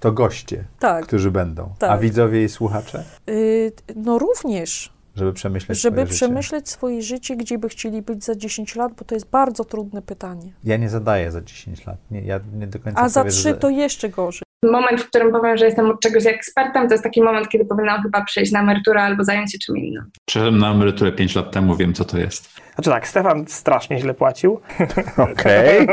To 0.00 0.12
goście, 0.12 0.64
Tak. 0.78 1.06
którzy 1.06 1.30
będą. 1.30 1.72
A 1.74 1.78
Tak. 1.78 2.00
widzowie 2.00 2.44
i 2.44 2.48
słuchacze? 2.48 3.04
Y, 3.30 3.72
no 3.96 4.18
również, 4.18 4.92
Żeby 5.14 5.32
przemyśleć 5.32 5.80
żeby 5.80 5.94
swoje 5.96 6.06
życie. 6.06 6.16
przemyśleć 6.16 6.68
swoje 6.68 7.02
życie, 7.02 7.36
gdzie 7.36 7.58
by 7.58 7.68
chcieli 7.68 8.02
być 8.02 8.24
za 8.24 8.34
10 8.34 8.76
lat, 8.76 8.92
bo 8.98 9.04
to 9.04 9.14
jest 9.14 9.26
bardzo 9.30 9.64
trudne 9.64 10.02
pytanie. 10.02 10.52
Ja 10.64 10.76
nie 10.76 10.88
zadaję 10.88 11.32
za 11.32 11.40
10 11.42 11.86
lat. 11.86 11.96
Nie, 12.10 12.20
ja 12.20 12.40
nie 12.52 12.66
do 12.66 12.78
końca 12.78 13.00
A 13.00 13.08
za 13.08 13.20
prawie, 13.20 13.30
3 13.30 13.42
że- 13.42 13.54
to 13.54 13.68
jeszcze 13.70 14.08
gorzej. 14.08 14.42
Moment, 14.62 15.00
w 15.00 15.08
którym 15.08 15.32
powiem, 15.32 15.56
że 15.56 15.64
jestem 15.64 15.90
od 15.90 16.00
czegoś 16.00 16.26
ekspertem, 16.26 16.88
to 16.88 16.94
jest 16.94 17.04
taki 17.04 17.22
moment, 17.22 17.48
kiedy 17.48 17.64
powinnam 17.64 18.02
chyba 18.02 18.24
przejść 18.24 18.52
na 18.52 18.60
emeryturę 18.60 19.02
albo 19.02 19.24
zająć 19.24 19.52
się 19.52 19.58
czym 19.58 19.76
innym. 19.76 20.04
Przyszedłem 20.26 20.58
na 20.58 20.70
emeryturę 20.70 21.12
5 21.12 21.34
lat 21.34 21.52
temu, 21.52 21.76
wiem 21.76 21.94
co 21.94 22.04
to 22.04 22.18
jest. 22.18 22.60
Znaczy 22.76 22.90
tak, 22.90 23.08
Stefan 23.08 23.44
strasznie 23.48 23.98
źle 23.98 24.14
płacił. 24.14 24.60
Okej. 25.32 25.86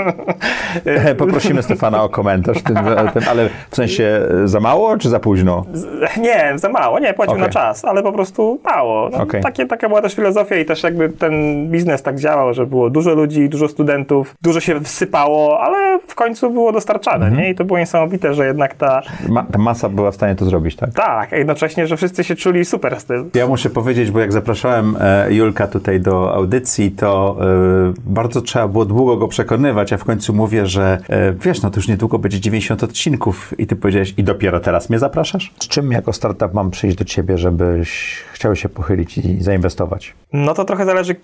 E, 0.86 1.16
Poprosimy 1.24 1.64
Stefana 1.64 2.04
o 2.04 2.10
komentarz, 2.10 2.62
tym, 2.62 2.76
tym, 3.14 3.24
ale 3.30 3.50
w 3.70 3.76
sensie 3.76 4.04
e, 4.44 4.48
za 4.48 4.60
mało 4.60 4.98
czy 4.98 5.10
za 5.10 5.20
późno? 5.20 5.66
Z- 5.74 6.18
Nie, 6.18 6.52
za 6.56 6.70
mało, 6.70 7.00
nie, 7.00 7.14
płacił 7.14 7.34
Okej. 7.34 7.44
na 7.46 7.50
czas, 7.54 7.86
ale 7.86 8.04
po 8.04 8.12
prostu 8.12 8.60
mało. 8.66 9.10
No, 9.10 9.18
Okej. 9.24 9.42
takie, 9.44 9.66
taka 9.66 9.88
była 9.90 10.02
też 10.02 10.16
filozofia 10.16 10.56
i 10.56 10.66
też 10.66 10.84
jakby 10.84 11.10
ten 11.10 11.34
biznes 11.72 12.02
tak 12.02 12.20
działał, 12.20 12.54
że 12.54 12.66
było 12.66 12.90
dużo 12.90 13.14
ludzi, 13.14 13.50
dużo 13.50 13.68
studentów, 13.68 14.36
dużo 14.42 14.60
się 14.60 14.82
wsypało, 14.82 15.60
ale 15.60 16.00
w 16.08 16.16
końcu 16.16 16.50
było 16.50 16.72
dostarczane, 16.72 17.26
Mhm. 17.26 17.42
nie? 17.44 17.50
I 17.50 17.56
to 17.56 17.66
było 17.66 17.80
niesamowite, 17.80 18.34
że 18.34 18.46
jednak 18.46 18.74
ta, 18.76 19.02
Ma, 19.30 19.44
ta 19.44 19.60
masa 19.60 19.90
była 19.90 20.12
w 20.12 20.16
stanie 20.16 20.36
to 20.36 20.46
zrobić, 20.46 20.76
tak? 20.76 20.90
tak, 20.94 21.34
a 21.34 21.36
jednocześnie, 21.38 21.88
że 21.88 21.98
wszyscy 21.98 22.24
się 22.24 22.36
czuli 22.36 22.66
super 22.66 23.00
z 23.00 23.06
tym. 23.06 23.30
Ja 23.34 23.48
muszę 23.48 23.70
powiedzieć, 23.70 24.12
bo 24.12 24.20
jak 24.20 24.32
zapraszałem 24.32 24.98
e, 25.02 25.34
Julka 25.34 25.68
tutaj 25.68 26.00
do 26.00 26.34
audycji, 26.36 26.73
to 26.98 27.38
e, 27.42 27.94
bardzo 28.06 28.42
trzeba 28.42 28.68
było 28.68 28.86
długo 28.86 29.18
go 29.18 29.28
przekonywać, 29.28 29.94
a 29.94 29.98
w 29.98 30.04
końcu 30.04 30.34
mówię, 30.34 30.66
że 30.66 30.98
e, 31.10 31.34
wiesz, 31.34 31.62
no 31.62 31.70
to 31.70 31.78
już 31.78 31.88
niedługo 31.88 32.20
będzie 32.20 32.40
90 32.40 32.84
odcinków 32.84 33.60
i 33.60 33.68
ty 33.68 33.76
powiedziałeś, 33.76 34.14
i 34.18 34.24
dopiero 34.24 34.60
teraz 34.60 34.90
mnie 34.90 35.00
zapraszasz? 35.00 35.54
Z 35.60 35.68
czym 35.68 35.92
jako 35.92 36.14
startup 36.14 36.54
mam 36.54 36.72
przyjść 36.72 36.98
do 36.98 37.06
ciebie, 37.06 37.38
żebyś 37.38 38.18
chciał 38.34 38.56
się 38.56 38.70
pochylić 38.70 39.18
i 39.18 39.44
zainwestować? 39.44 40.14
No 40.34 40.54
to 40.54 40.66
trochę 40.66 40.86
zależy, 40.86 41.16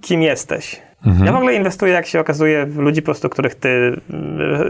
kim 0.00 0.22
jesteś. 0.22 0.82
Mhm. 1.06 1.26
Ja 1.26 1.32
w 1.32 1.36
ogóle 1.36 1.54
inwestuję, 1.54 1.92
jak 1.92 2.06
się 2.06 2.20
okazuje, 2.20 2.66
w 2.66 2.76
ludzi 2.76 3.02
po 3.02 3.04
prostu, 3.04 3.28
których 3.28 3.54
ty 3.54 4.00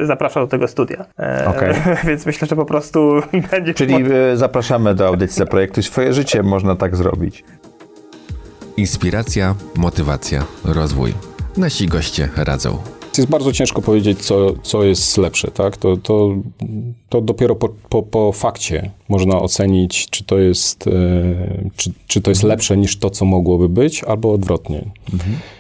y, 0.03 0.07
zapraszasz 0.07 0.45
do 0.45 0.47
tego 0.47 0.69
studia. 0.69 1.05
E, 1.19 1.49
Okej. 1.49 1.75
Więc 2.09 2.27
myślę, 2.27 2.49
że 2.49 2.57
po 2.57 2.65
prostu 2.65 3.21
będzie... 3.51 3.75
Czyli 3.75 3.95
e, 3.95 4.37
zapraszamy 4.37 4.95
do 4.95 5.07
audycji 5.07 5.39
Zaprojektuj 5.39 5.83
swoje 5.83 6.13
życie, 6.13 6.43
można 6.43 6.77
tak 6.77 6.97
zrobić. 6.97 7.45
Inspiracja, 8.77 9.55
motywacja, 9.77 10.47
rozwój. 10.65 11.15
Nasi 11.57 11.87
goście 11.87 12.29
radzą. 12.37 12.79
Jest 13.19 13.31
bardzo 13.31 13.53
ciężko 13.53 13.83
powiedzieć, 13.83 14.19
co, 14.19 14.53
co 14.63 14.85
jest 14.85 15.19
lepsze, 15.19 15.51
tak? 15.51 15.77
To, 15.77 15.97
to, 15.97 16.35
to 17.09 17.21
dopiero 17.21 17.57
po, 17.57 17.69
po, 17.69 18.03
po 18.03 18.33
fakcie 18.33 18.91
można 19.09 19.39
ocenić, 19.39 20.11
czy 20.11 20.25
to, 20.25 20.39
jest, 20.39 20.87
e, 20.87 20.91
czy, 21.77 21.93
czy 22.07 22.21
to 22.21 22.31
jest 22.31 22.43
lepsze 22.43 22.77
niż 22.77 22.99
to, 22.99 23.11
co 23.11 23.25
mogłoby 23.25 23.69
być, 23.69 24.05
albo 24.05 24.33
odwrotnie. 24.33 24.91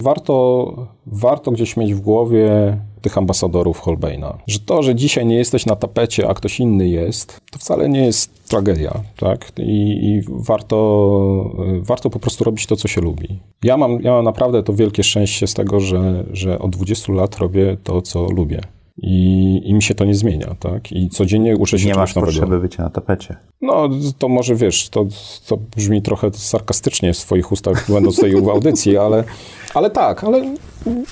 Warto, 0.00 0.86
warto 1.06 1.50
gdzieś 1.50 1.76
mieć 1.76 1.94
w 1.94 2.00
głowie 2.00 2.76
tych 3.06 3.18
ambasadorów 3.18 3.78
Holbeina, 3.80 4.38
że 4.46 4.58
to, 4.58 4.82
że 4.82 4.94
dzisiaj 4.94 5.26
nie 5.26 5.36
jesteś 5.36 5.66
na 5.66 5.76
tapecie, 5.76 6.28
a 6.28 6.34
ktoś 6.34 6.60
inny 6.60 6.88
jest, 6.88 7.40
to 7.52 7.58
wcale 7.58 7.88
nie 7.88 8.04
jest 8.04 8.48
tragedia, 8.48 9.00
tak? 9.16 9.52
I, 9.58 9.62
i 10.06 10.22
warto, 10.28 10.76
warto 11.82 12.10
po 12.10 12.18
prostu 12.18 12.44
robić 12.44 12.66
to, 12.66 12.76
co 12.76 12.88
się 12.88 13.00
lubi. 13.00 13.38
Ja 13.64 13.76
mam, 13.76 14.00
ja 14.02 14.12
mam 14.12 14.24
naprawdę 14.24 14.62
to 14.62 14.72
wielkie 14.72 15.02
szczęście 15.02 15.46
z 15.46 15.54
tego, 15.54 15.80
że, 15.80 16.24
że 16.32 16.58
od 16.58 16.70
20 16.70 17.12
lat 17.12 17.38
robię 17.38 17.76
to, 17.84 18.02
co 18.02 18.20
lubię. 18.30 18.60
i, 18.98 19.60
i 19.64 19.74
mi 19.74 19.82
się 19.82 19.94
to 19.94 20.04
nie 20.04 20.14
zmienia, 20.14 20.54
tak? 20.60 20.92
I 20.92 21.08
codziennie 21.10 21.56
uczę 21.56 21.78
się 21.78 21.86
Nie 21.86 21.92
czegoś 21.92 22.08
masz 22.08 22.14
nowego. 22.14 22.32
potrzeby 22.32 22.60
bycia 22.60 22.82
na 22.82 22.90
tapecie. 22.90 23.36
No, 23.62 23.88
to 24.18 24.28
może 24.28 24.54
wiesz, 24.54 24.88
to, 24.88 25.06
to 25.46 25.56
brzmi 25.76 26.02
trochę 26.02 26.30
sarkastycznie 26.32 27.12
w 27.12 27.16
swoich 27.16 27.52
ustach, 27.52 27.90
będąc 27.92 28.20
tej 28.20 28.40
w 28.42 28.48
audycji, 28.48 28.96
ale, 28.96 29.24
ale 29.76 29.90
tak, 29.90 30.24
ale 30.24 30.54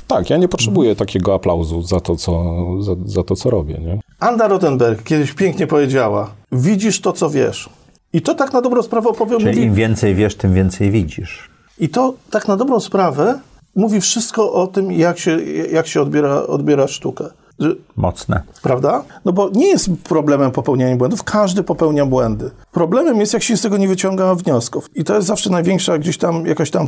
tak, 0.06 0.30
ja 0.30 0.36
nie 0.36 0.48
potrzebuję 0.48 0.96
takiego 0.96 1.34
aplauzu 1.34 1.82
za 1.82 2.00
to, 2.00 2.16
co, 2.16 2.42
za, 2.80 2.92
za 3.04 3.22
to, 3.22 3.36
co 3.36 3.50
robię, 3.50 3.74
nie? 3.74 4.00
Anna 4.20 4.48
Rottenberg 4.48 5.02
kiedyś 5.02 5.32
pięknie 5.32 5.66
powiedziała: 5.66 6.30
Widzisz 6.52 7.00
to, 7.00 7.12
co 7.12 7.30
wiesz. 7.30 7.68
I 8.12 8.22
to 8.22 8.34
tak 8.34 8.52
na 8.52 8.62
dobrą 8.62 8.82
sprawę 8.82 9.08
opowiem. 9.08 9.40
Czyli 9.40 9.52
mówi, 9.52 9.62
im 9.62 9.74
więcej 9.74 10.14
wiesz, 10.14 10.34
tym 10.34 10.54
więcej 10.54 10.90
widzisz. 10.90 11.50
I 11.78 11.88
to 11.88 12.14
tak 12.30 12.48
na 12.48 12.56
dobrą 12.56 12.80
sprawę 12.80 13.38
mówi 13.76 14.00
wszystko 14.00 14.52
o 14.52 14.66
tym, 14.66 14.92
jak 14.92 15.18
się, 15.18 15.40
jak 15.72 15.86
się 15.86 16.02
odbiera, 16.02 16.42
odbiera 16.42 16.88
sztukę. 16.88 17.24
Że, 17.58 17.74
Mocne. 17.96 18.42
prawda? 18.62 19.04
No 19.24 19.32
bo 19.32 19.50
nie 19.52 19.66
jest 19.66 19.88
problemem 20.04 20.50
popełniania 20.50 20.96
błędów, 20.96 21.22
każdy 21.22 21.62
popełnia 21.62 22.06
błędy. 22.06 22.50
Problemem 22.72 23.20
jest, 23.20 23.32
jak 23.32 23.42
się 23.42 23.56
z 23.56 23.62
tego 23.62 23.76
nie 23.76 23.88
wyciąga 23.88 24.34
wniosków. 24.34 24.90
I 24.94 25.04
to 25.04 25.14
jest 25.14 25.26
zawsze 25.26 25.50
największa 25.50 25.98
gdzieś 25.98 26.18
tam, 26.18 26.46
jakaś 26.46 26.70
tam 26.70 26.86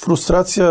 frustracja 0.00 0.68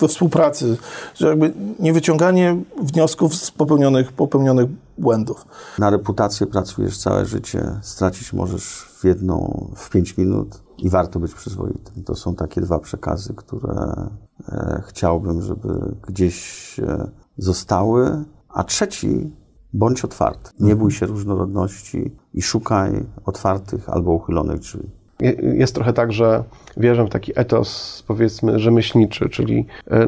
we 0.00 0.08
współpracy, 0.08 0.76
że 1.14 1.28
jakby 1.28 1.52
nie 1.78 1.92
wyciąganie 1.92 2.56
wniosków 2.82 3.34
z 3.34 3.50
popełnionych, 3.50 4.12
popełnionych 4.12 4.66
błędów. 4.98 5.46
Na 5.78 5.90
reputację 5.90 6.46
pracujesz 6.46 6.98
całe 6.98 7.26
życie, 7.26 7.78
stracić 7.82 8.32
możesz 8.32 8.64
w 9.00 9.04
jedną, 9.04 9.66
w 9.76 9.90
pięć 9.90 10.16
minut 10.16 10.62
i 10.78 10.90
warto 10.90 11.20
być 11.20 11.34
przyzwoitym. 11.34 12.04
To 12.04 12.14
są 12.14 12.34
takie 12.34 12.60
dwa 12.60 12.78
przekazy, 12.78 13.34
które 13.34 14.10
e, 14.48 14.82
chciałbym, 14.86 15.42
żeby 15.42 15.94
gdzieś 16.08 16.76
e, 16.80 17.10
zostały. 17.38 18.24
A 18.48 18.64
trzeci, 18.64 19.32
bądź 19.72 20.04
otwarty. 20.04 20.50
Nie 20.60 20.76
bój 20.76 20.90
się 20.90 21.06
różnorodności 21.06 22.16
i 22.34 22.42
szukaj 22.42 23.06
otwartych 23.26 23.88
albo 23.88 24.12
uchylonych 24.12 24.58
drzwi. 24.58 24.99
Je- 25.20 25.36
Jest 25.54 25.74
trochę 25.74 25.92
tak, 25.92 26.12
że 26.12 26.42
wierzę 26.76 27.04
w 27.04 27.08
taki 27.10 27.32
etos, 27.36 28.02
powiedzmy, 28.06 28.58
rzemieślniczy, 28.58 29.28
czyli 29.28 29.66
e, 29.90 30.06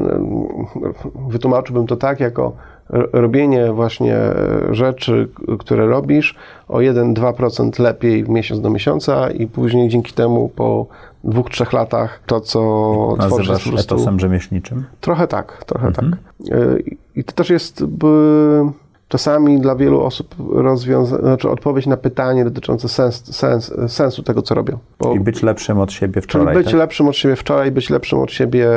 wytłumaczyłbym 1.29 1.87
to 1.87 1.95
tak, 1.95 2.19
jako 2.19 2.51
robienie 3.13 3.71
właśnie 3.73 4.15
e, 4.15 4.35
rzeczy, 4.71 5.29
które 5.59 5.87
robisz 5.87 6.35
o 6.67 6.77
1-2% 6.77 7.79
lepiej 7.79 8.29
miesiąc 8.29 8.61
do 8.61 8.69
miesiąca 8.69 9.31
i 9.31 9.47
później 9.47 9.89
dzięki 9.89 10.13
temu 10.13 10.49
po 10.49 10.85
dwóch, 11.23 11.49
trzech 11.49 11.73
latach 11.73 12.19
to, 12.25 12.41
co 12.41 12.59
tworzysz 13.19 13.47
Nazywasz 13.49 13.63
prostu... 13.69 13.95
etosem 13.95 14.19
rzemieślniczym? 14.19 14.83
Trochę 15.01 15.27
tak, 15.27 15.63
trochę 15.65 15.91
tak. 15.91 16.05
E, 16.05 16.79
i- 16.79 16.97
I 17.15 17.23
to 17.23 17.31
też 17.33 17.49
jest 17.49 17.85
by, 17.85 18.07
czasami 19.13 19.61
dla 19.61 19.75
wielu 19.75 20.01
osób 20.01 20.35
rozwiąza- 20.37 21.19
znaczy 21.19 21.49
odpowiedź 21.49 21.85
na 21.85 21.97
pytanie 21.97 22.43
dotyczące 22.43 22.89
sens, 22.89 23.35
sens, 23.35 23.73
sensu 23.87 24.23
tego, 24.23 24.41
co 24.41 24.55
robią. 24.55 24.79
Bo, 24.99 25.15
I 25.15 25.19
być 25.19 25.43
lepszym 25.43 25.79
od 25.79 25.91
siebie 25.91 26.13
czyli 26.13 26.23
wczoraj. 26.23 26.55
być 26.55 26.65
tak? 26.65 26.75
lepszym 26.75 27.07
od 27.07 27.15
siebie 27.15 27.35
wczoraj, 27.35 27.71
być 27.71 27.89
lepszym 27.89 28.19
od 28.19 28.31
siebie 28.31 28.67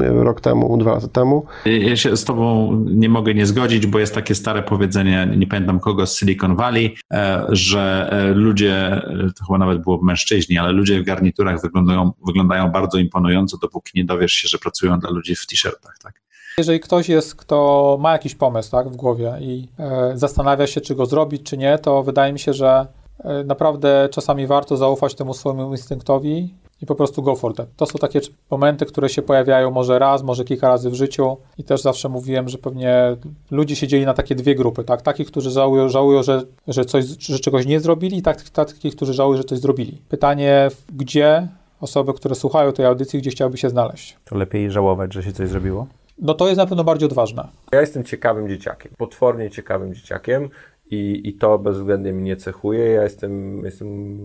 rok 0.00 0.40
temu, 0.40 0.76
dwa 0.76 0.94
lata 0.94 1.08
temu. 1.08 1.46
Ja 1.64 1.96
się 1.96 2.16
z 2.16 2.24
tobą 2.24 2.72
nie 2.86 3.08
mogę 3.08 3.34
nie 3.34 3.46
zgodzić, 3.46 3.86
bo 3.86 3.98
jest 3.98 4.14
takie 4.14 4.34
stare 4.34 4.62
powiedzenie, 4.62 5.28
nie 5.36 5.46
pamiętam 5.46 5.80
kogo 5.80 6.06
z 6.06 6.18
Silicon 6.18 6.56
Valley, 6.56 6.94
e, 7.12 7.46
że 7.48 8.08
e, 8.12 8.34
ludzie, 8.34 8.76
e, 8.76 9.30
to 9.38 9.44
chyba 9.44 9.58
nawet 9.58 9.82
było 9.82 10.02
mężczyźni, 10.02 10.58
ale 10.58 10.72
ludzie 10.72 11.00
w 11.00 11.04
garniturach 11.04 11.62
wyglądają, 11.62 12.12
wyglądają 12.26 12.70
bardzo 12.70 12.98
imponująco, 12.98 13.58
dopóki 13.58 13.90
nie 13.94 14.04
dowiesz 14.04 14.32
się, 14.32 14.48
że 14.48 14.58
pracują 14.58 14.98
dla 14.98 15.10
ludzi 15.10 15.34
w 15.36 15.46
t-shirtach. 15.46 15.98
Tak? 16.02 16.25
Jeżeli 16.60 16.80
ktoś 16.80 17.08
jest, 17.08 17.34
kto 17.34 17.98
ma 18.00 18.12
jakiś 18.12 18.34
pomysł 18.34 18.70
tak, 18.70 18.88
w 18.88 18.96
głowie 18.96 19.34
i 19.40 19.68
e, 19.78 20.12
zastanawia 20.14 20.66
się, 20.66 20.80
czy 20.80 20.94
go 20.94 21.06
zrobić, 21.06 21.42
czy 21.42 21.56
nie, 21.56 21.78
to 21.78 22.02
wydaje 22.02 22.32
mi 22.32 22.38
się, 22.38 22.52
że 22.52 22.86
e, 23.18 23.44
naprawdę 23.44 24.08
czasami 24.12 24.46
warto 24.46 24.76
zaufać 24.76 25.14
temu 25.14 25.34
swojemu 25.34 25.70
instynktowi 25.70 26.54
i 26.82 26.86
po 26.86 26.94
prostu 26.94 27.22
go 27.22 27.36
for 27.36 27.54
that. 27.54 27.68
To 27.76 27.86
są 27.86 27.98
takie 27.98 28.20
momenty, 28.50 28.86
które 28.86 29.08
się 29.08 29.22
pojawiają 29.22 29.70
może 29.70 29.98
raz, 29.98 30.22
może 30.22 30.44
kilka 30.44 30.68
razy 30.68 30.90
w 30.90 30.94
życiu 30.94 31.36
i 31.58 31.64
też 31.64 31.82
zawsze 31.82 32.08
mówiłem, 32.08 32.48
że 32.48 32.58
pewnie 32.58 33.16
ludzie 33.50 33.76
się 33.76 33.86
dzieli 33.86 34.06
na 34.06 34.14
takie 34.14 34.34
dwie 34.34 34.54
grupy, 34.54 34.84
tak? 34.84 35.02
Takich, 35.02 35.26
którzy 35.26 35.50
żałują, 35.50 35.88
żałują 35.88 36.22
że, 36.22 36.42
że, 36.68 36.84
coś, 36.84 37.04
że 37.04 37.38
czegoś 37.38 37.66
nie 37.66 37.80
zrobili 37.80 38.18
i 38.18 38.22
tak, 38.22 38.50
takich, 38.50 38.96
którzy 38.96 39.14
żałują, 39.14 39.36
że 39.36 39.44
coś 39.44 39.58
zrobili. 39.58 40.02
Pytanie, 40.08 40.68
gdzie 40.92 41.48
osoby, 41.80 42.14
które 42.14 42.34
słuchają 42.34 42.72
tej 42.72 42.86
audycji, 42.86 43.18
gdzie 43.18 43.30
chciałyby 43.30 43.58
się 43.58 43.70
znaleźć? 43.70 44.16
To 44.24 44.36
lepiej 44.36 44.70
żałować, 44.70 45.14
że 45.14 45.22
się 45.22 45.32
coś 45.32 45.48
zrobiło? 45.48 45.86
No 46.18 46.34
to 46.34 46.46
jest 46.46 46.58
na 46.58 46.66
pewno 46.66 46.84
bardziej 46.84 47.06
odważne. 47.08 47.48
Ja 47.72 47.80
jestem 47.80 48.04
ciekawym 48.04 48.48
dzieciakiem, 48.48 48.92
potwornie 48.98 49.50
ciekawym 49.50 49.94
dzieciakiem 49.94 50.48
i, 50.90 51.20
i 51.28 51.34
to 51.34 51.58
bezwzględnie 51.58 52.12
mnie 52.12 52.36
cechuje. 52.36 52.84
Ja 52.90 53.02
jestem, 53.02 53.64
jestem 53.64 54.18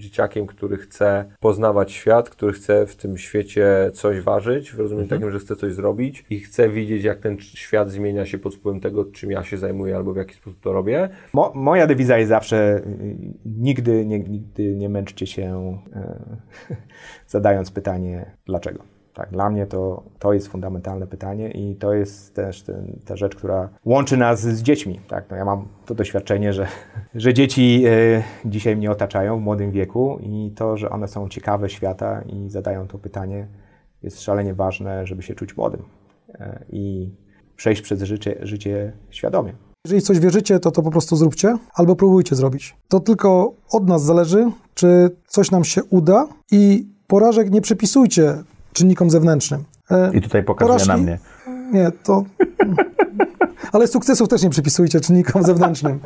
dzieciakiem, 0.00 0.46
który 0.46 0.76
chce 0.76 1.24
poznawać 1.40 1.92
świat, 1.92 2.30
który 2.30 2.52
chce 2.52 2.86
w 2.86 2.96
tym 2.96 3.18
świecie 3.18 3.90
coś 3.94 4.20
ważyć, 4.20 4.72
w 4.72 4.78
rozumieniu 4.78 5.02
Mhm. 5.04 5.20
takim, 5.20 5.32
że 5.32 5.38
chce 5.38 5.56
coś 5.56 5.72
zrobić 5.74 6.24
i 6.30 6.40
chce 6.40 6.68
widzieć, 6.68 7.04
jak 7.04 7.18
ten 7.18 7.38
świat 7.40 7.90
zmienia 7.90 8.26
się 8.26 8.38
pod 8.38 8.54
wpływem 8.54 8.80
tego, 8.80 9.04
czym 9.04 9.30
ja 9.30 9.44
się 9.44 9.58
zajmuję 9.58 9.96
albo 9.96 10.12
w 10.12 10.16
jaki 10.16 10.34
sposób 10.34 10.60
to 10.60 10.72
robię. 10.72 11.08
Mo, 11.32 11.52
moja 11.54 11.86
dewiza 11.86 12.18
jest 12.18 12.28
zawsze 12.28 12.82
nigdy 13.44 14.06
nie, 14.06 14.18
nigdy 14.18 14.76
nie 14.76 14.88
męczcie 14.88 15.26
się 15.26 15.78
e, 15.92 16.18
zadając 17.26 17.70
pytanie 17.70 18.30
dlaczego. 18.46 18.97
Tak, 19.18 19.30
dla 19.30 19.50
mnie 19.50 19.66
to, 19.66 20.02
to 20.18 20.32
jest 20.32 20.48
fundamentalne 20.48 21.06
pytanie 21.06 21.50
i 21.50 21.76
to 21.76 21.94
jest 21.94 22.34
też 22.34 22.62
ten, 22.62 22.98
ta 23.04 23.16
rzecz, 23.16 23.36
która 23.36 23.68
łączy 23.84 24.16
nas 24.16 24.40
z 24.40 24.62
dziećmi. 24.62 25.00
Tak, 25.08 25.24
no 25.30 25.36
ja 25.36 25.44
mam 25.44 25.68
to 25.86 25.94
doświadczenie, 25.94 26.52
że, 26.52 26.66
że 27.14 27.34
dzieci 27.34 27.84
e, 27.86 28.22
dzisiaj 28.44 28.76
mnie 28.76 28.90
otaczają 28.90 29.38
w 29.38 29.42
młodym 29.42 29.70
wieku 29.70 30.18
i 30.22 30.52
to, 30.56 30.76
że 30.76 30.90
one 30.90 31.08
są 31.08 31.28
ciekawe 31.28 31.70
świata 31.70 32.22
i 32.22 32.50
zadają 32.50 32.88
to 32.88 32.98
pytanie 32.98 33.46
jest 34.02 34.20
szalenie 34.20 34.54
ważne, 34.54 35.06
żeby 35.06 35.22
się 35.22 35.34
czuć 35.34 35.56
młodym 35.56 35.82
e, 36.34 36.64
i 36.72 37.10
przejść 37.56 37.82
przez 37.82 38.02
życie, 38.02 38.38
życie 38.42 38.92
świadomie. 39.10 39.52
Jeżeli 39.84 40.02
coś 40.02 40.18
wierzycie, 40.18 40.60
to 40.60 40.70
to 40.70 40.82
po 40.82 40.90
prostu 40.90 41.16
zróbcie 41.16 41.56
albo 41.74 41.96
próbujcie 41.96 42.36
zrobić. 42.36 42.76
To 42.88 43.00
tylko 43.00 43.52
od 43.70 43.88
nas 43.88 44.04
zależy, 44.04 44.50
czy 44.74 45.10
coś 45.26 45.50
nam 45.50 45.64
się 45.64 45.84
uda 45.84 46.28
i 46.50 46.88
porażek 47.06 47.50
nie 47.50 47.60
przypisujcie 47.60 48.34
czynnikom 48.72 49.10
zewnętrznym. 49.10 49.64
E, 49.90 50.10
I 50.14 50.20
tutaj 50.20 50.42
pokazuje 50.42 50.78
porażki- 50.78 50.88
na 50.88 50.96
mnie. 50.96 51.18
Nie, 51.72 51.90
to... 52.02 52.24
Ale 53.72 53.86
sukcesów 53.86 54.28
też 54.28 54.42
nie 54.42 54.50
przypisujcie 54.50 55.00
czynnikom 55.00 55.42
zewnętrznym. 55.42 56.00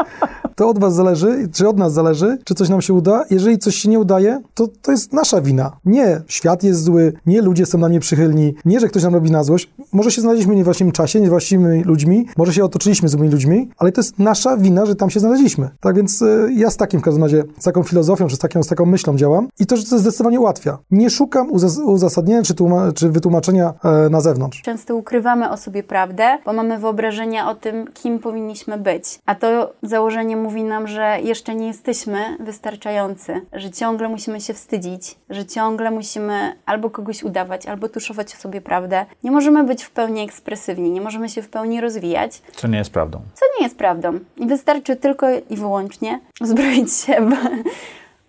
To 0.63 0.69
od 0.69 0.79
was 0.79 0.95
zależy, 0.95 1.49
czy 1.53 1.69
od 1.69 1.79
nas 1.79 1.93
zależy, 1.93 2.39
czy 2.45 2.55
coś 2.55 2.69
nam 2.69 2.83
się 2.83 2.95
uda. 2.95 3.25
Jeżeli 3.31 3.59
coś 3.59 3.77
się 3.77 3.89
nie 3.89 3.99
udaje, 3.99 4.41
to 4.55 4.69
to 4.83 4.93
jest 4.93 5.13
nasza 5.13 5.41
wina. 5.41 5.73
Nie 5.85 6.21
świat 6.29 6.63
jest 6.63 6.85
zły, 6.85 7.13
nie 7.27 7.43
ludzie 7.43 7.67
są 7.67 7.79
nam 7.79 7.93
nieprzychylni, 7.93 8.55
nie, 8.65 8.81
że 8.81 8.89
ktoś 8.89 9.03
nam 9.03 9.15
robi 9.15 9.31
na 9.31 9.45
złość. 9.45 9.71
Może 9.93 10.11
się 10.11 10.21
znaleźliśmy 10.21 10.55
w 10.55 10.57
niewłaściwym 10.57 10.93
czasie, 10.93 11.21
niewłaściwymi 11.21 11.85
ludźmi, 11.85 12.27
może 12.37 12.53
się 12.53 12.65
otoczyliśmy 12.65 13.09
złymi 13.09 13.29
ludźmi, 13.29 13.69
ale 13.79 13.93
to 13.93 14.01
jest 14.01 14.19
nasza 14.19 14.57
wina, 14.57 14.87
że 14.87 14.97
tam 14.97 15.11
się 15.11 15.21
znaleźliśmy. 15.21 15.71
Tak 15.81 15.97
więc 15.97 16.23
y, 16.23 16.49
ja 16.57 16.71
z 16.71 16.77
takim 16.77 17.01
w 17.01 17.03
każdym 17.03 17.23
razie, 17.23 17.45
z 17.59 17.65
taką 17.65 17.83
filozofią, 17.83 18.27
czy 18.27 18.37
z 18.37 18.39
taką, 18.39 18.63
z 18.63 18.67
taką 18.67 18.87
myślą 18.87 19.17
działam 19.17 19.49
i 19.59 19.67
to, 19.67 19.77
że 19.77 19.85
to 19.85 19.99
zdecydowanie 19.99 20.41
ułatwia. 20.41 20.79
Nie 20.91 21.11
szukam 21.11 21.51
uzas- 21.51 21.85
uzasadnienia 21.85 22.43
czy, 22.43 22.55
czy 22.95 23.09
wytłumaczenia 23.11 23.75
e, 23.85 24.11
na 24.11 24.21
zewnątrz. 24.21 24.63
Często 24.63 24.97
ukrywamy 24.97 25.51
o 25.51 25.57
sobie 25.57 25.83
prawdę, 25.83 26.39
bo 26.45 26.53
mamy 26.53 26.79
wyobrażenia 26.79 27.51
o 27.51 27.55
tym, 27.55 27.87
kim 27.95 28.19
powinniśmy 28.19 28.79
być. 28.79 29.21
A 29.27 29.35
to 29.35 29.73
założenie 29.83 30.37
mówi 30.37 30.52
nam, 30.61 30.89
że 30.89 31.19
jeszcze 31.23 31.55
nie 31.55 31.67
jesteśmy 31.67 32.37
wystarczający, 32.41 33.41
że 33.53 33.71
ciągle 33.71 34.09
musimy 34.09 34.41
się 34.41 34.55
wstydzić, 34.55 35.15
że 35.31 35.47
ciągle 35.47 35.91
musimy 35.91 36.57
albo 36.67 36.91
kogoś 36.91 37.23
udawać, 37.23 37.67
albo 37.67 37.89
tuszować 37.89 38.35
o 38.35 38.37
sobie 38.37 38.61
prawdę. 38.61 39.07
Nie 39.25 39.31
możemy 39.31 39.65
być 39.65 39.83
w 39.85 39.91
pełni 39.91 40.21
ekspresywni, 40.23 40.91
nie 40.91 41.01
możemy 41.01 41.29
się 41.29 41.43
w 41.43 41.49
pełni 41.49 41.81
rozwijać, 41.81 42.43
Co 42.57 42.69
nie 42.69 42.79
jest 42.79 42.91
prawdą. 42.93 43.21
co 43.35 43.45
nie 43.59 43.65
jest 43.67 43.79
prawdą. 43.79 44.19
I 44.37 44.47
wystarczy 44.47 44.97
tylko 44.97 45.27
i 45.51 45.57
wyłącznie 45.57 46.21
uzbroić 46.41 46.93
się 46.95 47.13
w 47.21 47.33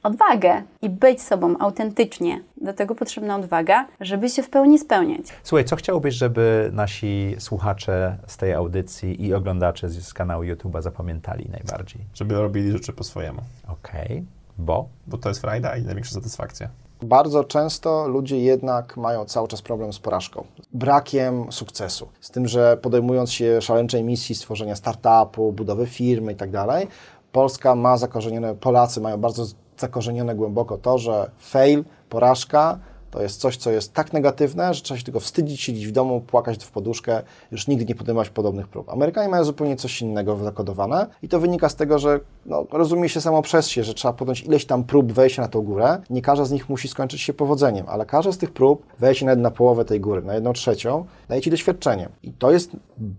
odwagę 0.04 0.64
i 0.82 0.90
być 0.90 1.22
sobą 1.22 1.58
autentycznie. 1.60 2.42
Do 2.62 2.74
tego 2.74 2.96
potrzebna 2.96 3.36
odwaga, 3.36 3.88
żeby 4.00 4.30
się 4.30 4.44
w 4.44 4.50
pełni 4.50 4.80
spełniać. 4.80 5.22
Słuchaj, 5.44 5.66
co 5.66 5.76
chciałbyś, 5.76 6.16
żeby 6.16 6.70
nasi 6.74 7.36
słuchacze 7.40 8.18
z 8.28 8.38
tej 8.38 8.54
audycji 8.54 9.26
i 9.26 9.34
oglądacze 9.34 9.90
z, 9.90 10.14
kanału 10.14 10.44
YouTube'a 10.44 10.82
zapamiętali 10.82 11.50
najbardziej? 11.52 12.02
Żeby 12.14 12.36
robili 12.36 12.72
rzeczy 12.72 12.94
po 12.94 13.04
swojemu. 13.04 13.42
Okej, 13.68 14.26
bo? 14.58 14.88
Bo 15.08 15.18
to 15.18 15.30
jest 15.30 15.42
frajda 15.42 15.76
i 15.76 15.84
największa 15.84 16.14
satysfakcja. 16.14 16.70
Bardzo 17.02 17.44
często 17.44 18.08
ludzie 18.08 18.40
jednak 18.40 18.98
mają 18.98 19.26
cały 19.26 19.48
czas 19.48 19.62
problem 19.62 19.94
z 19.94 20.00
porażką, 20.00 20.46
brakiem 20.74 21.52
sukcesu. 21.52 22.08
Z 22.22 22.32
tym, 22.32 22.48
że 22.48 22.78
podejmując 22.82 23.32
się 23.32 23.62
szaleńczej 23.62 24.04
misji 24.04 24.36
stworzenia 24.36 24.76
startupu, 24.76 25.52
budowy 25.52 25.86
firmy 25.86 26.34
i 26.34 26.36
tak 26.36 26.52
dalej, 26.52 26.88
Polska 27.32 27.76
ma 27.76 27.98
zakorzenione, 27.98 28.56
Polacy 28.56 29.02
mają 29.02 29.18
bardzo 29.18 29.46
zakorzenione 29.84 30.36
głęboko 30.36 30.78
to, 30.78 30.98
że 30.98 31.32
fail, 31.40 31.84
porażka 32.10 32.80
To 33.14 33.22
jest 33.22 33.40
coś, 33.40 33.58
co 33.58 33.72
jest 33.72 33.94
tak 33.94 34.14
negatywne, 34.14 34.74
że 34.74 34.82
trzeba 34.82 34.98
się 34.98 35.06
tego 35.06 35.20
wstydzić, 35.20 35.62
siedzieć 35.62 35.88
w 35.88 35.92
domu, 35.92 36.22
płakać 36.22 36.66
w 36.66 36.72
poduszkę, 36.72 37.22
już 37.52 37.68
nigdy 37.68 37.86
nie 37.86 37.96
podejmować 37.96 38.30
podobnych 38.30 38.68
prób. 38.68 38.90
Amerykanie 38.90 39.30
mają 39.30 39.44
zupełnie 39.44 39.76
coś 39.76 40.02
innego 40.02 40.38
zakodowane 40.38 41.08
i 41.22 41.28
to 41.30 41.40
wynika 41.40 41.70
z 41.70 41.76
tego, 41.76 42.00
że 42.00 42.20
no, 42.46 42.66
rozumie 42.72 43.10
się 43.10 43.22
samo 43.22 43.42
przez 43.42 43.68
się, 43.68 43.84
że 43.84 43.94
trzeba 43.94 44.14
podjąć 44.14 44.42
ileś 44.42 44.66
tam 44.66 44.84
prób 44.84 45.12
wejścia 45.12 45.42
na 45.42 45.48
tą 45.48 45.62
górę. 45.62 46.02
Nie 46.10 46.22
każda 46.22 46.46
z 46.46 46.52
nich 46.52 46.70
musi 46.70 46.88
skończyć 46.88 47.22
się 47.22 47.34
powodzeniem, 47.34 47.86
ale 47.90 48.06
każda 48.06 48.32
z 48.32 48.38
tych 48.38 48.52
prób, 48.52 48.86
wejście 49.00 49.26
nawet 49.26 49.40
na 49.40 49.52
połowę 49.52 49.86
tej 49.86 50.00
góry, 50.00 50.22
na 50.22 50.34
jedną 50.34 50.54
trzecią, 50.54 51.06
daje 51.30 51.42
Ci 51.42 51.52
doświadczenie. 51.52 52.10
I 52.24 52.32
to 52.32 52.52
jest 52.52 52.72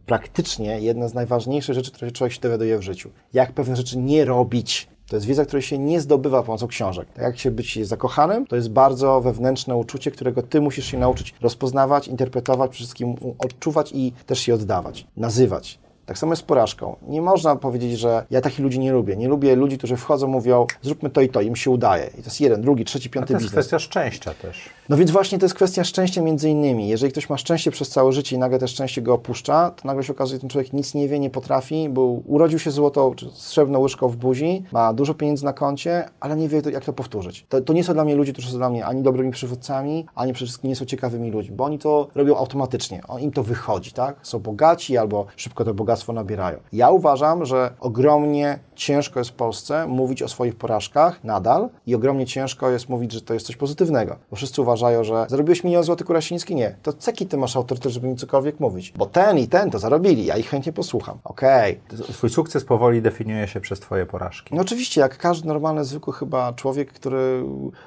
praktycznie 0.06 0.80
jedna 0.80 1.08
z 1.08 1.14
najważniejszych 1.14 1.74
rzeczy, 1.74 1.92
które 1.92 2.10
człowiek 2.10 2.32
się 2.32 2.40
dowiaduje 2.40 2.78
w 2.78 2.82
życiu. 2.82 3.10
Jak 3.32 3.52
pewne 3.52 3.76
rzeczy 3.76 3.98
nie 3.98 4.24
robić, 4.24 4.88
to 5.08 5.16
jest 5.16 5.26
wiedza, 5.26 5.44
której 5.44 5.62
się 5.62 5.78
nie 5.78 6.00
zdobywa 6.00 6.42
pomocą 6.42 6.66
książek. 6.66 7.08
Tak 7.14 7.24
jak 7.24 7.38
się 7.38 7.50
być 7.50 7.86
zakochanym, 7.86 8.46
to 8.46 8.56
jest 8.56 8.70
bardzo 8.70 9.20
wewnętrzne 9.20 9.76
uczucie, 9.76 10.10
którego 10.10 10.42
ty 10.42 10.60
musisz 10.60 10.86
się 10.86 10.98
nauczyć 10.98 11.34
rozpoznawać, 11.40 12.08
interpretować, 12.08 12.70
przede 12.70 12.84
wszystkim 12.84 13.14
odczuwać 13.38 13.92
i 13.92 14.12
też 14.26 14.38
się 14.38 14.54
oddawać, 14.54 15.06
nazywać. 15.16 15.83
Tak 16.06 16.18
samo 16.18 16.32
jest 16.32 16.42
z 16.42 16.44
porażką. 16.44 16.96
Nie 17.08 17.22
można 17.22 17.56
powiedzieć, 17.56 17.98
że 17.98 18.26
ja 18.30 18.40
takich 18.40 18.58
ludzi 18.58 18.78
nie 18.78 18.92
lubię. 18.92 19.16
Nie 19.16 19.28
lubię 19.28 19.56
ludzi, 19.56 19.78
którzy 19.78 19.96
wchodzą, 19.96 20.26
mówią, 20.28 20.66
zróbmy 20.82 21.10
to 21.10 21.20
i 21.20 21.28
to, 21.28 21.40
im 21.40 21.56
się 21.56 21.70
udaje. 21.70 22.06
I 22.06 22.10
to 22.10 22.24
jest 22.24 22.40
jeden, 22.40 22.62
drugi, 22.62 22.84
trzeci, 22.84 23.10
piąty 23.10 23.28
to 23.28 23.32
jest 23.32 23.44
biznes. 23.44 23.52
kwestia 23.52 23.78
szczęścia 23.78 24.34
też. 24.34 24.68
No 24.88 24.96
więc 24.96 25.10
właśnie 25.10 25.38
to 25.38 25.44
jest 25.44 25.54
kwestia 25.54 25.84
szczęścia 25.84 26.22
między 26.22 26.50
innymi. 26.50 26.88
Jeżeli 26.88 27.12
ktoś 27.12 27.28
ma 27.30 27.36
szczęście 27.36 27.70
przez 27.70 27.88
całe 27.88 28.12
życie 28.12 28.36
i 28.36 28.38
nagle 28.38 28.58
to 28.58 28.66
szczęście 28.66 29.02
go 29.02 29.14
opuszcza, 29.14 29.70
to 29.70 29.88
nagle 29.88 30.04
się 30.04 30.12
okazuje, 30.12 30.36
że 30.36 30.40
ten 30.40 30.50
człowiek 30.50 30.72
nic 30.72 30.94
nie 30.94 31.08
wie, 31.08 31.18
nie 31.18 31.30
potrafi, 31.30 31.88
bo 31.88 32.02
urodził 32.04 32.58
się 32.58 32.70
złotą 32.70 33.14
czy 33.14 33.30
srebrną 33.32 33.78
łyżką 33.78 34.08
w 34.08 34.16
buzi, 34.16 34.62
ma 34.72 34.92
dużo 34.92 35.14
pieniędzy 35.14 35.44
na 35.44 35.52
koncie, 35.52 36.08
ale 36.20 36.36
nie 36.36 36.48
wie, 36.48 36.62
jak 36.72 36.84
to 36.84 36.92
powtórzyć. 36.92 37.46
To, 37.48 37.60
to 37.60 37.72
nie 37.72 37.84
są 37.84 37.94
dla 37.94 38.04
mnie 38.04 38.16
ludzie, 38.16 38.32
którzy 38.32 38.50
są 38.50 38.56
dla 38.56 38.70
mnie 38.70 38.86
ani 38.86 39.02
dobrymi 39.02 39.30
przywódcami, 39.30 40.06
ani 40.14 40.32
przede 40.32 40.46
wszystkim 40.46 40.70
nie 40.70 40.76
są 40.76 40.84
ciekawymi 40.84 41.30
ludźmi, 41.30 41.56
bo 41.56 41.64
oni 41.64 41.78
to 41.78 42.08
robią 42.14 42.36
automatycznie. 42.36 43.00
Im 43.20 43.32
to 43.32 43.42
wychodzi, 43.42 43.92
tak? 43.92 44.16
Są 44.22 44.38
bogaci 44.38 44.96
albo 44.96 45.26
szybko 45.36 45.64
to 45.64 45.74
bogactwo 45.94 46.12
nabierają. 46.12 46.58
Ja 46.72 46.90
uważam, 46.90 47.44
że 47.44 47.70
ogromnie 47.80 48.58
ciężko 48.74 49.20
jest 49.20 49.30
w 49.30 49.34
Polsce 49.34 49.86
mówić 49.86 50.22
o 50.22 50.28
swoich 50.28 50.56
porażkach 50.56 51.24
nadal 51.24 51.68
i 51.86 51.94
ogromnie 51.94 52.26
ciężko 52.26 52.70
jest 52.70 52.88
mówić, 52.88 53.12
że 53.12 53.20
to 53.20 53.34
jest 53.34 53.46
coś 53.46 53.56
pozytywnego, 53.56 54.16
bo 54.30 54.36
wszyscy 54.36 54.62
uważają, 54.62 55.04
że 55.04 55.26
zarobiłeś 55.28 55.64
milion 55.64 55.84
złotych 55.84 56.06
Kurasiński? 56.06 56.54
Nie. 56.54 56.76
To 56.82 56.92
ceki 56.92 57.26
ty 57.26 57.36
masz 57.36 57.56
autorytet, 57.56 57.92
żeby 57.92 58.08
mi 58.08 58.16
cokolwiek 58.16 58.60
mówić, 58.60 58.92
bo 58.96 59.06
ten 59.06 59.38
i 59.38 59.48
ten 59.48 59.70
to 59.70 59.78
zarobili, 59.78 60.24
ja 60.24 60.36
ich 60.36 60.48
chętnie 60.48 60.72
posłucham. 60.72 61.18
Okej. 61.24 61.80
Okay. 61.88 62.14
Twój 62.14 62.30
sukces 62.30 62.64
powoli 62.64 63.02
definiuje 63.02 63.48
się 63.48 63.60
przez 63.60 63.80
twoje 63.80 64.06
porażki. 64.06 64.54
No 64.54 64.62
oczywiście, 64.62 65.00
jak 65.00 65.18
każdy 65.18 65.48
normalny, 65.48 65.84
zwykły 65.84 66.12
chyba 66.12 66.52
człowiek, 66.52 66.92
który 66.92 67.44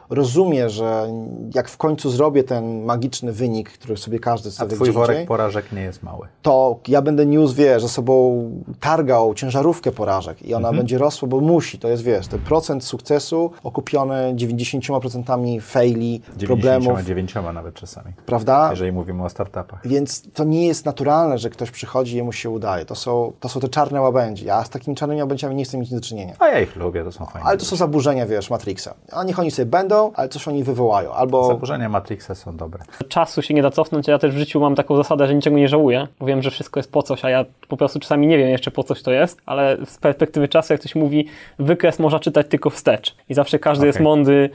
rozumie, 0.09 0.69
że 0.69 1.07
jak 1.55 1.69
w 1.69 1.77
końcu 1.77 2.09
zrobię 2.09 2.43
ten 2.43 2.84
magiczny 2.84 3.31
wynik, 3.31 3.71
który 3.71 3.97
sobie 3.97 4.19
każdy 4.19 4.51
sobie 4.51 4.73
A 4.73 4.75
twój 4.75 4.91
worek 4.91 5.27
porażek 5.27 5.71
nie 5.71 5.81
jest 5.81 6.03
mały. 6.03 6.27
To 6.41 6.79
ja 6.88 7.01
będę 7.01 7.25
niósł, 7.25 7.55
wiesz, 7.55 7.81
ze 7.81 7.89
sobą 7.97 8.51
targał 8.79 9.33
ciężarówkę 9.33 9.91
porażek 9.91 10.41
i 10.45 10.53
ona 10.53 10.67
Mhm. 10.67 10.77
będzie 10.77 10.97
rosła, 10.97 11.27
bo 11.27 11.39
musi, 11.39 11.79
to 11.79 11.87
jest, 11.87 12.03
wiesz, 12.03 12.27
ten 12.27 12.39
procent 12.39 12.83
sukcesu 12.83 13.51
okupiony 13.63 14.33
90% 14.35 15.61
faili, 15.61 16.21
problemów, 16.45 16.87
99 16.87 17.35
nawet 17.55 17.75
czasami. 17.75 18.11
prawda? 18.25 18.67
Jeżeli 18.69 18.91
mówimy 18.91 19.23
o 19.23 19.29
startupach. 19.29 19.87
Więc 19.87 20.31
to 20.33 20.43
nie 20.43 20.67
jest 20.67 20.85
naturalne, 20.85 21.37
że 21.37 21.49
ktoś 21.49 21.71
przychodzi 21.71 22.13
i 22.13 22.17
jemu 22.17 22.31
się 22.31 22.49
udaje. 22.49 22.85
To 22.85 22.95
są, 22.95 23.33
to 23.39 23.49
są 23.49 23.59
te 23.59 23.67
czarne 23.69 24.01
łabędzie. 24.01 24.45
Ja 24.45 24.63
z 24.63 24.69
takimi 24.69 24.95
czarnymi 24.95 25.21
łabędziami 25.21 25.55
nie 25.55 25.63
chcę 25.65 25.77
mieć 25.77 25.91
nic 25.91 25.99
do 26.01 26.07
czynienia. 26.07 26.33
A 26.39 26.47
ja 26.47 26.59
ich 26.59 26.75
lubię, 26.75 27.03
to 27.03 27.11
są 27.11 27.25
fajne. 27.25 27.47
Ale 27.49 27.57
to 27.57 27.65
są 27.65 27.75
zaburzenia, 27.75 28.25
wiesz, 28.25 28.49
Matrixa. 28.49 28.93
A 29.11 29.23
niech 29.23 29.39
oni 29.39 29.51
sobie 29.51 29.65
będą, 29.65 30.11
ale 30.15 30.29
coś 30.29 30.47
oni 30.47 30.63
wywołają. 30.63 31.11
Albo... 31.13 31.47
Zaburzenia 31.47 31.89
Matrixa 31.89 32.35
są 32.35 32.57
dobre. 32.57 32.83
Czasu 33.09 33.41
się 33.41 33.53
nie 33.53 33.61
da 33.61 33.71
cofnąć, 33.71 34.07
ja 34.07 34.19
też 34.19 34.31
w 34.35 34.37
życiu 34.37 34.59
mam 34.59 34.75
taką 34.75 34.95
zasadę, 34.95 35.27
że 35.27 35.35
niczego 35.35 35.57
nie 35.57 35.67
żałuję, 35.67 36.07
bo 36.19 36.25
wiem, 36.25 36.41
że 36.41 36.51
wszystko 36.51 36.79
jest 36.79 36.91
po 36.91 37.03
coś, 37.03 37.25
a 37.25 37.29
ja 37.29 37.45
po 37.67 37.77
prostu 37.77 37.86
czasami 37.99 38.27
nie 38.27 38.38
wiem 38.38 38.49
jeszcze 38.49 38.72
po 38.72 38.84
coś 38.84 39.01
to 39.01 39.11
jest, 39.11 39.41
ale 39.45 39.77
z 39.85 39.97
perspektywy 39.97 40.47
czasu, 40.47 40.73
jak 40.73 40.80
ktoś 40.80 40.95
mówi, 40.95 41.27
wykres 41.59 41.99
można 41.99 42.19
czytać 42.19 42.47
tylko 42.49 42.69
wstecz 42.69 43.15
i 43.30 43.34
zawsze 43.34 43.59
każdy 43.59 43.81
Okej. 43.81 43.88
jest 43.88 43.99
mądry, 43.99 44.49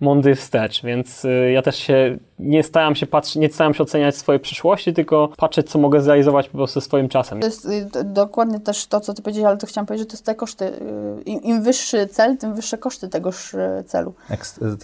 mądry 0.00 0.34
wstecz, 0.34 0.82
więc 0.82 1.24
y, 1.24 1.50
ja 1.52 1.62
też 1.62 1.76
się 1.76 2.18
nie 2.38 2.62
staram 2.62 2.94
się 2.94 3.06
patrzeć, 3.06 3.36
nie 3.36 3.48
staram 3.48 3.74
się 3.74 3.82
oceniać 3.82 4.16
swojej 4.16 4.40
przyszłości, 4.40 4.92
tylko 4.92 5.28
patrzeć, 5.36 5.70
co 5.70 5.78
mogę 5.78 6.00
zrealizować 6.00 6.48
po 6.48 6.58
prostu 6.58 6.80
swoim 6.80 7.08
czasem. 7.08 7.40
To 7.40 7.46
jest 7.46 7.64
y, 7.64 8.04
dokładnie 8.04 8.60
też 8.60 8.86
to, 8.86 9.00
co 9.00 9.14
ty 9.14 9.22
powiedziałeś, 9.22 9.48
ale 9.48 9.56
to 9.56 9.66
chciałam 9.66 9.86
powiedzieć, 9.86 10.06
że 10.06 10.10
to 10.10 10.14
jest 10.14 10.26
te 10.26 10.34
koszty. 10.34 10.64
y, 10.64 11.22
Im, 11.22 11.42
im 11.42 11.62
wyższy 11.62 12.06
cel, 12.06 12.36
tym 12.38 12.54
wyższe 12.54 12.78
koszty 12.78 13.08
tegoż 13.08 13.56
celu. 13.86 14.14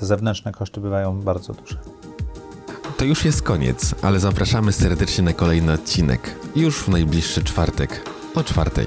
Te 0.01 0.07
zewnętrzne 0.07 0.53
koszty 0.53 0.81
bywają 0.81 1.21
bardzo 1.21 1.53
duże. 1.53 1.77
To 2.99 3.05
już 3.05 3.25
jest 3.25 3.43
koniec, 3.43 3.95
ale 4.03 4.21
zapraszamy 4.21 4.73
serdecznie 4.73 5.25
na 5.25 5.33
kolejny 5.33 5.73
odcinek. 5.73 6.35
Już 6.57 6.83
w 6.83 6.89
najbliższy 6.89 7.45
czwartek 7.45 8.01
o 8.35 8.45
czwartej. 8.45 8.87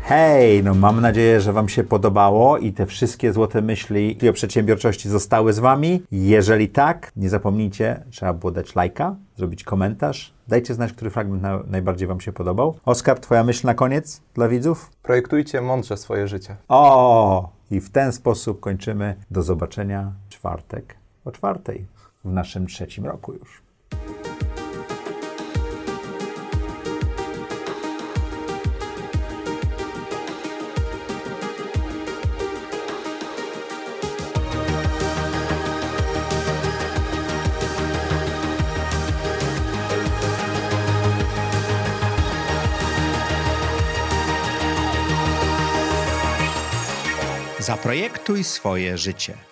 Hej, 0.00 0.62
no 0.64 0.74
mam 0.74 1.00
nadzieję, 1.00 1.40
że 1.40 1.52
Wam 1.52 1.68
się 1.68 1.84
podobało 1.84 2.58
i 2.58 2.72
te 2.72 2.86
wszystkie 2.86 3.32
złote 3.32 3.62
myśli 3.62 4.18
o 4.30 4.32
przedsiębiorczości 4.32 5.08
zostały 5.08 5.52
z 5.52 5.58
Wami. 5.58 6.02
Jeżeli 6.12 6.68
tak, 6.68 7.12
nie 7.16 7.28
zapomnijcie, 7.28 8.04
trzeba 8.10 8.32
było 8.32 8.52
dać 8.52 8.74
lajka, 8.74 9.16
zrobić 9.36 9.64
komentarz. 9.64 10.32
Dajcie 10.48 10.74
znać, 10.74 10.92
który 10.92 11.10
fragment 11.10 11.42
na, 11.42 11.60
najbardziej 11.66 12.08
Wam 12.08 12.20
się 12.20 12.32
podobał. 12.32 12.78
Oskar, 12.84 13.20
Twoja 13.20 13.44
myśl 13.44 13.66
na 13.66 13.74
koniec 13.74 14.20
dla 14.34 14.48
widzów? 14.48 14.90
Projektujcie 15.02 15.60
mądrze 15.60 15.96
swoje 15.96 16.28
życie. 16.28 16.56
O, 16.68 17.50
i 17.70 17.80
w 17.80 17.90
ten 17.90 18.12
sposób 18.12 18.60
kończymy. 18.60 19.14
Do 19.30 19.42
zobaczenia 19.42 20.12
czwartek 20.28 20.96
o 21.24 21.32
czwartej 21.32 21.97
w 22.24 22.32
naszym 22.32 22.66
trzecim 22.66 23.06
roku 23.06 23.32
już. 23.32 23.62
Zaprojektuj 47.58 48.44
swoje 48.44 48.98
życie. 48.98 49.47